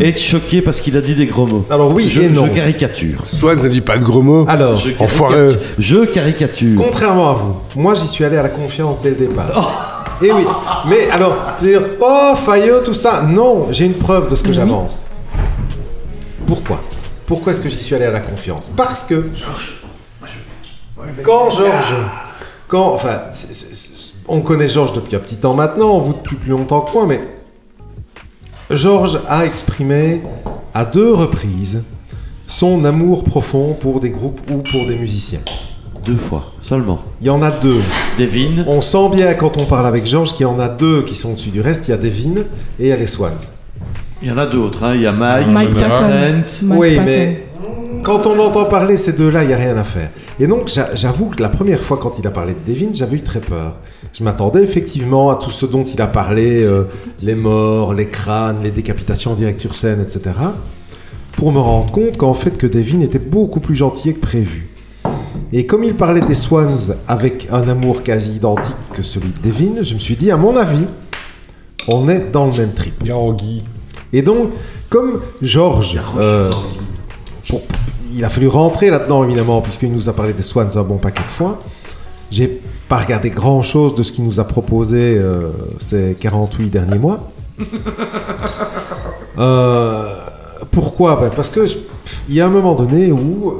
être 0.00 0.18
choqué 0.18 0.62
parce 0.62 0.80
qu'il 0.80 0.96
a 0.96 1.02
dit 1.02 1.14
des 1.14 1.26
gros 1.26 1.46
mots 1.46 1.66
Alors 1.68 1.92
oui 1.92 2.08
je, 2.08 2.22
et 2.22 2.28
non. 2.30 2.46
je 2.46 2.52
caricature. 2.52 3.20
Soit 3.26 3.56
ne 3.62 3.68
dit 3.68 3.82
pas 3.82 3.98
de 3.98 4.04
gros 4.04 4.22
mots. 4.22 4.46
Alors, 4.48 4.78
Je 4.78 4.90
Enfoiré. 4.98 5.34
caricature. 5.36 5.68
Je 5.78 5.96
caricature. 6.06 6.80
contrairement 6.82 7.30
à 7.30 7.34
vous, 7.34 7.54
moi 7.76 7.92
j'y 7.94 8.06
suis 8.08 8.24
allé 8.24 8.38
à 8.38 8.42
la 8.44 8.48
confiance 8.48 8.98
dès 9.02 9.10
le 9.10 9.16
départ. 9.16 10.06
Et 10.22 10.32
oui, 10.32 10.42
mais 10.88 11.10
alors, 11.12 11.34
vous 11.60 11.66
allez 11.66 11.78
dire, 11.78 11.86
oh, 12.00 12.32
Fayeux, 12.34 12.80
tout 12.84 12.94
ça. 12.94 13.22
Non, 13.28 13.66
j'ai 13.70 13.84
une 13.84 13.92
preuve 13.94 14.28
de 14.30 14.34
ce 14.34 14.42
que 14.42 14.52
j'avance. 14.52 15.04
Pourquoi? 16.48 16.80
Pourquoi 17.26 17.52
est-ce 17.52 17.60
que 17.60 17.68
j'y 17.68 17.78
suis 17.78 17.94
allé 17.94 18.06
à 18.06 18.10
la 18.10 18.20
confiance? 18.20 18.70
Parce 18.74 19.04
que 19.04 19.22
quand 21.22 21.50
Georges, 21.50 21.94
quand, 22.66 22.94
enfin, 22.94 23.20
on 24.26 24.40
connaît 24.40 24.70
Georges 24.70 24.94
depuis 24.94 25.14
un 25.14 25.18
petit 25.18 25.36
temps 25.36 25.52
maintenant, 25.52 25.98
vous 25.98 26.14
depuis 26.14 26.36
plus 26.36 26.52
longtemps 26.52 26.80
que 26.80 26.92
moi, 26.94 27.04
mais 27.06 27.20
Georges 28.70 29.20
a 29.28 29.44
exprimé 29.44 30.22
à 30.72 30.86
deux 30.86 31.12
reprises 31.12 31.82
son 32.46 32.82
amour 32.86 33.24
profond 33.24 33.74
pour 33.74 34.00
des 34.00 34.08
groupes 34.08 34.40
ou 34.50 34.62
pour 34.62 34.86
des 34.86 34.96
musiciens. 34.96 35.40
Deux 36.06 36.16
fois 36.16 36.54
seulement. 36.62 37.00
Il 37.20 37.26
y 37.26 37.30
en 37.30 37.42
a 37.42 37.50
deux. 37.50 37.82
Devine. 38.18 38.64
On 38.66 38.80
sent 38.80 39.10
bien 39.10 39.34
quand 39.34 39.60
on 39.60 39.66
parle 39.66 39.86
avec 39.86 40.06
Georges 40.06 40.32
qu'il 40.32 40.44
y 40.44 40.46
en 40.46 40.58
a 40.58 40.70
deux 40.70 41.02
qui 41.02 41.14
sont 41.14 41.32
au-dessus 41.32 41.50
du 41.50 41.60
reste. 41.60 41.88
Il 41.88 41.90
y 41.90 41.94
a 41.94 41.98
Devin 41.98 42.40
et 42.80 42.84
il 42.84 42.86
y 42.86 42.92
a 42.92 42.96
les 42.96 43.06
Swans. 43.06 43.36
Il 44.22 44.28
y 44.28 44.30
en 44.32 44.38
a 44.38 44.46
d'autres. 44.46 44.84
hein. 44.84 44.92
Il 44.94 45.02
y 45.02 45.06
a 45.06 45.12
Mike, 45.12 45.48
Mike. 45.48 45.74
Patton. 45.74 46.42
Mike 46.62 46.80
oui, 46.80 46.96
Patton. 46.96 47.04
mais 47.06 47.44
quand 48.02 48.26
on 48.26 48.38
entend 48.40 48.64
parler 48.64 48.96
ces 48.96 49.12
deux-là, 49.12 49.44
il 49.44 49.48
n'y 49.48 49.54
a 49.54 49.58
rien 49.58 49.76
à 49.76 49.84
faire. 49.84 50.10
Et 50.40 50.46
donc, 50.46 50.68
j'a- 50.68 50.94
j'avoue 50.94 51.26
que 51.26 51.42
la 51.42 51.48
première 51.48 51.80
fois 51.80 51.98
quand 52.00 52.18
il 52.18 52.26
a 52.26 52.30
parlé 52.30 52.54
de 52.54 52.72
Devin, 52.72 52.88
j'avais 52.92 53.16
eu 53.16 53.22
très 53.22 53.40
peur. 53.40 53.78
Je 54.12 54.24
m'attendais 54.24 54.62
effectivement 54.62 55.30
à 55.30 55.36
tout 55.36 55.50
ce 55.50 55.66
dont 55.66 55.84
il 55.84 56.00
a 56.02 56.06
parlé, 56.06 56.62
euh, 56.64 56.84
les 57.22 57.34
morts, 57.34 57.94
les 57.94 58.06
crânes, 58.08 58.56
les 58.62 58.70
décapitations 58.70 59.32
en 59.32 59.34
direct 59.34 59.60
sur 59.60 59.74
scène, 59.74 60.00
etc. 60.00 60.30
Pour 61.32 61.52
me 61.52 61.58
rendre 61.60 61.92
compte 61.92 62.16
qu'en 62.16 62.34
fait 62.34 62.56
que 62.56 62.66
Devin 62.66 63.00
était 63.00 63.18
beaucoup 63.20 63.60
plus 63.60 63.76
gentil 63.76 64.14
que 64.14 64.20
prévu. 64.20 64.68
Et 65.52 65.66
comme 65.66 65.84
il 65.84 65.94
parlait 65.94 66.20
des 66.20 66.34
Swans 66.34 66.94
avec 67.06 67.48
un 67.52 67.68
amour 67.68 68.02
quasi 68.02 68.36
identique 68.36 68.74
que 68.94 69.02
celui 69.02 69.28
de 69.28 69.48
Devin, 69.48 69.82
je 69.82 69.94
me 69.94 69.98
suis 70.00 70.16
dit, 70.16 70.30
à 70.30 70.36
mon 70.36 70.56
avis, 70.56 70.84
on 71.86 72.08
est 72.08 72.30
dans 72.32 72.46
le 72.46 72.52
même 72.52 72.74
trip. 72.74 72.94
Et 74.12 74.22
donc, 74.22 74.50
comme 74.88 75.20
Georges, 75.42 75.98
euh, 76.18 76.50
pour- 77.48 77.62
il 78.14 78.24
a 78.24 78.28
fallu 78.30 78.48
rentrer 78.48 78.90
là-dedans 78.90 79.24
évidemment, 79.24 79.60
puisqu'il 79.60 79.92
nous 79.92 80.08
a 80.08 80.12
parlé 80.12 80.32
des 80.32 80.42
Swans 80.42 80.68
un 80.76 80.82
bon 80.82 80.96
paquet 80.96 81.22
de 81.24 81.30
fois. 81.30 81.62
J'ai 82.30 82.60
pas 82.88 82.96
regardé 82.96 83.28
grand-chose 83.30 83.94
de 83.94 84.02
ce 84.02 84.12
qu'il 84.12 84.24
nous 84.24 84.40
a 84.40 84.44
proposé 84.44 85.18
euh, 85.18 85.50
ces 85.78 86.16
48 86.18 86.70
derniers 86.70 86.98
mois. 86.98 87.30
Euh, 89.38 90.14
pourquoi? 90.72 91.16
Ben, 91.20 91.30
Parce 91.34 91.50
que 91.50 91.64
il 92.28 92.34
y 92.34 92.40
a 92.40 92.46
un 92.46 92.50
moment 92.50 92.74
donné 92.74 93.12
où 93.12 93.50
euh, 93.50 93.52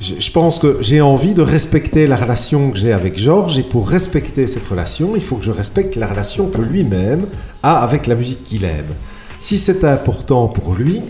je, 0.00 0.14
je 0.18 0.30
pense 0.32 0.58
que 0.58 0.78
j'ai 0.80 1.02
envie 1.02 1.34
de 1.34 1.42
respecter 1.42 2.06
la 2.06 2.16
relation 2.16 2.70
que 2.70 2.78
j'ai 2.78 2.92
avec 2.92 3.18
Georges 3.18 3.58
et 3.58 3.62
pour 3.62 3.88
respecter 3.88 4.46
cette 4.46 4.66
relation, 4.66 5.10
il 5.14 5.20
faut 5.20 5.36
que 5.36 5.44
je 5.44 5.50
respecte 5.50 5.96
la 5.96 6.06
relation 6.06 6.46
que 6.48 6.58
lui-même 6.62 7.26
a 7.62 7.80
avec 7.82 8.06
la 8.06 8.14
musique 8.14 8.44
qu'il 8.44 8.64
aime. 8.64 8.94
Si 9.42 9.58
c'est 9.58 9.82
important 9.82 10.46
pour 10.46 10.72
lui, 10.72 11.00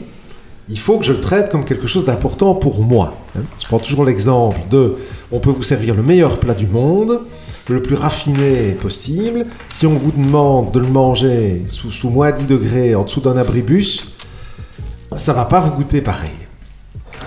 il 0.70 0.78
faut 0.78 0.96
que 0.96 1.04
je 1.04 1.12
le 1.12 1.20
traite 1.20 1.50
comme 1.50 1.66
quelque 1.66 1.86
chose 1.86 2.06
d'important 2.06 2.54
pour 2.54 2.80
moi. 2.80 3.14
hein. 3.36 3.42
Je 3.60 3.66
prends 3.66 3.78
toujours 3.78 4.06
l'exemple 4.06 4.58
de 4.70 4.96
on 5.30 5.38
peut 5.38 5.50
vous 5.50 5.62
servir 5.62 5.94
le 5.94 6.02
meilleur 6.02 6.40
plat 6.40 6.54
du 6.54 6.66
monde, 6.66 7.20
le 7.68 7.82
plus 7.82 7.94
raffiné 7.94 8.72
possible. 8.72 9.44
Si 9.68 9.86
on 9.86 9.94
vous 9.94 10.12
demande 10.12 10.72
de 10.72 10.80
le 10.80 10.86
manger 10.88 11.62
sous, 11.66 11.90
sous 11.90 12.08
moins 12.08 12.32
10 12.32 12.46
degrés, 12.46 12.94
en 12.94 13.04
dessous 13.04 13.20
d'un 13.20 13.36
abribus, 13.36 14.06
ça 15.14 15.34
va 15.34 15.44
pas 15.44 15.60
vous 15.60 15.72
goûter 15.72 16.00
pareil. 16.00 16.30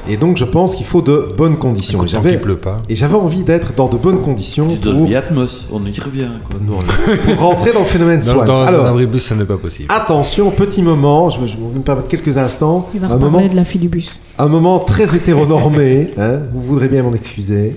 Et 0.07 0.17
donc 0.17 0.37
je 0.37 0.45
pense 0.45 0.75
qu'il 0.75 0.85
faut 0.85 1.01
de 1.01 1.33
bonnes 1.35 1.57
conditions. 1.57 1.99
Et 1.99 2.01
Tant 2.01 2.21
j'avais- 2.21 2.37
pleut 2.37 2.57
pas. 2.57 2.77
et 2.89 2.95
j'avais 2.95 3.15
envie 3.15 3.43
d'être 3.43 3.73
dans 3.73 3.87
de 3.87 3.97
bonnes 3.97 4.21
conditions 4.21 4.67
Du 4.67 4.77
pour, 4.77 5.15
Atmos, 5.15 5.67
on 5.71 5.83
y 5.85 5.99
revient. 5.99 6.27
quoi. 6.49 6.59
Non, 6.65 6.77
pour 7.25 7.39
rentrer 7.39 7.73
dans 7.73 7.79
le 7.79 7.85
phénomène 7.85 8.19
Dans, 8.19 8.25
Swans. 8.33 8.45
dans 8.45 8.61
un 8.61 8.65
Alors, 8.67 8.85
abribus, 8.87 9.23
ça 9.23 9.35
n'est 9.35 9.45
pas 9.45 9.57
possible. 9.57 9.87
attention, 9.91 10.51
petit 10.51 10.83
moment, 10.83 11.29
je, 11.29 11.39
je 11.45 11.57
vais 11.57 11.63
me 11.77 11.81
permettre 11.83 12.07
quelques 12.07 12.37
instants. 12.37 12.87
Il 12.93 12.99
va 12.99 13.07
un 13.07 13.13
reparler 13.13 13.31
moment, 13.33 13.47
de 13.47 13.55
la 13.55 13.65
fille 13.65 13.81
du 13.81 13.89
bus. 13.89 14.11
un 14.37 14.47
moment 14.47 14.79
très 14.79 15.15
hétéronormé, 15.15 16.11
hein, 16.17 16.39
vous 16.53 16.61
voudrez 16.61 16.87
bien 16.87 17.01
m'en 17.03 17.13
excuser. 17.13 17.75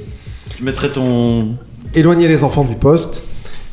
Tu 0.56 0.64
mettrais 0.64 0.90
ton. 0.90 1.48
Éloignez 1.94 2.28
les 2.28 2.44
enfants 2.44 2.64
du 2.64 2.74
poste. 2.74 3.22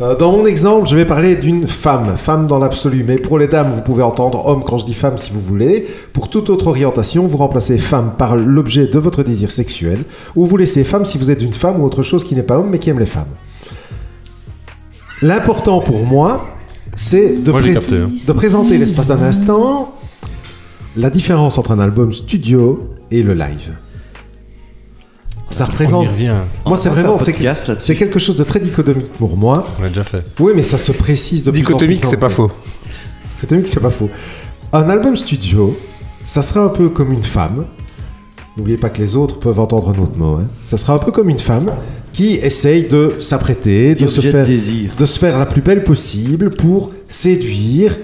Euh, 0.01 0.13
dans 0.17 0.31
mon 0.33 0.45
exemple, 0.45 0.89
je 0.89 0.95
vais 0.95 1.05
parler 1.05 1.35
d'une 1.37 1.67
femme, 1.67 2.17
femme 2.17 2.47
dans 2.47 2.59
l'absolu. 2.59 3.05
Mais 3.07 3.17
pour 3.17 3.39
les 3.39 3.47
dames, 3.47 3.71
vous 3.73 3.81
pouvez 3.81 4.03
entendre 4.03 4.45
homme 4.45 4.63
quand 4.65 4.77
je 4.77 4.85
dis 4.85 4.93
femme 4.93 5.17
si 5.17 5.31
vous 5.31 5.39
voulez. 5.39 5.87
Pour 6.11 6.29
toute 6.29 6.49
autre 6.49 6.67
orientation, 6.67 7.25
vous 7.27 7.37
remplacez 7.37 7.77
femme 7.77 8.11
par 8.17 8.35
l'objet 8.35 8.87
de 8.87 8.99
votre 8.99 9.23
désir 9.23 9.51
sexuel, 9.51 9.99
ou 10.35 10.45
vous 10.45 10.57
laissez 10.57 10.83
femme 10.83 11.05
si 11.05 11.17
vous 11.17 11.31
êtes 11.31 11.41
une 11.41 11.53
femme 11.53 11.79
ou 11.81 11.85
autre 11.85 12.03
chose 12.03 12.25
qui 12.25 12.35
n'est 12.35 12.43
pas 12.43 12.57
homme 12.57 12.69
mais 12.69 12.79
qui 12.79 12.89
aime 12.89 12.99
les 12.99 13.05
femmes. 13.05 13.23
L'important 15.21 15.79
pour 15.79 16.05
moi, 16.05 16.45
c'est 16.93 17.41
de, 17.41 17.51
Moi, 17.51 17.61
j'ai 17.61 17.71
pré- 17.71 17.79
capté, 17.79 17.95
hein. 17.95 18.09
de 18.27 18.33
présenter 18.33 18.77
l'espace 18.77 19.07
d'un 19.07 19.21
instant 19.21 19.93
la 20.97 21.09
différence 21.09 21.57
entre 21.57 21.71
un 21.71 21.79
album 21.79 22.11
studio 22.13 22.89
et 23.11 23.21
le 23.21 23.33
live. 23.33 23.75
Ça 25.55 25.65
On 25.65 25.71
représente. 25.71 26.05
y 26.05 26.07
revient. 26.07 26.33
Moi, 26.65 26.77
c'est 26.77 26.89
faire 26.89 26.93
vraiment. 27.03 27.17
C'est 27.17 27.95
quelque 27.95 28.19
chose 28.19 28.35
de 28.35 28.43
très 28.43 28.59
dichotomique 28.59 29.11
pour 29.13 29.35
moi. 29.37 29.63
On 29.79 29.81
l'a 29.83 29.89
déjà 29.89 30.03
fait. 30.03 30.23
Oui, 30.39 30.53
mais 30.55 30.63
ça 30.63 30.77
se 30.77 30.91
précise 30.91 31.43
de 31.43 31.51
plus 31.51 31.59
en 31.61 31.63
plus 31.63 31.67
Dichotomique, 31.73 32.05
c'est 32.05 32.17
pas 32.17 32.29
faux. 32.29 32.51
Dichotomique, 33.35 33.69
c'est 33.69 33.79
pas 33.81 33.89
faux. 33.89 34.09
Un 34.73 34.89
album 34.89 35.15
studio, 35.15 35.77
ça 36.25 36.41
sera 36.41 36.61
un 36.61 36.69
peu 36.69 36.89
comme 36.89 37.11
une 37.13 37.23
femme. 37.23 37.65
N'oubliez 38.57 38.77
pas 38.77 38.89
que 38.89 38.99
les 38.99 39.15
autres 39.15 39.39
peuvent 39.39 39.59
entendre 39.59 39.89
un 39.89 40.01
autre 40.01 40.17
mot. 40.17 40.37
hein. 40.37 40.45
Ça 40.65 40.77
sera 40.77 40.93
un 40.93 40.97
peu 40.97 41.11
comme 41.11 41.29
une 41.29 41.39
femme 41.39 41.73
qui 42.13 42.35
essaye 42.35 42.83
de 42.87 43.15
s'apprêter, 43.19 43.95
de 43.95 44.07
se 44.07 44.21
faire 44.21 44.45
désir. 44.45 44.91
de 44.97 45.05
se 45.05 45.19
faire 45.19 45.37
la 45.37 45.45
plus 45.45 45.61
belle 45.61 45.83
possible 45.83 46.51
pour 46.51 46.91
séduire, 47.09 47.97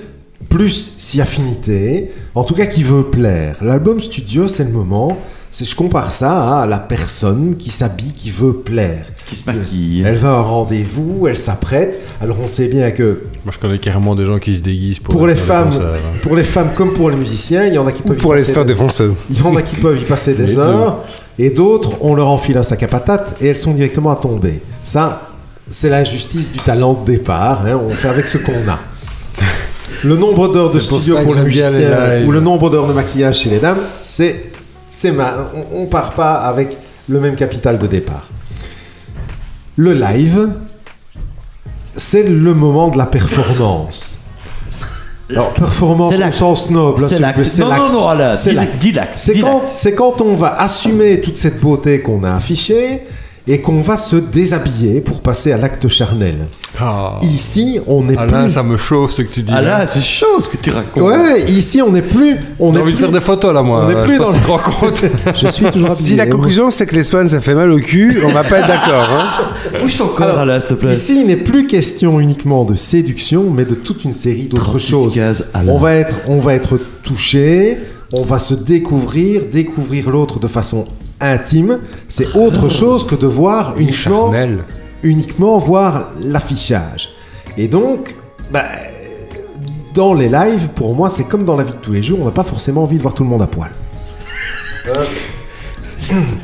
plus 0.50 0.94
si 0.98 1.22
affinité, 1.22 2.12
en 2.36 2.44
tout 2.44 2.54
cas 2.54 2.66
qui 2.66 2.84
veut 2.84 3.04
plaire. 3.04 3.56
L'album 3.62 4.02
studio, 4.02 4.50
c'est 4.50 4.66
le 4.66 4.72
moment, 4.72 5.18
c'est 5.52 5.66
je 5.66 5.76
compare 5.76 6.12
ça 6.14 6.62
à 6.62 6.66
la 6.66 6.80
personne 6.80 7.56
qui 7.58 7.70
s'habille, 7.72 8.14
qui 8.14 8.32
veut 8.32 8.54
plaire. 8.54 9.04
Qui 9.28 9.36
se 9.36 9.46
maquille. 9.52 10.04
Elle 10.06 10.16
va 10.18 10.30
à 10.30 10.38
un 10.38 10.42
rendez-vous, 10.42 11.28
elle 11.28 11.38
s'apprête. 11.38 12.00
Alors 12.22 12.38
on 12.44 12.48
sait 12.48 12.68
bien 12.70 12.92
que 12.92 13.22
Moi, 13.46 13.54
je 13.54 13.60
connais 13.60 13.78
carrément 13.80 14.16
des 14.16 14.26
gens 14.26 14.40
qui 14.40 14.56
se 14.56 14.62
déguisent 14.62 15.00
pour, 15.00 15.14
pour 15.16 15.28
les 15.28 15.36
femmes, 15.36 15.70
hein. 15.74 15.98
pour 16.24 16.36
les 16.36 16.44
femmes 16.46 16.70
comme 16.76 16.94
pour 16.94 17.10
les 17.10 17.16
musiciens, 17.18 17.66
il 17.68 17.74
y 17.74 17.78
en 17.78 17.86
a 17.86 17.92
qui 17.92 18.02
Ou 18.04 18.08
peuvent 18.08 18.18
y 18.18 18.22
pour 18.22 18.34
aller 18.34 18.44
se 18.44 18.48
passer 18.50 18.54
faire 18.56 18.66
des- 18.66 18.74
défoncer. 18.74 19.10
il 19.30 19.38
y 19.38 19.42
en 19.42 19.56
a 19.56 19.62
qui 19.62 19.76
peuvent 19.76 20.00
y 20.00 20.06
passer 20.06 20.34
des 20.36 20.58
heures, 20.58 21.00
et 21.38 21.50
d'autres, 21.50 21.92
on 22.02 22.16
leur 22.16 22.28
enfile 22.30 22.58
un 22.58 22.64
sac 22.64 22.82
à 22.84 22.88
patates 22.88 23.36
et 23.42 23.48
elles 23.48 23.58
sont 23.58 23.74
directement 23.74 24.12
à 24.12 24.16
tomber. 24.16 24.62
Ça, 24.84 25.22
c'est 25.68 25.90
l'injustice 25.90 26.52
du 26.52 26.60
talent 26.60 26.94
de 26.94 27.12
départ. 27.12 27.62
hein, 27.66 27.80
On 27.86 27.90
fait 27.92 28.10
avec 28.10 28.28
ce 28.28 28.38
qu'on 28.38 28.52
a. 28.70 28.80
Le 30.04 30.16
nombre 30.16 30.48
d'heures 30.48 30.70
de 30.72 30.80
pour 30.80 30.82
studio 30.82 31.18
pour 31.24 31.34
que 31.34 31.38
les 31.40 31.44
musiciens 31.44 32.26
ou 32.26 32.32
le 32.32 32.40
nombre 32.40 32.70
d'heures 32.70 32.88
de 32.88 32.94
maquillage 32.94 33.40
chez 33.40 33.50
les 33.50 33.60
dames, 33.60 33.78
c'est, 34.02 34.51
c'est 35.02 35.12
ma- 35.12 35.50
on, 35.74 35.82
on 35.82 35.86
part 35.88 36.12
pas 36.12 36.34
avec 36.36 36.78
le 37.10 37.20
même 37.20 37.36
capital 37.36 37.80
de 37.80 37.88
départ. 37.88 38.28
Le 39.76 39.94
live, 39.94 40.50
c'est 41.96 42.24
le 42.24 42.54
moment 42.54 42.90
de 42.90 42.98
la 42.98 43.06
performance. 43.08 44.20
Alors, 45.30 45.54
performance 45.54 46.12
au 46.14 46.32
sens 46.34 46.70
noble, 46.70 47.00
C'est 47.10 47.20
l'acte. 47.20 47.44
c'est 47.44 47.62
Non, 47.64 47.70
non, 47.94 48.08
l'acte. 48.54 48.76
C'est 49.16 49.34
quand, 49.42 49.62
quand 49.94 50.22
on 50.22 50.36
va 50.36 50.60
assumer 50.62 51.22
toute 51.22 51.38
cette 51.38 51.60
beauté 51.62 52.02
qu'on 52.02 52.24
a 52.24 52.34
affichée 52.36 53.02
et 53.48 53.60
qu'on 53.60 53.82
va 53.82 53.98
se 53.98 54.16
déshabiller 54.16 55.02
pour 55.02 55.22
passer 55.22 55.52
à 55.52 55.58
l'acte 55.58 55.88
charnel. 55.88 56.36
Ah. 56.80 57.20
Ici, 57.24 57.80
on 57.88 58.04
n'est 58.04 58.18
Alain, 58.18 58.44
plus. 58.44 58.52
ça 58.52 58.64
me 58.64 58.78
chauffe 58.78 59.12
ce 59.12 59.24
que 59.24 59.34
tu 59.34 59.42
dis. 59.44 59.52
Ah 59.56 59.62
là. 59.62 59.88
c'est 59.88 60.02
chaud 60.02 60.40
ce 60.40 60.48
que 60.48 60.58
tu 60.58 60.70
racontes. 60.70 61.04
Ouais, 61.04 61.50
ici, 61.50 61.82
on 61.82 61.92
n'est 61.92 62.02
plus. 62.02 62.38
On 62.60 62.74
J'ai 62.74 62.80
envie 62.82 62.94
de 62.94 62.98
faire 62.98 63.12
des 63.12 63.20
photos 63.20 63.54
là, 63.54 63.62
moi. 63.64 63.86
on 63.86 63.90
est 63.90 64.02
Je 64.02 64.06
plus 64.08 64.18
dans 64.20 64.32
te 64.32 64.48
rends 64.48 64.58
compte. 64.58 65.04
Je 65.36 65.48
suis 65.48 65.66
toujours 65.66 65.92
habillé. 65.92 66.08
Si 66.08 66.16
la 66.16 66.28
conclusion 66.28 66.72
c'est 66.72 66.86
que 66.86 66.96
les 66.96 67.04
swans 67.04 67.28
ça 67.28 67.42
fait 67.42 67.56
mal 67.56 67.72
au 67.72 67.80
cul, 67.80 68.20
on 68.24 68.30
va 68.30 68.44
pas 68.44 68.60
être 68.60 68.68
d'accord. 68.68 69.10
Hein. 69.12 69.80
Bouge 69.82 69.98
ton 69.98 70.08
corps, 70.08 70.38
Alain, 70.38 70.60
s'il 70.60 70.70
te 70.70 70.74
plaît. 70.76 70.94
Ici, 70.94 71.20
il 71.22 71.28
n'est 71.28 71.36
plus 71.36 71.68
question 71.68 72.20
uniquement 72.20 72.64
de 72.64 72.76
séduction, 72.76 73.50
mais 73.50 73.66
de 73.66 73.76
toute 73.76 74.04
une 74.04 74.14
série 74.14 74.44
d'autres 74.44 74.64
36 74.80 74.90
choses. 74.92 75.20
On 75.68 75.78
va 75.78 75.96
être, 75.96 76.16
on 76.28 76.40
va 76.40 76.54
être 76.54 76.80
touché, 77.04 77.78
on 78.14 78.24
va 78.24 78.40
se 78.40 78.54
découvrir, 78.54 79.44
découvrir 79.52 80.10
l'autre 80.10 80.40
de 80.40 80.48
façon 80.48 80.86
intime. 81.22 81.80
C'est 82.08 82.36
autre 82.36 82.70
chose 82.70 83.06
que 83.06 83.16
de 83.16 83.28
voir 83.28 83.78
uniquement, 83.78 84.32
uniquement 85.04 85.58
voir 85.58 86.10
l'affichage. 86.22 87.10
Et 87.58 87.68
donc, 87.68 88.16
bah, 88.52 88.64
dans 89.94 90.14
les 90.14 90.30
lives, 90.30 90.70
pour 90.70 90.96
moi, 90.96 91.10
c'est 91.10 91.26
comme 91.26 91.46
dans 91.46 91.56
la 91.56 91.64
vie 91.64 91.74
de 91.74 91.78
tous 91.78 91.94
les 91.94 92.04
jours. 92.04 92.20
On 92.22 92.26
n'a 92.26 92.32
pas 92.32 92.44
forcément 92.44 92.84
envie 92.84 92.98
de 92.98 93.02
voir 93.02 93.14
tout 93.14 93.24
le 93.24 93.30
monde 93.30 93.42
à 93.42 93.48
poil. 93.48 93.72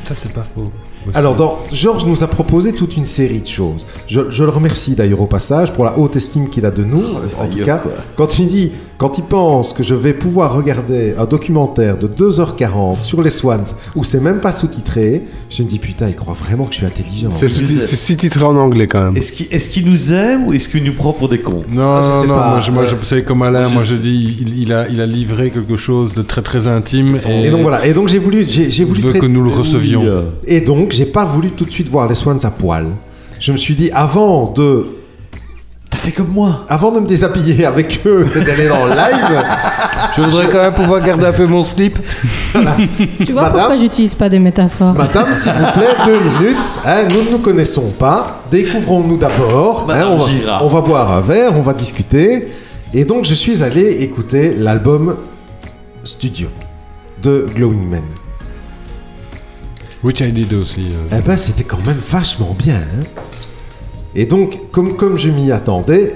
Ça, 0.04 0.14
c'est 0.14 0.32
pas 0.32 0.44
faux. 0.54 0.70
Aussi. 1.06 1.16
Alors, 1.16 1.34
dans, 1.34 1.58
Georges 1.72 2.06
nous 2.06 2.24
a 2.24 2.26
proposé 2.26 2.72
toute 2.72 2.96
une 2.96 3.04
série 3.04 3.40
de 3.40 3.46
choses. 3.46 3.86
Je, 4.06 4.30
je 4.30 4.44
le 4.44 4.50
remercie 4.50 4.94
d'ailleurs 4.94 5.20
au 5.20 5.26
passage 5.26 5.72
pour 5.72 5.84
la 5.84 5.98
haute 5.98 6.16
estime 6.16 6.48
qu'il 6.48 6.64
a 6.64 6.70
de 6.70 6.84
nous. 6.84 7.04
en 7.38 7.46
tout 7.46 7.64
cas, 7.64 7.78
quoi. 7.78 7.92
quand 8.16 8.38
il 8.38 8.48
dit, 8.48 8.72
quand 8.98 9.16
il 9.16 9.22
pense 9.24 9.72
que 9.72 9.82
je 9.84 9.94
vais 9.94 10.12
pouvoir 10.12 10.54
regarder 10.54 11.14
un 11.16 11.24
documentaire 11.24 11.96
de 11.98 12.08
2h40 12.08 13.02
sur 13.02 13.22
les 13.22 13.30
Swans 13.30 13.62
où 13.94 14.02
c'est 14.02 14.20
même 14.20 14.40
pas 14.40 14.50
sous-titré, 14.52 15.22
je 15.48 15.62
me 15.62 15.68
dis 15.68 15.78
putain, 15.78 16.08
il 16.08 16.16
croit 16.16 16.34
vraiment 16.34 16.64
que 16.64 16.72
je 16.72 16.78
suis 16.78 16.86
intelligent. 16.86 17.30
C'est 17.30 17.46
sous- 17.48 17.64
c'est 17.66 17.94
sous-titré 17.96 18.42
en 18.44 18.56
anglais 18.56 18.88
quand 18.88 19.04
même. 19.04 19.16
Est-ce 19.16 19.32
qu'il 19.32 19.46
est 19.52 19.86
nous 19.86 20.12
aime 20.12 20.48
ou 20.48 20.52
est-ce 20.52 20.68
qu'il 20.68 20.82
nous 20.82 20.92
prend 20.94 21.12
pour 21.12 21.28
des 21.28 21.38
cons? 21.38 21.62
Non, 21.70 21.82
Ah, 21.88 22.22
non, 22.22 22.28
non, 22.28 22.34
pas. 22.34 22.50
moi, 22.50 22.60
je, 22.60 22.70
moi, 22.72 22.84
je 22.86 23.20
comme 23.20 23.42
Alain, 23.42 23.68
Je 23.68 23.74
moi 23.74 23.82
je 23.84 23.94
dis, 23.94 24.36
il, 24.40 24.58
il 24.62 24.72
a, 24.72 24.88
il 24.88 25.00
a 25.00 25.06
livré 25.06 25.50
quelque 25.50 25.76
chose 25.76 26.14
de 26.14 26.22
très 26.22 26.42
très 26.42 26.66
intime 26.68 27.16
et, 27.28 27.46
Et 27.46 27.50
donc 27.50 27.62
voilà. 27.62 27.86
Et 27.86 27.92
donc 27.94 28.08
j'ai 28.08 28.18
voulu, 28.18 28.44
j'ai, 28.48 28.84
voulu 28.84 29.00
veut 29.00 29.12
que 29.12 29.26
nous 29.26 29.42
le 29.42 29.50
recevions. 29.50 30.24
Et 30.44 30.60
donc 30.60 30.90
j'ai 30.92 31.06
pas 31.06 31.24
voulu 31.24 31.50
tout 31.50 31.64
de 31.64 31.70
suite 31.70 31.88
voir 31.88 32.08
les 32.08 32.14
Swans 32.16 32.38
à 32.42 32.50
poil. 32.50 32.86
Je 33.40 33.52
me 33.52 33.56
suis 33.56 33.76
dit 33.76 33.90
avant 33.92 34.52
de, 34.52 34.86
Comme 36.12 36.28
moi. 36.32 36.64
avant 36.68 36.90
de 36.92 37.00
me 37.00 37.06
déshabiller 37.06 37.64
avec 37.64 38.00
eux 38.06 38.26
et 38.36 38.40
d'aller 38.40 38.68
dans 38.68 38.84
le 38.86 38.92
live. 38.92 39.44
Je 40.16 40.22
voudrais 40.22 40.46
quand 40.48 40.58
même 40.62 40.72
pouvoir 40.74 41.00
garder 41.02 41.26
un 41.26 41.32
peu 41.32 41.46
mon 41.46 41.62
slip. 41.62 41.98
Tu 43.24 43.32
vois 43.32 43.42
Madame 43.42 43.52
pourquoi 43.58 43.76
j'utilise 43.76 44.14
pas 44.14 44.28
des 44.28 44.38
métaphores? 44.38 44.94
Madame, 44.94 45.32
s'il 45.34 45.52
vous 45.52 45.72
plaît, 45.72 45.94
deux 46.06 46.18
minutes. 46.20 46.56
Hein, 46.84 47.04
nous 47.10 47.24
ne 47.24 47.30
nous 47.30 47.38
connaissons 47.38 47.90
pas. 47.90 48.42
Découvrons-nous 48.50 49.16
d'abord. 49.18 49.82
Hein, 49.82 49.84
Madame 49.88 50.08
on, 50.12 50.16
va, 50.18 50.26
Girard. 50.30 50.64
on 50.64 50.68
va 50.68 50.80
boire 50.80 51.12
un 51.12 51.20
verre, 51.20 51.52
on 51.56 51.62
va 51.62 51.72
discuter. 51.74 52.48
Et 52.94 53.04
donc, 53.04 53.24
je 53.26 53.34
suis 53.34 53.62
allé 53.62 54.02
écouter 54.02 54.54
l'album 54.56 55.16
Studio 56.02 56.48
de 57.22 57.46
Glowing 57.54 57.88
Man. 57.88 58.02
Which 60.02 60.20
I 60.20 60.30
did 60.32 60.52
aussi. 60.54 60.86
euh. 60.92 61.16
Eh 61.18 61.20
ben, 61.26 61.36
c'était 61.36 61.64
quand 61.64 61.84
même 61.84 61.98
vachement 62.10 62.54
bien. 62.58 62.76
hein. 62.76 63.04
Et 64.14 64.26
donc, 64.26 64.70
comme, 64.70 64.96
comme 64.96 65.18
je 65.18 65.30
m'y 65.30 65.52
attendais, 65.52 66.14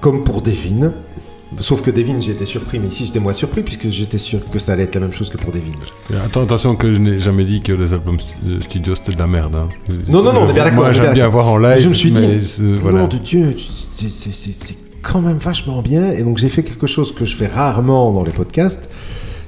comme 0.00 0.22
pour 0.24 0.42
Devin, 0.42 0.92
sauf 1.60 1.82
que 1.82 1.90
Devin, 1.90 2.18
été 2.18 2.44
surpris, 2.46 2.78
mais 2.78 2.88
ici, 2.88 3.06
j'étais 3.06 3.20
moins 3.20 3.32
surpris 3.32 3.62
puisque 3.62 3.88
j'étais 3.88 4.18
sûr 4.18 4.40
que 4.50 4.58
ça 4.58 4.72
allait 4.72 4.84
être 4.84 4.94
la 4.94 5.02
même 5.02 5.12
chose 5.12 5.30
que 5.30 5.36
pour 5.36 5.52
Devin. 5.52 5.72
Attends, 6.24 6.42
attention 6.42 6.74
que 6.76 6.92
je 6.94 6.98
n'ai 6.98 7.20
jamais 7.20 7.44
dit 7.44 7.60
que 7.60 7.72
les 7.72 7.92
albums 7.92 8.16
euh, 8.48 8.60
studio 8.60 8.94
c'était 8.94 9.12
de 9.12 9.18
la 9.18 9.26
merde. 9.26 9.54
hein. 9.54 9.68
Non, 10.08 10.22
non, 10.22 10.32
non, 10.32 10.40
on 10.42 10.48
est 10.50 10.52
bien 10.54 10.64
d'accord, 10.64 10.80
Moi 10.84 10.92
j'aime 10.92 11.14
bien 11.14 11.28
voir 11.28 11.48
en 11.48 11.58
live. 11.58 11.78
je 11.78 11.88
me 11.88 11.94
suis 11.94 12.10
dit, 12.10 12.20
mais 12.26 12.76
voilà. 12.78 13.00
nom 13.00 13.08
de 13.08 13.18
Dieu, 13.18 13.54
c'est 13.56 14.76
quand 15.02 15.20
même 15.20 15.38
vachement 15.38 15.82
bien. 15.82 16.10
Et 16.12 16.22
donc 16.22 16.38
j'ai 16.38 16.48
fait 16.48 16.62
quelque 16.62 16.86
chose 16.86 17.14
que 17.14 17.24
je 17.24 17.36
fais 17.36 17.46
rarement 17.46 18.12
dans 18.12 18.24
les 18.24 18.32
podcasts, 18.32 18.90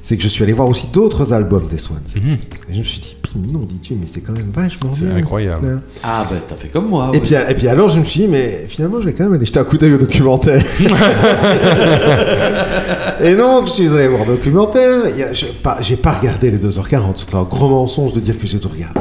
c'est 0.05 0.17
que 0.19 0.23
je 0.23 0.29
suis 0.29 0.45
allé 0.45 0.53
voir 0.53 0.69
aussi 0.69 0.87
d'autres 0.89 1.33
albums 1.33 1.67
des 1.67 1.79
Swans. 1.79 1.97
Mhm. 2.15 2.37
Et 2.69 2.75
je 2.75 2.81
me 2.81 2.85
suis 2.85 3.01
dit, 3.01 3.17
Puis, 3.23 3.41
nom 3.41 3.61
de 3.61 3.73
Dieu, 3.73 3.97
mais 3.99 4.07
c'est 4.07 4.21
quand 4.21 4.35
même 4.35 4.51
vachement 4.55 4.93
C'est 4.93 5.11
incroyable. 5.11 5.67
Là. 5.67 5.79
Ah 6.03 6.27
bah 6.31 6.37
t'as 6.47 6.57
fait 6.57 6.69
comme 6.69 6.89
moi. 6.89 7.11
Et 7.15 7.17
ouais. 7.17 7.23
puis, 7.23 7.35
et 7.35 7.55
puis 7.55 7.69
alors 7.69 7.89
je 7.89 8.01
me 8.01 8.05
suis 8.05 8.21
dit, 8.21 8.29
mais 8.29 8.67
finalement 8.69 9.01
je 9.01 9.07
vais 9.07 9.15
quand 9.15 9.25
même 9.25 9.33
aller 9.33 9.47
jeter 9.47 9.61
un 9.61 9.65
coup 9.65 9.79
d'œil 9.79 9.95
au 9.95 9.99
documentaire. 9.99 10.63
et 13.23 13.35
donc 13.35 13.69
je 13.69 13.73
suis 13.73 13.89
allé 13.89 14.09
voir 14.09 14.27
le 14.27 14.37
documentaire. 14.37 15.05
J'ai 15.33 15.47
pas, 15.63 15.79
pas 16.03 16.13
regardé 16.13 16.51
les 16.51 16.59
2h40, 16.59 17.15
c'est 17.17 17.35
un 17.35 17.45
gros 17.45 17.71
mensonge 17.71 18.13
de 18.13 18.21
dire 18.21 18.39
que 18.39 18.47
j'ai 18.47 18.61
tout 18.61 18.69
regardé. 18.69 19.01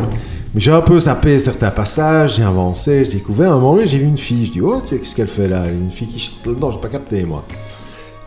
Mais 0.56 0.62
j'ai 0.62 0.72
un 0.72 0.80
peu 0.80 0.98
zappé 1.02 1.38
certains 1.38 1.72
passages, 1.72 2.38
j'ai 2.38 2.44
avancé, 2.44 3.04
j'ai 3.04 3.16
découvert. 3.16 3.52
À 3.52 3.56
un 3.56 3.60
moment 3.60 3.74
donné, 3.74 3.88
j'ai 3.88 3.98
vu 3.98 4.06
une 4.06 4.18
fille. 4.18 4.46
Je 4.46 4.54
dis, 4.54 4.62
oh, 4.62 4.82
qu'est-ce 4.88 5.16
qu'elle 5.16 5.28
fait 5.28 5.50
là? 5.50 5.66
Une 5.66 5.92
fille 5.92 6.08
qui 6.08 6.20
chante 6.20 6.46
là-dedans, 6.46 6.72
j'ai 6.72 6.80
pas 6.80 6.88
capté 6.90 7.26
moi. 7.26 7.44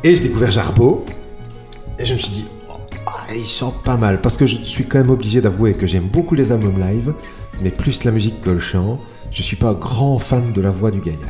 Et 0.04 0.14
j'ai 0.14 0.24
découvert 0.24 0.50
Jarbo. 0.50 1.06
Et 1.98 2.04
je 2.04 2.12
me 2.14 2.18
suis 2.18 2.32
dit, 2.32 2.44
ah, 3.06 3.12
il 3.34 3.46
chante 3.46 3.82
pas 3.82 3.96
mal. 3.96 4.20
Parce 4.20 4.36
que 4.36 4.46
je 4.46 4.56
suis 4.62 4.84
quand 4.84 4.98
même 4.98 5.10
obligé 5.10 5.40
d'avouer 5.40 5.74
que 5.74 5.86
j'aime 5.86 6.08
beaucoup 6.08 6.34
les 6.34 6.52
albums 6.52 6.78
live, 6.80 7.12
mais 7.62 7.70
plus 7.70 8.04
la 8.04 8.10
musique 8.10 8.40
que 8.40 8.50
le 8.50 8.58
chant. 8.60 8.98
Je 9.32 9.42
suis 9.42 9.56
pas 9.56 9.68
un 9.68 9.74
grand 9.74 10.18
fan 10.18 10.52
de 10.52 10.60
la 10.60 10.70
voix 10.70 10.90
du 10.90 11.00
gaillard. 11.00 11.20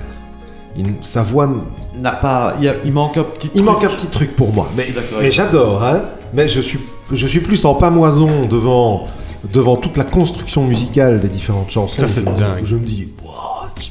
Il- 0.77 0.87
sa 1.03 1.23
voix, 1.23 1.51
N'a 2.01 2.13
pas. 2.13 2.55
Il, 2.59 2.65
y 2.67 2.69
a- 2.69 2.75
il 2.85 2.93
manque 2.93 3.17
un 3.17 3.25
petit. 3.25 3.47
il 3.49 3.63
truc. 3.63 3.65
manque 3.65 3.85
un 3.85 3.89
petit 3.89 4.07
truc 4.09 4.37
pour 4.37 4.53
moi. 4.53 4.69
Mais, 4.77 4.87
j'adore, 5.31 5.83
hein. 5.83 6.03
Mais 6.35 6.49
je 6.49 6.61
suis, 6.61 6.79
je 7.13 7.27
suis 7.27 7.41
plus 7.41 7.65
en 7.65 7.75
pamoison 7.75 8.45
devant, 8.47 9.07
devant 9.53 9.77
toute 9.77 9.97
la 9.97 10.05
construction 10.05 10.65
musicale 10.67 11.21
des 11.21 11.29
différentes 11.29 11.71
chansons. 11.71 12.01
Ça, 12.01 12.07
c'est 12.07 12.21
je, 12.21 12.27
me 12.29 12.35
dis- 12.35 12.41
dingue. 12.41 12.65
je 12.65 12.77
me 12.77 12.85
dis, 12.85 13.09
Wow, 13.25 13.31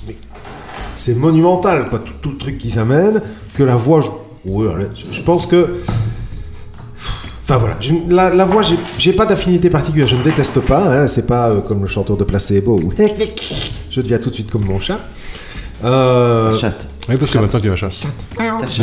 mais 0.08 0.16
c'est 0.98 1.16
monumental, 1.16 1.90
quoi, 1.90 2.00
tout, 2.00 2.14
tout 2.22 2.30
le 2.30 2.38
truc 2.38 2.58
qu'ils 2.60 2.78
amènent, 2.78 3.22
que 3.56 3.64
la 3.64 3.76
voix. 3.76 4.02
Je, 4.02 4.50
ouais, 4.52 4.72
allez, 4.74 4.86
je- 4.94 5.12
je 5.12 5.22
pense 5.24 5.48
que. 5.48 5.82
Enfin 7.48 7.58
voilà, 7.58 7.78
je- 7.80 7.94
la, 8.10 8.34
la 8.34 8.44
voix, 8.46 8.64
j'ai- 8.98 9.14
pas 9.14 9.28
d'affinité 9.28 9.70
particulière, 9.70 10.08
je 10.08 10.16
ne 10.16 10.24
déteste 10.24 10.62
pas, 10.62 10.84
hein, 11.04 11.08
c'est 11.08 11.28
pas 11.28 11.50
euh, 11.50 11.62
comme 11.62 11.82
le 11.82 11.88
chanteur 11.88 12.18
de 12.18 12.24
Placebo 12.24 12.80
où 12.84 12.92
je 13.92 14.02
deviens 14.02 14.18
tout 14.18 14.30
de 14.32 14.34
suite 14.36 14.50
comme 14.50 14.66
mon 14.66 14.80
chat. 14.80 15.00
Euh, 15.84 16.58
chatte. 16.58 16.88
Oui, 17.08 17.18
parce 17.18 17.30
que 17.30 17.38
maintenant 17.38 17.60
tu 17.60 17.70
vas 17.70 17.76
chercher. 17.76 18.08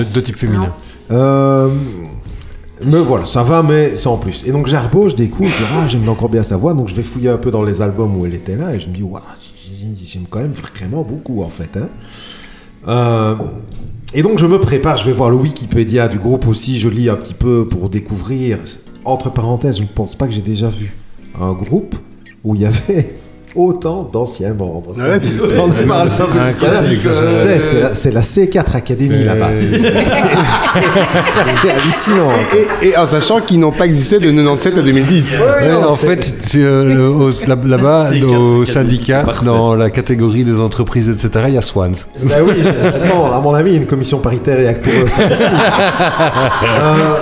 De, 0.00 0.04
de 0.04 0.20
type 0.20 0.36
féminin. 0.36 0.72
Euh, 1.10 1.70
mais 2.84 3.00
voilà, 3.00 3.26
ça 3.26 3.42
va, 3.42 3.62
mais 3.64 3.96
sans 3.96 4.16
plus. 4.16 4.44
Et 4.46 4.52
donc 4.52 4.68
Jarbo, 4.68 5.08
je 5.08 5.16
découvre, 5.16 5.50
je 5.50 5.56
dis, 5.56 5.68
ah, 5.74 5.88
j'aime 5.88 6.08
encore 6.08 6.28
bien 6.28 6.44
sa 6.44 6.56
voix, 6.56 6.72
donc 6.74 6.88
je 6.88 6.94
vais 6.94 7.02
fouiller 7.02 7.30
un 7.30 7.38
peu 7.38 7.50
dans 7.50 7.62
les 7.64 7.82
albums 7.82 8.16
où 8.16 8.26
elle 8.26 8.34
était 8.34 8.54
là, 8.56 8.72
et 8.74 8.78
je 8.78 8.88
me 8.88 8.94
dis, 8.94 9.02
waouh, 9.02 9.20
j'aime 10.06 10.24
quand 10.30 10.38
même 10.40 10.52
vraiment 10.52 11.02
beaucoup 11.02 11.42
en 11.42 11.48
fait. 11.48 11.76
hein. 11.76 11.88
Euh, 12.88 13.34
et 14.14 14.22
donc 14.22 14.38
je 14.38 14.46
me 14.46 14.58
prépare, 14.58 14.98
je 14.98 15.06
vais 15.06 15.12
voir 15.12 15.30
le 15.30 15.36
Wikipédia 15.36 16.06
du 16.08 16.18
groupe 16.18 16.46
aussi, 16.46 16.78
je 16.78 16.88
lis 16.88 17.08
un 17.08 17.16
petit 17.16 17.34
peu 17.34 17.66
pour 17.66 17.88
découvrir. 17.88 18.58
Entre 19.04 19.30
parenthèses, 19.30 19.78
je 19.78 19.82
ne 19.82 19.88
pense 19.88 20.14
pas 20.14 20.26
que 20.26 20.32
j'ai 20.32 20.42
déjà 20.42 20.68
vu 20.68 20.94
un 21.40 21.52
groupe 21.52 21.96
où 22.44 22.54
il 22.54 22.60
y 22.60 22.66
avait 22.66 23.16
autant 23.54 24.08
d'anciens 24.12 24.54
membres. 24.54 24.94
Ouais, 24.96 25.20
On 25.58 25.86
parle 25.86 26.10
c'est 26.10 27.80
la- 27.80 27.94
C'est 27.94 28.10
la 28.12 28.20
C4 28.22 28.76
Academy 28.76 29.18
C'est- 29.18 29.24
là-bas. 29.24 29.48
C'est 31.62 31.70
hallucinant. 31.70 32.30
Et, 32.82 32.88
et 32.88 32.96
en 32.96 33.06
sachant 33.06 33.40
qu'ils 33.40 33.60
n'ont 33.60 33.72
pas 33.72 33.84
existé 33.86 34.18
de 34.18 34.26
97 34.30 34.78
à 34.78 34.82
2010. 34.82 35.32
Ouais, 35.38 35.68
non, 35.70 35.88
en 35.88 35.92
fait, 35.94 36.32
euh, 36.56 37.30
là-bas, 37.66 38.10
au 38.26 38.64
syndicat, 38.64 39.24
dans 39.44 39.74
la 39.74 39.90
catégorie 39.90 40.44
des 40.44 40.60
entreprises, 40.60 41.08
etc., 41.10 41.46
il 41.48 41.54
y 41.54 41.58
a 41.58 41.62
Swans. 41.62 41.92
Bah 42.22 42.34
oui, 42.46 42.62
non, 43.08 43.26
à 43.32 43.40
mon 43.40 43.54
avis, 43.54 43.70
il 43.70 43.74
y 43.74 43.76
a 43.78 43.80
une 43.80 43.86
commission 43.86 44.18
paritaire 44.18 44.58
et 44.60 44.68
acte 44.68 44.84
pour. 44.84 44.92
Euh, 46.82 47.16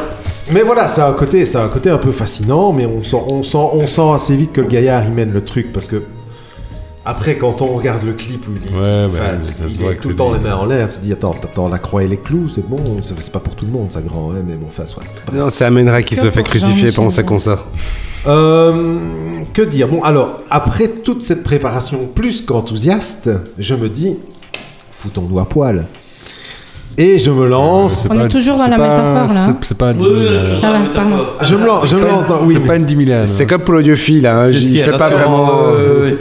mais 0.53 0.63
voilà, 0.63 0.89
ça 0.89 1.07
a 1.07 1.11
un 1.11 1.13
côté, 1.13 1.45
ça 1.47 1.61
a 1.63 1.65
un 1.65 1.69
côté 1.69 1.91
un 1.91 1.99
peu 1.99 2.13
fascinant, 2.13 2.73
mais 2.73 2.87
on 2.87 3.03
sent, 3.03 3.17
on 3.29 3.43
sent, 3.43 3.57
on 3.73 3.87
sent 3.87 4.11
assez 4.15 4.35
vite 4.37 4.53
que 4.53 4.61
le 4.61 4.67
gaillard 4.67 5.03
il 5.05 5.13
mène 5.13 5.33
le 5.33 5.43
truc 5.43 5.73
parce 5.73 5.87
que 5.87 6.03
après, 7.05 7.37
quand 7.37 7.63
on 7.63 7.75
regarde 7.77 8.03
le 8.05 8.13
clip 8.13 8.47
où 8.47 8.51
il, 8.55 8.77
Ouais, 8.77 9.07
enfin, 9.09 9.19
bah, 9.19 9.39
il- 9.41 9.55
ça 9.55 9.67
se 9.69 9.73
il 9.75 9.79
voit 9.81 9.93
est 9.93 9.97
tout 9.97 10.09
le 10.11 10.17
temps 10.17 10.33
les 10.33 10.39
mains 10.39 10.57
en 10.57 10.67
l'air, 10.67 10.91
tu 10.91 10.99
te 10.99 11.03
dis 11.05 11.13
attends, 11.13 11.35
attends, 11.43 11.69
la 11.69 11.79
croix 11.79 12.03
et 12.05 12.09
les 12.09 12.19
clous, 12.19 12.49
c'est 12.49 12.67
bon, 12.69 12.99
c'est 13.03 13.33
pas 13.33 13.39
pour 13.41 13.55
tout 13.57 13.65
le 13.65 13.73
monde, 13.73 13.91
ça 13.91 14.01
grand, 14.03 14.31
hein, 14.33 14.37
mais 14.47 14.55
bon, 14.55 14.67
enfin 14.69 14.85
soit. 14.87 15.03
Non, 15.33 15.49
c'est 15.51 15.65
Amenra 15.65 16.03
qui 16.03 16.15
Que 16.15 16.21
se 16.21 16.31
fait 16.31 16.43
crucifier 16.43 16.93
pendant 16.93 17.09
sa 17.11 17.23
concert. 17.23 17.65
Euh, 18.27 18.99
que 19.55 19.63
dire? 19.63 19.89
Bon, 19.89 20.03
alors, 20.03 20.41
après 20.51 20.89
toute 20.89 21.23
cette 21.23 21.43
préparation 21.43 22.07
plus 22.15 22.43
qu'enthousiaste, 22.43 23.31
je 23.59 23.75
me 23.75 23.89
dis, 23.89 24.17
foutons-nous 24.93 25.39
à 25.39 25.49
poil. 25.49 25.87
Et 26.99 27.19
je 27.19 27.31
me 27.31 27.49
lance. 27.49 28.07
On 28.11 28.21
est 28.21 28.29
toujours 28.29 28.59
dans 28.59 28.67
la 28.67 28.77
pas- 28.77 28.91
métaphore, 28.91 29.33
là. 29.35 29.55
C'est 29.63 29.79
pas 29.79 29.87
un 29.89 29.95
10 29.95 30.05
Oui, 30.05 30.11
000, 30.11 30.21
oui, 30.21 30.27
euh, 30.27 30.45
je 30.45 30.55
Ça 30.61 30.71
va, 30.73 30.79
pardon. 30.95 31.17
Je 31.41 31.55
me 31.55 31.65
lance, 31.67 31.87
je 31.89 31.97
me 31.97 32.07
lance 32.07 32.27
dans. 32.27 32.43
Oui, 32.45 32.55
c'est 32.61 32.67
pas 32.67 32.77
une 32.77 32.85
10 32.85 33.07
000 33.07 33.21
C'est 33.25 33.47
comme 33.47 33.63
pour 33.63 33.73
l'audiophile, 33.75 34.27
hein. 34.27 34.49
Il 34.51 34.79
fait 34.79 34.91
pas 34.99 35.09
vraiment. 35.09 35.51
euh, 35.69 36.03
ouais. 36.11 36.17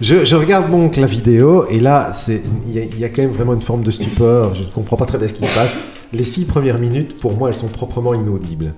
Je, 0.00 0.34
regarde 0.34 0.70
donc 0.70 0.96
la 0.96 1.06
vidéo 1.06 1.66
et 1.68 1.78
là, 1.78 2.10
il 2.66 2.98
y, 2.98 3.04
a- 3.04 3.08
quand 3.10 3.22
même 3.22 3.32
vraiment 3.32 3.52
une 3.54 3.60
forme 3.62 3.82
de 3.82 3.90
stupeur. 3.90 4.54
Je 4.54 4.62
ne 4.62 4.68
comprends 4.68 4.96
pas 4.96 5.04
très 5.04 5.18
bien 5.18 5.28
ce 5.28 5.34
qui 5.34 5.44
se 5.44 5.54
passe. 5.54 5.78
Les 6.12 6.24
six 6.24 6.46
premières 6.46 6.78
minutes, 6.78 7.20
pour 7.20 7.34
moi, 7.34 7.50
elles 7.50 7.56
sont 7.56 7.68
proprement 7.68 8.14
inaudibles. 8.14 8.72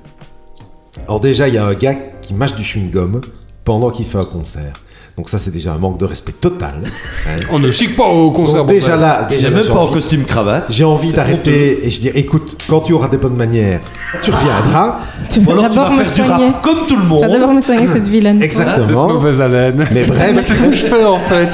Alors 1.06 1.20
déjà, 1.20 1.48
il 1.48 1.54
y 1.54 1.58
a 1.58 1.64
un 1.64 1.74
gars 1.74 1.94
qui 2.20 2.34
mâche 2.34 2.54
du 2.56 2.62
chewing-gum 2.62 3.20
pendant 3.64 3.90
qu'il 3.90 4.04
fait 4.04 4.18
un 4.18 4.24
concert. 4.24 4.72
Donc 5.18 5.28
ça, 5.28 5.38
c'est 5.38 5.50
déjà 5.50 5.74
un 5.74 5.78
manque 5.78 5.98
de 5.98 6.06
respect 6.06 6.32
total. 6.32 6.74
hein. 7.26 7.30
On 7.52 7.58
ne 7.58 7.70
chic 7.70 7.94
pas 7.96 8.06
au 8.06 8.30
concert. 8.30 8.64
Donc 8.64 8.68
déjà 8.70 8.96
là, 8.96 9.24
déjà 9.28 9.48
Déjà 9.50 9.62
même 9.62 9.68
pas 9.74 9.80
en 9.80 9.88
costume 9.88 10.24
cravate. 10.24 10.72
j'ai 10.72 10.84
envie 10.84 11.12
d'arrêter 11.12 11.86
et 11.86 11.90
je 11.90 12.00
dis 12.00 12.08
écoute, 12.08 12.62
quand 12.68 12.80
tu 12.80 12.92
auras 12.94 13.08
des 13.08 13.18
bonnes 13.18 13.36
manières, 13.36 13.80
tu 14.22 14.30
reviendras. 14.30 15.00
Tu 15.28 15.40
vas 15.40 15.52
alors 15.52 15.68
tu 15.68 15.76
vas 15.76 15.82
d'abord 15.84 15.92
me 15.98 16.04
faire 16.04 16.24
du 16.24 16.28
soigner. 16.30 16.46
rap 16.46 16.62
comme 16.62 16.86
tout 16.86 16.96
le 16.96 17.02
Tu 17.02 17.08
vas 17.20 17.28
d'abord 17.28 17.46
monde. 17.48 17.56
me 17.56 17.60
soigner 17.60 17.86
cette 17.86 18.06
vilaine. 18.06 18.36
Cette 18.40 18.46
Exactement. 18.46 19.08
mauvaise 19.08 19.40
haleine. 19.40 19.86
Mais 19.92 20.04
bref, 20.06 20.38
C'est 20.42 20.54
ce 20.54 20.62
que 20.62 20.72
je 20.72 20.86
fais 20.86 21.04
en 21.04 21.18
fait. 21.18 21.48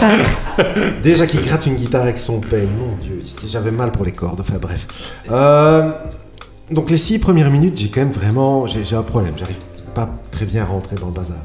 Tard. 0.00 0.66
Déjà 1.02 1.26
qu'il 1.26 1.42
gratte 1.42 1.66
une 1.66 1.74
guitare 1.76 2.02
avec 2.02 2.18
son 2.18 2.40
peigne, 2.40 2.68
mon 2.78 2.96
dieu, 3.02 3.20
j'avais 3.46 3.70
mal 3.70 3.92
pour 3.92 4.04
les 4.04 4.12
cordes, 4.12 4.40
enfin 4.40 4.58
bref. 4.60 4.86
Euh, 5.30 5.90
donc 6.70 6.90
les 6.90 6.96
six 6.96 7.18
premières 7.18 7.50
minutes, 7.50 7.78
j'ai 7.78 7.88
quand 7.88 8.00
même 8.00 8.10
vraiment, 8.10 8.66
j'ai 8.66 8.84
j'ai 8.84 8.96
un 8.96 9.02
problème, 9.02 9.34
j'arrive 9.38 9.56
pas 9.94 10.08
très 10.30 10.44
bien 10.46 10.62
à 10.62 10.66
rentrer 10.66 10.96
dans 10.96 11.06
le 11.06 11.12
bazar. 11.12 11.36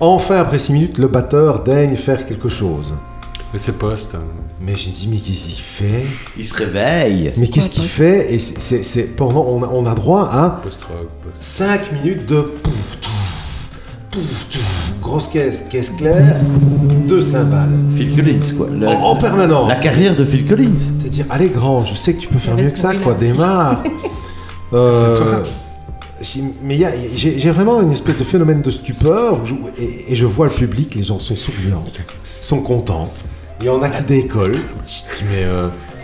Enfin, 0.00 0.36
après 0.40 0.58
six 0.58 0.72
minutes, 0.72 0.98
le 0.98 1.08
batteur 1.08 1.62
daigne 1.64 1.96
faire 1.96 2.24
quelque 2.26 2.48
chose. 2.48 2.94
Mais 3.52 3.58
c'est 3.58 3.72
post. 3.72 4.14
hein. 4.14 4.20
Mais 4.60 4.74
j'ai 4.74 4.90
dit, 4.90 5.08
mais 5.10 5.16
qu'est-ce 5.16 5.44
qu'il 5.44 5.60
fait? 5.62 6.04
Il 6.38 6.44
se 6.44 6.54
réveille. 6.54 7.32
Mais 7.38 7.48
qu'est-ce 7.48 7.70
qu'il 7.70 7.84
fait? 7.88 8.32
Et 8.34 8.38
c'est- 8.38 8.58
c'est 8.60 8.82
c'est- 8.82 9.16
pendant, 9.16 9.44
on 9.48 9.62
a, 9.62 9.68
on 9.72 9.86
a 9.86 9.94
droit 9.94 10.28
à 10.30 10.60
Post-rock. 10.62 11.08
post- 11.22 11.42
5 11.42 11.80
minutes 11.92 12.26
de 12.26 12.42
pouf, 12.42 12.98
touf, 13.00 13.70
pouf, 14.10 14.48
touf, 14.50 14.92
grosse 15.00 15.28
caisse, 15.28 15.64
caisse 15.70 15.90
claire, 15.90 16.36
deux 17.08 17.22
cymbales. 17.22 17.70
Phil 17.96 18.14
Collins, 18.14 18.54
quoi. 18.56 18.66
Le- 18.70 18.86
En, 18.88 19.12
en 19.12 19.16
permanence. 19.16 19.68
la 19.68 19.76
carrière 19.76 20.14
de 20.14 20.24
Phil 20.24 20.46
Collins. 20.46 20.78
C'est 21.02 21.08
dire, 21.10 21.24
allez 21.30 21.48
grand, 21.48 21.84
je 21.84 21.94
sais 21.94 22.14
que 22.14 22.20
tu 22.20 22.28
peux 22.28 22.38
faire 22.38 22.54
mieux 22.56 22.70
que 22.70 22.78
ça, 22.78 22.94
quoi, 22.94 23.14
démarre. 23.14 23.82
Euh, 24.74 25.16
C'est 25.16 25.22
toi. 25.22 25.42
si- 25.46 25.50
mais 26.62 26.78
j'ai 27.14 27.50
vraiment 27.50 27.80
une 27.80 27.92
espèce 27.92 28.16
de 28.16 28.24
phénomène 28.24 28.60
de 28.62 28.70
stupeur 28.70 29.38
et, 29.78 30.14
je 30.16 30.26
vois 30.26 30.46
le 30.46 30.52
public, 30.52 30.94
les 30.94 31.04
gens 31.04 31.18
sont 31.18 31.36
souriants, 31.36 31.84
sont 32.40 32.60
contents. 32.60 33.08
Il 33.60 33.66
y 33.66 33.70
en 33.70 33.82
a 33.82 33.88
qui 33.90 34.02
décollent. 34.04 34.56
Je 34.84 35.24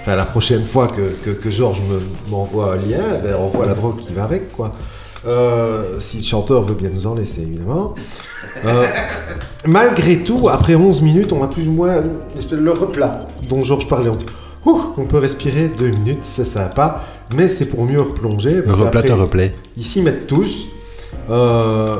mais 0.06 0.16
la 0.16 0.24
prochaine 0.24 0.62
fois 0.64 0.86
que, 0.88 1.50
Georges 1.50 1.80
me- 1.80 2.30
m'envoie 2.30 2.74
un 2.74 2.76
lien, 2.76 3.02
ben, 3.22 3.36
on 3.38 3.46
voit 3.48 3.66
la 3.66 3.74
drogue 3.74 3.98
qui 4.00 4.12
va 4.12 4.24
avec, 4.24 4.52
quoi. 4.52 4.72
Euh, 5.26 5.98
si 6.00 6.18
le 6.18 6.22
chanteur 6.22 6.62
veut 6.62 6.74
bien 6.74 6.90
nous 6.90 7.06
en 7.06 7.14
laisser, 7.14 7.40
évidemment. 7.40 7.94
Euh, 8.66 8.84
malgré 9.66 10.18
tout, 10.22 10.48
après 10.50 10.74
11 10.74 11.00
minutes, 11.00 11.32
on 11.32 11.42
a 11.42 11.48
plus 11.48 11.66
ou 11.66 11.72
moins 11.72 12.02
le 12.52 12.70
replat 12.72 13.26
dont 13.48 13.64
Georges 13.64 13.88
parlait. 13.88 14.10
On 14.66 14.72
dit, 14.72 14.78
Ouh, 14.78 14.82
on 14.98 15.04
peut 15.04 15.18
respirer 15.18 15.68
deux 15.68 15.88
minutes, 15.88 16.20
c'est 16.22 16.44
sympa, 16.46 17.04
mais 17.36 17.48
c'est 17.48 17.66
pour 17.66 17.84
mieux 17.84 18.00
replonger. 18.00 18.52
Le 18.54 18.62
parce 18.64 18.76
replat 18.78 19.02
te 19.02 19.06
qu'après, 19.08 19.22
replay. 19.22 19.54
ils 19.76 19.84
s'y 19.84 20.02
mettent 20.02 20.26
tous. 20.26 20.68
Euh, 21.30 21.98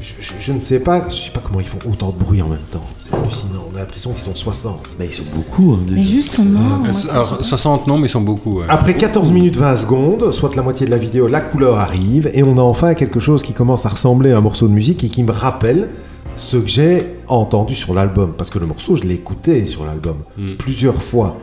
je, 0.00 0.12
je- 0.20 0.32
je 0.40 0.52
ne 0.52 0.60
sais 0.60 0.80
pas, 0.80 1.08
je 1.08 1.14
sais 1.14 1.30
pas 1.30 1.40
comment 1.42 1.60
ils 1.60 1.66
font 1.66 1.78
autant 1.90 2.10
de 2.10 2.22
bruit 2.22 2.42
en 2.42 2.48
même 2.48 2.58
temps. 2.70 2.82
C'est 2.98 3.14
hallucinant. 3.14 3.64
On 3.72 3.76
a 3.76 3.80
l'impression 3.80 4.10
qu'ils 4.10 4.20
sont 4.20 4.34
60. 4.34 4.88
Mais 4.98 5.06
ils 5.06 5.12
sont 5.12 5.22
beaucoup. 5.34 5.72
hein. 5.74 5.80
Mais 5.88 6.02
justement, 6.02 6.60
moi, 6.60 6.88
Euh, 6.88 6.92
ça- 6.92 7.12
Alors, 7.12 7.44
60 7.44 7.86
non, 7.86 7.96
mais 7.98 8.08
ils 8.08 8.10
sont 8.10 8.20
beaucoup. 8.20 8.58
ouais. 8.58 8.66
Après 8.68 8.94
14 8.94 9.32
minutes 9.32 9.56
20 9.56 9.76
secondes, 9.76 10.30
soit 10.32 10.54
la 10.56 10.62
moitié 10.62 10.84
de 10.86 10.90
la 10.90 10.98
vidéo, 10.98 11.26
la 11.28 11.40
couleur 11.40 11.78
arrive 11.78 12.30
et 12.34 12.42
on 12.42 12.58
a 12.58 12.62
enfin 12.62 12.94
quelque 12.94 13.18
chose 13.20 13.42
qui 13.42 13.52
commence 13.54 13.86
à 13.86 13.88
ressembler 13.90 14.32
à 14.32 14.38
un 14.38 14.42
morceau 14.42 14.68
de 14.68 14.72
musique 14.74 15.02
et 15.04 15.08
qui 15.08 15.22
me 15.22 15.32
rappelle 15.32 15.88
ce 16.36 16.56
que 16.56 16.66
j'ai 16.66 17.06
entendu 17.28 17.74
sur 17.74 17.94
l'album. 17.94 18.32
Parce 18.36 18.50
que 18.50 18.58
le 18.58 18.66
morceau, 18.66 18.96
je 18.96 19.02
l'ai 19.02 19.14
écouté 19.14 19.66
sur 19.66 19.84
l'album 19.84 20.16
Mm. 20.36 20.54
plusieurs 20.56 21.02
fois. 21.02 21.38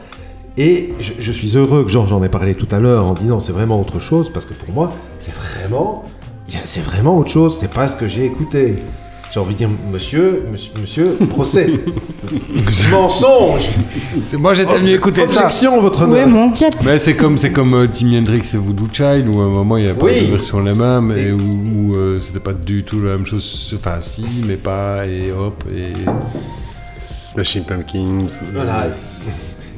Et 0.58 0.94
je, 1.00 1.14
je 1.20 1.32
suis 1.32 1.56
heureux 1.58 1.84
que 1.84 1.90
Georges 1.90 2.10
j'en 2.10 2.22
ai 2.24 2.30
parlé 2.30 2.56
tout 2.56 2.68
à 2.72 2.80
l'heure 2.80 3.06
en 3.06 3.14
disant 3.14 3.40
c'est 3.40 3.54
vraiment 3.54 3.80
autre 3.80 4.00
chose 4.00 4.30
parce 4.30 4.46
que 4.46 4.54
pour 4.54 4.74
moi, 4.74 4.92
c'est 5.18 5.34
vraiment, 5.34 6.04
c'est 6.48 6.84
vraiment 6.84 7.18
autre 7.18 7.32
chose. 7.32 7.58
C'est 7.58 7.72
pas 7.74 7.88
ce 7.88 7.96
que 7.96 8.08
j'ai 8.08 8.26
écouté. 8.26 8.76
J'ai 9.34 9.40
envie 9.40 9.54
de 9.54 9.60
dire, 9.60 9.70
monsieur, 9.92 10.44
monsieur, 10.52 10.72
monsieur 10.82 11.18
procès. 11.30 11.70
Mensonge 12.92 13.62
C'est- 14.22 14.36
Moi 14.38 14.54
j'étais 14.54 14.78
venu 14.78 14.92
écouter 14.94 15.26
ça. 15.26 15.46
Objection, 15.46 15.80
votre 15.82 16.02
honneur. 16.04 16.28
mon 16.28 16.54
jet. 16.54 16.70
Mais 16.86 17.00
c'est 17.00 17.16
comme, 17.16 17.38
c'est 17.38 17.52
comme 17.52 17.74
euh, 17.74 17.88
Jimi 17.92 18.18
Hendrix 18.18 18.42
et 18.54 18.58
Voodoo 18.58 18.88
Child, 18.92 19.28
où 19.30 19.40
à 19.42 19.46
un 19.46 19.50
moment 19.50 19.78
il 19.78 19.86
n'y 19.86 19.90
a 19.90 19.96
pas 19.96 20.06
Oui. 20.06 20.22
de 20.26 20.32
version 20.32 20.60
les 20.62 20.74
mêmes, 20.74 21.14
et 21.16 21.28
Et- 21.28 21.32
où, 21.32 21.92
où, 21.92 21.96
euh, 21.96 22.20
c'était 22.20 22.40
pas 22.42 22.54
du 22.54 22.84
tout 22.84 23.00
la 23.02 23.14
même 23.14 23.26
chose. 23.26 23.74
Enfin, 23.78 23.98
si, 24.02 24.26
mais 24.48 24.56
pas, 24.56 25.06
et 25.08 25.32
hop, 25.32 25.64
et. 25.74 25.94
Smashing 27.00 27.64
Pumpkins. 27.64 28.28
Voilà. 28.54 28.88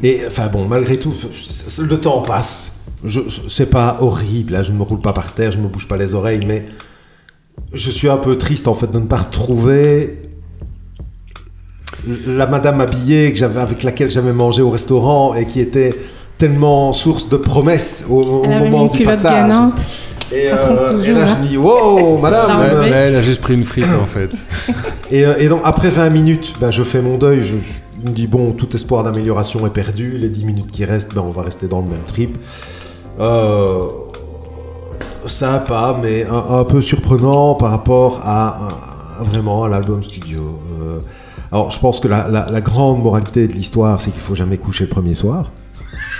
Et 0.02 0.22
enfin 0.28 0.48
bon, 0.48 0.66
malgré 0.68 0.98
tout, 0.98 1.14
c- 1.14 1.28
c- 1.70 1.82
le 1.82 1.98
temps 2.00 2.22
passe. 2.22 2.78
Je, 3.06 3.22
c'est 3.48 3.70
pas 3.70 3.98
horrible, 4.02 4.54
là, 4.54 4.64
je 4.64 4.72
ne 4.72 4.78
me 4.78 4.84
roule 4.84 5.00
pas 5.00 5.14
par 5.14 5.34
terre, 5.34 5.52
je 5.52 5.58
me 5.58 5.68
bouge 5.68 5.88
pas 5.88 5.96
les 5.98 6.14
oreilles, 6.16 6.42
mais 6.46 6.66
je 7.74 7.90
suis 7.90 8.10
un 8.10 8.18
peu 8.18 8.38
triste 8.38 8.68
en 8.68 8.74
fait 8.74 8.92
de 8.92 9.00
ne 9.00 9.06
pas 9.06 9.18
retrouver 9.18 10.20
la 12.28 12.48
madame 12.48 12.82
habillée 12.82 13.32
que 13.32 13.38
j'avais, 13.38 13.62
avec 13.62 13.84
laquelle 13.84 14.12
j'avais 14.12 14.34
mangé 14.34 14.62
au 14.62 14.70
restaurant 14.70 15.34
et 15.36 15.46
qui 15.46 15.60
était 15.60 15.94
tellement 16.38 16.92
source 16.94 17.30
de 17.30 17.38
promesses 17.38 18.06
au, 18.10 18.22
au 18.22 18.44
Elle 18.46 18.54
avait 18.54 18.66
mis 18.66 18.72
moment 18.72 18.86
du 18.88 19.04
passage. 19.04 19.48
gagnante. 19.48 19.80
Et, 20.32 20.48
euh, 20.52 20.92
toujours, 20.92 21.06
et 21.06 21.12
là, 21.12 21.24
hein. 21.24 21.36
je 21.38 21.44
me 21.44 21.48
dis, 21.48 21.58
wow, 21.58 22.18
madame. 22.18 22.60
Là, 22.90 22.98
elle 22.98 23.16
a 23.16 23.22
juste 23.22 23.42
pris 23.42 23.54
une 23.54 23.66
frite 23.66 23.86
en 24.02 24.06
fait. 24.06 24.32
et, 25.12 25.26
euh, 25.26 25.36
et 25.38 25.48
donc, 25.48 25.62
après 25.64 25.90
20 25.90 26.10
minutes, 26.10 26.54
ben, 26.60 26.72
je 26.72 26.84
fais 26.84 27.02
mon 27.02 27.18
deuil. 27.18 27.42
Je, 27.42 27.54
je 28.04 28.10
me 28.10 28.16
dis, 28.16 28.28
bon, 28.28 28.52
tout 28.52 28.76
espoir 28.76 29.04
d'amélioration 29.04 29.66
est 29.68 29.70
perdu. 29.70 30.18
Les 30.18 30.30
10 30.30 30.46
minutes 30.46 30.72
qui 30.72 30.86
restent, 30.86 31.14
ben, 31.14 31.24
on 31.26 31.32
va 31.32 31.44
rester 31.44 31.68
dans 31.68 31.82
le 31.82 31.88
même 31.88 32.04
trip. 32.08 32.38
Euh, 33.20 33.86
sympa, 35.28 35.96
mais 36.02 36.26
un, 36.26 36.60
un 36.60 36.64
peu 36.64 36.82
surprenant 36.82 37.56
par 37.56 37.72
rapport 37.72 38.22
à, 38.24 38.48
à- 38.48 39.22
à 39.22 39.24
vraiment 39.24 39.64
à 39.64 39.70
l'album 39.70 40.04
studio. 40.04 40.60
Euh, 40.82 41.00
alors, 41.52 41.72
je 41.72 41.80
pense 41.80 42.00
que 42.00 42.08
la, 42.08 42.28
la- 42.28 42.50
la 42.50 42.62
grande 42.62 43.04
moralité 43.04 43.48
de 43.48 43.54
l'histoire, 43.54 44.02
c'est 44.02 44.12
qu'il 44.12 44.22
faut 44.22 44.36
jamais 44.36 44.58
coucher 44.58 44.86
le 44.86 44.90
premier 44.90 45.14
soir. 45.16 45.52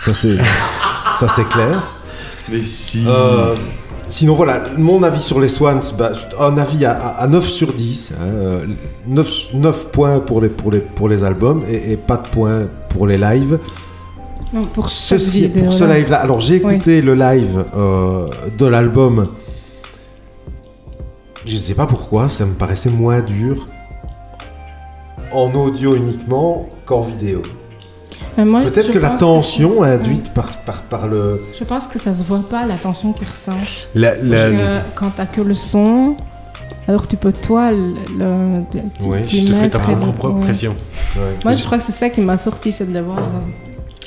Ça, 0.04 0.14
c'est, 0.14 0.38
ça, 1.16 1.28
c'est 1.28 1.48
clair. 1.50 1.82
Mais 2.52 2.64
si. 2.64 3.04
Euh, 3.08 3.56
sinon, 4.10 4.36
voilà, 4.36 4.62
mon 4.78 5.02
avis 5.02 5.22
sur 5.22 5.40
les 5.40 5.50
Swans, 5.50 5.80
bah, 5.98 6.12
un 6.40 6.58
avis 6.58 6.86
à, 6.86 6.92
à- 6.92 7.24
à 7.24 7.28
9 7.28 7.48
sur 7.48 7.74
10. 7.74 8.12
hein, 8.14 8.24
euh, 8.26 8.66
9, 9.08 9.54
9 9.56 9.86
points 9.92 10.20
pour 10.20 10.40
les, 10.42 10.50
pour 10.50 10.72
les, 10.72 10.80
pour 10.80 11.10
les 11.10 11.24
albums 11.24 11.64
et, 11.68 11.94
et 11.94 11.98
pas 11.98 12.18
de 12.18 12.28
points 12.28 12.64
pour 12.90 13.08
les 13.08 13.18
lives. 13.18 13.58
Non, 14.54 14.66
pour 14.66 14.90
Ceci, 14.90 15.52
ce 15.72 15.84
live-là, 15.84 16.18
alors 16.22 16.40
j'ai 16.40 16.56
écouté 16.56 17.02
le 17.02 17.16
live 17.16 17.66
euh, 17.76 18.28
de 18.58 18.66
l'album. 18.68 19.30
Je 21.46 21.58
sais 21.58 21.74
pas 21.74 21.88
pourquoi, 21.88 22.30
ça 22.30 22.46
me 22.46 22.54
paraissait 22.54 22.90
moins 22.92 23.22
dur 23.22 23.66
en 25.32 25.52
audio 25.56 25.96
uniquement 25.96 26.68
qu'en 26.86 27.02
vidéo. 27.02 27.42
Peut-être 28.36 28.92
que 28.92 29.00
la 29.00 29.12
tension 29.12 29.84
induite 29.84 30.34
par, 30.34 30.48
par, 30.60 30.82
par 30.84 31.08
le. 31.08 31.42
Je 31.58 31.64
pense 31.64 31.88
que 31.88 32.00
ça 32.00 32.14
se 32.14 32.24
voit 32.24 32.44
pas, 32.48 32.66
la 32.66 32.76
tension 32.76 33.12
qu'il 33.14 33.28
ressent. 33.28 33.52
La- 33.94 34.16
la- 34.16 34.38
Parce 34.50 34.52
que 34.52 34.80
quand 34.96 35.10
t'as 35.16 35.26
que 35.26 35.42
le 35.42 35.54
son, 35.54 36.16
alors 36.88 37.08
tu 37.08 37.16
peux 37.16 37.32
toi 37.34 37.72
le. 37.72 37.94
le 38.18 38.62
Oui, 39.02 39.18
Tu 39.28 39.44
te 39.46 39.52
fais 39.52 39.70
ta 39.70 39.80
propre 39.80 40.30
ouais. 40.32 40.42
pression. 40.42 40.76
Moi, 41.44 41.54
je 41.54 41.64
crois 41.64 41.78
que 41.78 41.84
c'est 41.84 41.92
ça 41.92 42.10
qui 42.10 42.22
m'a 42.22 42.38
sorti, 42.38 42.72
c'est 42.72 42.86
de 42.86 42.94
les 42.94 43.02
voir. 43.02 43.20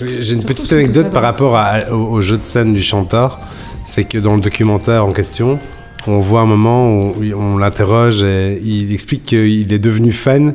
J'ai 0.00 0.34
une 0.34 0.44
petite 0.44 0.72
anecdote 0.72 1.10
par 1.10 1.22
rapport 1.22 1.56
à- 1.56 1.90
au, 1.92 2.14
au 2.16 2.20
jeu 2.20 2.36
de 2.36 2.44
scène 2.44 2.74
du 2.74 2.82
chanteur. 2.82 3.38
C'est 3.86 4.04
que 4.04 4.18
dans 4.18 4.34
le 4.34 4.40
documentaire 4.42 5.06
en 5.06 5.12
question, 5.12 5.58
on 6.06 6.20
voit 6.20 6.40
un 6.40 6.46
moment 6.46 6.90
où 7.10 7.14
on 7.34 7.56
l'interroge 7.56 8.22
et 8.22 8.58
il 8.62 8.92
explique 8.92 9.24
qu'il 9.24 9.72
est 9.72 9.78
devenu 9.78 10.12
fan, 10.12 10.54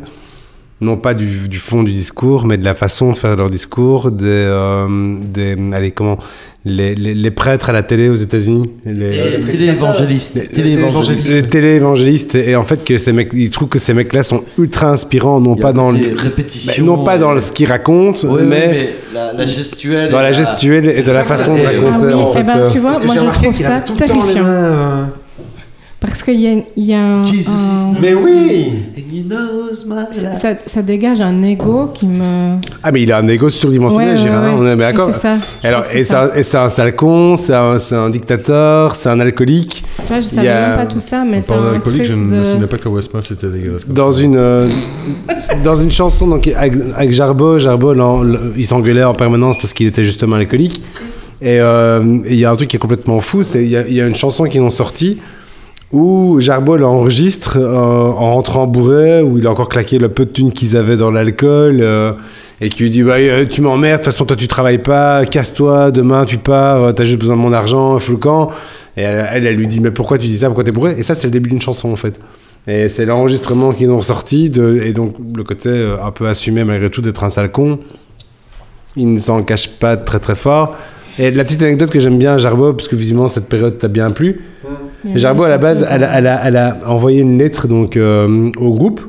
non 0.81 0.97
pas 0.97 1.13
du, 1.13 1.47
du 1.47 1.59
fond 1.59 1.83
du 1.83 1.91
discours, 1.91 2.45
mais 2.45 2.57
de 2.57 2.65
la 2.65 2.73
façon 2.73 3.11
de 3.11 3.17
faire 3.17 3.35
leur 3.35 3.49
discours, 3.51 4.11
des, 4.11 4.25
euh, 4.27 5.15
des 5.21 5.55
allez, 5.73 5.91
comment, 5.91 6.17
les, 6.65 6.95
les- 6.95 7.13
les 7.15 7.31
prêtres 7.31 7.69
à 7.69 7.73
la 7.73 7.83
télé 7.83 8.09
aux 8.09 8.15
États-Unis. 8.15 8.69
Les- 8.85 9.37
Et 9.37 9.41
Téléévangéliste. 9.41 10.51
Téléévangéliste. 10.51 11.29
les 11.33 11.41
télé-évangélistes 11.43 12.35
et 12.35 12.55
en 12.55 12.63
fait 12.63 12.83
que 12.83 12.97
ces 12.97 13.13
mecs 13.13 13.29
ils 13.33 13.49
trouvent 13.49 13.67
que 13.69 13.79
ces 13.79 13.93
mecs 13.93 14.13
là 14.13 14.23
sont 14.23 14.43
ultra 14.59 14.89
inspirants 14.91 15.39
non 15.39 15.55
pas 15.55 15.73
dans 15.73 15.91
des 15.93 16.09
le 16.11 16.15
répétitions, 16.17 16.83
bah, 16.85 16.91
non 16.97 17.03
pas 17.03 17.17
dans 17.17 17.39
ce 17.41 17.51
qu'ils 17.51 17.67
racontent 17.67 18.27
mais, 18.41 18.89
la, 19.13 19.33
la 19.33 19.45
gestuelle. 19.45 20.09
dans 20.11 20.21
la 20.21 20.31
gestuelle 20.31 20.87
et 20.87 21.01
de 21.01 21.11
la 21.11 21.23
façon 21.23 21.55
de 21.57 21.61
raconter 21.61 21.87
Ah 21.93 21.99
oui, 22.05 22.13
en 22.13 22.29
eh 22.31 22.33
fait, 22.37 22.43
ben, 22.43 22.57
euh, 22.59 22.71
tu 22.71 22.79
vois, 22.79 22.91
moi 23.05 23.15
je 23.15 23.25
trouve 23.39 23.55
ça 23.55 23.83
les 23.87 23.95
terrifiant. 23.95 24.45
Parce 26.01 26.23
qu'il 26.23 26.39
y 26.41 26.47
a, 26.47 26.53
il 26.75 26.83
y 26.85 26.93
a 26.95 26.99
un. 26.99 27.25
Jesus 27.25 27.51
is 27.51 27.95
un- 27.95 28.01
Mais 28.01 28.13
oui 28.15 28.71
ça, 30.11 30.29
life. 30.31 30.39
ça- 30.39 30.55
ça 30.65 30.81
dégage 30.81 31.21
un 31.21 31.41
ego 31.43 31.89
qui 31.93 32.07
me. 32.07 32.57
ah 32.83 32.91
mais 32.91 33.01
il 33.03 33.11
a 33.11 33.17
un 33.19 33.27
égo 33.27 33.49
surdimensionné 33.49 34.05
Ouais, 34.07 34.11
ouais, 34.13 34.17
Gérard, 34.17 34.43
ouais. 34.43 34.51
on 34.57 34.65
est 34.67 34.75
d'accord 34.75 35.09
C'est 35.13 35.19
ça. 35.19 35.37
alors 35.63 35.83
et 35.93 36.03
c'est 36.03 36.15
un, 36.57 36.63
un 36.65 36.69
sale 36.69 36.95
con 36.95 37.37
c'est 37.37 37.53
un, 37.53 38.09
dictateur 38.09 38.95
c'est 38.95 39.09
un 39.09 39.19
alcoolique 39.19 39.83
Tu 39.97 40.01
vois, 40.07 40.21
je 40.21 40.27
savais 40.27 40.47
a- 40.47 40.67
même 40.69 40.77
pas 40.87 40.91
tout 40.93 40.99
ça, 40.99 41.23
mais 41.23 41.43
un 41.49 41.73
alcoolique, 41.75 42.03
je 42.05 42.13
ne 42.13 42.27
de... 42.27 42.31
me 42.33 42.43
souvenais 42.45 42.67
pas 42.67 42.77
que 42.77 42.85
le 42.85 42.89
Westman 42.91 43.21
c'était 43.21 43.47
dégueulasse. 43.47 43.87
dans 43.87 44.11
ça. 44.11 44.21
une 44.21 44.37
euh, 44.37 44.67
dans 45.63 45.75
une 45.75 45.91
chanson 45.91 46.27
donc 46.27 46.47
avec, 46.47 46.73
avec 46.97 47.13
Jarbo 47.13 47.59
Jarbo 47.59 47.93
il 48.57 48.65
s'engueulait 48.65 49.03
en 49.03 49.13
permanence 49.13 49.57
parce 49.57 49.73
qu'il 49.73 49.87
était 49.87 50.03
justement 50.03 50.35
alcoolique 50.37 50.81
et 51.41 51.59
euh, 51.59 52.03
et 52.25 52.33
il 52.33 52.39
y 52.39 52.45
a 52.45 52.51
un 52.51 52.55
truc 52.55 52.69
qui 52.69 52.75
est 52.75 52.79
complètement 52.79 53.19
fou 53.21 53.43
c'est 53.43 53.63
il 53.63 53.69
y, 53.69 53.93
y 53.95 54.01
a 54.01 54.07
une 54.07 54.15
chanson 54.15 54.45
qu'ils 54.45 54.61
ont 54.61 54.69
sortie 54.69 55.17
où 55.91 56.39
Jarbo 56.39 56.77
l'enregistre 56.77 57.57
euh, 57.57 57.67
en 57.67 58.35
rentrant 58.35 58.67
bourré, 58.67 59.21
où 59.21 59.37
il 59.37 59.47
a 59.47 59.51
encore 59.51 59.69
claqué 59.69 59.97
le 59.97 60.09
peu 60.09 60.25
de 60.25 60.31
thunes 60.31 60.51
qu'ils 60.51 60.77
avaient 60.77 60.97
dans 60.97 61.11
l'alcool, 61.11 61.79
euh, 61.81 62.13
et 62.61 62.69
qui 62.69 62.83
lui 62.83 62.89
dit 62.89 63.03
bah, 63.03 63.15
euh, 63.17 63.45
Tu 63.45 63.61
m'emmerdes, 63.61 63.99
de 63.99 64.05
toute 64.05 64.13
façon, 64.13 64.25
toi 64.25 64.37
tu 64.37 64.47
travailles 64.47 64.77
pas, 64.77 65.25
casse-toi, 65.25 65.91
demain 65.91 66.25
tu 66.25 66.37
pars, 66.37 66.83
euh, 66.83 66.91
t'as 66.93 67.03
juste 67.03 67.19
besoin 67.19 67.35
de 67.35 67.41
mon 67.41 67.53
argent, 67.53 67.99
fous 67.99 68.13
le 68.13 68.17
camp. 68.17 68.49
Et 68.95 69.01
elle, 69.01 69.45
elle, 69.45 69.55
lui 69.55 69.67
dit 69.67 69.79
Mais 69.79 69.91
pourquoi 69.91 70.17
tu 70.17 70.27
dis 70.27 70.37
ça 70.37 70.47
Pourquoi 70.47 70.63
t'es 70.63 70.71
bourré? 70.71 70.95
Et 70.97 71.03
ça, 71.03 71.15
c'est 71.15 71.27
le 71.27 71.31
début 71.31 71.49
d'une 71.49 71.61
chanson 71.61 71.91
en 71.91 71.95
fait. 71.95 72.19
Et 72.67 72.89
c'est 72.89 73.05
l'enregistrement 73.05 73.73
qu'ils 73.73 73.91
ont 73.91 74.03
sorti, 74.03 74.51
et 74.83 74.93
donc 74.93 75.15
le 75.35 75.43
côté 75.43 75.69
un 75.99 76.11
peu 76.11 76.27
assumé 76.27 76.63
malgré 76.63 76.91
tout 76.91 77.01
d'être 77.01 77.23
un 77.23 77.29
sale 77.29 77.51
con. 77.51 77.79
Il 78.95 79.13
ne 79.13 79.19
s'en 79.19 79.41
cache 79.41 79.67
pas 79.67 79.97
très 79.97 80.19
très 80.19 80.35
fort. 80.35 80.75
Et 81.17 81.31
la 81.31 81.43
petite 81.43 81.61
anecdote 81.61 81.89
que 81.89 81.99
j'aime 81.99 82.17
bien 82.17 82.37
Jarbo, 82.37 82.73
parce 82.73 82.87
que 82.87 82.95
visiblement 82.95 83.27
cette 83.27 83.49
période 83.49 83.77
t'a 83.77 83.87
bien 83.87 84.11
plu, 84.11 84.41
Jarbo, 85.15 85.43
à 85.43 85.49
la 85.49 85.57
base, 85.57 85.87
elle, 85.89 86.03
a- 86.03 86.17
elle 86.17 86.27
a, 86.27 86.41
elle 86.45 86.57
a 86.57 86.77
envoyé 86.85 87.21
une 87.21 87.37
lettre 87.37 87.67
donc, 87.67 87.97
euh, 87.97 88.51
au 88.57 88.71
groupe 88.73 89.01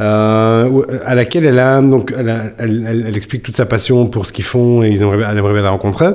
euh, 0.00 0.82
à 1.04 1.14
laquelle 1.14 1.44
elle, 1.46 1.58
a, 1.58 1.80
donc, 1.80 2.12
elle, 2.16 2.28
a- 2.28 2.44
elle- 2.58 2.84
elle- 2.88 3.04
elle 3.08 3.16
explique 3.16 3.42
toute 3.42 3.56
sa 3.56 3.66
passion 3.66 4.06
pour 4.06 4.26
ce 4.26 4.32
qu'ils 4.32 4.44
font 4.44 4.82
et 4.82 4.88
ils 4.90 5.02
aimeraient, 5.02 5.24
elle 5.30 5.38
aimerait 5.38 5.52
bien 5.54 5.62
la 5.62 5.70
rencontrer. 5.70 6.10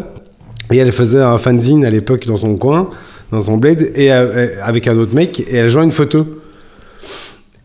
Et 0.72 0.78
elle 0.78 0.92
faisait 0.92 1.22
un 1.22 1.38
fanzine 1.38 1.84
à 1.84 1.90
l'époque 1.90 2.26
dans 2.26 2.38
son 2.38 2.56
coin, 2.56 2.90
dans 3.32 3.42
son 3.42 3.58
blade, 3.58 3.90
et 3.96 4.14
euh, 4.14 4.48
avec 4.64 4.88
un 4.88 4.98
autre 4.98 5.14
mec, 5.16 5.40
et 5.42 5.56
elle 5.58 5.70
joint 5.70 5.84
une 5.84 5.92
photo. 5.92 6.26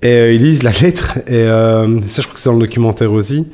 Et 0.02 0.08
euh, 0.08 0.32
ils 0.32 0.42
lisent 0.42 0.62
la 0.62 0.72
lettre, 0.82 1.18
et 1.28 1.34
euh, 1.34 1.86
ça, 2.08 2.22
je 2.22 2.26
crois 2.26 2.34
que 2.34 2.40
c'est 2.40 2.48
dans 2.48 2.54
le 2.56 2.60
documentaire 2.60 3.12
aussi. 3.12 3.46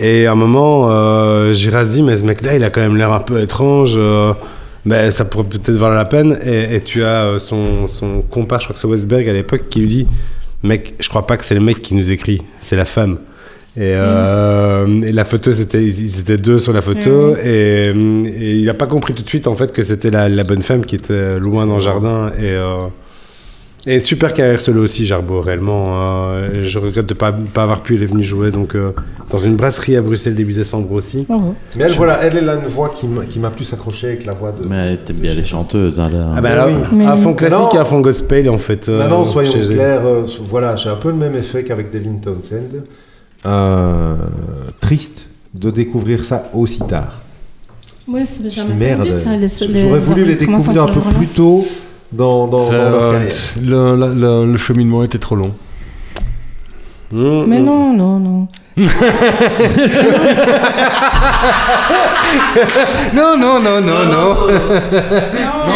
Et 0.00 0.26
à 0.26 0.32
un 0.32 0.34
moment, 0.34 0.88
euh, 0.90 1.52
Gira 1.52 1.84
se 1.84 1.92
dit, 1.92 2.02
mais 2.02 2.16
ce 2.16 2.24
mec-là, 2.24 2.56
il 2.56 2.64
a 2.64 2.70
quand 2.70 2.80
même 2.80 2.96
l'air 2.96 3.12
un 3.12 3.20
peu 3.20 3.40
étrange. 3.40 3.96
Euh, 4.86 4.90
ben, 4.90 5.10
ça 5.10 5.24
pourrait 5.24 5.44
peut-être 5.44 5.70
valoir 5.70 5.98
la 5.98 6.04
peine. 6.04 6.38
Et, 6.44 6.76
et 6.76 6.80
tu 6.80 7.02
as 7.02 7.24
euh, 7.24 7.38
son, 7.38 7.86
son 7.86 8.22
compère, 8.22 8.60
je 8.60 8.66
crois 8.66 8.74
que 8.74 8.80
c'est 8.80 8.86
Westberg 8.86 9.28
à 9.28 9.32
l'époque, 9.32 9.64
qui 9.68 9.80
lui 9.80 9.88
dit 9.88 10.06
Mec, 10.62 10.94
je 11.00 11.08
crois 11.08 11.26
pas 11.26 11.36
que 11.36 11.44
c'est 11.44 11.54
le 11.54 11.60
mec 11.60 11.82
qui 11.82 11.94
nous 11.94 12.10
écrit, 12.10 12.42
c'est 12.60 12.76
la 12.76 12.84
femme. 12.86 13.18
Et, 13.76 13.92
euh, 13.94 15.02
et 15.02 15.12
la 15.12 15.24
photo, 15.24 15.52
c'était, 15.52 15.84
ils 15.84 16.20
étaient 16.20 16.38
deux 16.38 16.58
sur 16.58 16.72
la 16.72 16.80
photo. 16.82 17.32
Mhm. 17.32 17.36
Et, 17.44 17.86
et 17.90 18.54
il 18.54 18.70
a 18.70 18.74
pas 18.74 18.86
compris 18.86 19.12
tout 19.12 19.22
de 19.22 19.28
suite, 19.28 19.46
en 19.46 19.54
fait, 19.54 19.70
que 19.72 19.82
c'était 19.82 20.10
la, 20.10 20.28
la 20.30 20.44
bonne 20.44 20.62
femme 20.62 20.84
qui 20.84 20.94
était 20.96 21.38
loin 21.38 21.66
dans 21.66 21.76
le 21.76 21.82
jardin. 21.82 22.32
Et. 22.38 22.44
euh, 22.44 22.86
et 23.86 24.00
super 24.00 24.34
carrière 24.34 24.60
solo 24.60 24.82
aussi, 24.82 25.06
Jarbo, 25.06 25.40
réellement. 25.40 25.90
Euh, 26.32 26.64
je 26.64 26.78
regrette 26.78 27.06
de 27.06 27.14
ne 27.14 27.18
pas, 27.18 27.32
pas 27.32 27.62
avoir 27.62 27.80
pu, 27.82 27.94
elle 27.94 28.02
est 28.02 28.06
venue 28.06 28.22
jouer 28.24 28.50
donc, 28.50 28.74
euh, 28.74 28.90
dans 29.30 29.38
une 29.38 29.56
brasserie 29.56 29.96
à 29.96 30.02
Bruxelles 30.02 30.34
début 30.34 30.52
décembre 30.52 30.90
aussi. 30.92 31.24
Oh, 31.28 31.40
Mais 31.76 31.84
elle, 31.84 31.92
voilà, 31.92 32.18
elle, 32.22 32.36
elle 32.36 32.48
a 32.48 32.54
une 32.54 32.66
voix 32.66 32.88
qui 32.90 33.06
m'a- 33.38 33.50
plus 33.50 33.72
accroché 33.72 34.08
avec 34.08 34.26
la 34.26 34.32
voix 34.32 34.52
de. 34.52 34.66
Mais 34.68 34.96
t'aimes 34.98 35.16
bien 35.16 35.34
les 35.34 35.44
chanteuses, 35.44 36.00
hein, 36.00 36.08
là. 36.12 36.32
Ah 36.36 36.40
bah 36.40 36.48
oui. 36.66 36.74
alors, 36.74 36.88
Mais- 36.92 37.06
un 37.06 37.16
fond 37.16 37.34
classique 37.34 37.58
Non. 37.58 37.70
et 37.72 37.78
un 37.78 37.84
fond 37.84 38.00
gospel 38.00 38.50
en 38.50 38.58
fait. 38.58 38.88
euh, 38.88 38.98
Maintenant, 38.98 39.24
soyons 39.24 39.52
chez 39.52 39.70
eux. 39.70 39.74
clairs, 39.74 40.04
euh, 40.04 40.22
voilà, 40.44 40.74
j'ai 40.76 40.88
un 40.90 40.96
peu 40.96 41.08
le 41.08 41.14
même 41.16 41.36
effet 41.36 41.62
qu'avec 41.64 41.92
Devin 41.92 42.16
Townsend. 42.22 42.82
Euh, 43.46 44.14
triste 44.80 45.28
de 45.54 45.70
découvrir 45.70 46.24
ça 46.24 46.50
aussi 46.52 46.80
tard. 46.80 47.20
Oui, 48.08 48.24
c'est 48.24 48.42
j'aurais 48.50 49.98
voulu 50.00 50.24
les 50.24 50.36
découvrir 50.36 50.82
un 50.82 50.86
peu 50.86 51.00
plus 51.16 51.26
tôt 51.28 51.66
dans, 52.16 52.46
dans, 52.48 52.58
C'est, 52.64 52.72
dans 52.78 52.90
leur 52.90 53.12
carrière. 53.12 53.32
le, 53.62 53.96
la- 53.96 54.06
le- 54.14 54.52
le 54.52 54.56
cheminement 54.58 55.02
était 55.04 55.18
trop 55.18 55.36
long. 55.36 55.52
Mmh, 57.12 57.22
là. 57.22 57.44
Mais 57.46 57.60
mmh. 57.60 57.64
non, 57.66 57.92
non, 57.94 58.18
non. 58.18 58.48
Non, 63.14 63.36
non, 63.38 63.60
non, 63.60 63.80
non, 63.80 64.06
non. 64.06 64.36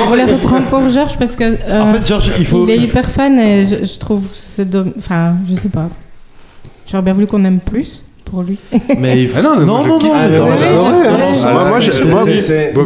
On 0.03 0.07
voulait 0.09 0.25
reprendre 0.25 0.67
pour 0.67 0.89
Georges 0.91 1.17
parce 1.19 1.37
que. 1.37 1.45
euh, 1.45 1.81
En 1.83 1.93
fait, 1.95 2.07
Georges, 2.07 2.33
il 2.39 2.45
faut. 2.45 2.65
Il 2.65 2.71
est 2.71 2.79
hyper 2.79 3.09
fan 3.11 3.39
et 3.39 3.65
je, 3.67 3.85
je 3.85 3.99
trouve 3.99 4.25
que 4.27 4.35
c'est 4.35 4.69
Enfin, 4.99 5.35
je 5.49 5.55
sais 5.55 5.69
pas. 5.69 5.89
J'aurais 6.87 7.03
bien 7.03 7.13
voulu 7.15 7.27
qu'on 7.27 7.45
aime 7.45 7.61
plus 7.61 8.05
pour 8.31 8.43
lui. 8.43 8.57
Mais 8.99 9.23
il 9.23 9.29
faut... 9.29 9.39
Ah 9.39 9.43
non, 9.43 9.67
non, 9.67 9.85
non, 9.85 9.99
non, 9.99 10.15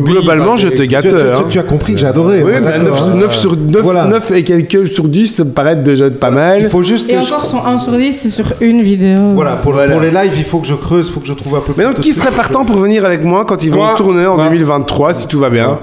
globalement, 0.02 0.56
je 0.56 0.68
te 0.68 0.82
tu, 0.82 0.88
tu- 0.88 1.14
hein. 1.14 1.60
as 1.60 1.62
compris 1.62 1.94
que 1.94 2.00
j'ai 2.00 2.06
adoré. 2.06 2.42
Oui, 2.42 2.52
on 2.54 2.56
est 2.56 2.60
mais 2.60 2.84
d'accord, 2.84 3.14
9, 3.14 3.24
hein. 3.24 3.28
sur, 3.30 3.56
9, 3.56 3.82
Voilà. 3.82 4.08
et 4.34 4.44
quelques 4.44 4.88
sur 4.88 5.08
10, 5.08 5.28
ça 5.28 5.44
me 5.44 5.50
paraît 5.50 5.76
déjà 5.76 6.10
pas 6.10 6.30
mal. 6.30 6.62
Il 6.62 6.68
faut 6.68 6.82
juste 6.82 7.10
Et 7.10 7.18
encore, 7.18 7.46
son 7.46 7.64
1 7.64 7.78
sur 7.78 7.92
10, 7.92 8.12
c'est 8.12 8.30
sur 8.30 8.46
une 8.60 8.82
vidéo. 8.82 9.18
Voilà, 9.34 9.52
pour, 9.52 9.74
les 9.74 10.10
lives, 10.10 10.32
il 10.36 10.44
faut 10.44 10.58
que 10.58 10.66
je 10.66 10.74
creuse, 10.74 11.08
il 11.08 11.12
faut 11.12 11.20
que 11.20 11.26
je 11.26 11.32
trouve 11.32 11.56
un 11.56 11.60
peu 11.60 11.72
Mais 11.76 11.84
donc, 11.84 12.00
qui 12.00 12.12
serait 12.12 12.32
partant 12.32 12.64
pour 12.64 12.76
venir 12.76 13.04
avec 13.04 13.24
moi 13.24 13.44
quand 13.46 13.62
ils 13.64 13.70
vont 13.70 13.94
tourner 13.96 14.26
en 14.26 14.36
Moi. 14.36 14.48
2023, 14.48 15.14
si 15.14 15.28
tout 15.28 15.38
va 15.38 15.50
bien. 15.50 15.78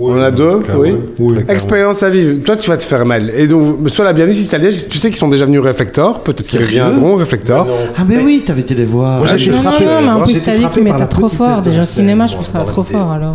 On 0.00 0.20
a 0.20 0.30
deux, 0.30 0.60
oui. 1.18 1.34
Expérience 1.48 2.02
à 2.02 2.10
vivre. 2.10 2.42
Toi, 2.44 2.56
tu 2.56 2.70
vas 2.70 2.76
te 2.76 2.84
faire 2.84 3.04
mal. 3.04 3.32
Et 3.36 3.46
donc, 3.46 3.88
sois 3.88 4.04
la 4.04 4.12
bienvenue 4.12 4.34
si 4.34 4.44
ça 4.44 4.58
l'est. 4.58 4.88
Tu 4.88 4.98
sais 4.98 5.08
qu'ils 5.08 5.18
sont 5.18 5.28
déjà 5.28 5.44
venus 5.44 5.60
au 5.60 5.64
Reflector. 5.64 6.20
Peut-être 6.20 6.46
qu'ils 6.46 6.60
reviendront 6.60 7.14
au 7.14 7.16
Reflector. 7.16 7.66
Ah, 7.96 8.02
mais 8.08 8.18
oui, 8.18 8.42
t'avais 8.46 8.60
été 8.62 8.74
les 8.74 8.84
voir. 8.86 9.18
Moi, 9.18 9.26
j'ai 9.36 9.48
été 9.48 9.50
Non, 9.56 9.62
non, 9.62 9.70
frappé. 9.70 9.84
non, 9.86 10.00
mais 10.00 10.08
en 10.08 10.22
plus, 10.22 10.42
t'as 10.42 10.56
dit 10.56 10.60
frappé 10.62 10.74
qu'il 10.74 10.82
mettait 10.82 11.06
trop 11.06 11.28
fort. 11.28 11.60
Déjà, 11.62 11.82
au 11.82 11.84
cinéma, 11.84 12.26
je 12.26 12.34
trouve 12.34 12.46
ça 12.46 12.60
trop 12.60 12.82
fort. 12.82 13.10
Alors. 13.12 13.34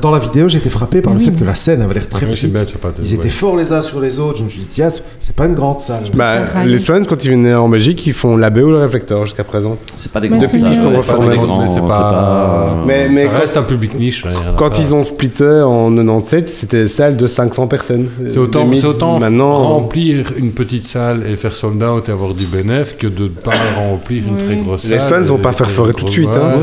Dans 0.00 0.10
la 0.10 0.18
vidéo, 0.18 0.48
j'ai 0.48 0.58
été 0.58 0.70
frappé 0.70 1.00
par 1.00 1.12
le 1.12 1.18
Oui. 1.20 1.24
fait 1.26 1.32
que 1.32 1.44
la 1.44 1.54
scène 1.54 1.80
avait 1.82 1.94
l'air 1.94 2.08
très 2.08 2.26
Oui, 2.26 2.32
c'est 2.36 2.48
petite. 2.52 2.76
Ils 2.98 3.08
ouais. 3.08 3.14
étaient 3.14 3.28
forts 3.28 3.56
les 3.56 3.72
uns 3.72 3.82
sur 3.82 4.00
les 4.00 4.18
autres. 4.18 4.38
Je 4.38 4.44
me 4.44 4.48
suis 4.48 4.60
dit, 4.60 4.66
tiens, 4.70 4.88
c'est 4.90 5.34
pas 5.34 5.46
une 5.46 5.54
grande 5.54 5.80
salle. 5.80 6.02
Bah, 6.14 6.38
les 6.64 6.78
Swans, 6.78 7.04
quand 7.08 7.24
ils 7.24 7.30
venaient 7.30 7.54
en 7.54 7.68
Belgique, 7.68 8.06
ils 8.06 8.12
font 8.12 8.36
l'AB 8.36 8.58
ou 8.58 8.70
le 8.70 8.82
Reflector 8.82 9.24
jusqu'à 9.26 9.44
présent. 9.44 9.76
C'est 9.96 10.12
pas 10.12 10.20
des 10.20 10.28
grands. 10.28 10.38
mieux. 10.38 10.46
c'est 10.46 10.60
pas 10.60 10.96
reformés, 10.96 11.30
des 11.30 11.36
mais 11.38 11.42
grands, 11.46 11.66
c'est 11.68 11.74
c'est 11.74 11.80
pas- 11.80 11.86
pas. 11.88 12.74
Mais, 12.86 13.08
mais 13.08 13.24
ça 13.24 13.30
quand, 13.32 13.38
reste 13.40 13.56
un 13.56 13.62
public 13.62 13.94
niche. 13.98 14.24
ouais, 14.24 14.30
quand 14.56 14.70
pas. 14.70 14.78
ils 14.78 14.94
ont 14.94 15.02
splitté 15.04 15.44
en 15.62 15.90
97, 15.94 16.48
c'était 16.48 16.82
des 16.82 16.88
salles 16.88 17.16
de 17.16 17.26
500 17.26 17.66
personnes. 17.66 18.08
C'est 18.28 18.38
autant, 18.38 18.64
Limite, 18.64 18.80
c'est 18.80 18.86
autant 18.86 19.18
maintenant. 19.18 19.54
remplir 19.54 20.32
une 20.36 20.52
petite 20.52 20.86
salle 20.86 21.22
et 21.28 21.36
faire 21.36 21.54
sold 21.54 21.82
out 21.82 22.08
et 22.08 22.12
avoir 22.12 22.34
du 22.34 22.46
bénéf 22.46 22.96
que 22.96 23.06
de 23.06 23.24
ne 23.24 23.28
pas 23.28 23.52
remplir 23.76 24.24
une 24.26 24.34
Oui. 24.36 24.42
très 24.44 24.56
grosse 24.56 24.82
salle. 24.82 24.92
Les 24.92 25.00
Swans 25.00 25.22
vont 25.22 25.38
pas 25.38 25.52
faire 25.52 25.68
une 25.86 25.92
tout 25.94 26.04
de 26.06 26.10
suite, 26.10 26.28
hein. 26.32 26.60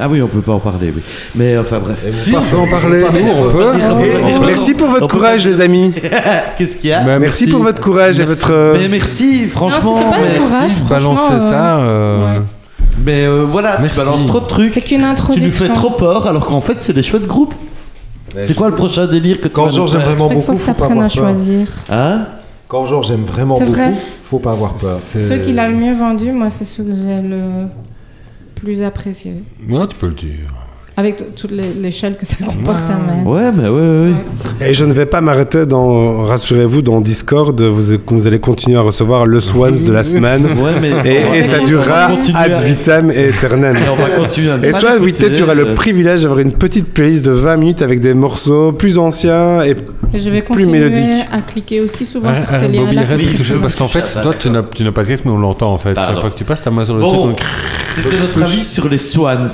Ah 0.00 0.08
oui, 0.10 0.22
on 0.22 0.26
peut 0.28 0.40
pas 0.40 0.52
en 0.52 0.58
parler, 0.60 0.92
oui. 0.94 1.02
Mais 1.34 1.56
enfin, 1.58 1.78
bref. 1.78 2.04
Si, 2.20 2.34
on 2.36 2.42
peut 2.42 2.56
en 2.56 2.66
parler, 2.68 3.04
on 3.04 3.50
peut. 3.50 3.72
Merci 4.46 4.74
pour 4.74 4.88
votre 4.88 5.08
courage, 5.08 5.46
les 5.46 5.60
amis. 5.60 5.92
Qu'est-ce 6.58 6.76
qu'il 6.76 6.90
y 6.90 6.92
a 6.92 7.02
Bah, 7.02 7.18
Merci 7.18 7.46
pour 7.48 7.62
votre 7.62 7.80
courage 7.80 8.20
et 8.20 8.24
votre. 8.24 8.52
euh, 8.52 8.76
Mais 8.78 8.88
merci, 8.88 9.46
franchement. 9.46 9.96
Merci 10.20 10.82
de 10.84 10.88
balancer 10.88 11.32
euh, 11.32 11.40
ça. 11.40 11.76
euh, 11.78 12.34
ouais. 12.36 12.40
Mais 13.04 13.24
euh, 13.24 13.44
voilà, 13.48 13.78
Merci. 13.80 13.94
tu 13.94 14.00
balances 14.00 14.26
trop 14.26 14.40
de 14.40 14.46
trucs. 14.46 14.70
C'est 14.70 14.80
qu'une 14.82 14.98
Tu 15.00 15.04
introduction. 15.06 15.46
nous 15.46 15.52
fais 15.52 15.72
trop 15.72 15.90
peur, 15.90 16.26
alors 16.26 16.44
qu'en 16.46 16.60
fait, 16.60 16.76
c'est 16.80 16.92
des 16.92 17.02
chouettes 17.02 17.26
groupes. 17.26 17.54
C'est 18.44 18.54
quoi 18.54 18.68
le 18.68 18.74
prochain 18.74 19.06
délire 19.06 19.38
que 19.38 19.48
tu 19.48 19.50
Quand 19.50 19.70
Georges 19.70 19.94
aime 19.94 20.02
vraiment 20.02 20.28
beaucoup, 20.28 20.52
que 20.52 20.58
faut 20.58 20.72
pas 20.72 20.72
t'apprennes 20.86 21.00
à 21.02 21.06
avoir 21.06 21.10
peur. 21.12 21.24
choisir. 21.34 21.66
Hein 21.90 22.26
Quand 22.68 22.86
Georges 22.86 23.10
aime 23.10 23.24
vraiment 23.24 23.58
beaucoup, 23.58 23.72
vrai. 23.72 23.92
faut 24.24 24.38
pas 24.38 24.52
avoir 24.52 24.72
peur. 24.74 24.96
c'est- 25.00 25.28
Ceux 25.28 25.38
qu'il 25.38 25.58
a 25.58 25.68
le 25.68 25.74
mieux 25.74 25.94
vendu, 25.94 26.30
moi, 26.30 26.48
c'est 26.50 26.64
ceux 26.64 26.84
que 26.84 26.90
j'ai 26.94 27.20
le 27.22 27.40
plus 28.54 28.82
apprécié. 28.82 29.42
Ouais, 29.70 29.86
tu 29.88 29.96
peux 29.96 30.06
le 30.08 30.12
dire. 30.14 30.48
Avec 31.00 31.34
toute 31.34 31.50
l'é- 31.50 31.62
l'échelle 31.80 32.14
que 32.18 32.26
ça 32.26 32.36
comporte, 32.44 32.84
mais... 33.06 33.26
Ouais, 33.26 33.50
mais 33.52 33.68
ouais, 33.68 33.80
ouais. 33.80 34.12
ouais. 34.60 34.68
Et 34.68 34.74
je 34.74 34.84
ne 34.84 34.92
vais 34.92 35.06
pas 35.06 35.22
m'arrêter 35.22 35.64
dans, 35.64 36.24
rassurez-vous, 36.26 36.82
dans 36.82 37.00
Discord, 37.00 37.58
vous, 37.58 37.96
vous 38.06 38.26
allez 38.26 38.38
continuer 38.38 38.76
à 38.76 38.82
recevoir 38.82 39.24
le 39.24 39.40
Swans 39.40 39.72
de 39.86 39.92
la 39.92 40.04
semaine. 40.04 40.46
Ouais, 40.60 40.72
mais. 40.78 40.90
Et, 41.10 41.38
et 41.38 41.42
ça 41.42 41.60
durera 41.60 42.08
ad 42.34 42.58
vitam 42.58 43.10
et 43.10 43.28
aeternam. 43.28 43.74
Et 43.76 43.88
on 43.90 43.96
va 43.96 44.10
continuer 44.10 44.50
Et 44.62 44.72
toi, 44.72 44.98
Witted, 45.00 45.34
tu 45.34 45.42
auras 45.42 45.54
le 45.54 45.72
privilège 45.74 46.20
d'avoir 46.22 46.40
une 46.40 46.52
petite 46.52 46.92
playlist 46.92 47.24
de 47.24 47.30
20 47.30 47.56
minutes 47.56 47.82
avec 47.82 48.00
des 48.00 48.12
morceaux 48.12 48.72
plus 48.72 48.98
anciens 48.98 49.62
et 49.62 49.74
Et 50.12 50.20
je 50.20 50.28
vais 50.28 50.42
Plus 50.42 50.64
continuer 50.64 50.80
mélodique. 50.80 51.26
à 51.32 51.40
cliquer 51.40 51.80
aussi 51.80 52.04
souvent 52.04 52.30
Ah, 52.32 52.36
sur 52.36 52.46
ah, 52.50 52.60
ces 52.60 52.66
Oui, 52.66 52.86
oui, 52.90 53.58
parce 53.62 53.74
qu'en 53.74 53.88
fait, 53.88 54.18
toi, 54.22 54.34
tu 54.38 54.50
n'as, 54.50 54.62
pas 54.92 55.04
de 55.04 55.08
mais 55.24 55.30
on 55.30 55.38
l'entend 55.38 55.72
en 55.72 55.78
fait. 55.78 55.94
Chaque 55.94 56.20
fois 56.20 56.30
que 56.30 56.36
tu 56.36 56.44
passes 56.44 56.62
ta 56.62 56.70
main 56.70 56.84
sur 56.84 56.96
le 56.96 57.02
truc, 57.02 57.38
C'était 57.94 58.16
notre 58.16 58.42
avis 58.42 58.64
sur 58.64 58.88
les 58.88 58.98
Swans. 58.98 59.46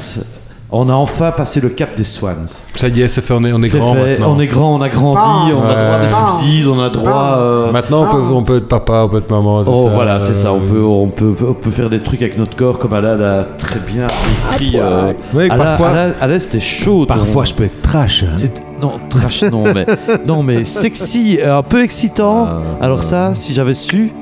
On 0.72 0.88
a 0.88 0.94
enfin 0.94 1.30
passé 1.30 1.60
le 1.60 1.68
cap 1.68 1.94
des 1.96 2.02
Swans. 2.02 2.44
ça 2.74 2.88
y 2.88 3.00
est, 3.00 3.06
c'est 3.06 3.20
fait, 3.20 3.32
on 3.34 3.44
est, 3.44 3.52
on 3.52 3.62
est 3.62 3.68
grand 3.68 3.94
fait, 3.94 4.10
maintenant. 4.18 4.34
on 4.36 4.40
est 4.40 4.46
grand, 4.48 4.74
on 4.74 4.82
a 4.82 4.88
grandi, 4.88 5.52
on 5.52 5.62
a 5.62 5.68
Ouais. 5.68 5.74
droit 5.74 5.94
à 5.94 6.00
des 6.00 6.08
fusils, 6.38 6.68
on 6.68 6.80
a 6.80 6.90
droit. 6.90 7.36
euh, 7.38 7.70
Maintenant, 7.70 8.02
on 8.02 8.06
peut, 8.12 8.34
on 8.34 8.42
peut 8.42 8.56
être 8.56 8.66
papa, 8.68 9.02
on 9.04 9.08
peut 9.08 9.18
être 9.18 9.30
maman. 9.30 9.62
Oh 9.64 9.84
ça, 9.86 9.94
voilà, 9.94 10.18
c'est 10.18 10.34
ça. 10.34 10.52
On 10.52 10.58
peut, 10.58 10.82
on 10.82 11.06
peut, 11.06 11.34
on 11.48 11.52
peut 11.54 11.70
faire 11.70 11.88
des 11.88 12.00
trucs 12.02 12.20
avec 12.20 12.36
notre 12.36 12.56
corps 12.56 12.80
comme 12.80 12.94
Alain 12.94 13.14
l'a 13.16 13.44
très 13.58 13.78
bien 13.78 14.08
écrit. 14.54 14.72
euh, 14.80 15.12
Oui, 15.34 15.46
parfois, 15.48 15.88
Alain- 15.90 16.12
Alain, 16.20 16.38
c'était 16.40 16.58
chaud. 16.58 17.06
ton- 17.06 17.14
parfois 17.14 17.44
je 17.44 17.54
peux 17.54 17.64
être 17.64 17.82
trash. 17.82 18.24
hein. 18.24 18.36
Non, 18.82 18.92
trash, 19.08 19.42
non, 19.44 19.64
mais 19.72 19.86
non, 20.26 20.42
mais 20.42 20.64
sexy, 20.64 21.38
euh, 21.42 21.58
un 21.58 21.62
peu 21.62 21.80
excitant. 21.82 22.44
Ah, 22.48 22.60
Alors 22.84 23.04
ça, 23.04 23.36
si 23.36 23.54
j'avais 23.54 23.74
su. 23.74 24.12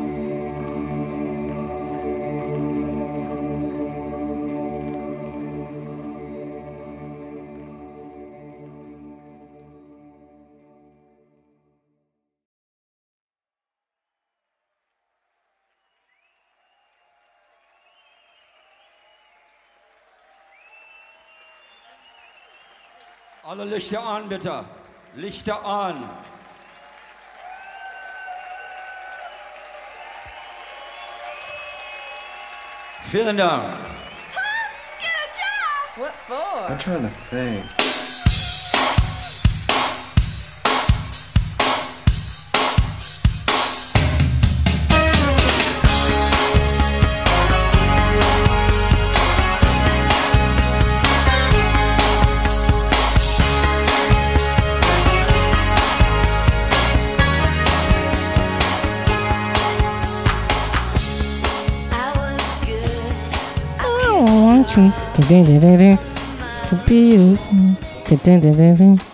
Eure 23.64 23.70
Lichter 23.70 24.02
an, 24.02 24.28
bitte. 24.28 24.64
Lichter 25.14 25.64
an. 25.64 26.10
Vielen 33.10 33.36
Dank. 33.38 33.62
Huh? 34.34 35.16
Job! 35.96 36.04
What 36.04 36.14
for? 36.26 36.68
I'm 36.68 36.78
trying 36.78 37.02
to 37.02 37.08
think. 37.08 37.93
To 64.74 65.22
be 66.86 67.12
using. 67.14 67.68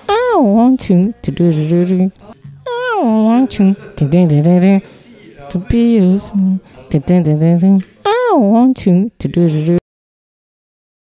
I 0.08 0.34
want 0.36 0.88
you 0.88 1.12
to 1.20 1.30
do. 1.30 2.10
I 2.66 2.98
want 3.02 3.58
you 3.58 3.76
to 3.96 4.04
be 4.06 5.96
using. 5.96 6.40
I 8.06 8.32
want 8.36 8.86
you 8.86 9.10
to 9.18 9.28
do. 9.28 9.79